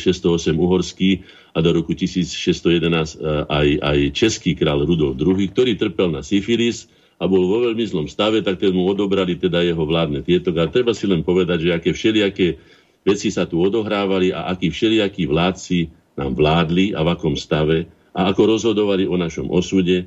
uhorský 0.52 1.24
a 1.56 1.64
do 1.64 1.72
roku 1.72 1.96
1611 1.96 2.84
e, 2.84 3.32
aj, 3.48 3.68
aj 3.80 3.98
český 4.12 4.52
král 4.52 4.84
Rudolf 4.84 5.16
II, 5.16 5.48
ktorý 5.48 5.80
trpel 5.80 6.12
na 6.12 6.20
syfilis 6.20 6.84
a 7.16 7.24
bol 7.24 7.48
vo 7.48 7.64
veľmi 7.64 7.80
zlom 7.88 8.04
stave, 8.04 8.44
tak 8.44 8.60
mu 8.68 8.84
odobrali 8.84 9.40
teda 9.40 9.64
jeho 9.64 9.80
vládne 9.88 10.20
tieto. 10.20 10.52
A 10.52 10.68
treba 10.68 10.92
si 10.92 11.08
len 11.08 11.24
povedať, 11.24 11.64
že 11.64 11.70
aké 11.72 11.96
všelijaké 11.96 12.60
veci 13.08 13.32
sa 13.32 13.48
tu 13.48 13.56
odohrávali 13.56 14.36
a 14.36 14.52
akí 14.52 14.68
všelijakí 14.68 15.24
vládci 15.24 15.88
nám 16.20 16.36
vládli 16.36 16.92
a 16.92 17.00
v 17.00 17.08
akom 17.08 17.40
stave 17.40 17.88
a 18.12 18.28
ako 18.28 18.42
rozhodovali 18.52 19.08
o 19.08 19.16
našom 19.16 19.48
osude 19.48 20.06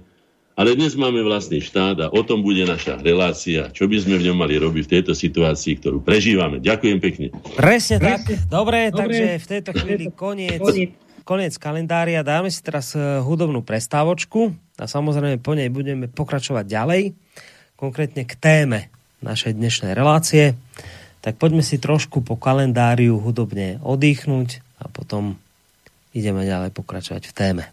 Ale 0.58 0.74
dnes 0.74 0.98
máme 0.98 1.22
vlastný 1.22 1.62
štát 1.62 2.02
a 2.02 2.08
o 2.10 2.26
tom 2.26 2.42
bude 2.42 2.66
naša 2.66 2.98
relácia, 2.98 3.70
čo 3.70 3.86
by 3.86 4.02
sme 4.02 4.18
v 4.18 4.26
ňom 4.26 4.42
mali 4.42 4.58
robiť 4.58 4.90
v 4.90 4.94
tejto 4.98 5.14
situácii, 5.14 5.78
ktorú 5.78 6.02
prežívame. 6.02 6.58
Ďakujem 6.58 6.98
pekne. 6.98 7.28
Presne 7.54 8.02
tak. 8.02 8.26
Dobre, 8.50 8.90
Dobre. 8.90 8.98
takže 8.98 9.26
v 9.38 9.48
tejto 9.54 9.72
chvíli 9.78 10.10
koniec, 10.10 10.58
koniec 11.22 11.54
kalendária. 11.62 12.26
Dáme 12.26 12.50
si 12.50 12.66
teraz 12.66 12.98
eh, 12.98 13.22
hudobnú 13.22 13.62
prestávočku 13.62 14.58
a 14.82 14.90
samozrejme 14.90 15.38
po 15.46 15.54
nej 15.54 15.70
budeme 15.70 16.10
pokračovať 16.10 16.66
ďalej, 16.66 17.14
konkrétne 17.78 18.26
k 18.26 18.34
téme 18.34 18.90
našej 19.22 19.54
dnešnej 19.54 19.94
relácie. 19.94 20.58
Tak 21.22 21.38
poďme 21.38 21.62
si 21.62 21.78
trošku 21.78 22.26
po 22.26 22.34
kalendáriu 22.34 23.22
hudobne 23.22 23.78
oddychnúť 23.86 24.66
a 24.82 24.90
potom 24.90 25.38
ideme 26.18 26.50
ďalej 26.50 26.74
pokračovať 26.74 27.30
v 27.30 27.34
téme. 27.38 27.64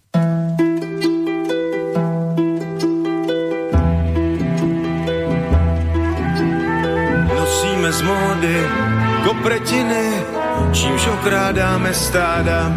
Z 7.94 8.02
módy 8.02 8.58
kopretiny, 9.24 10.26
čímž 10.72 11.06
okrádáme 11.06 11.94
stáda. 11.94 12.72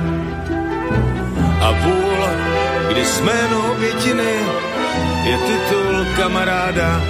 A 1.62 1.74
půl, 1.74 2.22
kdy 2.92 3.06
jsme 3.06 3.34
jméno 3.34 3.72
obětiny, 3.72 4.34
je 5.24 5.38
titul 5.38 6.06
kamaráda. 6.18 7.02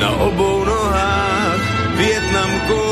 Na 0.00 0.10
obou 0.10 0.64
nohách 0.64 1.60
Větnamku 1.96 2.82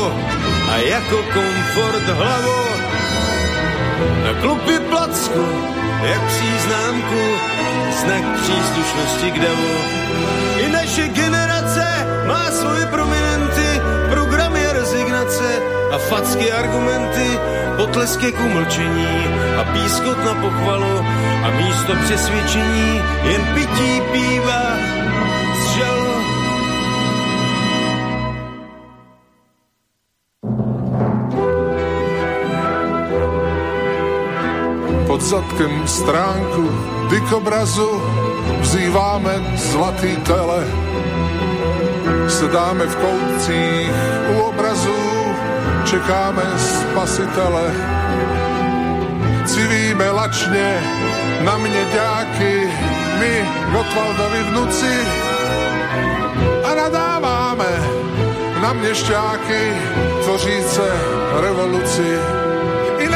a 0.71 0.75
jako 0.77 1.17
komfort 1.17 2.05
hlavu 2.07 2.63
na 4.23 4.33
klupy 4.41 4.79
placku, 4.89 5.45
jak 6.03 6.21
příznámku, 6.27 7.23
znak 8.01 8.23
příslušnosti 8.41 9.31
k 9.31 9.39
davu. 9.39 9.73
I 10.57 10.69
naše 10.69 11.07
generace 11.07 11.85
má 12.27 12.51
svoje 12.51 12.85
prominenty, 12.85 13.81
programy 14.09 14.67
a 14.67 14.73
rezignace 14.73 15.49
a 15.91 15.97
facky 15.97 16.51
argumenty, 16.51 17.39
potlesky 17.77 18.31
k 18.31 18.39
umlčení 18.39 19.25
a 19.59 19.63
pískot 19.63 20.25
na 20.25 20.33
pochvalu 20.33 20.99
a 21.43 21.49
místo 21.51 21.93
přesvědčení 22.05 23.01
jen 23.23 23.41
pití 23.55 24.01
píva 24.11 24.92
zadkem 35.53 35.87
stránku 35.87 36.65
dikobrazu 37.09 38.01
vzýváme 38.61 39.33
zlatý 39.55 40.17
tele. 40.25 40.65
Sedáme 42.27 42.87
v 42.87 42.95
koutcích 42.95 43.93
u 44.33 44.41
obrazu, 44.41 44.97
čekáme 45.85 46.43
spasitele. 46.57 47.69
Civíme 49.45 50.11
lačně 50.11 50.81
na 51.45 51.57
mě 51.57 51.85
ďáky, 51.93 52.69
my 53.19 53.45
Gotwaldovi 53.71 54.43
vnuci 54.43 54.95
a 56.63 56.75
nadáváme 56.75 57.71
na 58.61 58.73
měšťáky 58.73 59.61
tvoříce 60.23 60.91
revoluci 61.41 62.17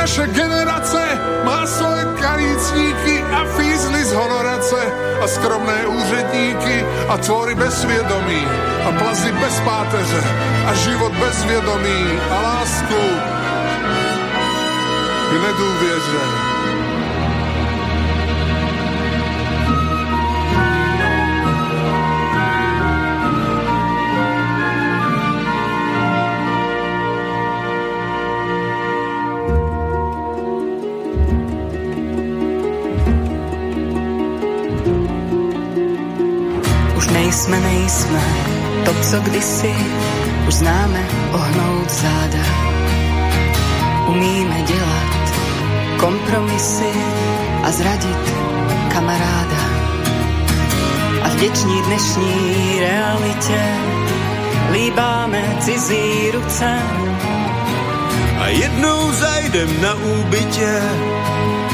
naše 0.07 0.27
generace 0.27 1.19
má 1.48 1.64
svoje 1.64 2.03
karícníky 2.19 3.24
a 3.24 3.48
fízly 3.56 4.03
z 4.03 4.11
honorace 4.11 4.82
a 5.24 5.28
skromné 5.28 5.88
úředníky 5.88 6.84
a 7.07 7.18
tvory 7.18 7.56
bez 7.56 7.82
svědomí 7.82 8.44
a 8.84 8.91
plazy 8.91 9.32
bez 9.32 9.56
páteře 9.64 10.24
a 10.68 10.74
život 10.74 11.14
bez 11.15 11.44
vědomí 11.44 12.19
a 12.32 12.41
lásku 12.41 13.02
k 15.30 15.32
nedůvěře. 15.32 16.47
Nejsme, 37.48 37.60
nejsme 37.60 38.24
to, 38.86 38.94
co 39.02 39.19
kdysi 39.19 39.76
už 40.48 40.53
známe 40.53 41.07
ohnout 41.32 41.90
záda. 41.90 42.45
Umíme 44.07 44.61
dělat 44.61 45.34
kompromisy 45.98 46.91
a 47.64 47.72
zradit 47.72 48.34
kamaráda. 48.94 49.64
A 51.24 51.28
vděční 51.28 51.82
dnešní 51.82 52.80
realitě 52.80 53.61
líbáme 54.72 55.57
cizí 55.60 56.32
ruce. 56.32 56.80
A 58.40 58.48
jednou 58.48 59.11
zajdem 59.11 59.82
na 59.82 59.94
úbytě 59.94 60.82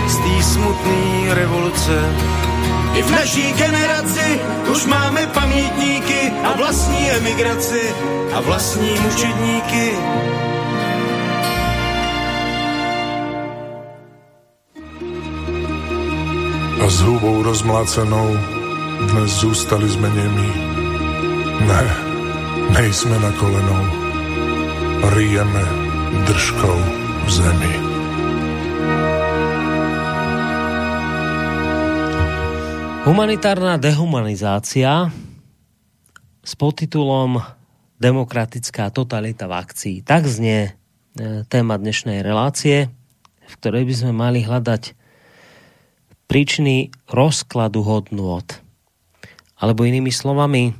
z 0.07 0.15
té 0.17 0.43
smutné 0.43 1.33
revoluce 1.33 2.13
i 2.93 3.01
v 3.03 3.11
naší 3.11 3.53
generaci 3.53 4.41
už 4.71 4.85
máme 4.85 5.27
pamětníky 5.27 6.31
a 6.43 6.53
vlastní 6.57 7.11
emigraci 7.11 7.81
a 8.33 8.41
vlastní 8.41 8.99
mučedníky. 8.99 9.91
A 16.85 16.89
s 16.89 16.99
hubou 17.01 17.43
rozmlácenou 17.43 18.37
dnes 19.11 19.31
zůstali 19.31 19.89
jsme 19.89 20.09
němí. 20.09 20.53
Ne, 21.67 21.95
nejsme 22.69 23.19
na 23.19 23.31
kolenou. 23.31 23.85
Rijeme 25.15 25.63
držkou 26.25 26.83
v 27.25 27.31
zemi. 27.31 27.92
Humanitárna 33.03 33.75
dehumanizácia 33.75 35.11
s 36.39 36.55
podtitulom 36.55 37.43
Demokratická 37.99 38.95
totalita 38.95 39.43
v 39.43 39.59
akcii. 39.59 39.97
Tak 40.07 40.23
znie 40.23 40.71
e, 40.71 41.43
téma 41.43 41.75
dnešnej 41.75 42.23
relácie, 42.23 42.87
v 43.43 43.53
ktorej 43.59 43.83
by 43.83 43.93
sme 43.99 44.13
mali 44.15 44.39
hľadať 44.47 44.95
príčiny 46.31 46.95
rozkladu 47.11 47.83
hodnôt. 47.83 48.47
Alebo 49.59 49.83
inými 49.83 50.07
slovami, 50.07 50.71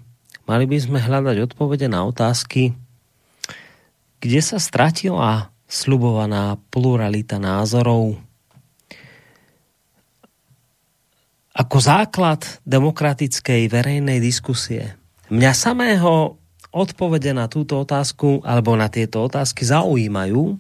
mali 0.48 0.64
by 0.64 0.78
sme 0.80 1.04
hľadať 1.04 1.52
odpovede 1.52 1.92
na 1.92 2.08
otázky, 2.08 2.72
kde 4.24 4.40
sa 4.40 4.64
stratila 4.64 5.52
slubovaná 5.68 6.56
pluralita 6.72 7.36
názorov, 7.36 8.16
ako 11.54 11.78
základ 11.78 12.42
demokratickej 12.66 13.70
verejnej 13.70 14.18
diskusie. 14.18 14.98
Mňa 15.30 15.52
samého 15.54 16.42
odpovede 16.74 17.38
na 17.38 17.46
túto 17.46 17.78
otázku 17.78 18.42
alebo 18.42 18.74
na 18.74 18.90
tieto 18.90 19.22
otázky 19.22 19.62
zaujímajú 19.62 20.58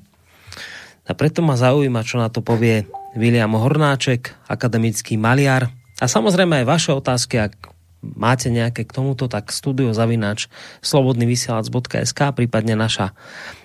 a 1.03 1.11
preto 1.17 1.41
ma 1.41 1.57
zaujíma, 1.57 2.05
čo 2.05 2.21
na 2.21 2.29
to 2.29 2.45
povie 2.45 2.85
William 3.17 3.57
Hornáček, 3.57 4.37
akademický 4.45 5.17
maliar. 5.17 5.73
A 5.97 6.05
samozrejme 6.05 6.63
aj 6.63 6.69
vaše 6.69 6.91
otázky, 6.93 7.41
ak 7.41 7.73
máte 8.05 8.53
nejaké 8.53 8.85
k 8.85 8.95
tomuto, 8.95 9.25
tak 9.25 9.49
studiozavinač 9.49 10.47
slobodnyvysielac.sk, 10.85 12.19
prípadne 12.37 12.77
naša 12.77 13.17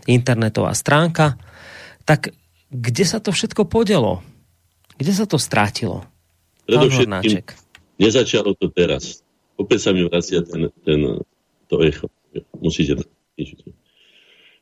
internetová 0.09 0.73
stránka. 0.73 1.37
Tak 2.09 2.33
kde 2.73 3.05
sa 3.05 3.21
to 3.21 3.31
všetko 3.31 3.69
podelo? 3.69 4.25
Kde 4.97 5.13
sa 5.13 5.25
to 5.29 5.37
strátilo? 5.37 6.09
Predovšetkým 6.69 7.41
nezačalo 7.97 8.53
to 8.55 8.69
teraz. 8.69 9.25
Opäť 9.57 9.89
sa 9.89 9.91
mi 9.91 10.05
vracia 10.05 10.45
ten, 10.45 10.69
ten, 10.85 11.01
to 11.67 11.81
echo. 11.81 12.13
Musíte 12.61 13.01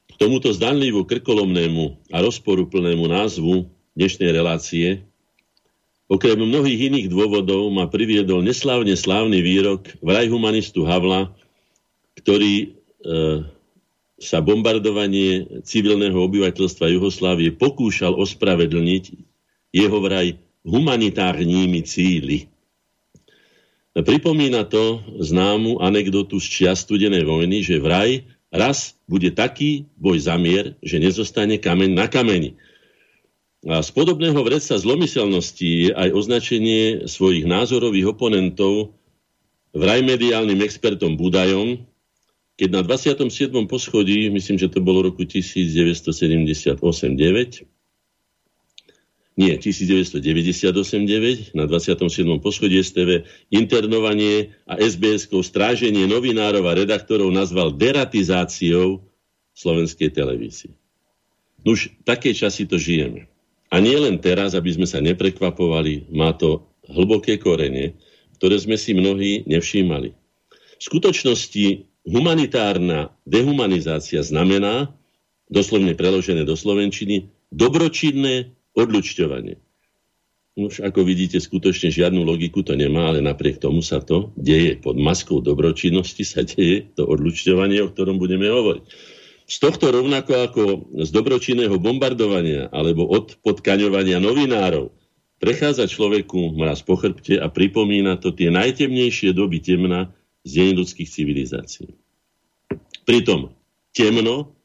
K 0.07 0.15
tomuto 0.17 0.55
zdanlivo 0.55 1.05
krkolomnému 1.05 2.15
a 2.15 2.23
rozporuplnému 2.23 3.05
názvu 3.11 3.69
dnešnej 3.99 4.31
relácie 4.33 5.05
okrem 6.07 6.39
mnohých 6.39 6.95
iných 6.95 7.07
dôvodov 7.11 7.67
ma 7.75 7.91
priviedol 7.91 8.43
neslávne 8.43 8.95
slávny 8.95 9.43
výrok 9.43 9.91
vraj 9.99 10.31
humanistu 10.31 10.87
Havla, 10.87 11.35
ktorý 12.23 12.55
e, 12.63 12.67
sa 14.17 14.39
bombardovanie 14.41 15.61
civilného 15.67 16.17
obyvateľstva 16.17 16.95
Jugoslávie 16.95 17.53
pokúšal 17.53 18.15
ospravedlniť 18.17 19.05
jeho 19.75 19.99
vraj 19.99 20.39
humanitárními 20.67 21.81
cíly. 21.87 22.51
Pripomína 23.97 24.69
to 24.69 25.01
známu 25.23 25.81
anekdotu 25.81 26.37
z 26.37 26.47
čia 26.51 26.73
studenej 26.77 27.25
vojny, 27.25 27.65
že 27.65 27.81
vraj 27.81 28.29
raz 28.53 28.93
bude 29.09 29.33
taký 29.33 29.89
boj 29.97 30.21
za 30.21 30.37
mier, 30.37 30.77
že 30.85 31.01
nezostane 31.01 31.57
kameň 31.57 31.91
na 31.97 32.05
kameni. 32.11 32.61
A 33.67 33.81
z 33.81 33.91
podobného 33.97 34.37
vrecca 34.45 34.77
zlomyselnosti 34.77 35.89
je 35.89 35.91
aj 35.97 36.13
označenie 36.13 37.09
svojich 37.09 37.49
názorových 37.49 38.13
oponentov 38.13 38.93
vraj 39.73 40.05
mediálnym 40.05 40.61
expertom 40.61 41.17
Budajom, 41.17 41.81
keď 42.57 42.69
na 42.73 42.81
27. 42.81 43.69
poschodí, 43.69 44.33
myslím, 44.33 44.57
že 44.57 44.73
to 44.73 44.81
bolo 44.81 45.13
roku 45.13 45.25
1978-9, 45.29 46.81
nie, 49.37 49.53
1998-9, 49.61 51.53
na 51.53 51.69
27. 51.69 52.41
poschodí 52.41 52.81
STV, 52.81 53.29
internovanie 53.53 54.57
a 54.65 54.81
SBS-kou 54.81 55.45
stráženie 55.45 56.09
novinárov 56.09 56.65
a 56.65 56.73
redaktorov 56.73 57.29
nazval 57.29 57.77
deratizáciou 57.77 59.05
slovenskej 59.53 60.09
televízie. 60.17 60.73
Už 61.69 61.93
také 62.09 62.33
časy 62.33 62.65
to 62.65 62.81
žijeme. 62.81 63.29
A 63.69 63.77
nie 63.77 63.99
len 64.01 64.17
teraz, 64.17 64.57
aby 64.57 64.73
sme 64.73 64.89
sa 64.89 65.05
neprekvapovali, 65.05 66.09
má 66.09 66.33
to 66.33 66.65
hlboké 66.89 67.37
korene, 67.37 67.93
ktoré 68.41 68.57
sme 68.57 68.81
si 68.81 68.97
mnohí 68.97 69.45
nevšímali. 69.45 70.17
V 70.81 70.83
skutočnosti 70.83 71.85
humanitárna 72.09 73.13
dehumanizácia 73.29 74.25
znamená, 74.25 74.97
doslovne 75.53 75.93
preložené 75.93 76.49
do 76.49 76.57
slovenčiny, 76.57 77.29
dobročinné 77.53 78.56
odlučťovanie. 78.77 79.57
Už 80.57 80.81
ako 80.81 81.05
vidíte, 81.05 81.37
skutočne 81.37 81.93
žiadnu 81.93 82.25
logiku 82.25 82.65
to 82.65 82.73
nemá, 82.73 83.13
ale 83.13 83.21
napriek 83.21 83.61
tomu 83.61 83.85
sa 83.85 84.01
to 84.01 84.33
deje. 84.41 84.81
Pod 84.81 84.97
maskou 84.97 85.45
dobročinnosti 85.45 86.25
sa 86.25 86.49
deje 86.49 86.89
to 86.97 87.05
odlučťovanie, 87.05 87.85
o 87.85 87.93
ktorom 87.93 88.17
budeme 88.17 88.49
hovoriť. 88.49 88.85
Z 89.47 89.57
tohto 89.63 89.93
rovnako 89.93 90.33
ako 90.33 90.63
z 91.07 91.11
dobročinného 91.13 91.77
bombardovania 91.77 92.73
alebo 92.73 93.05
od 93.05 93.37
podkaňovania 93.45 94.19
novinárov 94.19 94.91
prechádza 95.39 95.87
človeku 95.87 96.57
mraz 96.57 96.81
po 96.83 96.97
chrbte 96.97 97.37
a 97.37 97.47
pripomína 97.53 98.17
to 98.19 98.33
tie 98.33 98.49
najtemnejšie 98.49 99.37
doby 99.37 99.61
temna 99.61 100.11
z 100.43 100.51
deň 100.63 100.69
ľudských 100.83 101.09
civilizácií. 101.13 101.93
Pritom 103.07 103.55
temno, 103.95 104.57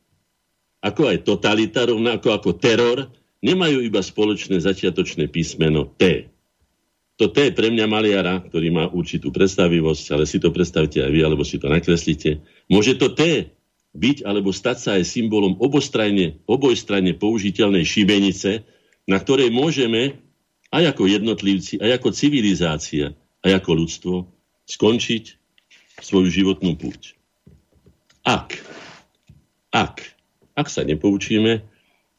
ako 0.82 1.14
aj 1.14 1.30
totalita, 1.30 1.86
rovnako 1.86 2.28
ako 2.34 2.50
teror, 2.58 3.12
nemajú 3.42 3.82
iba 3.82 4.00
spoločné 4.00 4.62
začiatočné 4.62 5.28
písmeno 5.28 5.90
T. 5.98 6.30
To 7.18 7.30
T 7.30 7.54
pre 7.54 7.70
mňa 7.70 7.86
maliara, 7.86 8.42
ktorý 8.42 8.74
má 8.74 8.90
určitú 8.90 9.30
predstavivosť, 9.30 10.06
ale 10.14 10.26
si 10.26 10.42
to 10.42 10.50
predstavte 10.50 10.98
aj 11.02 11.12
vy, 11.12 11.22
alebo 11.22 11.46
si 11.46 11.62
to 11.62 11.70
nakreslíte. 11.70 12.42
Môže 12.66 12.98
to 12.98 13.14
T 13.14 13.52
byť 13.92 14.24
alebo 14.24 14.56
stať 14.56 14.78
sa 14.80 14.90
aj 14.98 15.04
symbolom 15.04 15.60
obojstranne, 15.60 16.40
obojstranne 16.48 17.14
použiteľnej 17.20 17.84
šibenice, 17.84 18.64
na 19.06 19.18
ktorej 19.20 19.52
môžeme 19.52 20.18
aj 20.72 20.96
ako 20.96 21.12
jednotlivci, 21.12 21.84
aj 21.84 22.00
ako 22.00 22.10
civilizácia, 22.16 23.12
aj 23.44 23.52
ako 23.60 23.72
ľudstvo 23.76 24.16
skončiť 24.72 25.24
svoju 26.00 26.32
životnú 26.32 26.80
púť. 26.80 27.20
Ak, 28.24 28.56
ak, 29.76 30.00
ak 30.56 30.68
sa 30.72 30.88
nepoučíme, 30.88 31.68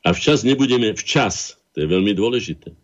a 0.03 0.09
včas 0.11 0.43
nebudeme 0.43 0.95
včas. 0.95 1.59
To 1.73 1.83
je 1.83 1.89
veľmi 1.89 2.13
dôležité. 2.13 2.75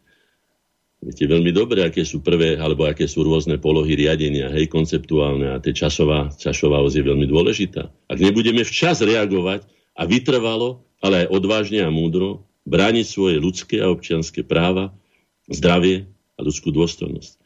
Viete 0.98 1.30
veľmi 1.30 1.54
dobre, 1.54 1.86
aké 1.86 2.02
sú 2.02 2.18
prvé, 2.26 2.58
alebo 2.58 2.82
aké 2.82 3.06
sú 3.06 3.22
rôzne 3.22 3.54
polohy 3.62 3.94
riadenia, 3.94 4.50
hej, 4.50 4.66
konceptuálne 4.66 5.54
a 5.54 5.62
tie 5.62 5.70
časová, 5.70 6.34
časová 6.34 6.82
os 6.82 6.98
je 6.98 7.06
veľmi 7.06 7.22
dôležitá. 7.30 7.86
Ak 8.10 8.18
nebudeme 8.18 8.66
včas 8.66 8.98
reagovať 8.98 9.62
a 9.94 10.02
vytrvalo, 10.10 10.82
ale 10.98 11.26
aj 11.26 11.30
odvážne 11.30 11.86
a 11.86 11.90
múdro, 11.94 12.42
brániť 12.66 13.06
svoje 13.06 13.38
ľudské 13.38 13.78
a 13.78 13.94
občianské 13.94 14.42
práva, 14.42 14.90
zdravie 15.46 16.10
a 16.34 16.40
ľudskú 16.42 16.74
dôstojnosť. 16.74 17.38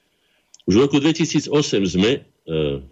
Už 0.65 0.73
v 0.79 0.83
roku 0.89 0.97
2008 0.97 1.53
sme 1.85 2.11
e, 2.17 2.21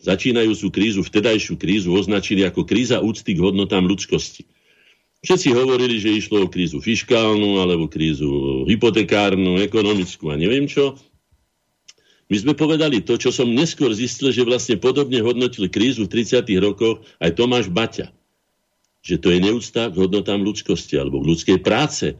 začínajúcu 0.03 0.67
krízu, 0.69 1.01
vtedajšiu 1.01 1.55
krízu 1.57 1.89
označili 1.95 2.45
ako 2.45 2.69
kríza 2.69 3.01
úcty 3.01 3.33
k 3.33 3.41
hodnotám 3.41 3.89
ľudskosti. 3.89 4.45
Všetci 5.21 5.53
hovorili, 5.53 6.01
že 6.01 6.17
išlo 6.17 6.49
o 6.49 6.51
krízu 6.53 6.81
fiskálnu, 6.81 7.61
alebo 7.61 7.93
krízu 7.93 8.65
hypotekárnu, 8.65 9.61
ekonomickú 9.61 10.33
a 10.33 10.41
neviem 10.41 10.65
čo. 10.65 10.97
My 12.33 12.37
sme 12.41 12.55
povedali 12.57 13.05
to, 13.05 13.21
čo 13.21 13.35
som 13.35 13.51
neskôr 13.53 13.93
zistil, 13.93 14.33
že 14.33 14.47
vlastne 14.47 14.81
podobne 14.81 15.21
hodnotil 15.21 15.69
krízu 15.69 16.09
v 16.09 16.25
30. 16.25 16.47
rokoch 16.63 17.05
aj 17.21 17.37
Tomáš 17.37 17.69
Baťa. 17.69 18.15
Že 19.05 19.17
to 19.21 19.29
je 19.29 19.39
neúcta 19.45 19.83
k 19.93 19.99
hodnotám 19.99 20.41
ľudskosti 20.41 20.97
alebo 20.97 21.21
k 21.21 21.29
ľudskej 21.37 21.59
práce, 21.61 22.17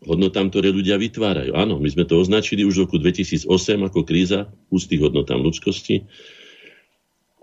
hodnotám, 0.00 0.48
ktoré 0.48 0.72
ľudia 0.72 0.96
vytvárajú. 0.96 1.52
Áno, 1.58 1.76
my 1.76 1.88
sme 1.90 2.06
to 2.06 2.22
označili 2.22 2.62
už 2.62 2.72
v 2.78 2.82
roku 2.88 2.96
2008 2.96 3.50
ako 3.84 4.00
kríza 4.06 4.48
ústy 4.72 4.96
hodnotám 4.96 5.42
ľudskosti. 5.42 6.08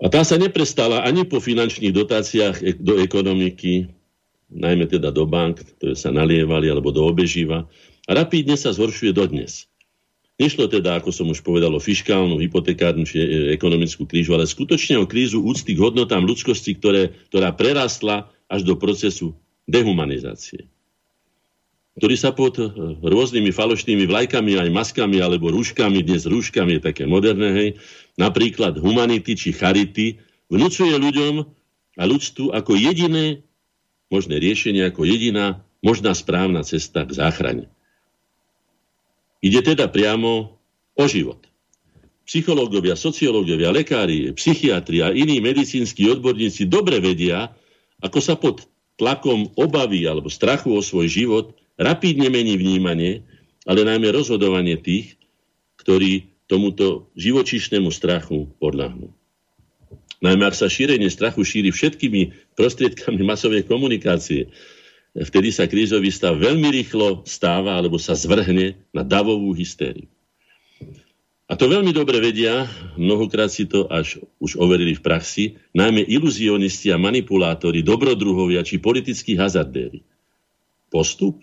A 0.00 0.10
tá 0.12 0.24
sa 0.24 0.40
neprestala 0.40 1.04
ani 1.04 1.24
po 1.28 1.38
finančných 1.40 1.92
dotáciách 1.92 2.80
do 2.80 3.00
ekonomiky, 3.00 3.95
najmä 4.50 4.86
teda 4.86 5.10
do 5.10 5.26
bank, 5.26 5.62
ktoré 5.78 5.94
sa 5.98 6.14
nalievali, 6.14 6.70
alebo 6.70 6.94
do 6.94 7.02
obežíva. 7.06 7.66
A 8.06 8.10
rapídne 8.14 8.54
sa 8.54 8.70
zhoršuje 8.70 9.10
dodnes. 9.10 9.66
Nešlo 10.36 10.68
teda, 10.68 11.00
ako 11.00 11.10
som 11.10 11.26
už 11.32 11.40
povedal, 11.40 11.72
o 11.72 11.80
fiskálnu, 11.80 12.36
hypotekárnu 12.36 13.08
či 13.08 13.18
e, 13.18 13.28
ekonomickú 13.56 14.04
krížu, 14.04 14.36
ale 14.36 14.44
skutočne 14.44 15.00
o 15.00 15.08
krízu 15.08 15.40
úcty 15.40 15.72
k 15.72 15.80
hodnotám 15.80 16.28
ľudskosti, 16.28 16.76
ktoré, 16.76 17.16
ktorá 17.32 17.56
prerastla 17.56 18.28
až 18.46 18.62
do 18.68 18.76
procesu 18.76 19.32
dehumanizácie 19.64 20.68
ktorý 21.96 22.16
sa 22.20 22.30
pod 22.36 22.60
e, 22.60 22.68
rôznymi 23.00 23.50
falošnými 23.56 24.04
vlajkami, 24.04 24.60
aj 24.60 24.68
maskami 24.68 25.16
alebo 25.24 25.48
rúškami, 25.48 26.04
dnes 26.04 26.28
rúškami 26.28 26.76
je 26.78 26.82
také 26.92 27.08
moderné, 27.08 27.48
hej, 27.56 27.68
napríklad 28.20 28.76
humanity 28.76 29.32
či 29.32 29.56
charity, 29.56 30.20
vnúcuje 30.52 30.92
ľuďom 30.92 31.34
a 31.96 32.02
ľudstvu 32.04 32.52
ako 32.52 32.76
jediné 32.76 33.40
možné 34.12 34.38
riešenie 34.38 34.86
ako 34.86 35.06
jediná 35.06 35.62
možná 35.84 36.14
správna 36.14 36.66
cesta 36.66 37.06
k 37.06 37.14
záchrane. 37.14 37.66
Ide 39.44 39.74
teda 39.74 39.86
priamo 39.86 40.58
o 40.96 41.04
život. 41.06 41.44
Psychológovia, 42.26 42.98
sociológovia, 42.98 43.70
lekári, 43.70 44.34
psychiatri 44.34 44.98
a 44.98 45.14
iní 45.14 45.38
medicínsky 45.38 46.10
odborníci 46.10 46.66
dobre 46.66 46.98
vedia, 46.98 47.54
ako 48.02 48.18
sa 48.18 48.34
pod 48.34 48.66
tlakom 48.98 49.54
obavy 49.54 50.08
alebo 50.10 50.26
strachu 50.26 50.74
o 50.74 50.82
svoj 50.82 51.06
život 51.06 51.46
rapídne 51.78 52.26
mení 52.32 52.58
vnímanie, 52.58 53.22
ale 53.68 53.86
najmä 53.86 54.10
rozhodovanie 54.10 54.80
tých, 54.80 55.14
ktorí 55.78 56.26
tomuto 56.50 57.10
živočišnému 57.14 57.92
strachu 57.94 58.50
podľahnú. 58.58 59.12
Najmä 60.24 60.48
ak 60.48 60.56
sa 60.56 60.72
šírenie 60.72 61.12
strachu 61.12 61.44
šíri 61.44 61.68
všetkými 61.68 62.54
prostriedkami 62.56 63.20
masovej 63.20 63.68
komunikácie, 63.68 64.48
vtedy 65.12 65.52
sa 65.52 65.68
krízový 65.68 66.08
stav 66.08 66.40
veľmi 66.40 66.72
rýchlo 66.72 67.24
stáva 67.28 67.76
alebo 67.76 68.00
sa 68.00 68.16
zvrhne 68.16 68.80
na 68.96 69.04
davovú 69.04 69.52
hystériu. 69.52 70.08
A 71.46 71.54
to 71.54 71.70
veľmi 71.70 71.94
dobre 71.94 72.18
vedia, 72.18 72.66
mnohokrát 72.98 73.46
si 73.46 73.70
to 73.70 73.86
až 73.86 74.18
už 74.42 74.58
overili 74.58 74.98
v 74.98 75.04
praxi, 75.04 75.44
najmä 75.78 76.02
iluzionisti 76.02 76.90
a 76.90 76.98
manipulátori, 76.98 77.86
dobrodruhovia 77.86 78.66
či 78.66 78.82
politickí 78.82 79.38
hazardéri. 79.38 80.02
Postup? 80.90 81.38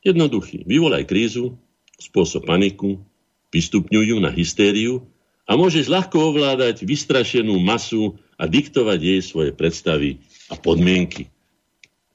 Jednoduchý. 0.00 0.64
Vyvolaj 0.64 1.04
krízu, 1.04 1.60
spôsob 2.00 2.48
paniku, 2.48 3.04
vystupňujú 3.52 4.24
na 4.24 4.32
hystériu 4.32 5.04
a 5.50 5.58
môžeš 5.58 5.90
ľahko 5.90 6.30
ovládať 6.30 6.86
vystrašenú 6.86 7.58
masu 7.58 8.14
a 8.38 8.46
diktovať 8.46 8.98
jej 9.02 9.20
svoje 9.26 9.50
predstavy 9.50 10.22
a 10.46 10.54
podmienky. 10.54 11.26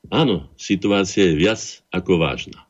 Áno, 0.07 0.47
situácia 0.55 1.27
je 1.27 1.35
viac 1.35 1.59
ako 1.91 2.15
vážna. 2.15 2.63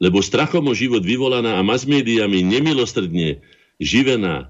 Lebo 0.00 0.24
strachom 0.24 0.64
o 0.64 0.72
život 0.72 1.04
vyvolaná 1.04 1.60
a 1.60 1.66
masmédiami 1.66 2.40
nemilostredne 2.40 3.44
živená 3.76 4.48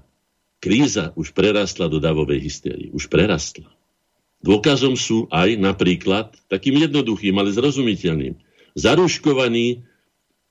kríza 0.63 1.11
už 1.19 1.35
prerastla 1.35 1.91
do 1.91 1.99
davovej 1.99 2.39
hystérie. 2.39 2.87
Už 2.95 3.11
prerastla. 3.11 3.67
Dôkazom 4.39 4.95
sú 4.95 5.27
aj 5.27 5.59
napríklad 5.59 6.31
takým 6.47 6.79
jednoduchým, 6.79 7.35
ale 7.35 7.51
zrozumiteľným 7.51 8.39
zaruškovaní 8.79 9.83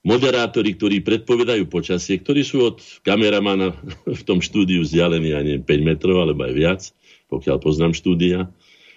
moderátori, 0.03 0.75
ktorí 0.75 1.03
predpovedajú 1.03 1.67
počasie, 1.67 2.19
ktorí 2.19 2.41
sú 2.43 2.73
od 2.73 2.75
kameramana 3.03 3.75
v 4.19 4.21
tom 4.23 4.39
štúdiu 4.39 4.83
vzdialení, 4.83 5.35
ja 5.35 5.41
neviem, 5.43 5.63
5 5.63 5.89
metrov 5.95 6.23
alebo 6.23 6.47
aj 6.47 6.53
viac, 6.55 6.81
pokiaľ 7.27 7.57
poznám 7.61 7.93
štúdia, 7.93 8.49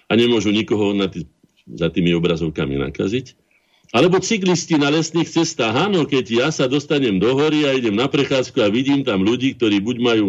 a 0.07 0.13
nemôžu 0.13 0.51
nikoho 0.51 0.91
na 0.91 1.07
tý, 1.07 1.25
za 1.65 1.89
tými 1.89 2.11
obrazovkami 2.13 2.75
nakaziť. 2.91 3.39
Alebo 3.93 4.17
cyklisti 4.17 4.73
na 4.73 4.89
lesných 4.89 5.29
cestách. 5.29 5.77
Áno, 5.77 6.09
keď 6.09 6.25
ja 6.25 6.47
sa 6.49 6.65
dostanem 6.65 7.21
do 7.21 7.29
hory 7.37 7.69
a 7.69 7.77
idem 7.77 7.93
na 7.93 8.09
prechádzku 8.09 8.57
a 8.57 8.73
vidím 8.73 9.05
tam 9.05 9.21
ľudí, 9.21 9.53
ktorí 9.53 9.77
buď 9.85 9.97
majú 10.01 10.27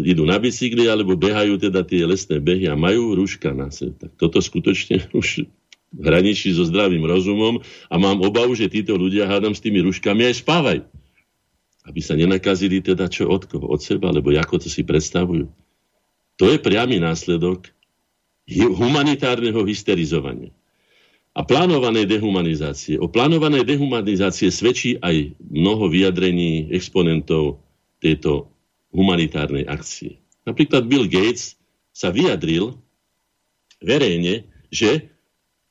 idú 0.00 0.24
na 0.24 0.40
bicykli 0.40 0.88
alebo 0.88 1.16
behajú 1.16 1.60
teda 1.60 1.84
tie 1.84 2.08
lesné 2.08 2.40
behy 2.40 2.68
a 2.68 2.76
majú 2.76 3.12
rúška 3.16 3.52
na 3.52 3.68
sebe. 3.68 3.96
Tak 4.00 4.16
toto 4.16 4.40
skutočne 4.40 5.08
už 5.20 5.48
hraničí 5.94 6.52
so 6.52 6.68
zdravým 6.68 7.00
rozumom 7.04 7.64
a 7.88 7.94
mám 7.96 8.20
obavu, 8.20 8.52
že 8.52 8.68
títo 8.68 8.96
ľudia 8.96 9.24
hádam 9.24 9.56
s 9.56 9.64
tými 9.64 9.80
rúškami 9.80 10.28
aj 10.28 10.34
spávajú. 10.44 10.82
Aby 11.88 12.00
sa 12.04 12.12
nenakazili 12.12 12.84
teda 12.84 13.08
čo 13.08 13.32
od 13.32 13.48
koho? 13.48 13.64
Od 13.64 13.80
seba, 13.80 14.12
alebo 14.12 14.28
ako 14.36 14.60
to 14.60 14.68
si 14.68 14.84
predstavujú. 14.84 15.48
To 16.38 16.44
je 16.44 16.60
priamy 16.60 17.00
následok 17.00 17.72
humanitárneho 18.48 19.64
hysterizovania 19.64 20.52
a 21.38 21.46
plánovanej 21.46 22.18
dehumanizácie. 22.18 22.98
O 22.98 23.06
plánovanej 23.06 23.62
dehumanizácie 23.62 24.50
svedčí 24.50 24.98
aj 24.98 25.38
mnoho 25.38 25.86
vyjadrení 25.86 26.72
exponentov 26.74 27.62
tejto 28.02 28.50
humanitárnej 28.90 29.68
akcie. 29.68 30.18
Napríklad 30.48 30.88
Bill 30.88 31.06
Gates 31.06 31.54
sa 31.94 32.10
vyjadril 32.10 32.74
verejne, 33.78 34.48
že 34.72 35.12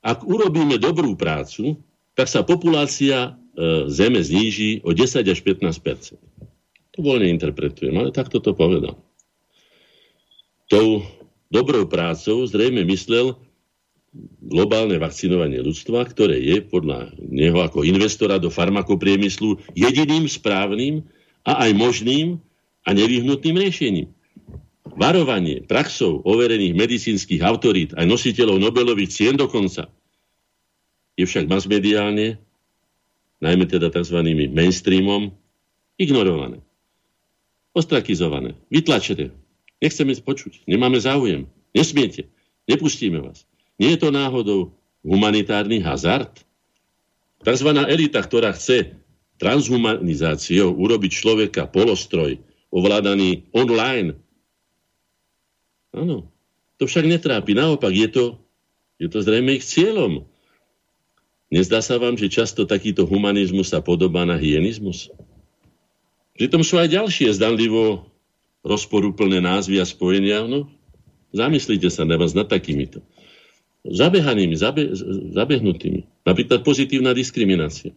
ak 0.02 0.24
urobíme 0.24 0.78
dobrú 0.78 1.18
prácu, 1.18 1.82
tak 2.18 2.30
sa 2.30 2.42
populácia 2.42 3.38
e, 3.54 3.90
Zeme 3.90 4.22
zníži 4.22 4.82
o 4.82 4.94
10 4.94 5.22
až 5.22 5.40
15% 5.42 6.18
To 6.96 7.00
voľne 7.02 7.30
interpretujem, 7.30 7.94
ale 7.94 8.10
takto 8.10 8.42
to 8.42 8.58
povedal. 8.58 8.98
Tou 10.68 11.06
dobrou 11.48 11.88
prácou 11.88 12.44
zrejme 12.50 12.84
myslel 12.90 13.38
globálne 14.42 14.98
vakcinovanie 14.98 15.62
ľudstva, 15.62 16.08
ktoré 16.10 16.42
je 16.42 16.58
podľa 16.66 17.14
neho 17.22 17.62
ako 17.62 17.86
investora 17.86 18.42
do 18.42 18.50
farmakopriemyslu 18.50 19.62
jediným 19.78 20.26
správnym 20.26 21.06
a 21.46 21.68
aj 21.68 21.72
možným 21.78 22.42
a 22.88 22.90
nevyhnutným 22.96 23.56
riešením. 23.56 24.08
Varovanie 24.96 25.66
praxou 25.66 26.24
overených 26.24 26.78
medicínskych 26.78 27.42
autorít 27.44 27.92
aj 27.98 28.06
nositeľov 28.08 28.62
Nobelových 28.62 29.12
cien 29.12 29.36
dokonca 29.36 29.92
je 31.18 31.26
však 31.26 31.50
masmediálne, 31.50 32.38
najmä 33.42 33.66
teda 33.66 33.90
tzv. 33.90 34.22
mainstreamom, 34.54 35.34
ignorované. 35.98 36.62
Ostrakizované, 37.74 38.54
vytlačené. 38.70 39.34
Nechceme 39.82 40.14
počuť, 40.18 40.66
nemáme 40.70 40.98
záujem, 41.02 41.50
nesmiete, 41.74 42.30
nepustíme 42.70 43.22
vás. 43.22 43.46
Nie 43.78 43.98
je 43.98 44.02
to 44.06 44.10
náhodou 44.10 44.74
humanitárny 45.06 45.82
hazard? 45.82 46.42
Takzvaná 47.46 47.86
elita, 47.86 48.22
ktorá 48.22 48.54
chce 48.54 48.98
transhumanizáciou 49.38 50.74
urobiť 50.74 51.12
človeka 51.14 51.70
polostroj, 51.70 52.42
ovládaný 52.74 53.46
online. 53.54 54.18
Áno, 55.96 56.32
to 56.80 56.88
však 56.88 57.08
netrápi. 57.08 57.56
Naopak, 57.56 57.92
je 57.92 58.08
to, 58.10 58.24
je 59.00 59.08
to 59.08 59.20
zrejme 59.24 59.56
ich 59.56 59.66
cieľom 59.66 60.28
Nezdá 61.48 61.80
sa 61.80 61.96
vám, 61.96 62.20
že 62.20 62.28
často 62.28 62.68
takýto 62.68 63.08
humanizmus 63.08 63.72
sa 63.72 63.80
podobá 63.80 64.28
na 64.28 64.36
hyenizmus? 64.36 65.08
Pritom 66.36 66.62
sú 66.62 66.76
aj 66.76 66.92
ďalšie 66.92 67.32
zdanlivo 67.34 68.12
rozporúplné 68.68 69.40
názvy 69.40 69.80
a 69.80 69.88
spojenia. 69.88 70.44
No, 70.44 70.68
zamyslite 71.32 71.88
sa 71.88 72.04
na 72.04 72.20
vás 72.20 72.36
nad 72.36 72.52
takýmito. 72.52 73.00
Zabehanými, 73.88 74.60
zabe, 74.60 74.92
zabehnutými. 75.32 76.04
Napríklad 76.28 76.68
pozitívna 76.68 77.16
diskriminácia. 77.16 77.96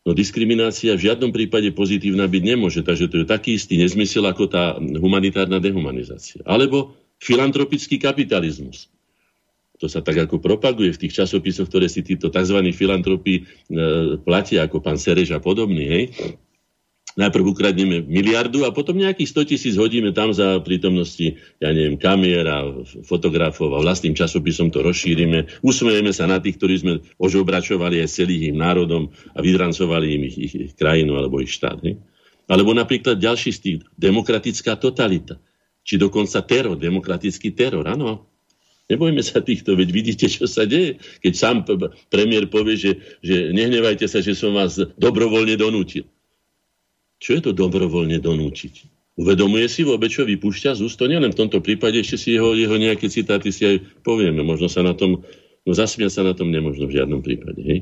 No 0.00 0.16
diskriminácia 0.16 0.96
v 0.96 1.12
žiadnom 1.12 1.28
prípade 1.28 1.68
pozitívna 1.76 2.24
byť 2.24 2.42
nemôže, 2.42 2.80
takže 2.80 3.12
to 3.12 3.16
je 3.22 3.26
taký 3.28 3.60
istý 3.60 3.76
nezmysel 3.76 4.24
ako 4.24 4.48
tá 4.48 4.80
humanitárna 4.80 5.60
dehumanizácia. 5.60 6.40
Alebo 6.48 6.96
filantropický 7.20 8.00
kapitalizmus 8.00 8.88
to 9.80 9.88
sa 9.88 10.04
tak 10.04 10.28
ako 10.28 10.44
propaguje 10.44 10.92
v 10.92 11.00
tých 11.00 11.24
časopisoch, 11.24 11.64
ktoré 11.64 11.88
si 11.88 12.04
títo 12.04 12.28
tzv. 12.28 12.60
filantropi 12.76 13.40
e, 13.40 13.42
platia, 14.20 14.68
ako 14.68 14.84
pán 14.84 15.00
Sereš 15.00 15.32
a 15.32 15.40
podobný, 15.40 15.88
hej. 15.88 16.04
Najprv 17.18 17.42
ukradneme 17.42 18.06
miliardu 18.06 18.62
a 18.62 18.70
potom 18.70 18.94
nejakých 18.94 19.42
100 19.42 19.50
tisíc 19.50 19.74
hodíme 19.74 20.14
tam 20.14 20.30
za 20.30 20.62
prítomnosti, 20.62 21.34
ja 21.58 21.74
neviem, 21.74 21.98
kamier 21.98 22.46
a 22.46 22.70
fotografov 23.02 23.74
a 23.74 23.82
vlastným 23.82 24.14
časopisom 24.14 24.70
to 24.70 24.78
rozšírime. 24.78 25.50
Usmejeme 25.58 26.14
sa 26.14 26.30
na 26.30 26.38
tých, 26.38 26.54
ktorí 26.62 26.74
sme 26.78 26.94
ožobračovali 27.18 27.98
aj 27.98 28.14
celým 28.14 28.54
ich 28.54 28.54
národom 28.54 29.10
a 29.34 29.42
vydrancovali 29.42 30.06
im 30.06 30.22
ich, 30.30 30.36
ich, 30.38 30.54
ich 30.54 30.72
krajinu 30.78 31.18
alebo 31.18 31.42
ich 31.42 31.50
štát. 31.50 31.82
Hej. 31.82 31.98
Alebo 32.46 32.70
napríklad 32.78 33.18
ďalší 33.18 33.50
z 33.50 33.58
tých, 33.58 33.78
demokratická 33.98 34.78
totalita. 34.78 35.42
Či 35.82 35.98
dokonca 35.98 36.46
teror, 36.46 36.78
demokratický 36.78 37.50
teror. 37.58 37.90
Áno, 37.90 38.30
Nebojme 38.90 39.22
sa 39.22 39.38
týchto, 39.38 39.78
veď 39.78 39.88
vidíte, 39.94 40.26
čo 40.26 40.50
sa 40.50 40.66
deje. 40.66 40.98
Keď 41.22 41.32
sám 41.38 41.62
premiér 42.10 42.50
povie, 42.50 42.74
že, 42.74 42.92
že 43.22 43.54
nehnevajte 43.54 44.10
sa, 44.10 44.18
že 44.18 44.34
som 44.34 44.50
vás 44.50 44.82
dobrovoľne 44.98 45.54
donútil. 45.54 46.10
Čo 47.20 47.36
je 47.36 47.40
to 47.44 47.52
dobrovoľne 47.52 48.16
donútiť? 48.16 48.88
Uvedomuje 49.20 49.68
si 49.68 49.84
vôbec, 49.84 50.08
čo 50.08 50.24
vypúšťa 50.24 50.80
z 50.80 50.88
úst? 50.88 50.96
To 50.96 51.04
nielen 51.04 51.28
v 51.28 51.40
tomto 51.44 51.60
prípade, 51.60 52.00
ešte 52.00 52.16
si 52.16 52.28
jeho, 52.32 52.56
jeho 52.56 52.72
nejaké 52.80 53.12
citáty 53.12 53.52
si 53.52 53.68
aj 53.68 53.76
povieme. 54.00 54.40
Možno 54.40 54.72
sa 54.72 54.80
na 54.80 54.96
tom, 54.96 55.20
no 55.68 55.72
zasmiať 55.76 56.12
sa 56.16 56.22
na 56.24 56.32
tom 56.32 56.48
nemožno 56.48 56.88
v 56.88 56.96
žiadnom 56.96 57.20
prípade. 57.20 57.60
Hej? 57.60 57.78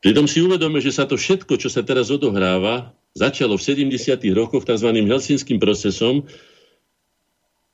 Pritom 0.00 0.24
si 0.24 0.40
uvedome, 0.40 0.80
že 0.80 0.96
sa 0.96 1.04
to 1.04 1.20
všetko, 1.20 1.60
čo 1.60 1.68
sa 1.68 1.84
teraz 1.84 2.08
odohráva, 2.08 2.96
začalo 3.12 3.60
v 3.60 3.92
70. 3.92 3.92
rokoch 4.32 4.64
tzv. 4.64 4.88
helsinským 4.88 5.60
procesom, 5.60 6.24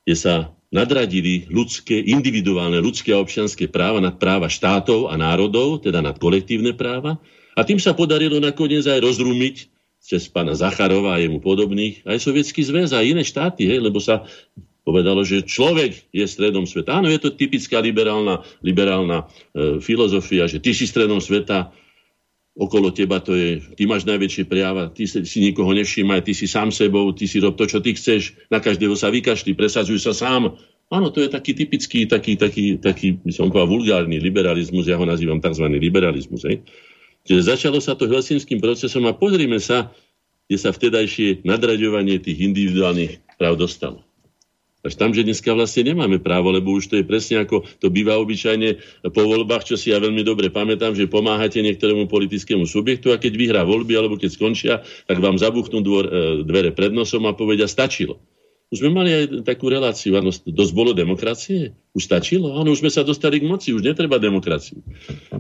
kde 0.03 0.17
sa 0.19 0.35
nadradili 0.75 1.47
ľudské, 1.47 2.03
individuálne 2.03 2.83
ľudské 2.83 3.15
a 3.15 3.23
občianské 3.23 3.71
práva 3.71 4.03
nad 4.03 4.19
práva 4.19 4.51
štátov 4.51 5.13
a 5.13 5.15
národov, 5.15 5.87
teda 5.87 6.03
nad 6.03 6.19
kolektívne 6.19 6.75
práva. 6.75 7.23
A 7.55 7.63
tým 7.63 7.79
sa 7.79 7.95
podarilo 7.95 8.41
nakoniec 8.43 8.83
aj 8.89 8.99
rozrumiť 8.99 9.72
cez 10.03 10.27
pána 10.27 10.59
Zacharova 10.59 11.15
a 11.15 11.23
jemu 11.23 11.39
podobných 11.39 12.03
aj 12.03 12.19
Sovietský 12.19 12.67
zväz 12.67 12.91
a 12.91 13.07
iné 13.07 13.23
štáty, 13.23 13.71
hej, 13.71 13.79
lebo 13.79 14.03
sa 14.03 14.27
povedalo, 14.83 15.23
že 15.23 15.47
človek 15.47 16.11
je 16.11 16.27
stredom 16.27 16.67
sveta. 16.67 16.99
Áno, 16.99 17.07
je 17.07 17.23
to 17.23 17.31
typická 17.31 17.79
liberálna, 17.79 18.43
liberálna 18.67 19.31
e, 19.55 19.79
filozofia, 19.79 20.51
že 20.51 20.59
ty 20.59 20.75
si 20.75 20.91
stredom 20.91 21.23
sveta, 21.23 21.71
okolo 22.59 22.91
teba 22.91 23.23
to 23.23 23.33
je, 23.33 23.63
ty 23.79 23.87
máš 23.87 24.05
najväčšie 24.05 24.45
prejava, 24.51 24.91
ty 24.91 25.07
si, 25.07 25.23
si 25.23 25.39
nikoho 25.39 25.71
nevšímaj, 25.71 26.27
ty 26.27 26.35
si 26.35 26.51
sám 26.51 26.75
sebou, 26.75 27.15
ty 27.15 27.31
si 27.31 27.39
rob 27.39 27.55
to, 27.55 27.65
čo 27.71 27.79
ty 27.79 27.95
chceš, 27.95 28.37
na 28.51 28.59
každého 28.59 28.99
sa 28.99 29.09
vykašli, 29.09 29.55
presadzuj 29.55 30.03
sa 30.03 30.13
sám. 30.13 30.59
Áno, 30.93 31.09
to 31.09 31.25
je 31.25 31.31
taký 31.31 31.57
typický, 31.57 32.05
taký, 32.05 32.37
taký, 32.37 32.77
taký 32.77 33.23
by 33.23 33.33
som 33.33 33.49
povedal, 33.49 33.71
vulgárny 33.71 34.19
liberalizmus, 34.21 34.91
ja 34.91 34.99
ho 34.99 35.07
nazývam 35.07 35.41
tzv. 35.41 35.65
liberalizmus. 35.79 36.45
Hej. 36.45 36.67
Čiže 37.23 37.55
začalo 37.55 37.79
sa 37.79 37.95
to 37.95 38.11
helsinským 38.11 38.59
procesom 38.59 39.07
a 39.07 39.15
pozrime 39.15 39.63
sa, 39.63 39.95
kde 40.51 40.59
sa 40.59 40.75
vtedajšie 40.75 41.47
nadraďovanie 41.47 42.19
tých 42.19 42.43
individuálnych 42.43 43.23
práv 43.39 43.57
dostalo. 43.63 44.03
Až 44.83 44.99
tam, 44.99 45.15
že 45.15 45.23
dneska 45.23 45.55
vlastne 45.55 45.95
nemáme 45.95 46.19
právo, 46.19 46.51
lebo 46.51 46.75
už 46.75 46.91
to 46.91 46.99
je 46.99 47.07
presne 47.07 47.47
ako 47.47 47.63
to 47.79 47.87
býva 47.87 48.19
obyčajne 48.19 48.83
po 49.15 49.23
voľbách, 49.23 49.63
čo 49.63 49.79
si 49.79 49.95
ja 49.95 50.03
veľmi 50.03 50.27
dobre 50.27 50.51
pamätám, 50.51 50.99
že 50.99 51.07
pomáhate 51.07 51.63
niektorému 51.63 52.11
politickému 52.11 52.67
subjektu 52.67 53.15
a 53.15 53.23
keď 53.23 53.33
vyhrá 53.39 53.63
voľby 53.63 53.95
alebo 53.95 54.19
keď 54.19 54.31
skončia, 54.35 54.75
tak 55.07 55.23
vám 55.23 55.39
zabuchnú 55.39 55.87
dvor, 55.87 56.05
e, 56.11 56.13
dvere 56.43 56.75
pred 56.75 56.91
nosom 56.91 57.23
a 57.31 57.39
povedia 57.39 57.71
stačilo. 57.71 58.19
Už 58.73 58.81
sme 58.81 58.89
mali 58.89 59.13
aj 59.13 59.45
takú 59.45 59.69
reláciu, 59.69 60.17
áno, 60.17 60.33
dosť 60.33 60.73
bolo 60.73 60.97
demokracie? 60.97 61.77
Už 61.93 62.09
stačilo? 62.09 62.57
Áno, 62.57 62.73
už 62.73 62.81
sme 62.81 62.89
sa 62.89 63.05
dostali 63.05 63.37
k 63.37 63.45
moci, 63.45 63.77
už 63.77 63.85
netreba 63.85 64.17
demokraciu. 64.17 64.81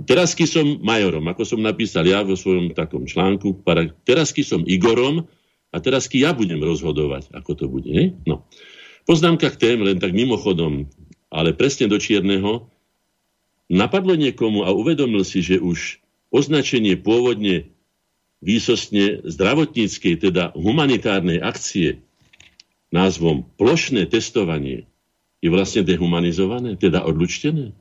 Terasky 0.04 0.44
som 0.44 0.76
majorom, 0.84 1.24
ako 1.32 1.40
som 1.48 1.64
napísal 1.64 2.04
ja 2.04 2.20
vo 2.20 2.36
svojom 2.36 2.76
takom 2.76 3.08
článku. 3.08 3.64
Terasky 4.04 4.44
som 4.44 4.68
Igorom 4.68 5.24
a 5.72 5.76
terasky 5.80 6.20
ja 6.20 6.36
budem 6.36 6.60
rozhodovať, 6.60 7.32
ako 7.32 7.50
to 7.56 7.64
bude. 7.72 7.88
Ne? 7.88 8.12
No. 8.28 8.44
Poznámka 9.08 9.48
k 9.48 9.56
tém, 9.56 9.78
len 9.80 9.96
tak 9.96 10.12
mimochodom, 10.12 10.92
ale 11.32 11.56
presne 11.56 11.88
do 11.88 11.96
čierneho, 11.96 12.68
napadlo 13.72 14.12
niekomu 14.12 14.68
a 14.68 14.76
uvedomil 14.76 15.24
si, 15.24 15.40
že 15.40 15.56
už 15.56 16.04
označenie 16.28 17.00
pôvodne 17.00 17.72
výsostne 18.44 19.24
zdravotníckej, 19.24 20.20
teda 20.20 20.52
humanitárnej 20.52 21.40
akcie 21.40 22.04
názvom 22.92 23.48
plošné 23.56 24.06
testovanie 24.06 24.86
je 25.42 25.48
vlastne 25.50 25.82
dehumanizované, 25.82 26.78
teda 26.78 27.02
odlučtené. 27.02 27.74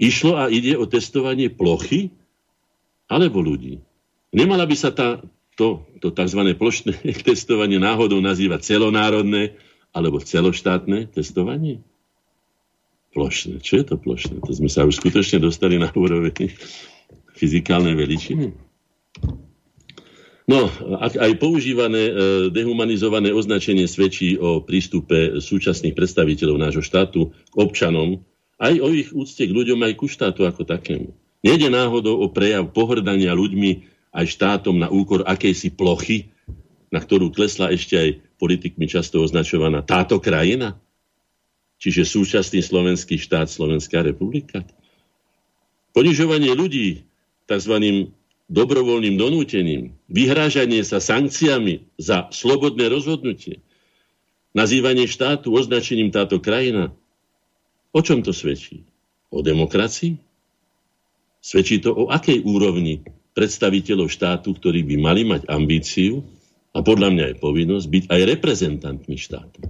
Išlo 0.00 0.38
a 0.38 0.48
ide 0.48 0.78
o 0.78 0.86
testovanie 0.86 1.50
plochy 1.50 2.14
alebo 3.10 3.42
ľudí. 3.42 3.82
Nemala 4.30 4.64
by 4.64 4.76
sa 4.78 4.94
tá, 4.94 5.18
to, 5.58 5.82
to 5.98 6.14
tzv. 6.14 6.40
plošné 6.54 6.94
testovanie 7.26 7.82
náhodou 7.82 8.22
nazýva 8.22 8.62
celonárodné 8.62 9.58
alebo 9.90 10.22
celoštátne 10.22 11.10
testovanie? 11.10 11.82
Plošné. 13.10 13.58
Čo 13.58 13.82
je 13.82 13.84
to 13.90 13.96
plošné? 13.98 14.38
To 14.46 14.52
sme 14.54 14.70
sa 14.70 14.86
už 14.86 15.02
skutočne 15.02 15.42
dostali 15.42 15.74
na 15.82 15.90
úroveň 15.90 16.54
fyzikálnej 17.40 17.98
veličiny. 17.98 18.54
No, 20.50 20.66
aj 20.98 21.38
používané 21.38 22.10
dehumanizované 22.50 23.30
označenie 23.30 23.86
svedčí 23.86 24.34
o 24.34 24.58
prístupe 24.58 25.38
súčasných 25.38 25.94
predstaviteľov 25.94 26.58
nášho 26.58 26.82
štátu 26.82 27.30
k 27.30 27.54
občanom, 27.54 28.26
aj 28.58 28.74
o 28.82 28.90
ich 28.90 29.14
úcte 29.14 29.46
k 29.46 29.54
ľuďom, 29.54 29.78
aj 29.86 29.94
ku 29.94 30.10
štátu 30.10 30.42
ako 30.42 30.66
takému. 30.66 31.14
Nejde 31.46 31.70
náhodou 31.70 32.18
o 32.18 32.26
prejav 32.34 32.66
pohrdania 32.74 33.30
ľuďmi 33.30 33.86
aj 34.10 34.26
štátom 34.26 34.74
na 34.74 34.90
úkor 34.90 35.22
akejsi 35.22 35.70
plochy, 35.70 36.34
na 36.90 36.98
ktorú 36.98 37.30
klesla 37.30 37.70
ešte 37.70 37.94
aj 37.94 38.08
politikmi 38.42 38.90
často 38.90 39.22
označovaná 39.22 39.86
táto 39.86 40.18
krajina? 40.18 40.74
Čiže 41.78 42.10
súčasný 42.10 42.60
slovenský 42.60 43.22
štát, 43.22 43.46
Slovenská 43.46 44.02
republika? 44.02 44.66
Ponižovanie 45.94 46.52
ľudí 46.58 47.06
tzv. 47.46 48.10
Dobrovoľným 48.50 49.14
donútením, 49.14 49.94
vyhrážanie 50.10 50.82
sa 50.82 50.98
sankciami 50.98 51.86
za 52.02 52.26
slobodné 52.34 52.90
rozhodnutie, 52.90 53.62
nazývanie 54.50 55.06
štátu 55.06 55.54
označením 55.54 56.10
táto 56.10 56.42
krajina, 56.42 56.90
o 57.94 58.00
čom 58.02 58.26
to 58.26 58.34
svedčí? 58.34 58.82
O 59.30 59.46
demokracii? 59.46 60.18
Svedčí 61.38 61.78
to 61.78 61.94
o 61.94 62.04
akej 62.10 62.42
úrovni 62.42 63.06
predstaviteľov 63.38 64.10
štátu, 64.10 64.58
ktorí 64.58 64.82
by 64.82 64.96
mali 64.98 65.22
mať 65.22 65.46
ambíciu 65.46 66.26
a 66.74 66.82
podľa 66.82 67.08
mňa 67.14 67.24
je 67.30 67.36
povinnosť 67.38 67.86
byť 67.86 68.04
aj 68.10 68.20
reprezentantmi 68.26 69.16
štátu. 69.16 69.60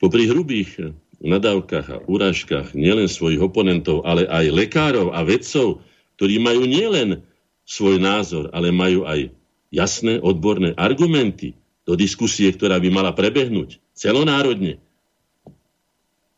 Popri 0.00 0.28
hrubých 0.28 0.96
nadávkach 1.20 1.86
a 1.88 2.00
urážkach 2.08 2.72
nielen 2.72 3.08
svojich 3.08 3.40
oponentov, 3.40 4.04
ale 4.08 4.24
aj 4.24 4.48
lekárov 4.48 5.12
a 5.12 5.20
vedcov, 5.24 5.84
ktorí 6.20 6.36
majú 6.36 6.68
nielen 6.68 7.24
svoj 7.64 7.96
názor, 7.96 8.52
ale 8.52 8.68
majú 8.68 9.08
aj 9.08 9.32
jasné 9.72 10.20
odborné 10.20 10.76
argumenty 10.76 11.56
do 11.88 11.96
diskusie, 11.96 12.52
ktorá 12.52 12.76
by 12.76 12.92
mala 12.92 13.16
prebehnúť 13.16 13.80
celonárodne. 13.96 14.76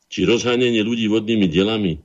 Či 0.07 0.23
rozhánenie 0.23 0.87
ľudí 0.87 1.11
vodnými 1.11 1.51
delami, 1.51 1.99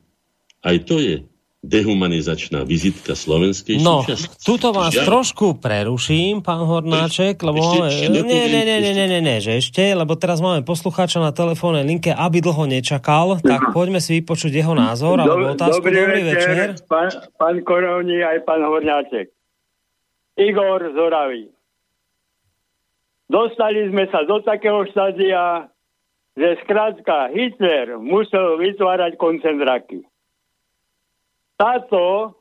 aj 0.65 0.89
to 0.89 0.97
je 0.97 1.21
dehumanizačná 1.65 2.61
vizitka 2.61 3.17
slovenskej 3.17 3.81
No, 3.81 4.05
tuto 4.45 4.69
vás 4.69 4.93
Žiaľ. 4.93 5.05
trošku 5.09 5.45
preruším, 5.57 6.45
pán 6.45 6.61
Hornáček, 6.61 7.41
lebo 7.41 7.57
máme... 7.57 7.89
Nie, 7.89 8.21
nie, 8.21 8.45
nie, 8.45 8.63
nie, 8.63 8.79
nie, 8.93 9.05
nie, 9.09 9.21
nie, 9.25 9.37
že 9.41 9.57
ešte, 9.57 9.81
lebo 9.97 10.13
teraz 10.13 10.37
máme 10.37 10.61
poslucháča 10.61 11.17
na 11.17 11.33
telefónnej 11.33 11.81
linke, 11.81 12.13
aby 12.13 12.45
dlho 12.45 12.69
nečakal, 12.69 13.41
tak 13.41 13.73
poďme 13.73 13.97
si 13.97 14.21
vypočuť 14.21 14.53
jeho 14.53 14.77
názor 14.77 15.17
alebo 15.17 15.57
otázku. 15.57 15.81
Dobrý, 15.81 15.97
Dobrý 15.97 16.21
večer, 16.29 16.53
večer. 16.53 16.69
Pán, 16.85 17.09
pán 17.41 17.55
Korovni 17.65 18.21
aj 18.21 18.37
pán 18.45 18.61
Hornáček. 18.61 19.33
Igor 20.37 20.93
Zoravý. 20.93 21.49
Dostali 23.27 23.89
sme 23.89 24.05
sa 24.13 24.23
do 24.23 24.39
takého 24.45 24.85
štádia, 24.93 25.67
že 26.37 26.61
skrátka 26.63 27.33
Hitler 27.33 27.97
musel 27.97 28.61
vytvárať 28.61 29.17
koncentráky 29.17 30.05
táto 31.57 32.33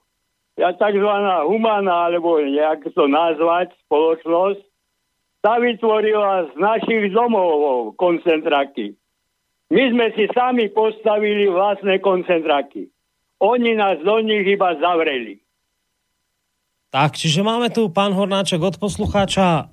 tzv. 0.57 1.11
humana, 1.45 2.09
alebo 2.09 2.41
nejak 2.41 2.89
to 2.97 3.05
nazvať, 3.05 3.77
spoločnosť, 3.85 4.63
sa 5.45 5.61
vytvorila 5.61 6.49
z 6.51 6.53
našich 6.57 7.13
domov 7.13 7.93
koncentráky. 8.01 8.97
My 9.69 9.83
sme 9.93 10.07
si 10.17 10.25
sami 10.33 10.73
postavili 10.73 11.51
vlastné 11.51 12.01
koncentráky. 12.01 12.89
Oni 13.43 13.77
nás 13.77 14.01
do 14.01 14.17
nich 14.25 14.49
iba 14.49 14.73
zavreli. 14.81 15.43
Tak, 16.89 17.19
čiže 17.19 17.45
máme 17.45 17.69
tu, 17.69 17.93
pán 17.93 18.17
Hornáček, 18.17 18.63
od 18.63 18.81
poslucháča 18.81 19.69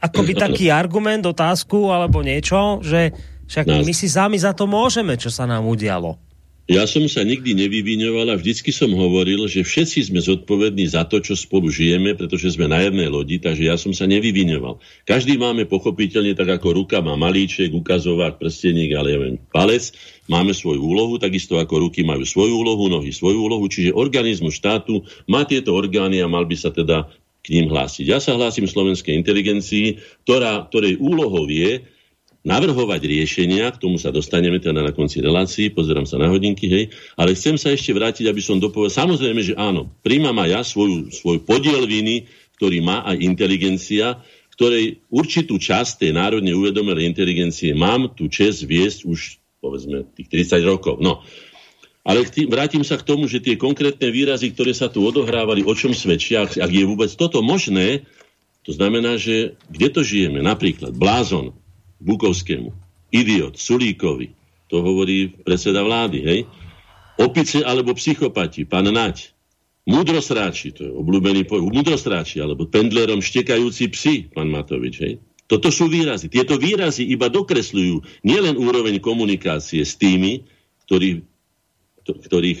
akoby 0.00 0.32
taký 0.36 0.66
argument, 0.68 1.24
otázku 1.24 1.88
alebo 1.88 2.20
niečo, 2.20 2.84
že 2.84 3.14
však 3.48 3.66
my 3.66 3.94
si 3.96 4.08
sami 4.08 4.36
za 4.36 4.52
to 4.52 4.68
môžeme, 4.68 5.16
čo 5.16 5.32
sa 5.32 5.48
nám 5.48 5.64
udialo. 5.64 6.29
Ja 6.70 6.86
som 6.86 7.02
sa 7.10 7.26
nikdy 7.26 7.58
nevyvinoval 7.58 8.30
a 8.30 8.38
vždycky 8.38 8.70
som 8.70 8.94
hovoril, 8.94 9.50
že 9.50 9.66
všetci 9.66 10.06
sme 10.06 10.22
zodpovední 10.22 10.86
za 10.86 11.02
to, 11.02 11.18
čo 11.18 11.34
spolu 11.34 11.66
žijeme, 11.66 12.14
pretože 12.14 12.54
sme 12.54 12.70
na 12.70 12.78
jednej 12.78 13.10
lodi, 13.10 13.42
takže 13.42 13.66
ja 13.66 13.74
som 13.74 13.90
sa 13.90 14.06
nevyvinoval. 14.06 14.78
Každý 15.02 15.34
máme 15.34 15.66
pochopiteľne 15.66 16.38
tak 16.38 16.46
ako 16.46 16.78
ruka 16.78 17.02
má 17.02 17.18
malíček, 17.18 17.74
ukazovák, 17.74 18.38
prsteník, 18.38 18.94
ale 18.94 19.08
ja 19.10 19.18
viem, 19.18 19.42
palec, 19.50 19.90
máme 20.30 20.54
svoju 20.54 20.78
úlohu, 20.78 21.18
takisto 21.18 21.58
ako 21.58 21.90
ruky 21.90 22.06
majú 22.06 22.22
svoju 22.22 22.62
úlohu, 22.62 22.86
nohy 22.86 23.10
svoju 23.10 23.50
úlohu, 23.50 23.66
čiže 23.66 23.90
organizmus 23.90 24.54
štátu 24.54 25.02
má 25.26 25.42
tieto 25.42 25.74
orgány 25.74 26.22
a 26.22 26.30
mal 26.30 26.46
by 26.46 26.54
sa 26.54 26.70
teda 26.70 27.10
k 27.42 27.50
ním 27.50 27.66
hlásiť. 27.66 28.06
Ja 28.06 28.22
sa 28.22 28.38
hlásim 28.38 28.70
slovenskej 28.70 29.18
inteligencii, 29.18 29.98
ktorá, 30.22 30.70
ktorej 30.70 31.02
úlohou 31.02 31.50
je 31.50 31.82
navrhovať 32.40 33.04
riešenia, 33.04 33.68
k 33.68 33.80
tomu 33.80 34.00
sa 34.00 34.08
dostaneme 34.08 34.56
teda 34.56 34.80
na 34.80 34.92
konci 34.96 35.20
relácií, 35.20 35.68
pozerám 35.68 36.08
sa 36.08 36.16
na 36.16 36.32
hodinky, 36.32 36.66
hej, 36.72 36.84
ale 37.20 37.36
chcem 37.36 37.60
sa 37.60 37.68
ešte 37.68 37.92
vrátiť, 37.92 38.32
aby 38.32 38.40
som 38.40 38.56
dopovedal, 38.56 39.04
samozrejme, 39.04 39.40
že 39.44 39.54
áno, 39.60 39.92
príjmam 40.00 40.36
aj 40.40 40.48
ja 40.48 40.60
svoju, 40.64 41.12
svoj 41.12 41.44
podiel 41.44 41.84
viny, 41.84 42.24
ktorý 42.56 42.80
má 42.80 43.04
aj 43.04 43.16
inteligencia, 43.20 44.20
ktorej 44.56 45.04
určitú 45.08 45.56
časť 45.56 46.04
tej 46.04 46.12
národne 46.16 46.52
uvedomelej 46.52 47.08
inteligencie 47.08 47.72
mám 47.72 48.12
tu 48.12 48.28
čest 48.28 48.64
viesť 48.64 49.08
už, 49.08 49.40
povedzme, 49.60 50.08
tých 50.16 50.28
30 50.28 50.64
rokov. 50.64 51.00
No, 51.00 51.24
ale 52.04 52.24
tým, 52.28 52.48
vrátim 52.48 52.80
sa 52.80 52.96
k 52.96 53.04
tomu, 53.04 53.28
že 53.28 53.44
tie 53.44 53.60
konkrétne 53.60 54.08
výrazy, 54.08 54.52
ktoré 54.52 54.72
sa 54.72 54.88
tu 54.88 55.04
odohrávali, 55.04 55.64
o 55.64 55.72
čom 55.76 55.92
svedčia, 55.92 56.48
ak, 56.48 56.56
ak 56.56 56.70
je 56.72 56.84
vôbec 56.88 57.12
toto 57.12 57.44
možné, 57.44 58.08
to 58.64 58.72
znamená, 58.76 59.16
že 59.16 59.56
kde 59.68 59.88
to 59.92 60.00
žijeme? 60.04 60.40
Napríklad 60.44 60.92
blázon, 60.96 61.56
Bukovskému, 62.00 62.72
idiot, 63.12 63.60
Sulíkovi, 63.60 64.32
to 64.72 64.80
hovorí 64.80 65.32
predseda 65.44 65.84
vlády, 65.84 66.18
hej? 66.24 66.40
Opice 67.20 67.60
alebo 67.60 67.92
psychopati, 67.92 68.64
pán 68.64 68.88
Nať, 68.88 69.36
múdrosráči, 69.84 70.72
to 70.72 70.80
je 70.88 70.92
obľúbený 70.92 71.44
pojem, 71.44 71.68
múdrosráči, 71.68 72.40
alebo 72.40 72.64
pendlerom 72.64 73.20
štekajúci 73.20 73.92
psi, 73.92 74.14
pán 74.32 74.48
Matovič, 74.48 74.96
hej? 75.02 75.14
Toto 75.50 75.74
sú 75.74 75.90
výrazy. 75.90 76.30
Tieto 76.30 76.54
výrazy 76.56 77.10
iba 77.10 77.26
dokresľujú 77.26 78.22
nielen 78.22 78.54
úroveň 78.54 79.02
komunikácie 79.02 79.82
s 79.82 79.98
tými, 79.98 80.46
ktorí, 80.86 81.26
ktorých 82.06 82.60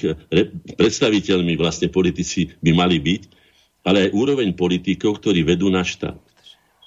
predstaviteľmi 0.74 1.54
vlastne 1.54 1.86
politici 1.86 2.50
by 2.58 2.74
mali 2.74 2.98
byť, 2.98 3.22
ale 3.86 4.10
aj 4.10 4.10
úroveň 4.10 4.58
politikov, 4.58 5.22
ktorí 5.22 5.46
vedú 5.46 5.70
na 5.70 5.86
štát. 5.86 6.18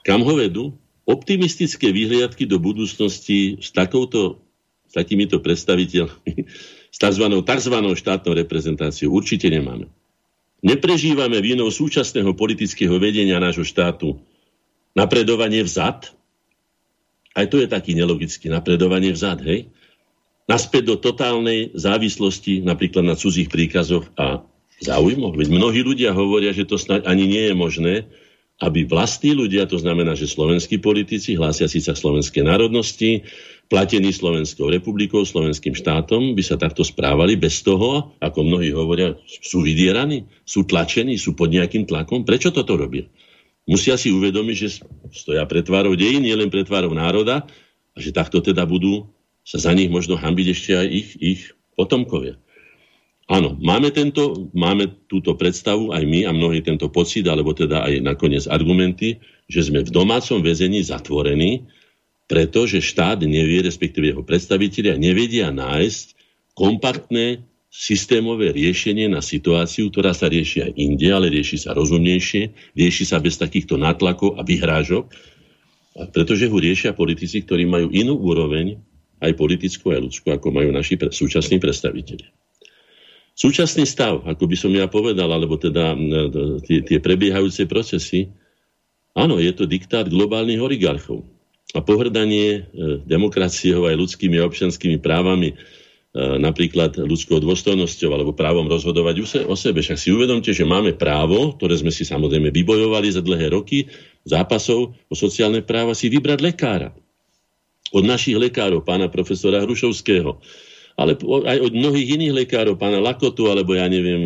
Kam 0.03 0.27
ho 0.27 0.35
vedú? 0.35 0.75
Optimistické 1.03 1.91
výhliadky 1.91 2.47
do 2.47 2.59
budúcnosti 2.59 3.59
s, 3.59 3.75
takouto, 3.75 4.39
s 4.88 4.93
takýmito 4.95 5.43
predstaviteľmi, 5.43 6.47
s 6.93 6.97
tzv. 6.97 7.25
tzv. 7.43 7.75
štátnou 7.95 8.34
reprezentáciou 8.34 9.11
určite 9.11 9.51
nemáme. 9.51 9.91
Neprežívame 10.63 11.43
vínou 11.43 11.67
súčasného 11.67 12.31
politického 12.39 12.95
vedenia 12.95 13.35
nášho 13.43 13.67
štátu 13.67 14.15
napredovanie 14.95 15.59
vzad, 15.65 16.15
aj 17.34 17.45
to 17.49 17.59
je 17.59 17.67
taký 17.67 17.97
nelogický 17.97 18.47
napredovanie 18.47 19.11
vzad, 19.11 19.41
hej? 19.43 19.67
Naspäť 20.45 20.93
do 20.93 20.95
totálnej 20.99 21.73
závislosti 21.73 22.61
napríklad 22.61 23.03
na 23.03 23.15
cudzích 23.17 23.49
príkazoch 23.49 24.11
a 24.19 24.43
záujmoch. 24.84 25.39
Veď 25.39 25.49
mnohí 25.49 25.81
ľudia 25.81 26.11
hovoria, 26.11 26.51
že 26.51 26.67
to 26.67 26.75
snáď 26.75 27.07
ani 27.07 27.25
nie 27.25 27.43
je 27.49 27.55
možné, 27.55 27.93
aby 28.64 28.88
vlastní 28.88 29.35
ľudia, 29.35 29.68
to 29.68 29.76
znamená, 29.76 30.15
že 30.15 30.31
slovenskí 30.31 30.80
politici, 30.80 31.35
hlásia 31.35 31.68
sa 31.68 31.91
slovenskej 31.91 32.48
národnosti, 32.48 33.27
platení 33.68 34.15
Slovenskou 34.15 34.72
republikou, 34.72 35.27
slovenským 35.27 35.76
štátom, 35.76 36.31
by 36.31 36.44
sa 36.44 36.56
takto 36.56 36.88
správali 36.88 37.35
bez 37.35 37.60
toho, 37.60 38.15
ako 38.23 38.40
mnohí 38.48 38.72
hovoria, 38.72 39.19
sú 39.27 39.64
vydieraní, 39.64 40.23
sú 40.48 40.64
tlačení, 40.64 41.19
sú 41.19 41.35
pod 41.35 41.52
nejakým 41.52 41.84
tlakom. 41.84 42.23
Prečo 42.23 42.56
toto 42.56 42.80
robia? 42.80 43.03
Musia 43.68 43.95
si 43.95 44.11
uvedomiť, 44.11 44.56
že 44.56 44.84
stoja 45.11 45.44
pred 45.48 45.64
tvárou 45.64 45.95
dejín, 45.95 46.23
nielen 46.23 46.52
pred 46.52 46.68
tvárou 46.68 46.91
národa, 46.95 47.48
a 47.94 47.98
že 47.99 48.15
takto 48.15 48.40
teda 48.40 48.64
budú 48.65 49.11
sa 49.44 49.60
za 49.60 49.72
nich 49.76 49.91
možno 49.91 50.15
hambiť 50.15 50.48
ešte 50.56 50.72
aj 50.73 50.88
ich, 50.88 51.10
ich 51.19 51.41
potomkovia. 51.76 52.40
Áno, 53.32 53.56
máme, 53.56 53.88
tento, 53.95 54.52
máme 54.52 55.08
túto 55.08 55.32
predstavu, 55.40 55.95
aj 55.95 56.04
my 56.04 56.28
a 56.28 56.32
mnohí 56.36 56.60
tento 56.60 56.91
pocit, 56.91 57.24
alebo 57.24 57.56
teda 57.56 57.88
aj 57.88 58.04
nakoniec 58.04 58.44
argumenty, 58.52 59.24
že 59.48 59.64
sme 59.64 59.80
v 59.80 59.95
domácom 59.95 60.44
väzení 60.44 60.84
zatvorení, 60.84 61.64
pretože 62.28 62.84
štát 62.84 63.24
nevie, 63.24 63.64
respektíve 63.64 64.12
jeho 64.12 64.24
predstavitelia 64.28 65.00
nevedia 65.00 65.56
nájsť 65.56 66.20
kompaktné 66.52 67.48
systémové 67.74 68.54
riešenie 68.54 69.10
na 69.10 69.24
situáciu, 69.24 69.90
ktorá 69.90 70.12
sa 70.14 70.30
rieši 70.30 70.70
aj 70.70 70.72
inde, 70.78 71.08
ale 71.10 71.32
rieši 71.32 71.64
sa 71.64 71.74
rozumnejšie, 71.74 72.76
rieši 72.76 73.04
sa 73.08 73.18
bez 73.24 73.40
takýchto 73.40 73.80
nátlakov 73.80 74.36
a 74.38 74.45
vyhrážok, 74.45 75.10
pretože 76.12 76.45
ho 76.52 76.58
riešia 76.60 76.94
politici, 76.94 77.41
ktorí 77.41 77.66
majú 77.66 77.88
inú 77.90 78.20
úroveň, 78.20 78.78
aj 79.24 79.32
politickú, 79.40 79.95
aj 79.95 80.04
ľudskú, 80.12 80.28
ako 80.36 80.52
majú 80.52 80.70
naši 80.76 81.00
súčasní 81.00 81.58
predstavitelia. 81.58 82.28
Súčasný 83.34 83.89
stav, 83.89 84.22
ako 84.30 84.45
by 84.45 84.55
som 84.57 84.69
ja 84.77 84.85
povedal, 84.85 85.26
alebo 85.26 85.57
teda 85.57 85.97
tie, 86.69 86.85
tie 86.85 87.01
prebiehajúce 87.01 87.65
procesy, 87.65 88.30
áno, 89.18 89.41
je 89.41 89.49
to 89.57 89.65
diktát 89.65 90.05
globálnych 90.05 90.61
oligarchov. 90.61 91.26
A 91.73 91.81
pohrdanie 91.81 92.61
e, 92.61 92.61
demokraciou 93.01 93.89
aj 93.89 93.97
ľudskými 93.97 94.38
a 94.38 94.45
občianskými 94.45 95.01
právami, 95.01 95.49
e, 95.49 95.55
napríklad 96.38 97.01
ľudskou 97.01 97.41
dôstojnosťou 97.41 98.14
alebo 98.14 98.38
právom 98.38 98.69
rozhodovať 98.69 99.26
o 99.49 99.57
sebe. 99.57 99.81
Však 99.81 99.97
si 99.97 100.14
uvedomte, 100.14 100.53
že 100.53 100.69
máme 100.69 100.93
právo, 100.93 101.57
ktoré 101.57 101.73
sme 101.73 101.89
si 101.89 102.05
samozrejme 102.05 102.53
vybojovali 102.53 103.10
za 103.10 103.26
dlhé 103.26 103.49
roky, 103.49 103.89
zápasov 104.30 104.93
o 105.10 105.15
sociálne 105.18 105.65
práva, 105.65 105.97
si 105.97 106.05
vybrať 106.14 106.38
lekára. 106.38 106.93
Od 107.89 108.05
našich 108.05 108.38
lekárov, 108.38 108.85
pána 108.85 109.10
profesora 109.10 109.65
Hrušovského, 109.65 110.38
ale 110.94 111.18
aj 111.22 111.57
od 111.57 111.74
mnohých 111.74 112.22
iných 112.22 112.34
lekárov, 112.45 112.78
pána 112.78 113.02
Lakotu, 113.02 113.49
alebo 113.49 113.74
ja 113.74 113.90
neviem, 113.90 114.22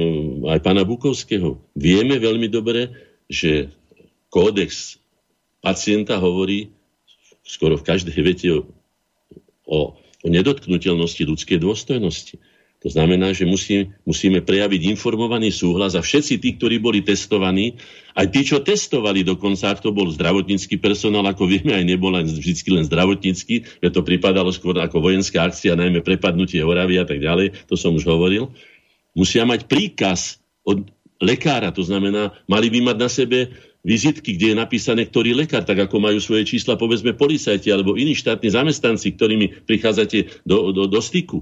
aj 0.48 0.60
pána 0.60 0.84
Bukovského. 0.84 1.56
Vieme 1.80 2.20
veľmi 2.20 2.52
dobre, 2.52 2.92
že 3.32 3.72
kódex 4.28 5.00
pacienta 5.64 6.20
hovorí 6.20 6.72
skoro 7.48 7.80
v 7.80 7.88
každej 7.88 8.20
vete 8.20 8.48
o, 8.52 8.68
o, 9.64 9.96
nedotknutelnosti 10.28 11.24
ľudskej 11.24 11.64
dôstojnosti. 11.64 12.36
To 12.86 12.94
znamená, 12.94 13.34
že 13.34 13.50
musí, 13.50 13.90
musíme 14.06 14.46
prejaviť 14.46 14.94
informovaný 14.94 15.50
súhlas 15.50 15.98
a 15.98 16.06
všetci 16.06 16.38
tí, 16.38 16.50
ktorí 16.62 16.78
boli 16.78 17.02
testovaní, 17.02 17.74
aj 18.14 18.30
tí, 18.30 18.46
čo 18.46 18.62
testovali 18.62 19.26
dokonca, 19.26 19.74
ak 19.74 19.82
to 19.82 19.90
bol 19.90 20.06
zdravotnícky 20.14 20.78
personál, 20.78 21.26
ako 21.26 21.50
vieme, 21.50 21.74
aj 21.74 21.82
nebol 21.82 22.14
len, 22.14 22.30
vždy 22.30 22.70
len 22.70 22.86
zdravotnícky, 22.86 23.66
že 23.82 23.90
to 23.90 24.06
pripadalo 24.06 24.54
skôr 24.54 24.78
ako 24.78 25.02
vojenská 25.02 25.50
akcia, 25.50 25.74
najmä 25.74 26.06
prepadnutie 26.06 26.62
Horavy 26.62 27.02
a 27.02 27.06
tak 27.10 27.18
ďalej, 27.18 27.66
to 27.66 27.74
som 27.74 27.98
už 27.98 28.06
hovoril, 28.06 28.54
musia 29.18 29.42
mať 29.42 29.66
príkaz 29.66 30.38
od 30.62 30.86
lekára, 31.18 31.74
to 31.74 31.82
znamená, 31.82 32.30
mali 32.46 32.70
by 32.70 32.94
mať 32.94 32.98
na 33.02 33.10
sebe 33.10 33.58
vizitky, 33.82 34.38
kde 34.38 34.54
je 34.54 34.62
napísané, 34.62 35.10
ktorý 35.10 35.34
lekár, 35.34 35.66
tak 35.66 35.82
ako 35.82 35.98
majú 35.98 36.22
svoje 36.22 36.46
čísla, 36.46 36.78
povedzme, 36.78 37.18
policajti 37.18 37.74
alebo 37.74 37.98
iní 37.98 38.14
štátni 38.14 38.54
zamestnanci, 38.54 39.18
ktorými 39.18 39.66
prichádzate 39.66 40.46
do, 40.46 40.70
do, 40.70 40.86
do 40.86 41.02
styku. 41.02 41.42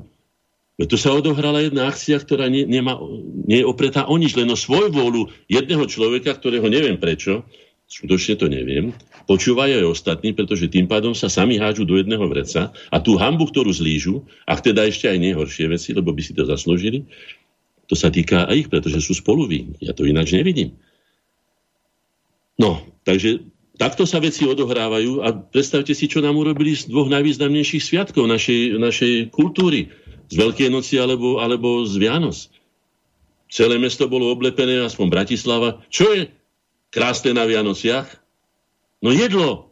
Tu 0.76 1.00
sa 1.00 1.16
odohrala 1.16 1.64
jedna 1.64 1.88
akcia, 1.88 2.20
ktorá 2.20 2.52
nie, 2.52 2.68
nemá, 2.68 3.00
nie 3.48 3.64
je 3.64 3.70
opretá 3.70 4.12
o 4.12 4.16
nič, 4.20 4.36
len 4.36 4.52
o 4.52 4.60
svoj 4.60 4.92
vôľu 4.92 5.32
jedného 5.48 5.88
človeka, 5.88 6.36
ktorého 6.36 6.68
neviem 6.68 7.00
prečo, 7.00 7.48
skutočne 7.88 8.36
to 8.36 8.52
neviem, 8.52 8.92
počúvajú 9.24 9.72
aj 9.72 9.88
ostatní, 9.88 10.36
pretože 10.36 10.68
tým 10.68 10.92
pádom 10.92 11.16
sa 11.16 11.32
sami 11.32 11.56
hážu 11.56 11.88
do 11.88 11.96
jedného 11.96 12.28
vreca 12.28 12.76
a 12.92 12.98
tú 13.00 13.16
hambu, 13.16 13.48
ktorú 13.48 13.72
zlížu, 13.72 14.28
ak 14.44 14.68
teda 14.68 14.84
ešte 14.84 15.08
aj 15.08 15.18
nehoršie 15.22 15.72
veci, 15.72 15.96
lebo 15.96 16.12
by 16.12 16.22
si 16.22 16.36
to 16.36 16.44
zaslúžili, 16.44 17.08
to 17.88 17.96
sa 17.96 18.10
týka 18.10 18.50
aj 18.50 18.66
ich, 18.66 18.68
pretože 18.68 19.00
sú 19.00 19.14
spoluví. 19.16 19.78
Ja 19.80 19.94
to 19.94 20.04
ináč 20.04 20.34
nevidím. 20.34 20.76
No, 22.58 22.82
takže 23.06 23.46
takto 23.78 24.10
sa 24.10 24.18
veci 24.20 24.44
odohrávajú 24.44 25.22
a 25.22 25.32
predstavte 25.32 25.94
si, 25.94 26.10
čo 26.10 26.20
nám 26.20 26.36
urobili 26.36 26.74
z 26.74 26.90
dvoch 26.90 27.08
najvýznamnejších 27.12 27.84
sviatkov 27.84 28.26
našej, 28.26 28.82
našej 28.82 29.14
kultúry 29.30 29.94
z 30.30 30.36
Veľkej 30.36 30.70
noci 30.74 30.98
alebo, 30.98 31.42
alebo 31.42 31.86
z 31.86 31.96
Vianoc. 32.02 32.38
Celé 33.50 33.78
mesto 33.78 34.10
bolo 34.10 34.34
oblepené, 34.34 34.82
aspoň 34.82 35.08
Bratislava. 35.08 35.80
Čo 35.88 36.12
je 36.12 36.22
krásne 36.90 37.38
na 37.38 37.46
Vianociach? 37.46 38.10
No 39.06 39.14
jedlo. 39.14 39.70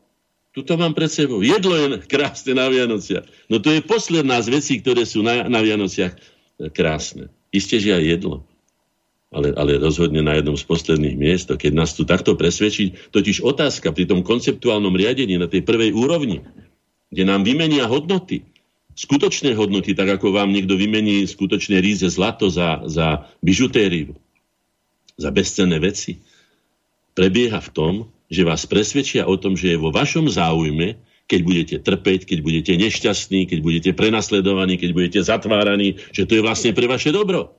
Tuto 0.54 0.78
mám 0.78 0.94
pred 0.94 1.10
sebou. 1.10 1.42
Jedlo 1.42 1.74
je 1.74 2.06
krásne 2.06 2.54
na 2.54 2.70
Vianociach. 2.70 3.26
No 3.50 3.58
to 3.58 3.74
je 3.74 3.82
posledná 3.82 4.38
z 4.46 4.54
vecí, 4.54 4.74
ktoré 4.78 5.02
sú 5.02 5.26
na, 5.26 5.50
na 5.50 5.66
Vianociach 5.66 6.14
krásne. 6.78 7.34
Isté, 7.50 7.82
že 7.82 7.98
aj 7.98 8.06
jedlo. 8.06 8.46
Ale, 9.34 9.50
ale 9.58 9.82
rozhodne 9.82 10.22
na 10.22 10.38
jednom 10.38 10.54
z 10.54 10.62
posledných 10.70 11.18
miest, 11.18 11.50
keď 11.50 11.74
nás 11.74 11.98
tu 11.98 12.06
takto 12.06 12.38
presvedčí, 12.38 12.94
totiž 13.10 13.42
otázka 13.42 13.90
pri 13.90 14.06
tom 14.06 14.22
konceptuálnom 14.22 14.94
riadení 14.94 15.42
na 15.42 15.50
tej 15.50 15.66
prvej 15.66 15.90
úrovni, 15.90 16.46
kde 17.10 17.24
nám 17.26 17.42
vymenia 17.42 17.90
hodnoty, 17.90 18.46
skutočné 18.94 19.58
hodnoty, 19.58 19.98
tak 19.98 20.18
ako 20.20 20.34
vám 20.34 20.54
niekto 20.54 20.78
vymení 20.78 21.26
skutočné 21.26 21.82
ríze 21.82 22.06
zlato 22.10 22.50
za, 22.50 22.86
za 22.86 23.30
bižutériu, 23.42 24.14
za 25.18 25.30
bezcenné 25.30 25.78
veci, 25.82 26.22
prebieha 27.14 27.62
v 27.62 27.70
tom, 27.74 27.94
že 28.30 28.46
vás 28.46 28.66
presvedčia 28.66 29.30
o 29.30 29.38
tom, 29.38 29.54
že 29.54 29.76
je 29.76 29.82
vo 29.82 29.94
vašom 29.94 30.26
záujme, 30.26 30.98
keď 31.30 31.40
budete 31.46 31.76
trpeť, 31.80 32.28
keď 32.28 32.40
budete 32.44 32.74
nešťastní, 32.76 33.48
keď 33.48 33.60
budete 33.64 33.92
prenasledovaní, 33.96 34.76
keď 34.76 34.90
budete 34.92 35.20
zatváraní, 35.24 36.02
že 36.12 36.28
to 36.28 36.36
je 36.38 36.46
vlastne 36.46 36.76
pre 36.76 36.90
vaše 36.90 37.14
dobro. 37.14 37.56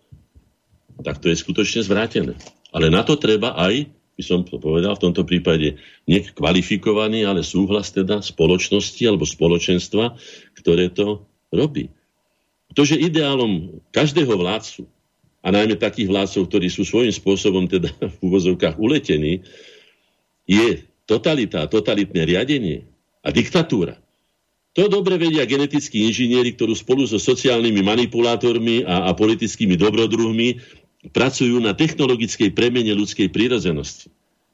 Tak 1.00 1.18
to 1.22 1.32
je 1.32 1.36
skutočne 1.38 1.80
zvrátené. 1.82 2.36
Ale 2.74 2.90
na 2.90 3.06
to 3.06 3.14
treba 3.14 3.54
aj 3.56 3.88
by 4.14 4.22
som 4.22 4.46
to 4.46 4.62
povedal, 4.62 4.94
v 4.94 5.04
tomto 5.10 5.26
prípade 5.26 5.74
nekvalifikovaný, 6.06 7.26
ale 7.26 7.42
súhlas 7.42 7.90
teda 7.90 8.22
spoločnosti 8.22 9.02
alebo 9.02 9.26
spoločenstva, 9.26 10.14
ktoré 10.54 10.90
to 10.94 11.26
robí. 11.50 11.90
To, 12.74 12.82
že 12.82 12.98
ideálom 12.98 13.82
každého 13.90 14.34
vládcu, 14.34 14.86
a 15.44 15.52
najmä 15.52 15.76
takých 15.76 16.08
vládcov, 16.08 16.48
ktorí 16.48 16.72
sú 16.72 16.88
svojím 16.88 17.12
spôsobom 17.12 17.68
teda 17.68 17.92
v 18.16 18.18
úvozovkách 18.24 18.80
uletení, 18.80 19.44
je 20.48 20.88
totalita, 21.04 21.68
totalitné 21.68 22.24
riadenie 22.24 22.88
a 23.20 23.28
diktatúra. 23.28 24.00
To 24.74 24.90
dobre 24.90 25.14
vedia 25.20 25.46
genetickí 25.46 26.02
inžinieri, 26.10 26.50
ktorí 26.50 26.74
spolu 26.74 27.06
so 27.06 27.20
sociálnymi 27.20 27.78
manipulátormi 27.84 28.82
a, 28.82 29.06
a 29.06 29.10
politickými 29.14 29.78
dobrodruhmi 29.78 30.58
pracujú 31.12 31.60
na 31.60 31.76
technologickej 31.76 32.54
premene 32.54 32.94
ľudskej 32.96 33.28
prírodzenosti. 33.28 34.08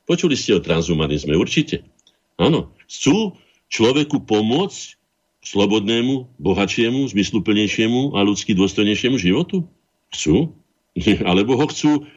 Počuli 0.08 0.34
ste 0.34 0.58
o 0.58 0.64
transhumanizme, 0.64 1.38
určite. 1.38 1.86
Áno, 2.34 2.74
chcú 2.90 3.38
človeku 3.70 4.26
pomôcť 4.26 4.98
slobodnému, 5.46 6.36
bohatšiemu, 6.40 7.06
zmysluplnejšiemu 7.14 8.18
a 8.18 8.26
ľudsky 8.26 8.52
dôstojnejšiemu 8.58 9.16
životu? 9.16 9.68
Chcú? 10.10 10.50
Alebo 11.30 11.54
ho 11.54 11.66
chcú 11.70 12.08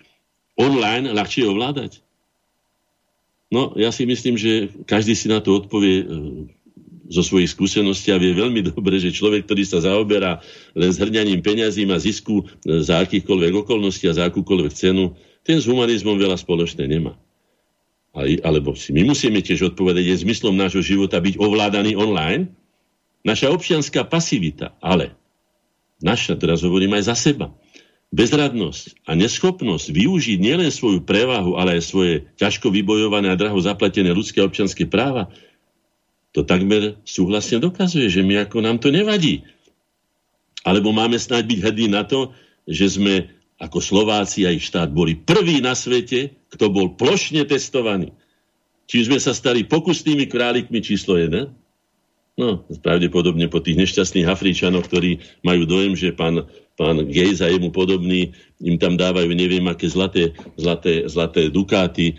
online 0.58 1.14
ľahšie 1.14 1.46
ovládať? 1.46 2.02
No, 3.54 3.78
ja 3.78 3.94
si 3.94 4.10
myslím, 4.10 4.34
že 4.34 4.74
každý 4.90 5.14
si 5.14 5.30
na 5.30 5.38
to 5.38 5.62
odpovie 5.62 6.02
e, 6.02 6.06
zo 7.10 7.24
svojich 7.24 7.52
skúseností 7.52 8.12
a 8.16 8.22
vie 8.22 8.32
veľmi 8.32 8.64
dobre, 8.72 8.96
že 9.00 9.12
človek, 9.12 9.44
ktorý 9.44 9.64
sa 9.68 9.84
zaoberá 9.84 10.40
len 10.72 10.92
zhrňaním 10.92 11.44
peňazí 11.44 11.84
a 11.92 12.00
zisku 12.00 12.44
e, 12.64 12.80
za 12.80 13.04
akýchkoľvek 13.04 13.68
okolností 13.68 14.08
a 14.08 14.16
za 14.16 14.24
akúkoľvek 14.32 14.72
cenu, 14.72 15.16
ten 15.44 15.60
s 15.60 15.68
humanizmom 15.68 16.16
veľa 16.16 16.40
spoločné 16.40 16.88
nemá. 16.88 17.20
Alebo 18.14 18.78
si 18.78 18.94
my 18.94 19.10
musíme 19.10 19.42
tiež 19.42 19.74
odpovedať, 19.74 20.06
je 20.06 20.24
zmyslom 20.24 20.54
nášho 20.54 20.86
života 20.86 21.18
byť 21.18 21.42
ovládaný 21.42 21.98
online? 21.98 22.54
Naša 23.26 23.50
občianská 23.50 24.06
pasivita, 24.06 24.78
ale 24.84 25.18
naša, 25.98 26.38
teraz 26.38 26.62
hovorím 26.62 27.00
aj 27.00 27.10
za 27.10 27.16
seba, 27.18 27.48
bezradnosť 28.14 29.10
a 29.10 29.18
neschopnosť 29.18 29.90
využiť 29.90 30.38
nielen 30.38 30.70
svoju 30.70 31.02
prevahu, 31.02 31.58
ale 31.58 31.82
aj 31.82 31.90
svoje 31.90 32.14
ťažko 32.38 32.70
vybojované 32.70 33.34
a 33.34 33.40
draho 33.40 33.58
zaplatené 33.58 34.14
ľudské 34.14 34.38
a 34.38 34.46
občianské 34.46 34.86
práva, 34.86 35.34
to 36.34 36.42
takmer 36.42 36.98
súhlasne 37.06 37.62
dokazuje, 37.62 38.10
že 38.10 38.26
my 38.26 38.50
ako 38.50 38.66
nám 38.66 38.82
to 38.82 38.90
nevadí. 38.90 39.46
Alebo 40.66 40.90
máme 40.90 41.22
snáď 41.22 41.54
byť 41.54 41.60
hrdí 41.62 41.88
na 41.94 42.04
to, 42.04 42.34
že 42.66 42.98
sme 42.98 43.30
ako 43.62 43.80
Slováci 43.80 44.44
a 44.44 44.52
ich 44.52 44.66
štát 44.66 44.90
boli 44.90 45.14
prví 45.14 45.62
na 45.62 45.78
svete, 45.78 46.34
kto 46.50 46.74
bol 46.74 46.98
plošne 46.98 47.46
testovaný. 47.46 48.12
Či 48.90 49.08
sme 49.08 49.22
sa 49.22 49.32
stali 49.32 49.64
pokusnými 49.64 50.28
králikmi 50.28 50.84
číslo 50.84 51.16
1? 51.16 51.48
No, 52.34 52.66
pravdepodobne 52.82 53.46
po 53.46 53.62
tých 53.62 53.78
nešťastných 53.78 54.26
Afričanoch, 54.26 54.90
ktorí 54.90 55.22
majú 55.46 55.70
dojem, 55.70 55.94
že 55.94 56.18
pán, 56.18 56.50
pán 56.74 57.06
Gejs 57.06 57.46
a 57.46 57.48
jemu 57.48 57.70
podobný 57.70 58.34
im 58.58 58.82
tam 58.82 58.98
dávajú 58.98 59.30
neviem 59.38 59.62
aké 59.70 59.86
zlaté, 59.86 60.34
zlaté, 60.58 61.06
zlaté 61.06 61.54
dukáty 61.54 62.18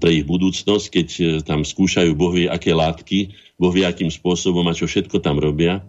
pre 0.00 0.10
ich 0.16 0.24
budúcnosť, 0.24 0.86
keď 0.88 1.08
e, 1.20 1.22
tam 1.44 1.68
skúšajú 1.68 2.16
bohvie 2.16 2.48
aké 2.48 2.72
látky, 2.72 3.36
bohvie 3.60 3.84
akým 3.84 4.08
spôsobom 4.08 4.64
a 4.64 4.72
čo 4.72 4.88
všetko 4.88 5.20
tam 5.20 5.36
robia. 5.36 5.84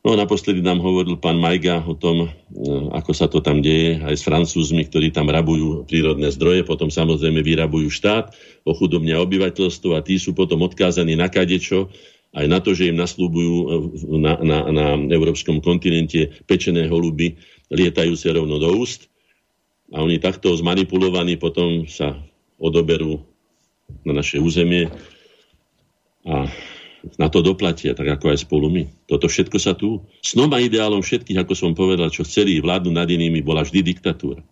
No 0.00 0.16
naposledy 0.16 0.64
nám 0.64 0.80
hovoril 0.80 1.20
pán 1.20 1.36
Majga 1.36 1.82
o 1.82 1.98
tom, 1.98 2.24
e, 2.24 2.28
ako 2.94 3.10
sa 3.10 3.26
to 3.26 3.42
tam 3.42 3.58
deje, 3.58 3.98
aj 3.98 4.14
s 4.14 4.22
francúzmi, 4.22 4.86
ktorí 4.86 5.10
tam 5.10 5.26
rabujú 5.26 5.82
prírodné 5.84 6.30
zdroje, 6.30 6.62
potom 6.62 6.94
samozrejme 6.94 7.42
vyrabujú 7.42 7.90
štát, 7.90 8.38
ochudobnia 8.62 9.18
obyvateľstvo 9.18 9.98
a 9.98 10.00
tí 10.06 10.22
sú 10.22 10.30
potom 10.30 10.62
odkázaní 10.62 11.18
na 11.18 11.26
kadečo, 11.26 11.90
aj 12.30 12.46
na 12.46 12.62
to, 12.62 12.78
že 12.78 12.94
im 12.94 13.02
naslúbujú 13.02 13.54
e, 13.58 13.66
na, 14.14 14.38
na, 14.38 14.58
na 14.70 14.86
európskom 15.10 15.58
kontinente 15.58 16.38
pečené 16.46 16.86
holuby, 16.86 17.34
lietajú 17.74 18.14
sa 18.14 18.30
rovno 18.30 18.62
do 18.62 18.70
úst 18.78 19.10
a 19.90 20.06
oni 20.06 20.22
takto 20.22 20.54
zmanipulovaní 20.54 21.34
potom 21.34 21.90
sa 21.90 22.14
odoberú 22.60 23.24
na 24.04 24.12
naše 24.14 24.38
územie 24.38 24.86
a 26.28 26.46
na 27.16 27.32
to 27.32 27.40
doplatia, 27.40 27.96
tak 27.96 28.04
ako 28.12 28.28
aj 28.28 28.44
spolu 28.44 28.68
my. 28.68 28.84
Toto 29.08 29.24
všetko 29.24 29.56
sa 29.56 29.72
tu... 29.72 30.04
Snom 30.20 30.52
a 30.52 30.60
ideálom 30.60 31.00
všetkých, 31.00 31.40
ako 31.40 31.54
som 31.56 31.72
povedal, 31.72 32.12
čo 32.12 32.28
chceli 32.28 32.60
vládnu 32.60 32.92
nad 32.92 33.08
inými, 33.08 33.40
bola 33.40 33.64
vždy 33.64 33.80
diktatúra. 33.80 34.44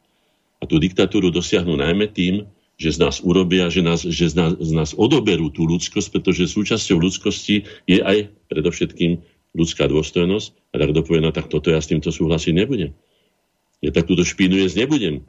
A 0.59 0.65
tú 0.65 0.81
diktatúru 0.81 1.29
dosiahnu 1.29 1.77
najmä 1.77 2.09
tým, 2.09 2.49
že 2.81 2.97
z 2.97 2.99
nás 3.05 3.21
urobia, 3.21 3.69
že, 3.69 3.85
nás, 3.85 4.01
že 4.01 4.33
z, 4.33 4.35
nás, 4.39 4.53
z 4.57 4.73
nás 4.73 4.91
odoberú 4.97 5.53
tú 5.53 5.69
ľudskosť, 5.69 6.09
pretože 6.09 6.49
súčasťou 6.49 6.97
ľudskosti 6.97 7.69
je 7.85 7.99
aj 8.01 8.33
predovšetkým 8.49 9.21
ľudská 9.53 9.85
dôstojnosť. 9.91 10.49
A 10.73 10.75
tak 10.81 10.97
dopovie, 10.97 11.21
tak 11.29 11.53
toto 11.53 11.69
ja 11.69 11.83
s 11.83 11.91
týmto 11.91 12.09
súhlasiť 12.09 12.55
nebudem. 12.57 12.97
Ja 13.85 13.93
tak 13.93 14.09
túto 14.09 14.25
špínu 14.25 14.57
jesť 14.57 14.89
nebudem 14.89 15.27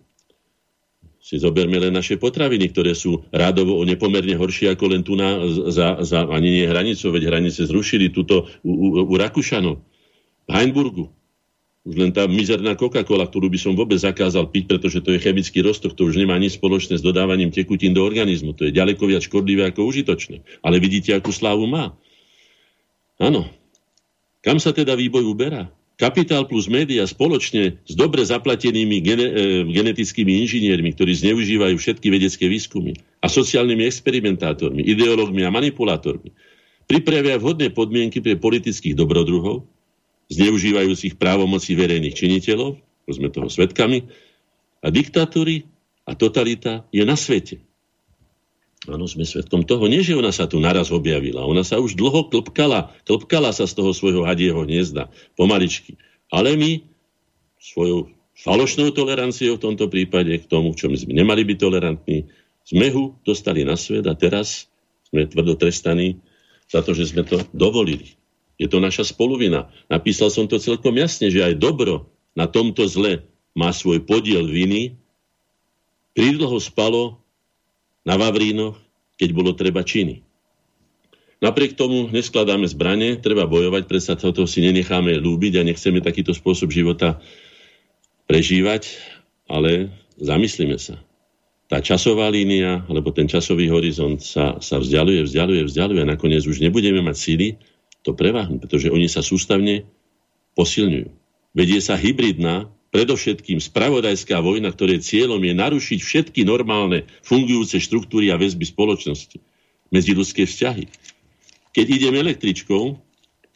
si 1.20 1.36
zoberme 1.36 1.76
len 1.76 1.92
naše 1.92 2.16
potraviny, 2.16 2.72
ktoré 2.72 2.96
sú 2.96 3.28
rádovo 3.30 3.76
o 3.76 3.84
nepomerne 3.84 4.40
horšie 4.40 4.72
ako 4.72 4.86
len 4.96 5.04
tu 5.04 5.20
na, 5.20 5.36
za, 5.68 6.00
za 6.00 6.24
ani 6.26 6.64
nie 6.64 6.66
hranicou, 6.66 7.12
veď 7.12 7.28
hranice 7.28 7.68
zrušili 7.68 8.10
tuto 8.10 8.48
u, 8.64 8.72
u, 8.72 8.88
u 9.04 9.14
Rakúšanov. 9.20 9.84
V 10.48 10.52
Heinburgu. 10.56 11.12
Už 11.88 11.96
len 11.96 12.12
tá 12.12 12.28
mizerná 12.28 12.76
Coca-Cola, 12.76 13.28
ktorú 13.28 13.48
by 13.48 13.60
som 13.60 13.74
vôbec 13.76 14.00
zakázal 14.00 14.52
piť, 14.52 14.68
pretože 14.68 15.00
to 15.00 15.16
je 15.16 15.24
chemický 15.24 15.64
roztok, 15.64 15.96
to 15.96 16.08
už 16.08 16.20
nemá 16.20 16.36
nič 16.36 16.60
spoločné 16.60 17.00
s 17.00 17.04
dodávaním 17.04 17.56
tekutín 17.56 17.96
do 17.96 18.04
organizmu. 18.04 18.52
To 18.56 18.68
je 18.68 18.76
ďaleko 18.76 19.08
viac 19.08 19.24
škodlivé 19.24 19.72
ako 19.72 19.88
užitočné. 19.88 20.44
Ale 20.60 20.78
vidíte, 20.84 21.16
akú 21.16 21.32
slávu 21.32 21.68
má. 21.68 21.96
Áno. 23.20 23.48
Kam 24.40 24.60
sa 24.60 24.72
teda 24.72 24.96
výboj 24.96 25.24
uberá? 25.28 25.72
Kapitál 26.00 26.48
plus 26.48 26.72
média 26.72 27.04
spoločne 27.04 27.84
s 27.84 27.92
dobre 27.92 28.24
zaplatenými 28.24 29.04
e, 29.04 29.28
genetickými 29.68 30.48
inžiniermi, 30.48 30.96
ktorí 30.96 31.12
zneužívajú 31.12 31.76
všetky 31.76 32.08
vedecké 32.08 32.48
výskumy 32.48 32.96
a 33.20 33.28
sociálnymi 33.28 33.84
experimentátormi, 33.84 34.80
ideológmi 34.80 35.44
a 35.44 35.52
manipulátormi, 35.52 36.32
pripravia 36.88 37.36
vhodné 37.36 37.76
podmienky 37.76 38.24
pre 38.24 38.40
politických 38.40 38.96
dobrodruhov, 38.96 39.68
zneužívajúcich 40.32 41.20
právomocí 41.20 41.76
verejných 41.76 42.16
činiteľov, 42.16 42.80
sme 43.12 43.28
toho 43.28 43.52
svetkami, 43.52 44.08
a 44.80 44.88
diktatúry 44.88 45.68
a 46.08 46.16
totalita 46.16 46.88
je 46.96 47.04
na 47.04 47.20
svete. 47.20 47.60
Áno, 48.90 49.06
sme 49.06 49.22
svetkom 49.22 49.62
toho. 49.70 49.86
Nie, 49.86 50.02
že 50.02 50.18
ona 50.18 50.34
sa 50.34 50.50
tu 50.50 50.58
naraz 50.58 50.90
objavila. 50.90 51.46
Ona 51.46 51.62
sa 51.62 51.78
už 51.78 51.94
dlho 51.94 52.28
klpkala. 52.34 52.90
Klpkala 53.06 53.54
sa 53.54 53.70
z 53.70 53.78
toho 53.78 53.94
svojho 53.94 54.26
hadieho 54.26 54.66
hniezda. 54.66 55.14
Pomaličky. 55.38 56.02
Ale 56.34 56.58
my 56.58 56.82
svojou 57.62 58.10
falošnou 58.40 58.90
toleranciou 58.96 59.60
v 59.60 59.64
tomto 59.70 59.92
prípade 59.92 60.32
k 60.42 60.46
tomu, 60.48 60.74
čo 60.74 60.88
my 60.88 60.98
sme 60.98 61.14
nemali 61.14 61.44
byť 61.44 61.58
tolerantní, 61.60 62.26
sme 62.64 62.88
ho 62.94 63.18
dostali 63.28 63.68
na 63.68 63.76
svet 63.76 64.08
a 64.08 64.16
teraz 64.16 64.72
sme 65.12 65.28
tvrdo 65.28 65.60
trestaní 65.60 66.22
za 66.70 66.86
to, 66.86 66.96
že 66.96 67.12
sme 67.12 67.26
to 67.26 67.44
dovolili. 67.52 68.16
Je 68.62 68.68
to 68.70 68.80
naša 68.80 69.12
spoluvina. 69.12 69.72
Napísal 69.92 70.32
som 70.32 70.46
to 70.48 70.62
celkom 70.62 70.96
jasne, 70.96 71.32
že 71.32 71.44
aj 71.44 71.60
dobro 71.60 72.08
na 72.38 72.48
tomto 72.48 72.88
zle 72.88 73.26
má 73.58 73.74
svoj 73.74 74.04
podiel 74.04 74.48
viny. 74.48 74.96
Prídloho 76.16 76.60
spalo 76.60 77.19
na 78.04 78.16
Vavrínoch, 78.16 78.80
keď 79.20 79.30
bolo 79.36 79.52
treba 79.56 79.84
činy. 79.84 80.24
Napriek 81.40 81.80
tomu 81.80 82.12
neskladáme 82.12 82.68
zbranie, 82.68 83.16
treba 83.16 83.48
bojovať, 83.48 83.88
predsa 83.88 84.20
toto 84.20 84.44
si 84.44 84.60
nenecháme 84.60 85.16
lúbiť 85.24 85.60
a 85.60 85.68
nechceme 85.68 86.04
takýto 86.04 86.36
spôsob 86.36 86.68
života 86.68 87.24
prežívať, 88.28 88.92
ale 89.48 89.88
zamyslíme 90.20 90.76
sa. 90.76 91.00
Tá 91.72 91.80
časová 91.80 92.28
línia, 92.28 92.84
alebo 92.92 93.14
ten 93.16 93.30
časový 93.30 93.72
horizont 93.72 94.20
sa, 94.20 94.60
sa 94.60 94.82
vzdialuje, 94.82 95.24
vzdialuje, 95.24 95.62
vzdialuje 95.70 96.02
a 96.04 96.12
nakoniec 96.12 96.44
už 96.44 96.60
nebudeme 96.60 97.00
mať 97.00 97.16
síly 97.16 97.48
to 98.04 98.16
preváhnuť, 98.16 98.60
pretože 98.60 98.92
oni 98.92 99.08
sa 99.08 99.24
sústavne 99.24 99.88
posilňujú. 100.58 101.08
Vedie 101.56 101.80
sa 101.80 101.96
hybridná 101.96 102.68
predovšetkým 102.90 103.62
spravodajská 103.62 104.42
vojna, 104.42 104.74
ktoré 104.74 104.98
cieľom 105.02 105.42
je 105.42 105.54
narušiť 105.54 106.00
všetky 106.02 106.42
normálne 106.46 107.06
fungujúce 107.22 107.78
štruktúry 107.78 108.34
a 108.34 108.40
väzby 108.40 108.66
spoločnosti, 108.66 109.38
medziludské 109.94 110.50
vzťahy. 110.50 110.90
Keď 111.70 111.86
idem 111.86 112.14
električkou, 112.18 112.98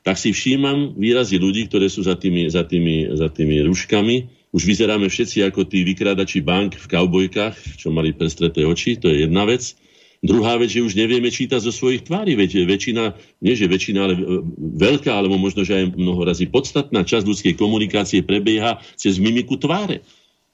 tak 0.03 0.19
si 0.19 0.35
všímam 0.35 0.93
výrazy 0.99 1.39
ľudí, 1.39 1.65
ktoré 1.71 1.87
sú 1.87 2.03
za 2.03 2.19
tými, 2.19 2.51
za 2.51 2.67
tými, 2.67 3.15
za 3.15 3.31
tými 3.31 3.63
ruškami. 3.65 4.15
Už 4.53 4.61
vyzeráme 4.69 5.09
všetci 5.09 5.41
ako 5.49 5.65
tí 5.65 5.81
vykrádači 5.81 6.43
bank 6.43 6.77
v 6.77 6.85
kaubojkách, 6.85 7.79
čo 7.79 7.89
mali 7.89 8.13
prestreté 8.13 8.67
oči, 8.67 8.99
to 9.01 9.09
je 9.09 9.25
jedna 9.25 9.49
vec. 9.49 9.73
Druhá 10.23 10.55
vec, 10.55 10.71
že 10.71 10.79
už 10.79 10.95
nevieme 10.95 11.27
čítať 11.27 11.59
zo 11.59 11.75
svojich 11.75 12.07
tvári. 12.07 12.39
Veď 12.39 12.63
väčšina, 12.63 13.11
nie 13.43 13.59
že 13.59 13.67
väčšina, 13.67 13.99
ale 14.07 14.15
veľká, 14.55 15.11
alebo 15.11 15.35
možno, 15.35 15.67
že 15.67 15.83
aj 15.83 15.99
mnoho 15.99 16.23
razy 16.23 16.47
podstatná 16.47 17.03
časť 17.03 17.27
ľudskej 17.27 17.53
komunikácie 17.59 18.23
prebieha 18.23 18.79
cez 18.95 19.19
mimiku 19.19 19.59
tváre. 19.59 19.99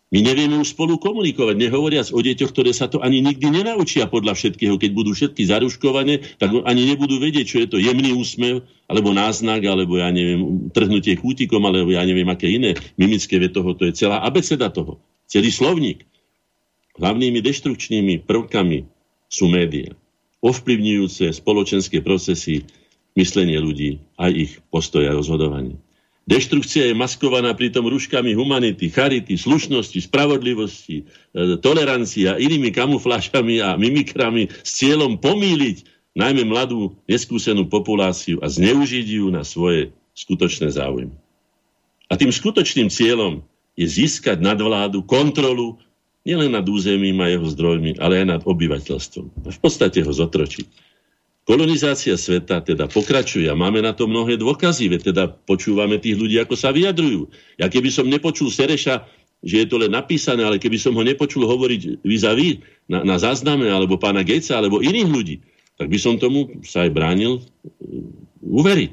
My 0.09 0.25
nevieme 0.25 0.57
už 0.57 0.73
spolu 0.73 0.97
komunikovať, 0.97 1.53
nehovoriac 1.53 2.09
o 2.09 2.17
deťoch, 2.17 2.49
ktoré 2.49 2.73
sa 2.73 2.89
to 2.89 2.97
ani 2.97 3.21
nikdy 3.21 3.45
nenaučia 3.53 4.09
podľa 4.09 4.33
všetkého. 4.33 4.81
Keď 4.81 4.89
budú 4.89 5.13
všetky 5.13 5.45
zaruškované, 5.45 6.41
tak 6.41 6.49
ani 6.65 6.89
nebudú 6.89 7.21
vedieť, 7.21 7.45
čo 7.45 7.57
je 7.61 7.67
to 7.69 7.77
jemný 7.77 8.17
úsmev, 8.17 8.65
alebo 8.89 9.13
náznak, 9.13 9.61
alebo 9.69 10.01
ja 10.01 10.09
neviem, 10.09 10.73
trhnutie 10.73 11.13
kútikom, 11.13 11.61
alebo 11.61 11.93
ja 11.93 12.01
neviem, 12.09 12.25
aké 12.25 12.49
iné 12.49 12.73
mimické 12.97 13.37
vie 13.37 13.53
toho. 13.53 13.77
To 13.77 13.85
je 13.85 13.93
celá 13.93 14.25
abeceda 14.25 14.73
toho. 14.73 14.97
Celý 15.29 15.53
slovník. 15.53 16.09
Hlavnými 16.97 17.37
deštrukčnými 17.45 18.25
prvkami 18.25 18.98
sú 19.29 19.47
médiá. 19.47 19.93
Ovplyvňujúce 20.41 21.29
spoločenské 21.31 22.01
procesy, 22.01 22.65
myslenie 23.13 23.61
ľudí 23.61 24.01
a 24.17 24.27
ich 24.27 24.57
postoj 24.73 25.05
a 25.05 25.15
rozhodovanie. 25.15 25.77
Deštrukcia 26.29 26.93
je 26.93 26.93
maskovaná 26.93 27.57
pritom 27.57 27.89
rúškami 27.89 28.37
humanity, 28.37 28.93
charity, 28.93 29.33
slušnosti, 29.33 29.97
spravodlivosti, 30.05 31.01
e, 31.01 31.03
tolerancie 31.57 32.29
a 32.29 32.37
inými 32.37 32.69
kamuflášami 32.69 33.65
a 33.65 33.73
mimikrami 33.73 34.45
s 34.61 34.77
cieľom 34.77 35.17
pomýliť 35.17 35.89
najmä 36.13 36.45
mladú, 36.45 36.93
neskúsenú 37.09 37.65
populáciu 37.65 38.37
a 38.45 38.47
zneužiť 38.49 39.07
ju 39.09 39.33
na 39.33 39.41
svoje 39.41 39.89
skutočné 40.13 40.69
záujmy. 40.69 41.17
A 42.09 42.13
tým 42.13 42.29
skutočným 42.29 42.93
cieľom 42.93 43.41
je 43.73 43.89
získať 43.89 44.37
nadvládu, 44.37 45.01
kontrolu 45.09 45.81
nielen 46.27 46.51
nad 46.51 46.65
územím 46.67 47.19
a 47.23 47.31
jeho 47.31 47.47
zdrojmi, 47.47 47.99
ale 47.99 48.23
aj 48.23 48.27
nad 48.27 48.41
obyvateľstvom. 48.43 49.25
A 49.45 49.49
v 49.51 49.59
podstate 49.59 50.03
ho 50.03 50.11
zotročiť. 50.11 50.67
Kolonizácia 51.49 52.13
sveta 52.13 52.61
teda 52.61 52.85
pokračuje 52.85 53.49
a 53.49 53.57
máme 53.57 53.81
na 53.81 53.89
to 53.97 54.05
mnohé 54.05 54.37
dôkazy, 54.37 54.85
veď 54.85 55.01
teda 55.09 55.23
počúvame 55.49 55.97
tých 55.97 56.13
ľudí, 56.13 56.37
ako 56.37 56.53
sa 56.53 56.69
vyjadrujú. 56.69 57.25
Ja 57.57 57.65
keby 57.73 57.89
som 57.89 58.05
nepočul 58.05 58.53
Sereša, 58.53 59.09
že 59.41 59.63
je 59.63 59.65
to 59.65 59.81
len 59.81 59.89
napísané, 59.89 60.45
ale 60.45 60.61
keby 60.61 60.77
som 60.77 60.93
ho 60.93 61.01
nepočul 61.01 61.49
hovoriť 61.49 62.05
vis-a-vis 62.05 62.61
na, 62.85 63.01
na 63.01 63.17
zázname, 63.17 63.65
alebo 63.65 63.97
pána 63.97 64.21
Gejca, 64.21 64.61
alebo 64.61 64.83
iných 64.83 65.09
ľudí, 65.09 65.35
tak 65.79 65.89
by 65.89 65.97
som 65.97 66.21
tomu 66.21 66.59
sa 66.61 66.85
aj 66.85 66.91
bránil 66.93 67.39
uh, 67.39 67.43
uveriť. 68.45 68.91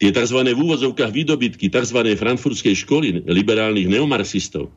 Tie 0.00 0.10
tzv. 0.10 0.38
v 0.40 0.62
úvodzovkách 0.62 1.12
výdobytky 1.12 1.68
tzv. 1.68 1.98
frankfurtskej 2.16 2.74
školy 2.80 3.28
liberálnych 3.28 3.92
neomarxistov, 3.92 4.72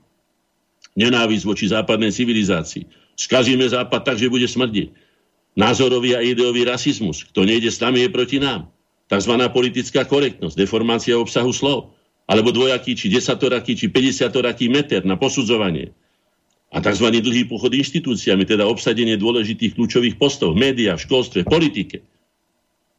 nenávisť 0.97 1.43
voči 1.45 1.69
západnej 1.69 2.09
civilizácii. 2.09 2.89
Skazíme 3.13 3.69
západ 3.69 4.01
tak, 4.01 4.17
že 4.17 4.33
bude 4.33 4.49
smrdiť. 4.49 4.89
Názorový 5.57 6.17
a 6.17 6.21
ideový 6.21 6.65
rasizmus. 6.65 7.25
Kto 7.29 7.45
nejde 7.45 7.69
s 7.69 7.81
nami, 7.81 8.05
je 8.05 8.09
proti 8.09 8.37
nám. 8.41 8.69
Takzvaná 9.07 9.49
politická 9.49 10.03
korektnosť, 10.05 10.57
deformácia 10.57 11.17
obsahu 11.17 11.53
slov. 11.53 11.93
Alebo 12.27 12.51
dvojaký, 12.51 12.93
či 12.97 13.07
desatoraký, 13.07 13.73
či 13.77 13.87
50 13.87 14.35
meter 14.67 15.01
na 15.07 15.15
posudzovanie. 15.15 15.95
A 16.75 16.83
tzv. 16.83 17.07
dlhý 17.07 17.47
pochod 17.47 17.71
inštitúciami, 17.71 18.43
teda 18.43 18.67
obsadenie 18.67 19.15
dôležitých 19.15 19.79
kľúčových 19.79 20.19
postov 20.19 20.51
v 20.51 20.67
médiách, 20.67 20.99
v 20.99 21.05
školstve, 21.07 21.39
v 21.47 21.49
politike. 21.49 21.97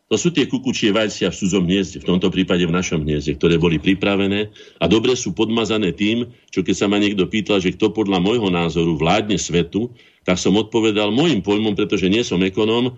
To 0.08 0.16
sú 0.16 0.32
tie 0.32 0.48
kukučie 0.48 0.88
vajcia 0.88 1.28
v 1.28 1.36
cudzom 1.36 1.68
hniezde, 1.68 2.00
v 2.00 2.08
tomto 2.08 2.32
prípade 2.32 2.64
v 2.64 2.72
našom 2.72 3.04
hniezde, 3.04 3.36
ktoré 3.36 3.60
boli 3.60 3.76
pripravené 3.76 4.48
a 4.80 4.84
dobre 4.88 5.12
sú 5.12 5.36
podmazané 5.36 5.92
tým, 5.92 6.32
čo 6.48 6.64
keď 6.64 6.74
sa 6.74 6.86
ma 6.88 6.96
niekto 6.96 7.28
pýtal, 7.28 7.60
že 7.60 7.76
kto 7.76 7.92
podľa 7.92 8.24
môjho 8.24 8.48
názoru 8.48 8.96
vládne 8.96 9.36
svetu, 9.36 9.92
tak 10.24 10.40
som 10.40 10.56
odpovedal 10.56 11.12
môjim 11.12 11.44
pojmom, 11.44 11.76
pretože 11.76 12.08
nie 12.08 12.24
som 12.24 12.40
ekonóm, 12.40 12.96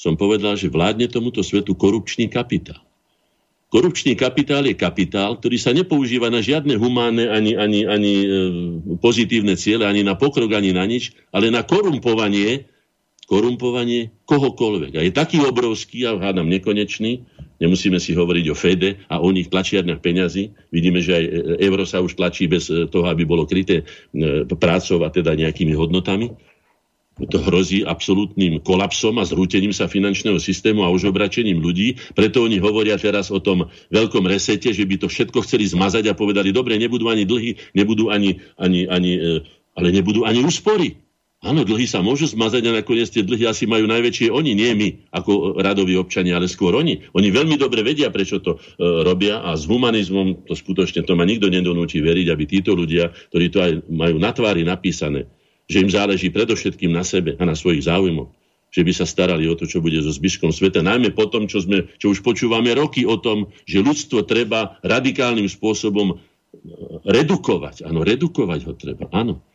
som 0.00 0.16
povedal, 0.16 0.56
že 0.56 0.72
vládne 0.72 1.12
tomuto 1.12 1.44
svetu 1.44 1.76
korupčný 1.76 2.32
kapitál. 2.32 2.80
Korupčný 3.68 4.16
kapitál 4.16 4.64
je 4.64 4.78
kapitál, 4.78 5.36
ktorý 5.36 5.60
sa 5.60 5.76
nepoužíva 5.76 6.32
na 6.32 6.40
žiadne 6.40 6.78
humánne 6.80 7.28
ani, 7.28 7.52
ani, 7.58 7.84
ani 7.84 8.14
e, 8.24 8.28
pozitívne 9.02 9.58
ciele, 9.58 9.84
ani 9.84 10.06
na 10.06 10.14
pokrok, 10.14 10.54
ani 10.54 10.72
na 10.72 10.86
nič, 10.88 11.12
ale 11.34 11.52
na 11.52 11.66
korumpovanie 11.66 12.64
korumpovanie 13.26 14.14
kohokoľvek. 14.24 14.92
A 14.96 15.00
je 15.02 15.10
taký 15.10 15.42
obrovský 15.42 16.06
a 16.06 16.14
hádam 16.14 16.46
nekonečný, 16.46 17.26
nemusíme 17.58 17.98
si 17.98 18.14
hovoriť 18.14 18.46
o 18.54 18.56
Fede 18.56 19.02
a 19.10 19.18
o 19.18 19.28
nich 19.34 19.50
tlačiarniach 19.50 19.98
peňazí. 19.98 20.54
Vidíme, 20.70 21.02
že 21.02 21.18
aj 21.18 21.24
euro 21.58 21.82
sa 21.82 21.98
už 21.98 22.14
tlačí 22.14 22.46
bez 22.46 22.70
toho, 22.70 23.06
aby 23.10 23.26
bolo 23.26 23.42
kryté 23.42 23.82
e, 23.82 23.84
prácou 24.46 25.02
a 25.02 25.10
teda 25.10 25.34
nejakými 25.34 25.74
hodnotami. 25.74 26.38
to 27.16 27.40
hrozí 27.42 27.80
absolútnym 27.82 28.60
kolapsom 28.60 29.18
a 29.18 29.24
zrútením 29.24 29.72
sa 29.72 29.90
finančného 29.90 30.38
systému 30.38 30.84
a 30.86 30.92
už 30.92 31.10
obračením 31.10 31.58
ľudí. 31.58 31.98
Preto 32.14 32.46
oni 32.46 32.62
hovoria 32.62 32.94
teraz 32.94 33.34
o 33.34 33.42
tom 33.42 33.66
veľkom 33.90 34.22
resete, 34.28 34.70
že 34.70 34.86
by 34.86 35.02
to 35.02 35.08
všetko 35.10 35.42
chceli 35.42 35.66
zmazať 35.66 36.12
a 36.12 36.14
povedali, 36.14 36.54
dobre, 36.54 36.78
nebudú 36.78 37.10
ani 37.10 37.26
dlhy, 37.26 37.74
nebudú 37.74 38.12
ani, 38.12 38.38
ani, 38.54 38.86
ani 38.86 39.12
e, 39.18 39.42
ale 39.76 39.88
nebudú 39.92 40.24
ani 40.28 40.44
úspory. 40.44 41.05
Áno, 41.46 41.62
dlhy 41.62 41.86
sa 41.86 42.02
môžu 42.02 42.26
zmazať 42.26 42.66
a 42.66 42.82
nakoniec 42.82 43.06
tie 43.06 43.22
dlhy 43.22 43.46
asi 43.46 43.70
majú 43.70 43.86
najväčšie 43.86 44.34
oni, 44.34 44.58
nie 44.58 44.74
my, 44.74 44.88
ako 45.14 45.62
radoví 45.62 45.94
občania, 45.94 46.34
ale 46.34 46.50
skôr 46.50 46.74
oni. 46.74 47.06
Oni 47.14 47.30
veľmi 47.30 47.54
dobre 47.54 47.86
vedia, 47.86 48.10
prečo 48.10 48.42
to 48.42 48.58
e, 48.58 48.82
robia 48.82 49.46
a 49.46 49.54
s 49.54 49.62
humanizmom 49.70 50.42
to 50.42 50.58
skutočne 50.58 51.06
to 51.06 51.14
ma 51.14 51.22
nikto 51.22 51.46
nedonúči 51.46 52.02
veriť, 52.02 52.26
aby 52.34 52.44
títo 52.50 52.74
ľudia, 52.74 53.14
ktorí 53.30 53.46
to 53.54 53.58
aj 53.62 53.72
majú 53.86 54.18
na 54.18 54.34
tvári 54.34 54.66
napísané, 54.66 55.30
že 55.70 55.86
im 55.86 55.90
záleží 55.90 56.34
predovšetkým 56.34 56.90
na 56.90 57.06
sebe 57.06 57.38
a 57.38 57.42
na 57.46 57.54
svojich 57.54 57.86
záujmoch, 57.86 58.34
že 58.74 58.82
by 58.82 58.92
sa 58.92 59.06
starali 59.06 59.46
o 59.46 59.54
to, 59.54 59.70
čo 59.70 59.78
bude 59.78 60.02
so 60.02 60.10
zbyškom 60.10 60.50
sveta. 60.50 60.82
Najmä 60.82 61.14
po 61.14 61.30
tom, 61.30 61.46
čo, 61.46 61.62
sme, 61.62 61.86
čo 62.02 62.10
už 62.10 62.26
počúvame 62.26 62.74
roky 62.74 63.06
o 63.06 63.22
tom, 63.22 63.54
že 63.70 63.86
ľudstvo 63.86 64.26
treba 64.26 64.82
radikálnym 64.82 65.46
spôsobom 65.46 66.10
e, 66.10 66.14
redukovať. 67.06 67.86
Áno, 67.86 68.02
redukovať 68.02 68.60
ho 68.66 68.74
treba, 68.74 69.06
áno. 69.14 69.46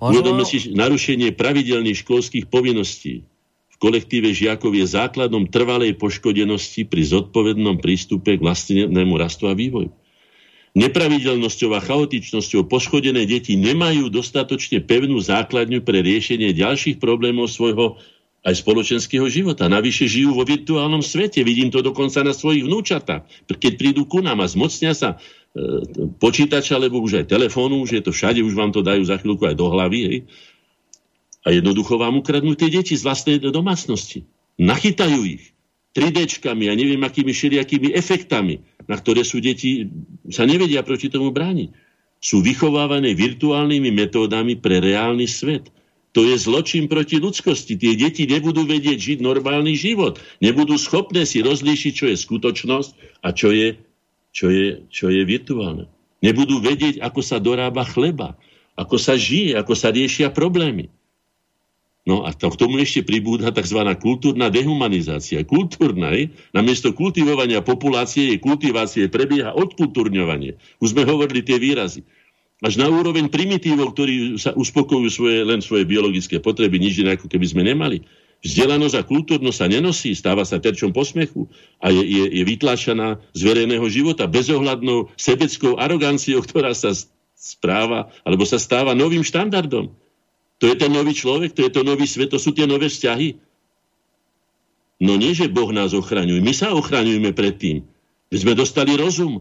Uvedome 0.00 0.48
si 0.48 0.72
narušenie 0.72 1.36
pravidelných 1.36 2.00
školských 2.02 2.48
povinností 2.48 3.28
v 3.70 3.76
kolektíve 3.76 4.32
žiakov 4.32 4.76
je 4.76 4.84
základom 4.88 5.48
trvalej 5.48 5.96
poškodenosti 5.96 6.88
pri 6.88 7.02
zodpovednom 7.04 7.80
prístupe 7.80 8.36
k 8.36 8.44
vlastnému 8.44 9.14
rastu 9.16 9.48
a 9.48 9.54
vývoju 9.56 9.92
nepravidelnosťou 10.74 11.74
a 11.74 11.80
chaotičnosťou 11.82 12.70
poškodené 12.70 13.26
deti 13.26 13.58
nemajú 13.58 14.06
dostatočne 14.06 14.78
pevnú 14.82 15.18
základňu 15.18 15.82
pre 15.82 16.02
riešenie 16.02 16.54
ďalších 16.54 17.02
problémov 17.02 17.50
svojho 17.50 17.98
aj 18.40 18.56
spoločenského 18.56 19.28
života. 19.28 19.68
Navyše 19.68 20.08
žijú 20.08 20.32
vo 20.32 20.48
virtuálnom 20.48 21.04
svete. 21.04 21.44
Vidím 21.44 21.68
to 21.68 21.84
dokonca 21.84 22.24
na 22.24 22.32
svojich 22.32 22.64
vnúčatách. 22.64 23.28
Keď 23.44 23.72
prídu 23.76 24.08
ku 24.08 24.24
nám 24.24 24.40
a 24.40 24.48
zmocnia 24.48 24.96
sa 24.96 25.20
počítača, 26.22 26.78
alebo 26.78 27.02
už 27.02 27.24
aj 27.24 27.30
telefónu, 27.30 27.82
už 27.82 27.98
je 27.98 28.02
to 28.06 28.14
všade, 28.14 28.38
už 28.38 28.54
vám 28.54 28.70
to 28.70 28.86
dajú 28.86 29.02
za 29.02 29.18
chvíľku 29.18 29.50
aj 29.50 29.56
do 29.58 29.66
hlavy. 29.66 30.00
Hej. 30.06 30.18
A 31.42 31.56
jednoducho 31.56 31.98
vám 31.98 32.20
ukradnú 32.20 32.54
tie 32.54 32.70
deti 32.70 32.94
z 32.94 33.02
vlastnej 33.02 33.42
domácnosti. 33.42 34.28
Nachytajú 34.60 35.26
ich 35.26 35.56
3Dčkami 35.96 36.70
a 36.70 36.76
neviem 36.78 37.02
akými 37.02 37.34
všelijakými 37.34 37.90
efektami, 37.96 38.62
na 38.86 38.94
ktoré 38.94 39.26
sú 39.26 39.42
deti, 39.42 39.90
sa 40.30 40.46
nevedia 40.46 40.86
proti 40.86 41.10
tomu 41.10 41.34
brániť. 41.34 41.74
Sú 42.20 42.44
vychovávané 42.44 43.16
virtuálnymi 43.16 43.90
metódami 43.90 44.54
pre 44.60 44.78
reálny 44.78 45.26
svet. 45.26 45.72
To 46.12 46.26
je 46.26 46.36
zločin 46.36 46.86
proti 46.86 47.18
ľudskosti. 47.18 47.74
Tie 47.80 47.96
deti 47.96 48.28
nebudú 48.28 48.66
vedieť 48.66 48.98
žiť 48.98 49.18
normálny 49.24 49.74
život. 49.74 50.20
Nebudú 50.38 50.76
schopné 50.76 51.24
si 51.24 51.40
rozlíšiť, 51.40 51.92
čo 51.94 52.06
je 52.12 52.16
skutočnosť 52.18 53.24
a 53.24 53.30
čo 53.32 53.50
je, 53.50 53.80
čo 54.30 54.50
je, 54.50 54.86
čo 54.90 55.10
je 55.10 55.22
virtuálne. 55.26 55.90
Nebudú 56.20 56.60
vedieť, 56.60 57.00
ako 57.00 57.20
sa 57.24 57.40
dorába 57.40 57.82
chleba, 57.88 58.36
ako 58.76 58.96
sa 59.00 59.16
žije, 59.16 59.56
ako 59.56 59.72
sa 59.76 59.90
riešia 59.92 60.30
problémy. 60.30 60.92
No 62.08 62.24
a 62.24 62.32
to, 62.32 62.48
k 62.48 62.56
tomu 62.56 62.80
ešte 62.80 63.04
pribúda 63.04 63.52
tzv. 63.52 63.76
kultúrna 64.00 64.48
dehumanizácia. 64.48 65.44
Kultúrna, 65.44 66.10
namiesto 66.56 66.96
kultivovania 66.96 67.60
populácie 67.60 68.34
je 68.34 68.36
kultivácie, 68.40 69.12
prebieha 69.12 69.52
odkultúrňovanie. 69.52 70.56
Už 70.80 70.96
sme 70.96 71.04
hovorili 71.04 71.44
tie 71.44 71.60
výrazy. 71.60 72.00
Až 72.60 72.76
na 72.76 72.88
úroveň 72.88 73.28
primitívov, 73.32 73.96
ktorí 73.96 74.36
sa 74.36 74.52
uspokojujú 74.52 75.08
svoje, 75.12 75.38
len 75.44 75.60
svoje 75.64 75.88
biologické 75.88 76.40
potreby, 76.40 76.76
nič 76.80 77.00
iné, 77.00 77.16
ako 77.16 77.28
keby 77.28 77.46
sme 77.48 77.62
nemali. 77.64 78.04
Vzdelanosť 78.40 78.96
a 78.96 79.04
kultúrnosť 79.04 79.58
sa 79.60 79.68
nenosí, 79.68 80.16
stáva 80.16 80.48
sa 80.48 80.56
terčom 80.56 80.96
posmechu 80.96 81.44
a 81.76 81.92
je, 81.92 82.00
je, 82.00 82.24
je 82.40 82.42
vytlačená 82.48 83.20
z 83.36 83.40
verejného 83.44 83.84
života 83.92 84.24
bezohľadnou 84.24 85.12
sebeckou 85.20 85.76
aroganciou, 85.76 86.40
ktorá 86.40 86.72
sa 86.72 86.96
správa 87.36 88.08
alebo 88.24 88.48
sa 88.48 88.56
stáva 88.56 88.96
novým 88.96 89.20
štandardom. 89.20 89.92
To 90.60 90.64
je 90.68 90.76
ten 90.76 90.92
nový 90.92 91.12
človek, 91.12 91.52
to 91.52 91.68
je 91.68 91.72
to 91.72 91.84
nový 91.84 92.08
svet, 92.08 92.32
to 92.32 92.40
sú 92.40 92.56
tie 92.56 92.64
nové 92.64 92.88
vzťahy. 92.88 93.36
No 95.00 95.16
nie, 95.16 95.32
že 95.32 95.48
Boh 95.48 95.72
nás 95.72 95.96
ochraňuje. 95.96 96.44
My 96.44 96.52
sa 96.52 96.76
ochraňujeme 96.76 97.32
pred 97.32 97.56
tým. 97.56 97.88
Veď 98.28 98.38
sme 98.44 98.54
dostali 98.56 98.92
rozum. 98.96 99.40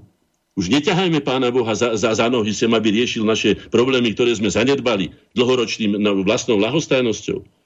Už 0.55 0.71
neťahajme 0.71 1.23
Pána 1.23 1.51
Boha 1.51 1.75
za, 1.75 1.95
za, 1.95 2.15
za 2.15 2.27
nohy 2.27 2.51
sem, 2.51 2.71
aby 2.71 2.91
riešil 2.91 3.23
naše 3.23 3.55
problémy, 3.71 4.11
ktoré 4.11 4.35
sme 4.35 4.51
zanedbali 4.51 5.11
dlhoročným 5.35 5.99
no, 5.99 6.23
vlastnou 6.23 6.59
lahostajnosťou. 6.59 7.58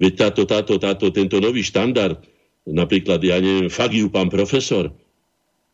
Veď 0.00 0.12
táto, 0.16 0.48
táto, 0.48 0.80
táto, 0.80 1.12
tento 1.12 1.36
nový 1.38 1.60
štandard, 1.60 2.24
napríklad, 2.64 3.20
ja 3.20 3.36
neviem, 3.36 3.68
fagiu 3.68 4.08
pán 4.08 4.32
profesor, 4.32 4.88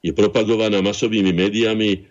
je 0.02 0.10
propagovaná 0.10 0.82
masovými 0.82 1.30
médiami 1.30 2.10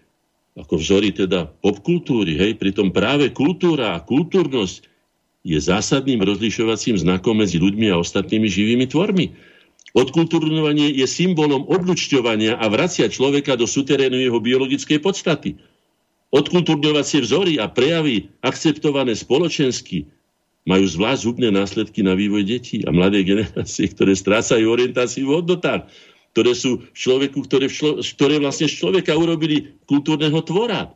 ako 0.56 0.80
vzory 0.80 1.12
teda 1.12 1.52
popkultúry, 1.60 2.40
hej, 2.40 2.56
pritom 2.56 2.96
práve 2.96 3.36
kultúra 3.36 4.00
a 4.00 4.00
kultúrnosť 4.00 4.88
je 5.46 5.60
zásadným 5.60 6.24
rozlišovacím 6.24 6.96
znakom 6.96 7.38
medzi 7.38 7.60
ľuďmi 7.60 7.92
a 7.92 8.00
ostatnými 8.00 8.48
živými 8.48 8.88
tvormi. 8.88 9.36
Odkultúrnovanie 9.96 10.96
je 10.96 11.06
symbolom 11.06 11.68
odlučťovania 11.68 12.58
a 12.58 12.66
vracia 12.72 13.12
človeka 13.12 13.60
do 13.60 13.68
suterénu 13.68 14.16
jeho 14.16 14.40
biologickej 14.40 15.00
podstaty. 15.04 15.60
Odkultúrňovacie 16.34 17.24
vzory 17.24 17.62
a 17.62 17.70
prejavy 17.70 18.32
akceptované 18.42 19.14
spoločensky 19.14 20.08
majú 20.66 20.86
zvlášť 20.86 21.22
zubné 21.30 21.50
následky 21.54 22.02
na 22.02 22.18
vývoj 22.18 22.44
detí 22.46 22.82
a 22.84 22.90
mladé 22.90 23.22
generácie, 23.22 23.90
ktoré 23.94 24.18
strácajú 24.18 24.66
orientáciu 24.66 25.30
v 25.30 25.42
hodnotách 25.42 25.86
ktoré 26.36 26.52
sú 26.52 26.84
v 26.84 26.92
človeku, 26.92 27.48
ktoré, 27.48 27.72
v 27.72 27.74
člo, 27.80 27.92
ktoré 28.04 28.44
vlastne 28.44 28.68
z 28.68 28.84
človeka 28.84 29.16
urobili 29.16 29.80
kultúrneho 29.88 30.36
tvora. 30.44 30.92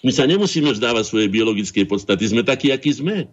My 0.00 0.08
sa 0.08 0.24
nemusíme 0.24 0.72
vzdávať 0.72 1.04
svojej 1.04 1.28
biologickej 1.28 1.84
podstaty, 1.84 2.24
sme 2.32 2.40
takí, 2.40 2.72
akí 2.72 2.88
sme. 2.88 3.28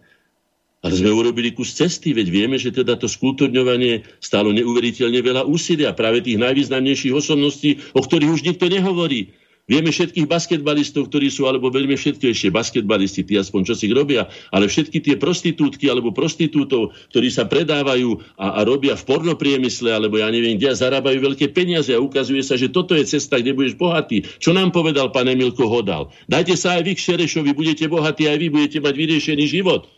Ale 0.84 0.92
sme 0.92 1.08
urobili 1.08 1.56
kus 1.56 1.72
cesty, 1.72 2.12
veď 2.12 2.28
vieme, 2.28 2.60
že 2.60 2.68
teda 2.68 3.00
to 3.00 3.08
skultúrňovanie 3.08 4.04
stálo 4.20 4.52
neuveriteľne 4.52 5.24
veľa 5.24 5.48
úsilia 5.48 5.96
práve 5.96 6.20
tých 6.20 6.36
najvýznamnejších 6.36 7.16
osobností, 7.16 7.80
o 7.96 8.04
ktorých 8.04 8.34
už 8.36 8.44
nikto 8.44 8.68
nehovorí. 8.68 9.32
Vieme 9.66 9.90
všetkých 9.90 10.30
basketbalistov, 10.30 11.10
ktorí 11.10 11.26
sú, 11.26 11.50
alebo 11.50 11.74
veľmi 11.74 11.98
všetky 11.98 12.30
ešte 12.30 12.54
basketbalisti, 12.54 13.26
tí 13.26 13.34
aspoň 13.34 13.66
čo 13.66 13.74
si 13.74 13.90
robia, 13.90 14.30
ale 14.54 14.70
všetky 14.70 15.02
tie 15.02 15.18
prostitútky 15.18 15.90
alebo 15.90 16.14
prostitútov, 16.14 16.94
ktorí 17.10 17.34
sa 17.34 17.50
predávajú 17.50 18.38
a, 18.38 18.58
a 18.58 18.60
robia 18.62 18.94
v 18.94 19.02
pornopriemysle, 19.02 19.90
alebo 19.90 20.22
ja 20.22 20.30
neviem 20.30 20.54
kde, 20.54 20.70
zarábajú 20.70 21.18
veľké 21.18 21.50
peniaze 21.50 21.90
a 21.90 21.98
ukazuje 21.98 22.46
sa, 22.46 22.54
že 22.54 22.70
toto 22.70 22.94
je 22.94 23.10
cesta, 23.10 23.42
kde 23.42 23.58
budeš 23.58 23.74
bohatý. 23.74 24.22
Čo 24.38 24.54
nám 24.54 24.70
povedal 24.70 25.10
pán 25.10 25.26
Emilko 25.26 25.66
Hodal? 25.66 26.14
Dajte 26.30 26.54
sa 26.54 26.78
aj 26.78 26.86
vy 26.86 26.92
k 26.94 27.02
Šerešovi, 27.02 27.50
budete 27.50 27.90
bohatí, 27.90 28.30
aj 28.30 28.38
vy 28.38 28.46
budete 28.54 28.78
mať 28.78 28.94
vyriešený 28.94 29.50
život. 29.50 29.90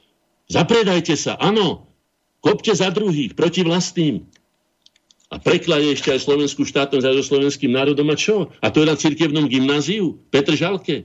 Zapredajte 0.49 1.13
sa, 1.13 1.37
áno. 1.37 1.85
Kopte 2.41 2.73
za 2.73 2.89
druhých, 2.89 3.37
proti 3.37 3.67
vlastným 3.67 4.25
a 5.29 5.37
prekladie 5.37 5.93
ešte 5.93 6.09
aj 6.17 6.25
slovenskú 6.25 6.65
štátnosť 6.65 7.05
aj 7.05 7.15
so 7.21 7.25
slovenským 7.37 7.69
národom 7.69 8.09
a 8.09 8.17
čo? 8.17 8.49
A 8.65 8.73
to 8.73 8.81
je 8.81 8.89
na 8.89 8.97
cirkevnom 8.97 9.45
gymnáziu? 9.45 10.17
Petr 10.33 10.57
Žalke? 10.57 11.05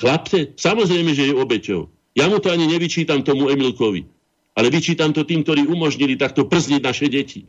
Chlapce? 0.00 0.56
Samozrejme, 0.56 1.12
že 1.12 1.28
je 1.28 1.34
obeťou. 1.36 1.92
Ja 2.16 2.32
mu 2.32 2.40
to 2.40 2.48
ani 2.48 2.64
nevyčítam 2.64 3.20
tomu 3.20 3.52
Emilkovi. 3.52 4.08
Ale 4.56 4.72
vyčítam 4.72 5.12
to 5.12 5.22
tým, 5.22 5.44
ktorí 5.44 5.68
umožnili 5.68 6.16
takto 6.16 6.48
przniť 6.48 6.80
naše 6.80 7.06
deti. 7.12 7.44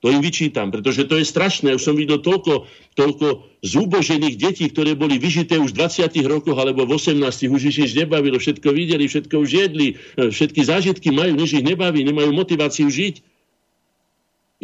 To 0.00 0.12
im 0.12 0.20
vyčítam, 0.20 0.68
pretože 0.68 1.08
to 1.08 1.16
je 1.16 1.24
strašné. 1.24 1.76
Už 1.76 1.80
som 1.80 1.96
videl 1.96 2.20
toľko, 2.20 2.68
toľko 2.96 3.26
zúbožených 3.64 4.36
detí, 4.36 4.68
ktoré 4.68 4.92
boli 4.92 5.16
vyžité 5.16 5.56
už 5.56 5.72
v 5.72 5.80
20 5.80 6.12
rokoch 6.28 6.56
alebo 6.60 6.84
v 6.84 7.00
18, 7.00 7.24
už 7.24 7.60
ich 7.72 7.78
nič 7.80 7.92
nebavilo, 7.96 8.36
všetko 8.36 8.68
videli, 8.68 9.08
všetko 9.08 9.32
už 9.40 9.48
jedli, 9.48 9.96
všetky 10.16 10.60
zážitky 10.60 11.08
majú, 11.08 11.32
nič 11.36 11.56
ich 11.56 11.64
nebaví, 11.64 12.04
nemajú 12.04 12.36
motiváciu 12.36 12.92
žiť 12.92 13.33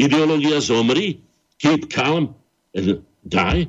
ideológia 0.00 0.58
zomri, 0.64 1.20
keep 1.60 1.92
calm 1.92 2.32
and 2.72 3.04
die? 3.28 3.68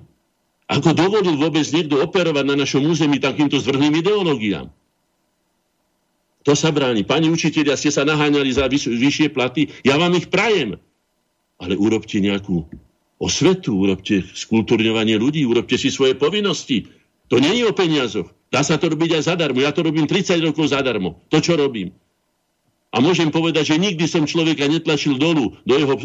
Ako 0.72 0.96
dovolil 0.96 1.36
vôbec 1.36 1.68
niekto 1.76 2.00
operovať 2.00 2.48
na 2.48 2.56
našom 2.56 2.88
území 2.88 3.20
takýmto 3.20 3.60
zvrhným 3.60 3.92
ideológiám? 4.00 4.72
To 6.48 6.54
sa 6.58 6.72
bráni. 6.74 7.04
Pani 7.06 7.30
učiteľia, 7.30 7.76
ste 7.78 7.92
sa 7.94 8.08
naháňali 8.08 8.50
za 8.50 8.66
vyš- 8.66 8.90
vyššie 8.90 9.28
platy, 9.36 9.70
ja 9.86 10.00
vám 10.00 10.16
ich 10.18 10.32
prajem. 10.32 10.80
Ale 11.62 11.78
urobte 11.78 12.18
nejakú 12.18 12.66
osvetu, 13.22 13.78
urobte 13.78 14.26
skultúrňovanie 14.26 15.22
ľudí, 15.22 15.46
urobte 15.46 15.78
si 15.78 15.94
svoje 15.94 16.18
povinnosti. 16.18 16.90
To 17.30 17.38
nie 17.38 17.62
je 17.62 17.70
o 17.70 17.76
peniazoch. 17.76 18.34
Dá 18.50 18.66
sa 18.66 18.82
to 18.82 18.90
robiť 18.90 19.22
aj 19.22 19.24
zadarmo. 19.30 19.62
Ja 19.62 19.70
to 19.72 19.86
robím 19.86 20.10
30 20.10 20.42
rokov 20.42 20.74
zadarmo. 20.74 21.22
To, 21.30 21.38
čo 21.38 21.54
robím. 21.56 21.94
A 22.92 23.00
môžem 23.00 23.32
povedať, 23.32 23.72
že 23.72 23.80
nikdy 23.80 24.04
som 24.04 24.28
človeka 24.28 24.68
netlačil 24.68 25.16
dolu 25.16 25.56
do 25.64 25.74
jeho 25.80 25.96
e, 25.96 26.02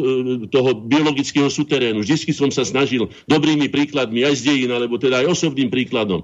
toho 0.46 0.70
biologického 0.86 1.50
suterénu. 1.50 2.06
Vždy 2.06 2.30
som 2.30 2.54
sa 2.54 2.62
snažil 2.62 3.10
dobrými 3.26 3.66
príkladmi, 3.66 4.22
aj 4.22 4.38
z 4.38 4.42
dejín, 4.54 4.70
alebo 4.70 4.94
teda 4.94 5.26
aj 5.26 5.34
osobným 5.34 5.66
príkladom. 5.66 6.22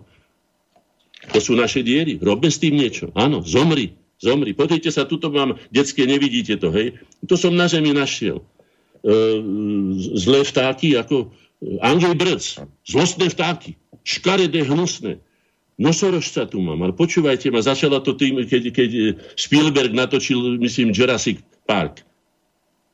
To 1.34 1.39
sú 1.43 1.59
naše 1.59 1.82
diery. 1.82 2.14
Robme 2.22 2.47
s 2.47 2.62
tým 2.62 2.78
niečo. 2.78 3.10
Áno, 3.18 3.43
zomri. 3.43 3.98
zomri. 4.22 4.55
Pozrite 4.55 4.94
sa, 4.94 5.02
tuto 5.02 5.34
mám 5.34 5.59
detské, 5.74 6.06
nevidíte 6.06 6.55
to, 6.55 6.70
hej. 6.70 6.94
To 7.26 7.34
som 7.34 7.59
na 7.59 7.66
zemi 7.66 7.90
našiel. 7.90 8.47
E, 9.02 9.12
zlé 10.14 10.47
vtáky, 10.47 10.94
ako 10.94 11.34
Andrej 11.82 12.14
Brc, 12.14 12.44
zlostné 12.86 13.30
vtáky, 13.34 13.74
škaredé, 14.06 14.62
hnusné. 14.62 15.18
Nosorožca 15.82 16.46
tu 16.46 16.62
mám, 16.62 16.78
ale 16.86 16.94
počúvajte 16.94 17.50
ma, 17.50 17.59
začala 17.59 17.98
to 17.98 18.14
tým, 18.14 18.46
keď, 18.46 18.62
keď 18.70 18.90
Spielberg 19.34 19.90
natočil, 19.90 20.62
myslím, 20.62 20.94
Jurassic 20.94 21.42
Park. 21.66 22.06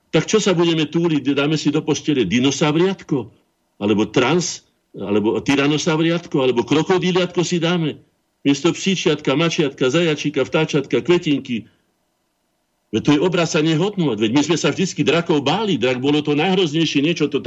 Tak 0.09 0.24
čo 0.24 0.40
sa 0.40 0.56
budeme 0.56 0.89
túliť? 0.89 1.36
Dáme 1.36 1.60
si 1.60 1.69
do 1.69 1.85
postele 1.85 2.24
dinosavriatko? 2.24 3.28
Alebo 3.77 4.09
trans? 4.09 4.65
Alebo 4.97 5.36
tyranosavriatko? 5.36 6.40
Alebo 6.40 6.65
krokodíliatko 6.65 7.44
si 7.44 7.60
dáme? 7.60 8.01
Miesto 8.40 8.73
psíčiatka, 8.73 9.36
mačiatka, 9.36 9.93
zajačíka, 9.93 10.48
vtáčatka, 10.48 11.05
kvetinky. 11.05 11.69
Veď 12.89 13.02
to 13.05 13.10
je 13.12 13.20
obraz 13.20 13.52
sa 13.52 13.60
nehodnúť. 13.60 14.16
Veď 14.16 14.31
my 14.32 14.43
sme 14.48 14.56
sa 14.56 14.73
vždycky 14.73 15.05
drakov 15.05 15.44
báli. 15.44 15.77
Drak 15.77 16.01
bolo 16.01 16.24
to 16.24 16.32
najhroznejšie 16.32 17.05
niečo, 17.05 17.28
to 17.28 17.44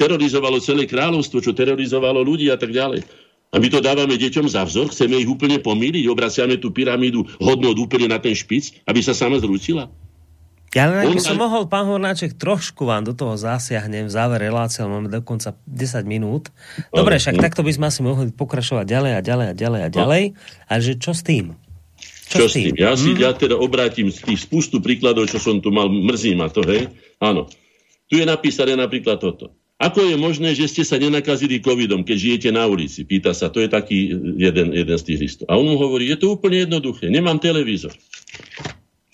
terorizovalo 0.00 0.56
celé 0.64 0.88
kráľovstvo, 0.88 1.44
čo 1.44 1.52
terorizovalo 1.52 2.24
ľudí 2.24 2.48
a 2.48 2.56
tak 2.56 2.72
ďalej. 2.72 3.04
A 3.48 3.56
my 3.56 3.68
to 3.72 3.80
dávame 3.80 4.20
deťom 4.20 4.44
za 4.44 4.68
vzor, 4.68 4.92
chceme 4.92 5.16
ich 5.16 5.28
úplne 5.28 5.56
pomýliť, 5.56 6.04
obraciame 6.12 6.60
tú 6.60 6.68
pyramídu 6.68 7.24
hodnot 7.40 7.80
úplne 7.80 8.12
na 8.12 8.20
ten 8.20 8.36
špic, 8.36 8.84
aby 8.84 9.00
sa 9.00 9.16
sama 9.16 9.40
zrútila. 9.40 9.88
Ja 10.76 10.84
len 10.84 11.16
by 11.16 11.22
som 11.24 11.40
mohol, 11.40 11.64
pán 11.64 11.88
Hornáček, 11.88 12.36
trošku 12.36 12.84
vám 12.84 13.08
do 13.08 13.16
toho 13.16 13.40
zasiahnem 13.40 14.04
v 14.04 14.12
závere 14.12 14.52
relácie, 14.52 14.84
máme 14.84 15.08
dokonca 15.08 15.56
10 15.64 16.04
minút. 16.04 16.52
Dobre, 16.92 17.16
však 17.16 17.40
takto 17.40 17.64
by 17.64 17.72
sme 17.72 17.88
asi 17.88 18.04
mohli 18.04 18.28
pokračovať 18.28 18.84
ďalej 18.84 19.12
a 19.16 19.20
ďalej 19.24 19.46
a 19.48 19.54
ďalej 19.56 19.80
a 19.80 19.88
ďalej. 19.88 20.22
A 20.68 20.72
že 20.76 21.00
čo 21.00 21.16
s 21.16 21.24
tým? 21.24 21.56
Čo, 22.28 22.44
čo 22.44 22.46
s 22.52 22.52
tým? 22.52 22.76
Ja 22.76 22.92
si 23.00 23.16
mm. 23.16 23.20
ja 23.24 23.32
teda 23.32 23.56
obrátim 23.56 24.12
z 24.12 24.20
tých 24.20 24.44
spustu 24.44 24.84
príkladov, 24.84 25.32
čo 25.32 25.40
som 25.40 25.56
tu 25.64 25.72
mal, 25.72 25.88
mrzí 25.88 26.36
ma 26.36 26.52
to, 26.52 26.60
hej? 26.68 26.92
Áno. 27.16 27.48
Tu 28.12 28.20
je 28.20 28.28
napísané 28.28 28.76
napríklad 28.76 29.16
toto. 29.16 29.56
Ako 29.78 30.02
je 30.02 30.18
možné, 30.18 30.58
že 30.58 30.66
ste 30.66 30.82
sa 30.82 30.98
nenakazili 30.98 31.62
covidom, 31.62 32.02
keď 32.02 32.16
žijete 32.18 32.48
na 32.50 32.66
ulici? 32.66 33.06
Pýta 33.06 33.30
sa, 33.30 33.46
to 33.46 33.62
je 33.62 33.70
taký 33.70 34.10
jeden, 34.34 34.74
jeden 34.74 34.96
z 34.98 35.04
tých 35.06 35.18
listov. 35.22 35.46
A 35.46 35.54
on 35.54 35.70
mu 35.70 35.78
hovorí, 35.78 36.10
je 36.10 36.18
to 36.18 36.34
úplne 36.34 36.66
jednoduché, 36.66 37.06
nemám 37.06 37.38
televízor. 37.38 37.94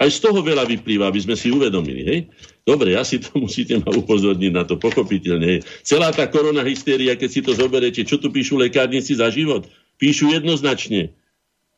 Aj 0.00 0.08
z 0.08 0.18
toho 0.24 0.40
veľa 0.40 0.64
vyplýva, 0.64 1.12
aby 1.12 1.20
sme 1.20 1.36
si 1.36 1.52
uvedomili. 1.52 2.02
Hej? 2.08 2.18
Dobre, 2.64 2.96
si 3.04 3.20
to 3.20 3.36
musíte 3.44 3.76
ma 3.84 3.92
upozorniť 3.92 4.52
na 4.56 4.64
to, 4.64 4.80
pochopiteľne. 4.80 5.46
Hej. 5.46 5.60
Celá 5.84 6.08
tá 6.16 6.24
korona 6.32 6.64
hystéria, 6.64 7.12
keď 7.12 7.28
si 7.28 7.40
to 7.44 7.52
zoberete, 7.52 8.00
čo 8.00 8.16
tu 8.16 8.32
píšu 8.32 8.56
lekárnici 8.56 9.12
za 9.12 9.28
život? 9.28 9.68
Píšu 10.00 10.32
jednoznačne. 10.32 11.12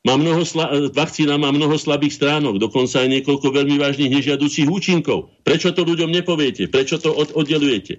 Má 0.07 0.15
mnoho 0.15 0.47
sla- 0.47 0.71
vakcína 0.95 1.35
má 1.35 1.51
mnoho 1.51 1.75
slabých 1.75 2.15
stránok, 2.23 2.63
dokonca 2.63 3.03
aj 3.03 3.11
niekoľko 3.11 3.51
veľmi 3.51 3.75
vážnych 3.83 4.15
nežiaducich 4.15 4.71
účinkov. 4.71 5.35
Prečo 5.43 5.75
to 5.75 5.83
ľuďom 5.83 6.15
nepoviete? 6.15 6.71
Prečo 6.71 7.03
to 7.03 7.11
od- 7.11 7.35
oddelujete? 7.35 7.99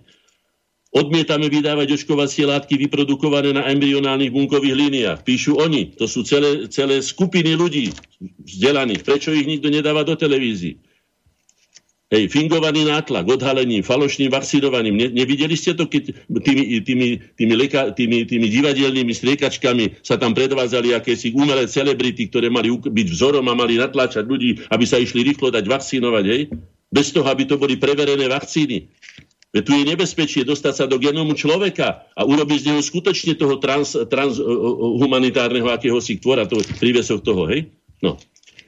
Odmietame 0.98 1.46
vydávať 1.46 1.94
očkovacie 1.94 2.50
látky 2.50 2.74
vyprodukované 2.82 3.54
na 3.54 3.70
embryonálnych 3.70 4.34
bunkových 4.34 4.74
líniách. 4.74 5.20
Píšu 5.22 5.62
oni, 5.62 5.94
to 5.94 6.10
sú 6.10 6.26
celé, 6.26 6.66
celé 6.74 7.06
skupiny 7.06 7.54
ľudí 7.54 7.94
vzdelaných. 8.42 9.06
Prečo 9.06 9.30
ich 9.30 9.46
nikto 9.46 9.70
nedáva 9.70 10.02
do 10.02 10.18
televízií? 10.18 10.82
Hej, 12.08 12.32
fingovaný 12.32 12.88
nátlak, 12.88 13.28
odhalením, 13.28 13.84
falošným 13.84 14.32
vakcinovaním. 14.32 14.96
Ne, 14.96 15.08
nevideli 15.12 15.60
ste 15.60 15.76
to, 15.76 15.92
keď 15.92 16.16
tými, 16.40 16.80
tými, 16.80 17.08
tými, 17.36 17.54
leka, 17.54 17.92
tými, 17.92 18.24
tými 18.24 18.48
divadelnými 18.48 19.12
striekačkami 19.12 20.02
sa 20.08 20.16
tam 20.16 20.32
predvádzali 20.32 20.96
akési 20.96 21.36
umelé 21.36 21.68
celebrity, 21.68 22.32
ktoré 22.32 22.48
mali 22.48 22.72
byť 22.72 23.08
vzorom 23.12 23.44
a 23.52 23.60
mali 23.60 23.76
natláčať 23.76 24.24
ľudí, 24.24 24.66
aby 24.72 24.86
sa 24.88 25.04
išli 25.04 25.20
rýchlo 25.28 25.52
dať 25.52 25.68
vakcinovať, 25.68 26.26
hej? 26.32 26.48
Bez 26.88 27.12
toho, 27.12 27.28
aby 27.28 27.44
to 27.44 27.60
boli 27.60 27.76
preverené 27.76 28.32
vakcíny. 28.32 28.88
Veď 29.58 29.66
tu 29.66 29.74
je 29.74 29.90
nebezpečie 29.90 30.46
dostať 30.46 30.74
sa 30.78 30.86
do 30.86 31.02
genómu 31.02 31.34
človeka 31.34 32.06
a 32.14 32.22
urobiť 32.30 32.58
z 32.62 32.68
neho 32.70 32.82
skutočne 32.86 33.34
toho 33.34 33.58
trans, 33.58 33.98
transhumanitárneho 34.06 35.66
akéhosi 35.74 36.22
tvora, 36.22 36.46
to 36.46 36.62
prívesok 36.78 37.26
toho, 37.26 37.50
hej? 37.50 37.74
No. 38.06 38.22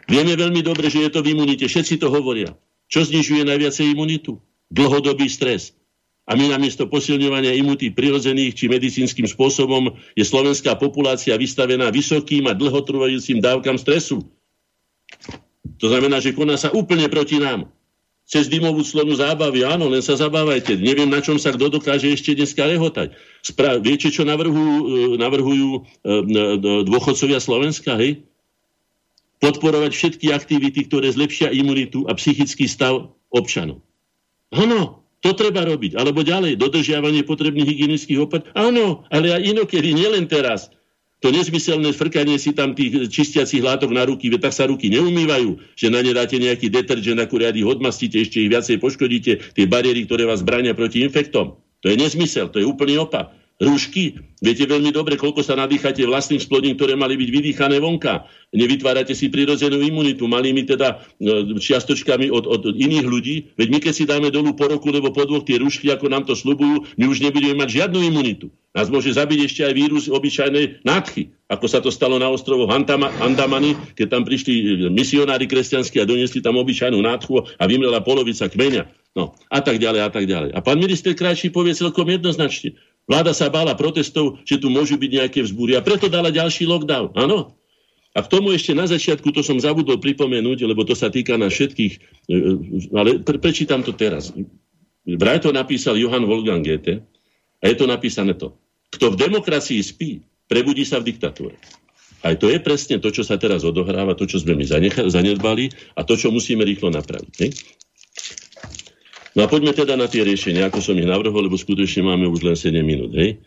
Vieme 0.09 0.33
veľmi 0.33 0.65
dobre, 0.65 0.89
že 0.89 1.05
je 1.05 1.13
to 1.13 1.21
v 1.21 1.37
imunite, 1.37 1.61
všetci 1.61 2.01
to 2.01 2.09
hovoria. 2.09 2.57
Čo 2.89 3.05
znižuje 3.05 3.45
najviacej 3.45 3.93
imunitu? 3.93 4.41
Dlhodobý 4.73 5.29
stres. 5.29 5.77
A 6.25 6.33
my 6.33 6.57
namiesto 6.57 6.89
posilňovania 6.89 7.53
imunity 7.53 7.93
prirodzených 7.93 8.57
či 8.57 8.65
medicínskym 8.65 9.29
spôsobom 9.29 9.93
je 10.17 10.25
slovenská 10.25 10.73
populácia 10.73 11.37
vystavená 11.37 11.93
vysokým 11.93 12.49
a 12.49 12.57
dlhotrvajúcim 12.57 13.37
dávkam 13.45 13.77
stresu. 13.77 14.25
To 15.77 15.85
znamená, 15.85 16.17
že 16.17 16.33
koná 16.33 16.57
sa 16.57 16.73
úplne 16.73 17.05
proti 17.13 17.37
nám 17.37 17.69
cez 18.29 18.45
dymovú 18.45 18.85
slonu 18.85 19.17
zábavy. 19.17 19.65
Áno, 19.65 19.89
len 19.89 20.05
sa 20.05 20.13
zabávajte. 20.13 20.77
Neviem, 20.77 21.09
na 21.09 21.17
čom 21.17 21.41
sa 21.41 21.49
kto 21.49 21.81
dokáže 21.81 22.13
ešte 22.13 22.37
dneska 22.37 22.61
rehotať. 22.61 23.17
Spra- 23.41 23.81
viete, 23.81 24.13
čo 24.13 24.21
navrhujú, 24.21 24.75
e, 24.85 24.87
navrhujú 25.17 25.69
e, 25.73 25.79
dôchodcovia 26.85 27.41
Slovenska? 27.41 27.97
Hej? 27.97 28.21
Podporovať 29.41 29.91
všetky 29.97 30.29
aktivity, 30.29 30.85
ktoré 30.85 31.09
zlepšia 31.09 31.49
imunitu 31.49 32.05
a 32.05 32.13
psychický 32.13 32.69
stav 32.69 33.09
občanov. 33.33 33.81
Áno, 34.53 35.01
to 35.25 35.33
treba 35.33 35.65
robiť. 35.65 35.97
Alebo 35.97 36.21
ďalej, 36.21 36.61
dodržiavanie 36.61 37.25
potrebných 37.25 37.65
hygienických 37.65 38.19
opatrení. 38.21 38.53
Áno, 38.53 39.09
ale 39.09 39.33
aj 39.33 39.41
inokedy, 39.41 39.89
nielen 39.97 40.29
teraz 40.29 40.69
to 41.19 41.35
nezmyselné 41.35 41.91
frkanie 41.91 42.39
si 42.39 42.55
tam 42.55 42.71
tých 42.71 43.11
čistiacich 43.11 43.59
látok 43.59 43.91
na 43.91 44.07
ruky, 44.07 44.31
tak 44.39 44.55
sa 44.55 44.71
ruky 44.71 44.87
neumývajú, 44.87 45.75
že 45.75 45.91
na 45.91 45.99
ne 45.99 46.15
dáte 46.15 46.39
nejaký 46.39 46.71
detergent, 46.71 47.19
ako 47.19 47.43
riady 47.43 47.59
hodmastíte, 47.59 48.19
ešte 48.19 48.39
ich 48.39 48.51
viacej 48.51 48.79
poškodíte, 48.79 49.31
tie 49.51 49.65
bariéry, 49.67 50.07
ktoré 50.07 50.23
vás 50.23 50.43
bránia 50.43 50.71
proti 50.71 51.03
infektom. 51.03 51.59
To 51.79 51.85
je 51.87 51.95
nezmysel, 51.95 52.51
to 52.51 52.59
je 52.59 52.67
úplný 52.67 52.99
opak. 52.99 53.38
Rúšky, 53.59 54.15
viete 54.39 54.63
veľmi 54.63 54.95
dobre, 54.95 55.19
koľko 55.19 55.43
sa 55.43 55.51
nadýchate 55.59 56.07
vlastných 56.07 56.39
splodín, 56.39 56.79
ktoré 56.79 56.95
mali 56.95 57.19
byť 57.19 57.27
vydýchané 57.27 57.83
vonka. 57.83 58.23
Nevytvárate 58.55 59.11
si 59.11 59.27
prirodzenú 59.27 59.83
imunitu, 59.83 60.31
malými 60.31 60.63
teda 60.63 61.03
e, 61.19 61.59
čiastočkami 61.59 62.31
od, 62.31 62.47
od, 62.47 62.71
iných 62.71 63.03
ľudí. 63.03 63.35
Veď 63.59 63.67
my 63.67 63.79
keď 63.83 63.93
si 63.93 64.07
dáme 64.07 64.31
dolu 64.31 64.55
po 64.55 64.71
roku, 64.71 64.87
lebo 64.95 65.11
po 65.11 65.27
dvoch 65.27 65.43
tie 65.43 65.59
rúšky, 65.59 65.91
ako 65.91 66.07
nám 66.07 66.23
to 66.23 66.39
slubujú, 66.39 66.87
my 66.95 67.05
už 67.11 67.19
nebudeme 67.19 67.59
mať 67.59 67.83
žiadnu 67.83 67.99
imunitu. 67.99 68.47
Nás 68.71 68.87
môže 68.87 69.11
zabiť 69.11 69.51
ešte 69.51 69.61
aj 69.67 69.73
vírus 69.75 70.07
obyčajnej 70.07 70.87
nádchy, 70.87 71.35
ako 71.51 71.65
sa 71.67 71.83
to 71.83 71.91
stalo 71.91 72.15
na 72.15 72.31
ostrovoch 72.31 72.71
Andamany, 72.71 73.75
keď 73.99 74.07
tam 74.07 74.23
prišli 74.23 74.87
misionári 74.87 75.51
kresťanskí 75.51 75.99
a 75.99 76.07
doniesli 76.07 76.39
tam 76.39 76.55
obyčajnú 76.55 76.95
nádchu 76.95 77.43
a 77.43 77.63
vymrela 77.67 77.99
polovica 77.99 78.47
kmeňa. 78.47 78.87
No, 79.17 79.33
a 79.49 79.59
tak 79.59 79.81
ďalej, 79.81 80.01
a 80.05 80.09
tak 80.13 80.29
ďalej. 80.29 80.53
A 80.53 80.61
pán 80.61 80.77
minister 80.77 81.17
Krajší 81.17 81.49
povie 81.49 81.73
celkom 81.73 82.05
jednoznačne. 82.05 82.77
Vláda 83.09 83.33
sa 83.33 83.49
bála 83.49 83.73
protestov, 83.73 84.37
že 84.45 84.61
tu 84.61 84.69
môžu 84.69 85.01
byť 85.01 85.11
nejaké 85.17 85.39
vzbúry 85.41 85.73
a 85.73 85.81
preto 85.81 86.05
dala 86.05 86.29
ďalší 86.29 86.69
lockdown. 86.69 87.17
Áno. 87.17 87.57
A 88.13 88.21
k 88.21 88.29
tomu 88.29 88.53
ešte 88.53 88.77
na 88.77 88.85
začiatku, 88.85 89.33
to 89.33 89.41
som 89.41 89.57
zabudol 89.57 89.97
pripomenúť, 89.97 90.69
lebo 90.69 90.85
to 90.85 90.93
sa 90.93 91.09
týka 91.09 91.33
na 91.33 91.49
všetkých, 91.49 91.93
e, 92.29 92.33
e, 92.33 92.93
ale 92.93 93.21
pre, 93.25 93.41
prečítam 93.41 93.81
to 93.81 93.97
teraz. 93.97 94.29
Vraj 95.09 95.41
to 95.41 95.49
napísal 95.49 95.97
Johann 95.97 96.29
Wolfgang 96.29 96.61
Goethe 96.61 97.01
a 97.61 97.63
je 97.65 97.75
to 97.77 97.89
napísané 97.89 98.37
to. 98.37 98.53
Kto 98.93 99.13
v 99.13 99.29
demokracii 99.29 99.81
spí, 99.81 100.21
prebudí 100.45 100.85
sa 100.85 101.01
v 101.01 101.13
diktatúre. 101.13 101.57
Aj 102.19 102.35
to 102.35 102.51
je 102.51 102.59
presne 102.59 102.99
to, 102.99 103.09
čo 103.13 103.23
sa 103.23 103.39
teraz 103.39 103.63
odohráva, 103.63 104.17
to, 104.17 104.27
čo 104.27 104.43
sme 104.43 104.53
my 104.57 104.65
zanedbali 105.07 105.71
a 105.95 106.03
to, 106.03 106.19
čo 106.19 106.33
musíme 106.33 106.67
rýchlo 106.67 106.91
napraviť. 106.91 107.33
Ne? 107.39 107.49
No 109.39 109.47
a 109.47 109.51
poďme 109.51 109.71
teda 109.71 109.95
na 109.95 110.11
tie 110.11 110.27
riešenia, 110.27 110.67
ako 110.67 110.83
som 110.83 110.99
ich 110.99 111.07
navrhol, 111.07 111.47
lebo 111.47 111.55
skutočne 111.55 112.03
máme 112.03 112.27
už 112.27 112.43
len 112.43 112.59
7 112.59 112.75
minút. 112.83 113.15
Hej? 113.15 113.39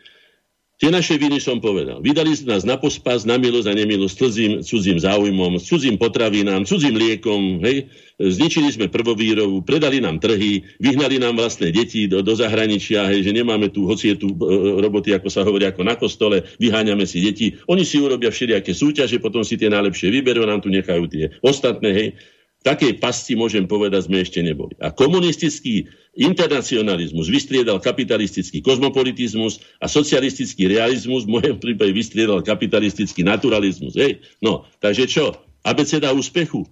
Tie 0.80 0.88
naše 0.88 1.20
viny 1.20 1.36
som 1.36 1.60
povedal. 1.60 2.00
Vydali 2.00 2.32
ste 2.32 2.48
nás 2.48 2.64
na 2.64 2.80
pospas, 2.80 3.28
na 3.28 3.36
milosť 3.36 3.68
a 3.68 3.76
nemilosť, 3.76 4.14
cudzím, 4.16 4.52
cudzím 4.64 4.96
záujmom, 4.96 5.60
cudzím 5.60 6.00
potravinám, 6.00 6.64
cudzím 6.64 6.96
liekom, 6.96 7.60
hej? 7.60 7.92
zničili 8.16 8.72
sme 8.72 8.88
prvovýrobu, 8.88 9.68
predali 9.68 10.00
nám 10.00 10.16
trhy, 10.16 10.64
vyhnali 10.80 11.20
nám 11.20 11.36
vlastné 11.36 11.76
deti 11.76 12.08
do, 12.08 12.24
do 12.24 12.32
zahraničia, 12.32 13.12
hej? 13.12 13.28
že 13.28 13.36
nemáme 13.36 13.68
tu, 13.68 13.84
hoci 13.84 14.16
je 14.16 14.24
tu 14.24 14.32
e, 14.32 14.80
roboty, 14.80 15.12
ako 15.12 15.28
sa 15.28 15.44
hovorí, 15.44 15.68
ako 15.68 15.84
na 15.84 15.94
kostole, 16.00 16.40
vyháňame 16.56 17.04
si 17.04 17.20
deti, 17.20 17.52
oni 17.68 17.84
si 17.84 18.00
urobia 18.00 18.32
všelijaké 18.32 18.72
súťaže, 18.72 19.20
potom 19.20 19.44
si 19.44 19.60
tie 19.60 19.68
najlepšie 19.68 20.08
vyberú, 20.08 20.48
nám 20.48 20.64
tu 20.64 20.72
nechajú 20.72 21.04
tie 21.04 21.36
ostatné, 21.44 21.90
hej? 21.92 22.08
Takej 22.62 23.02
pasti, 23.02 23.34
môžem 23.34 23.66
povedať, 23.66 24.06
sme 24.06 24.22
ešte 24.22 24.38
neboli. 24.40 24.78
A 24.78 24.94
komunistický 24.94 25.90
internacionalizmus 26.14 27.26
vystriedal 27.26 27.82
kapitalistický 27.82 28.62
kozmopolitizmus 28.62 29.60
a 29.82 29.90
socialistický 29.90 30.70
realizmus 30.70 31.26
v 31.26 31.38
mojom 31.38 31.56
prípade 31.58 31.90
vystriedal 31.90 32.40
kapitalistický 32.40 33.26
naturalizmus. 33.26 33.98
Hej? 33.98 34.22
No, 34.38 34.64
takže 34.78 35.10
čo? 35.10 35.36
Abeceda 35.66 36.14
úspechu? 36.14 36.64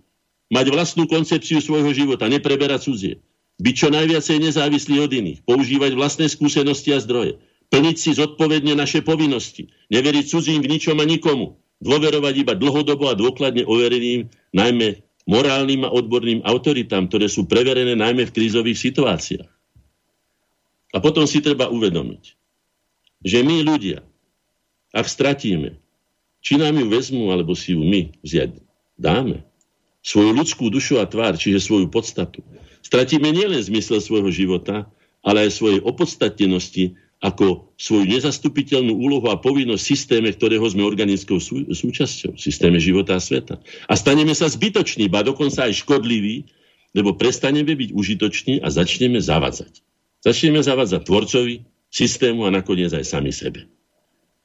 Mať 0.51 0.67
vlastnú 0.71 1.07
koncepciu 1.07 1.62
svojho 1.62 1.95
života, 1.95 2.27
nepreberať 2.27 2.91
cudzie. 2.91 3.15
Byť 3.61 3.75
čo 3.77 3.89
najviacej 3.93 4.37
nezávislý 4.41 5.05
od 5.05 5.12
iných. 5.12 5.45
Používať 5.45 5.93
vlastné 5.95 6.27
skúsenosti 6.27 6.97
a 6.97 6.99
zdroje. 6.99 7.39
Plniť 7.71 7.97
si 7.99 8.11
zodpovedne 8.17 8.75
naše 8.75 9.05
povinnosti. 9.05 9.71
Neveriť 9.95 10.25
cudzím 10.27 10.61
v 10.65 10.75
ničom 10.75 10.99
a 10.99 11.07
nikomu. 11.07 11.61
Dôverovať 11.79 12.35
iba 12.45 12.53
dlhodobo 12.59 13.09
a 13.09 13.15
dôkladne 13.17 13.65
overeným, 13.65 14.29
najmä 14.53 15.01
morálnym 15.31 15.86
a 15.86 15.94
odborným 15.94 16.43
autoritám, 16.43 17.07
ktoré 17.07 17.31
sú 17.31 17.47
preverené 17.47 17.94
najmä 17.94 18.27
v 18.27 18.35
krízových 18.35 18.82
situáciách. 18.82 19.51
A 20.90 20.98
potom 20.98 21.23
si 21.31 21.39
treba 21.39 21.70
uvedomiť, 21.70 22.35
že 23.23 23.39
my 23.47 23.62
ľudia, 23.62 24.02
ak 24.90 25.07
stratíme, 25.07 25.78
či 26.43 26.59
nám 26.59 26.74
ju 26.74 26.90
vezmú, 26.90 27.31
alebo 27.31 27.55
si 27.55 27.78
ju 27.78 27.82
my 27.86 28.11
vziať 28.27 28.59
dáme, 28.98 29.47
svoju 30.02 30.35
ľudskú 30.35 30.66
dušu 30.66 30.98
a 30.98 31.07
tvár, 31.07 31.39
čiže 31.39 31.62
svoju 31.62 31.86
podstatu, 31.86 32.43
stratíme 32.82 33.31
nielen 33.31 33.62
zmysel 33.62 34.02
svojho 34.02 34.35
života, 34.35 34.90
ale 35.23 35.47
aj 35.47 35.62
svojej 35.62 35.81
opodstatnenosti 35.85 36.98
ako 37.21 37.77
svoju 37.77 38.09
nezastupiteľnú 38.09 38.97
úlohu 38.97 39.29
a 39.29 39.37
povinnosť 39.37 39.83
v 39.85 39.91
systéme, 39.93 40.29
ktorého 40.33 40.65
sme 40.65 40.89
organickou 40.89 41.37
sú, 41.37 41.69
súčasťou, 41.69 42.37
v 42.37 42.41
systéme 42.41 42.81
života 42.81 43.17
a 43.17 43.21
sveta. 43.21 43.61
A 43.89 43.93
staneme 43.93 44.33
sa 44.33 44.49
zbytoční, 44.49 45.13
ba 45.13 45.21
dokonca 45.21 45.69
aj 45.69 45.85
škodliví, 45.85 46.49
lebo 46.97 47.15
prestaneme 47.15 47.77
byť 47.77 47.91
užitoční 47.93 48.55
a 48.65 48.73
začneme 48.73 49.21
zavadzať. 49.21 49.85
Začneme 50.25 50.65
zavadzať 50.65 51.05
tvorcovi, 51.05 51.69
systému 51.93 52.49
a 52.49 52.55
nakoniec 52.55 52.89
aj 52.97 53.05
sami 53.05 53.37
sebe. 53.37 53.69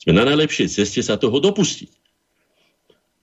Sme 0.03 0.11
na 0.11 0.27
najlepšej 0.27 0.67
ceste 0.67 0.99
sa 0.99 1.15
toho 1.15 1.39
dopustiť. 1.39 2.04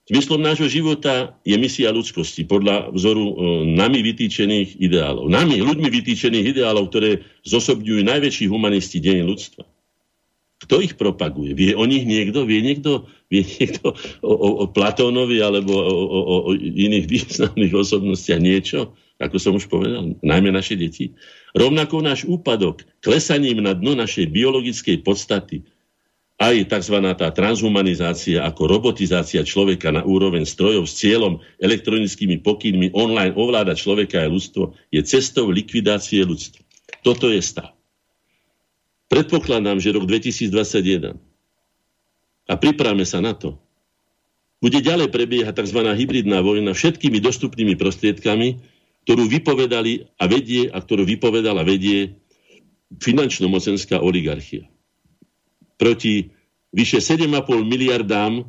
Zmyslom 0.03 0.43
nášho 0.43 0.67
života 0.67 1.39
je 1.47 1.55
misia 1.55 1.87
ľudskosti 1.87 2.43
podľa 2.43 2.91
vzoru 2.91 3.23
e, 3.23 3.33
nami 3.71 4.03
vytýčených 4.03 4.75
ideálov. 4.83 5.31
Nami, 5.31 5.63
ľuďmi 5.63 5.87
vytýčených 5.87 6.51
ideálov, 6.51 6.91
ktoré 6.91 7.23
zosobňujú 7.47 8.03
najväčší 8.03 8.51
humanisti 8.51 8.99
deň 8.99 9.17
ľudstva. 9.23 9.63
Kto 10.67 10.83
ich 10.83 10.99
propaguje? 10.99 11.55
Vie 11.55 11.71
o 11.71 11.87
nich 11.87 12.03
niekto? 12.03 12.43
Vie 12.43 12.59
niekto, 12.59 13.07
vie 13.31 13.47
niekto 13.47 13.95
o, 14.19 14.31
o, 14.31 14.49
o 14.63 14.65
Platónovi 14.67 15.39
alebo 15.39 15.71
o, 15.71 15.95
o, 16.03 16.19
o 16.47 16.49
iných 16.55 17.07
významných 17.07 17.71
osobnostiach 17.71 18.43
niečo? 18.43 18.95
Ako 19.23 19.39
som 19.39 19.55
už 19.55 19.71
povedal, 19.71 20.19
najmä 20.19 20.51
naše 20.51 20.75
deti. 20.75 21.15
Rovnako 21.55 22.03
náš 22.03 22.27
úpadok 22.27 22.83
klesaním 22.99 23.63
na 23.63 23.71
dno 23.71 23.95
našej 23.95 24.27
biologickej 24.27 24.99
podstaty 24.99 25.63
aj 26.43 26.67
tzv. 26.67 26.97
tá 27.15 27.31
transhumanizácia 27.31 28.43
ako 28.43 28.67
robotizácia 28.67 29.47
človeka 29.47 29.95
na 29.95 30.03
úroveň 30.03 30.43
strojov 30.43 30.83
s 30.83 30.99
cieľom 30.99 31.39
elektronickými 31.63 32.43
pokynmi 32.43 32.91
online 32.91 33.31
ovládať 33.31 33.79
človeka 33.79 34.19
a 34.19 34.27
ľudstvo 34.27 34.75
je 34.91 34.99
cestou 35.07 35.47
likvidácie 35.47 36.27
ľudstva. 36.27 36.59
Toto 36.99 37.31
je 37.31 37.39
stav. 37.39 37.71
Predpokladám, 39.07 39.79
že 39.79 39.95
rok 39.95 40.03
2021 40.03 41.15
a 42.43 42.53
pripravme 42.59 43.07
sa 43.07 43.23
na 43.23 43.31
to, 43.31 43.55
bude 44.59 44.79
ďalej 44.79 45.11
prebiehať 45.11 45.63
tzv. 45.63 45.79
hybridná 45.79 46.39
vojna 46.39 46.71
všetkými 46.71 47.19
dostupnými 47.19 47.75
prostriedkami, 47.75 48.63
ktorú 49.03 49.27
vypovedali 49.27 50.07
a 50.19 50.23
vedie 50.27 50.71
a 50.71 50.79
ktorú 50.79 51.03
vypovedala 51.03 51.67
vedie 51.67 52.19
finančno-mocenská 52.99 53.99
oligarchia 53.99 54.72
proti 55.83 56.31
vyše 56.71 57.03
7,5 57.03 57.43
miliardám 57.67 58.47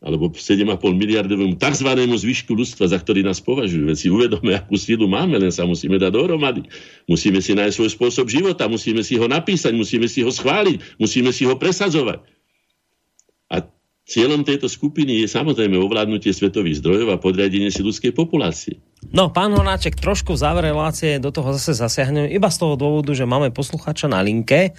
alebo 0.00 0.32
7,5 0.32 0.80
miliardovému 0.96 1.60
tzv. 1.60 1.88
zvyšku 1.92 2.56
ľudstva, 2.56 2.88
za 2.88 2.96
ktorý 2.96 3.20
nás 3.20 3.40
považujú. 3.44 3.84
Veď 3.84 3.96
si 4.00 4.08
uvedome, 4.08 4.56
akú 4.56 4.80
sílu 4.80 5.04
máme, 5.04 5.36
len 5.36 5.52
sa 5.52 5.68
musíme 5.68 6.00
dať 6.00 6.12
dohromady. 6.16 6.64
Musíme 7.04 7.44
si 7.44 7.52
nájsť 7.52 7.76
svoj 7.76 7.90
spôsob 7.92 8.26
života, 8.32 8.64
musíme 8.64 9.04
si 9.04 9.20
ho 9.20 9.28
napísať, 9.28 9.76
musíme 9.76 10.08
si 10.08 10.24
ho 10.24 10.32
schváliť, 10.32 10.96
musíme 10.96 11.32
si 11.36 11.44
ho 11.44 11.52
presadzovať. 11.52 12.24
Cieľom 14.08 14.42
tejto 14.42 14.66
skupiny 14.66 15.22
je 15.22 15.26
samozrejme 15.30 15.78
ovládnutie 15.78 16.34
svetových 16.34 16.82
zdrojov 16.82 17.14
a 17.14 17.22
podriadenie 17.22 17.70
si 17.70 17.84
ľudskej 17.84 18.10
populácie. 18.10 18.82
No, 19.14 19.30
pán 19.30 19.54
Honáček, 19.54 19.96
trošku 19.96 20.34
v 20.34 20.42
závere 20.42 20.74
relácie 20.74 21.22
do 21.22 21.30
toho 21.30 21.54
zase 21.54 21.78
zasiahnem, 21.78 22.26
iba 22.26 22.50
z 22.50 22.58
toho 22.58 22.74
dôvodu, 22.74 23.14
že 23.14 23.28
máme 23.28 23.54
posluchača 23.54 24.10
na 24.10 24.18
linke 24.18 24.74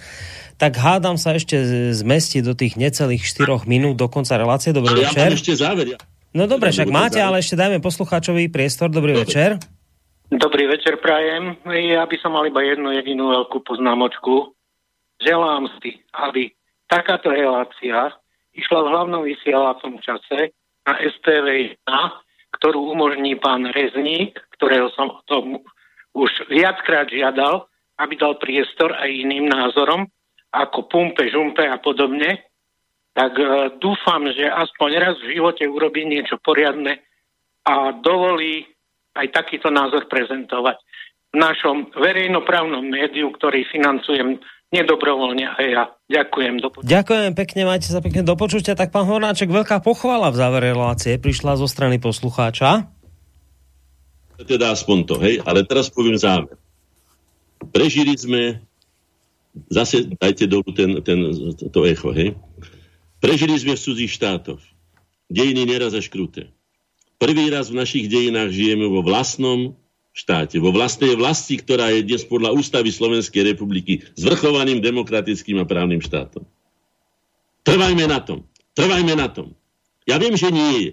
tak 0.62 0.78
hádam 0.78 1.18
sa 1.18 1.34
ešte 1.34 1.58
zmesti 1.90 2.38
do 2.38 2.54
tých 2.54 2.78
necelých 2.78 3.26
4 3.26 3.66
minút 3.66 3.98
do 3.98 4.06
konca 4.06 4.38
relácie. 4.38 4.70
Dobrý 4.70 4.94
ale 4.94 5.10
večer. 5.10 5.26
Ja 5.26 5.34
ešte 5.34 5.54
záver. 5.58 5.98
No 6.30 6.46
dobre, 6.46 6.70
však 6.70 6.86
máte, 6.86 7.18
záver. 7.18 7.26
ale 7.26 7.36
ešte 7.42 7.58
dajme 7.58 7.82
poslucháčový 7.82 8.46
priestor. 8.46 8.86
Dobrý 8.86 9.18
dobre. 9.18 9.26
večer. 9.26 9.50
Dobrý 10.30 10.70
večer, 10.70 11.02
prajem. 11.02 11.58
Ja 11.66 12.06
by 12.06 12.16
som 12.22 12.38
mal 12.38 12.46
iba 12.46 12.62
jednu 12.62 12.94
jedinú 12.94 13.34
veľkú 13.34 13.66
poznámočku. 13.66 14.54
Želám 15.18 15.66
si, 15.82 15.98
aby 16.14 16.54
takáto 16.86 17.34
relácia 17.34 18.14
išla 18.56 18.80
v 18.84 18.90
hlavnom 18.92 19.22
vysielacom 19.24 20.00
čase 20.00 20.52
na 20.84 20.94
STV 20.98 21.78
1, 21.78 22.58
ktorú 22.60 22.92
umožní 22.92 23.38
pán 23.40 23.66
Rezník, 23.70 24.36
ktorého 24.58 24.92
som 24.92 25.08
o 25.08 25.22
tom 25.24 25.62
už 26.12 26.30
viackrát 26.52 27.08
žiadal, 27.08 27.64
aby 28.00 28.14
dal 28.18 28.36
priestor 28.36 28.92
aj 28.92 29.08
iným 29.08 29.48
názorom, 29.48 30.04
ako 30.52 30.84
pumpe, 30.90 31.32
žumpe 31.32 31.64
a 31.64 31.80
podobne, 31.80 32.44
tak 33.16 33.32
uh, 33.36 33.72
dúfam, 33.80 34.24
že 34.32 34.48
aspoň 34.48 34.90
raz 35.00 35.16
v 35.20 35.36
živote 35.36 35.64
urobí 35.64 36.04
niečo 36.04 36.36
poriadne 36.40 37.00
a 37.64 37.92
dovolí 37.96 38.64
aj 39.16 39.28
takýto 39.32 39.68
názor 39.68 40.08
prezentovať 40.08 40.76
v 41.32 41.36
našom 41.40 41.92
verejnoprávnom 41.96 42.84
médiu, 42.84 43.32
ktorý 43.32 43.64
financujem 43.72 44.40
nedobrovoľne 44.72 45.44
a 45.46 45.58
ja. 45.60 45.84
Ďakujem. 46.08 46.54
Do 46.60 46.68
Ďakujem 46.80 47.32
pekne, 47.36 47.62
majte 47.68 47.88
sa 47.92 48.00
pekne 48.00 48.24
do 48.24 48.34
počutia. 48.36 48.72
Tak 48.72 48.92
pán 48.92 49.04
Hornáček, 49.04 49.52
veľká 49.52 49.84
pochvala 49.84 50.32
v 50.32 50.36
závere 50.40 50.72
relácie 50.72 51.20
prišla 51.20 51.60
zo 51.60 51.68
strany 51.68 52.00
poslucháča. 52.00 52.88
Teda 54.42 54.74
aspoň 54.74 54.98
to, 55.06 55.14
hej, 55.22 55.38
ale 55.46 55.62
teraz 55.62 55.86
poviem 55.86 56.18
záver. 56.18 56.58
Prežili 57.70 58.18
sme 58.18 58.58
zase 59.70 60.10
dajte 60.18 60.50
dolu 60.50 60.74
ten, 60.74 60.98
ten, 61.04 61.30
to 61.70 61.86
echo, 61.86 62.10
hej. 62.10 62.34
Prežili 63.22 63.54
sme 63.54 63.78
v 63.78 63.84
cudzích 63.86 64.10
štátoch. 64.10 64.58
Dejiny 65.30 65.62
neraz 65.64 65.94
až 65.94 66.10
kruté. 66.10 66.50
Prvý 67.22 67.54
raz 67.54 67.70
v 67.70 67.78
našich 67.78 68.10
dejinách 68.10 68.50
žijeme 68.50 68.90
vo 68.90 68.98
vlastnom 69.06 69.78
štáte, 70.12 70.60
vo 70.60 70.70
vlastnej 70.70 71.16
vlasti, 71.16 71.56
ktorá 71.56 71.88
je 71.96 72.04
dnes 72.04 72.22
podľa 72.28 72.52
ústavy 72.52 72.92
Slovenskej 72.92 73.56
republiky 73.56 74.04
zvrchovaným 74.16 74.84
demokratickým 74.84 75.60
a 75.60 75.64
právnym 75.64 76.04
štátom. 76.04 76.44
Trvajme 77.64 78.04
na 78.04 78.20
tom. 78.20 78.44
Trvajme 78.76 79.14
na 79.16 79.28
tom. 79.32 79.56
Ja 80.04 80.20
viem, 80.20 80.36
že 80.36 80.52
nie 80.52 80.72
je. 80.84 80.90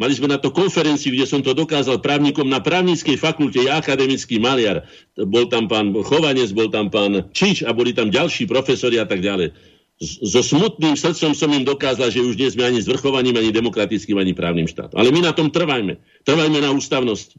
Mali 0.00 0.16
sme 0.16 0.32
na 0.32 0.40
to 0.40 0.48
konferenciu, 0.48 1.12
kde 1.12 1.28
som 1.28 1.44
to 1.44 1.52
dokázal 1.52 2.00
právnikom 2.00 2.48
na 2.48 2.56
právnickej 2.56 3.20
fakulte, 3.20 3.60
ja 3.60 3.76
akademický 3.76 4.40
maliar. 4.40 4.88
Bol 5.12 5.52
tam 5.52 5.68
pán 5.68 5.92
Chovanec, 5.92 6.56
bol 6.56 6.72
tam 6.72 6.88
pán 6.88 7.28
Čič 7.36 7.68
a 7.68 7.76
boli 7.76 7.92
tam 7.92 8.08
ďalší 8.08 8.48
profesori 8.48 8.96
a 8.96 9.04
tak 9.04 9.20
ďalej. 9.20 9.52
So 10.00 10.40
smutným 10.40 10.96
srdcom 10.96 11.36
som 11.36 11.52
im 11.52 11.68
dokázal, 11.68 12.08
že 12.08 12.24
už 12.24 12.40
nie 12.40 12.48
sme 12.48 12.72
ani 12.72 12.80
zvrchovaným, 12.80 13.36
ani 13.36 13.52
demokratickým, 13.52 14.16
ani 14.16 14.32
právnym 14.32 14.64
štátom. 14.64 14.96
Ale 14.96 15.12
my 15.12 15.20
na 15.20 15.36
tom 15.36 15.52
trvajme. 15.52 16.00
Trvajme 16.24 16.64
na 16.64 16.72
ústavnosti. 16.72 17.36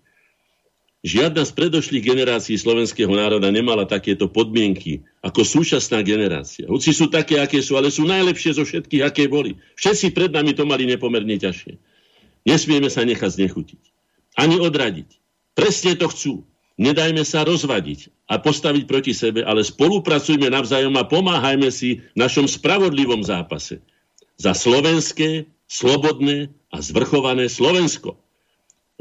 Žiadna 1.02 1.50
z 1.50 1.52
predošlých 1.58 2.14
generácií 2.14 2.62
slovenského 2.62 3.10
národa 3.10 3.50
nemala 3.50 3.90
takéto 3.90 4.30
podmienky 4.30 5.02
ako 5.26 5.42
súčasná 5.42 6.06
generácia. 6.06 6.70
Hoci 6.70 6.94
sú 6.94 7.10
také, 7.10 7.42
aké 7.42 7.58
sú, 7.58 7.74
ale 7.74 7.90
sú 7.90 8.06
najlepšie 8.06 8.54
zo 8.54 8.62
všetkých, 8.62 9.02
aké 9.02 9.26
boli. 9.26 9.58
Všetci 9.82 10.14
pred 10.14 10.30
nami 10.30 10.54
to 10.54 10.62
mali 10.62 10.86
nepomerne 10.86 11.42
ťažšie. 11.42 11.74
Nesmieme 12.46 12.86
sa 12.94 13.02
nechať 13.02 13.34
znechutiť. 13.34 13.82
Ani 14.38 14.62
odradiť. 14.62 15.10
Presne 15.58 15.98
to 15.98 16.06
chcú. 16.14 16.34
Nedajme 16.78 17.26
sa 17.26 17.46
rozvadiť 17.50 18.14
a 18.30 18.38
postaviť 18.38 18.84
proti 18.86 19.14
sebe, 19.18 19.42
ale 19.42 19.66
spolupracujme 19.66 20.54
navzájom 20.54 20.94
a 21.02 21.06
pomáhajme 21.06 21.70
si 21.74 22.02
v 22.14 22.18
našom 22.18 22.46
spravodlivom 22.46 23.26
zápase. 23.26 23.82
Za 24.38 24.54
slovenské, 24.54 25.50
slobodné 25.66 26.54
a 26.70 26.78
zvrchované 26.82 27.50
Slovensko. 27.50 28.18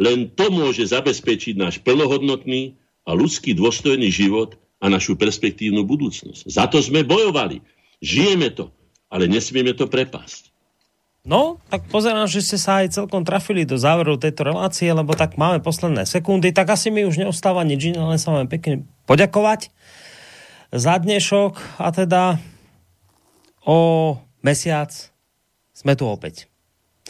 Len 0.00 0.32
to 0.32 0.48
môže 0.48 0.88
zabezpečiť 0.88 1.60
náš 1.60 1.84
plnohodnotný 1.84 2.80
a 3.04 3.12
ľudský 3.12 3.52
dôstojný 3.52 4.08
život 4.08 4.56
a 4.80 4.88
našu 4.88 5.14
perspektívnu 5.20 5.84
budúcnosť. 5.84 6.48
Za 6.48 6.72
to 6.72 6.80
sme 6.80 7.04
bojovali. 7.04 7.60
Žijeme 8.00 8.48
to, 8.56 8.72
ale 9.12 9.28
nesmieme 9.28 9.76
to 9.76 9.84
prepásť. 9.84 10.48
No, 11.20 11.60
tak 11.68 11.84
pozerám, 11.92 12.24
že 12.24 12.40
ste 12.40 12.56
sa 12.56 12.80
aj 12.80 12.96
celkom 12.96 13.28
trafili 13.28 13.68
do 13.68 13.76
záveru 13.76 14.16
tejto 14.16 14.40
relácie, 14.40 14.88
lebo 14.88 15.12
tak 15.12 15.36
máme 15.36 15.60
posledné 15.60 16.08
sekundy, 16.08 16.48
tak 16.48 16.72
asi 16.72 16.88
mi 16.88 17.04
už 17.04 17.20
neostáva 17.20 17.60
nič 17.60 17.92
iné, 17.92 18.00
len 18.00 18.16
sa 18.16 18.32
vám 18.32 18.48
pekne 18.48 18.88
poďakovať 19.04 19.68
za 20.72 20.96
dnešok 20.96 21.76
a 21.76 21.88
teda 21.92 22.22
o 23.68 24.16
mesiac 24.40 25.12
sme 25.76 25.92
tu 25.92 26.08
opäť. 26.08 26.49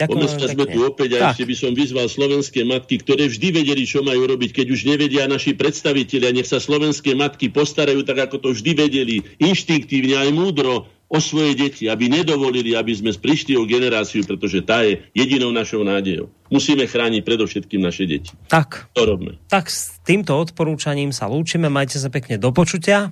Pomesta 0.09 0.45
sme 0.49 0.65
tu 0.65 0.79
opäť 0.81 1.17
a 1.17 1.19
tak. 1.19 1.29
ešte 1.35 1.45
by 1.45 1.55
som 1.57 1.71
vyzval 1.75 2.07
slovenské 2.07 2.65
matky, 2.65 3.01
ktoré 3.01 3.27
vždy 3.27 3.61
vedeli, 3.61 3.83
čo 3.85 4.01
majú 4.01 4.25
robiť, 4.25 4.49
keď 4.55 4.67
už 4.71 4.87
nevedia 4.87 5.27
naši 5.27 5.53
predstavitelia, 5.53 6.33
nech 6.33 6.49
sa 6.49 6.57
slovenské 6.57 7.13
matky 7.13 7.51
postarajú 7.51 8.01
tak, 8.07 8.31
ako 8.31 8.37
to 8.41 8.49
vždy 8.55 8.71
vedeli, 8.73 9.15
inštinktívne 9.37 10.17
aj 10.17 10.29
múdro, 10.33 10.89
o 11.11 11.19
svoje 11.19 11.59
deti, 11.59 11.91
aby 11.91 12.07
nedovolili, 12.07 12.71
aby 12.71 12.95
sme 12.95 13.11
prišli 13.11 13.59
o 13.59 13.67
generáciu, 13.67 14.23
pretože 14.23 14.63
tá 14.63 14.87
je 14.87 15.03
jedinou 15.11 15.51
našou 15.51 15.83
nádejou. 15.83 16.31
Musíme 16.47 16.87
chrániť 16.87 17.27
predovšetkým 17.27 17.83
naše 17.83 18.07
deti. 18.07 18.31
Tak. 18.47 18.87
To 18.95 19.03
robme. 19.03 19.35
Tak 19.51 19.67
s 19.67 19.99
týmto 20.07 20.39
odporúčaním 20.39 21.11
sa 21.11 21.27
lúčime. 21.27 21.67
Majte 21.67 21.99
sa 21.99 22.07
pekne 22.07 22.39
do 22.39 22.55
počutia. 22.55 23.11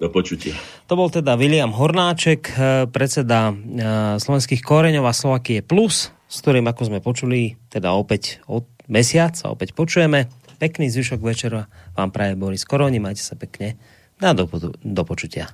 Do 0.00 0.08
počutia. 0.08 0.56
To 0.88 0.96
bol 0.96 1.12
teda 1.12 1.36
William 1.36 1.76
Hornáček, 1.76 2.56
eh, 2.56 2.88
predseda 2.88 3.52
eh, 3.52 4.16
slovenských 4.16 4.64
koreňov 4.64 5.04
a 5.04 5.12
Slovakie 5.12 5.60
Plus, 5.60 6.08
s 6.08 6.36
ktorým, 6.40 6.64
ako 6.64 6.88
sme 6.88 7.04
počuli, 7.04 7.60
teda 7.68 7.92
opäť 7.92 8.40
od 8.48 8.64
mesiac 8.88 9.36
a 9.44 9.52
opäť 9.52 9.76
počujeme. 9.76 10.32
Pekný 10.56 10.88
zvyšok 10.88 11.20
večera 11.20 11.68
vám 11.92 12.08
praje 12.12 12.36
Boris 12.36 12.64
Koroni. 12.64 12.96
Majte 12.96 13.20
sa 13.20 13.36
pekne. 13.36 13.76
Na 14.20 14.36
do, 14.36 14.44
do 14.80 15.02
počutia. 15.04 15.48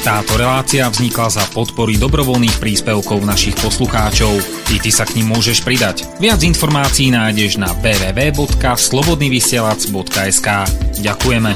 Táto 0.00 0.40
relácia 0.40 0.88
vznikla 0.88 1.28
za 1.28 1.44
podpory 1.52 2.00
dobrovoľných 2.00 2.56
príspevkov 2.56 3.20
našich 3.20 3.52
poslucháčov. 3.60 4.32
I 4.72 4.80
ty 4.80 4.88
sa 4.88 5.04
k 5.04 5.20
ním 5.20 5.36
môžeš 5.36 5.60
pridať. 5.60 6.08
Viac 6.16 6.40
informácií 6.40 7.12
nájdeš 7.12 7.60
na 7.60 7.68
www.slobodnyvysielac.sk 7.84 10.48
Ďakujeme. 11.04 11.52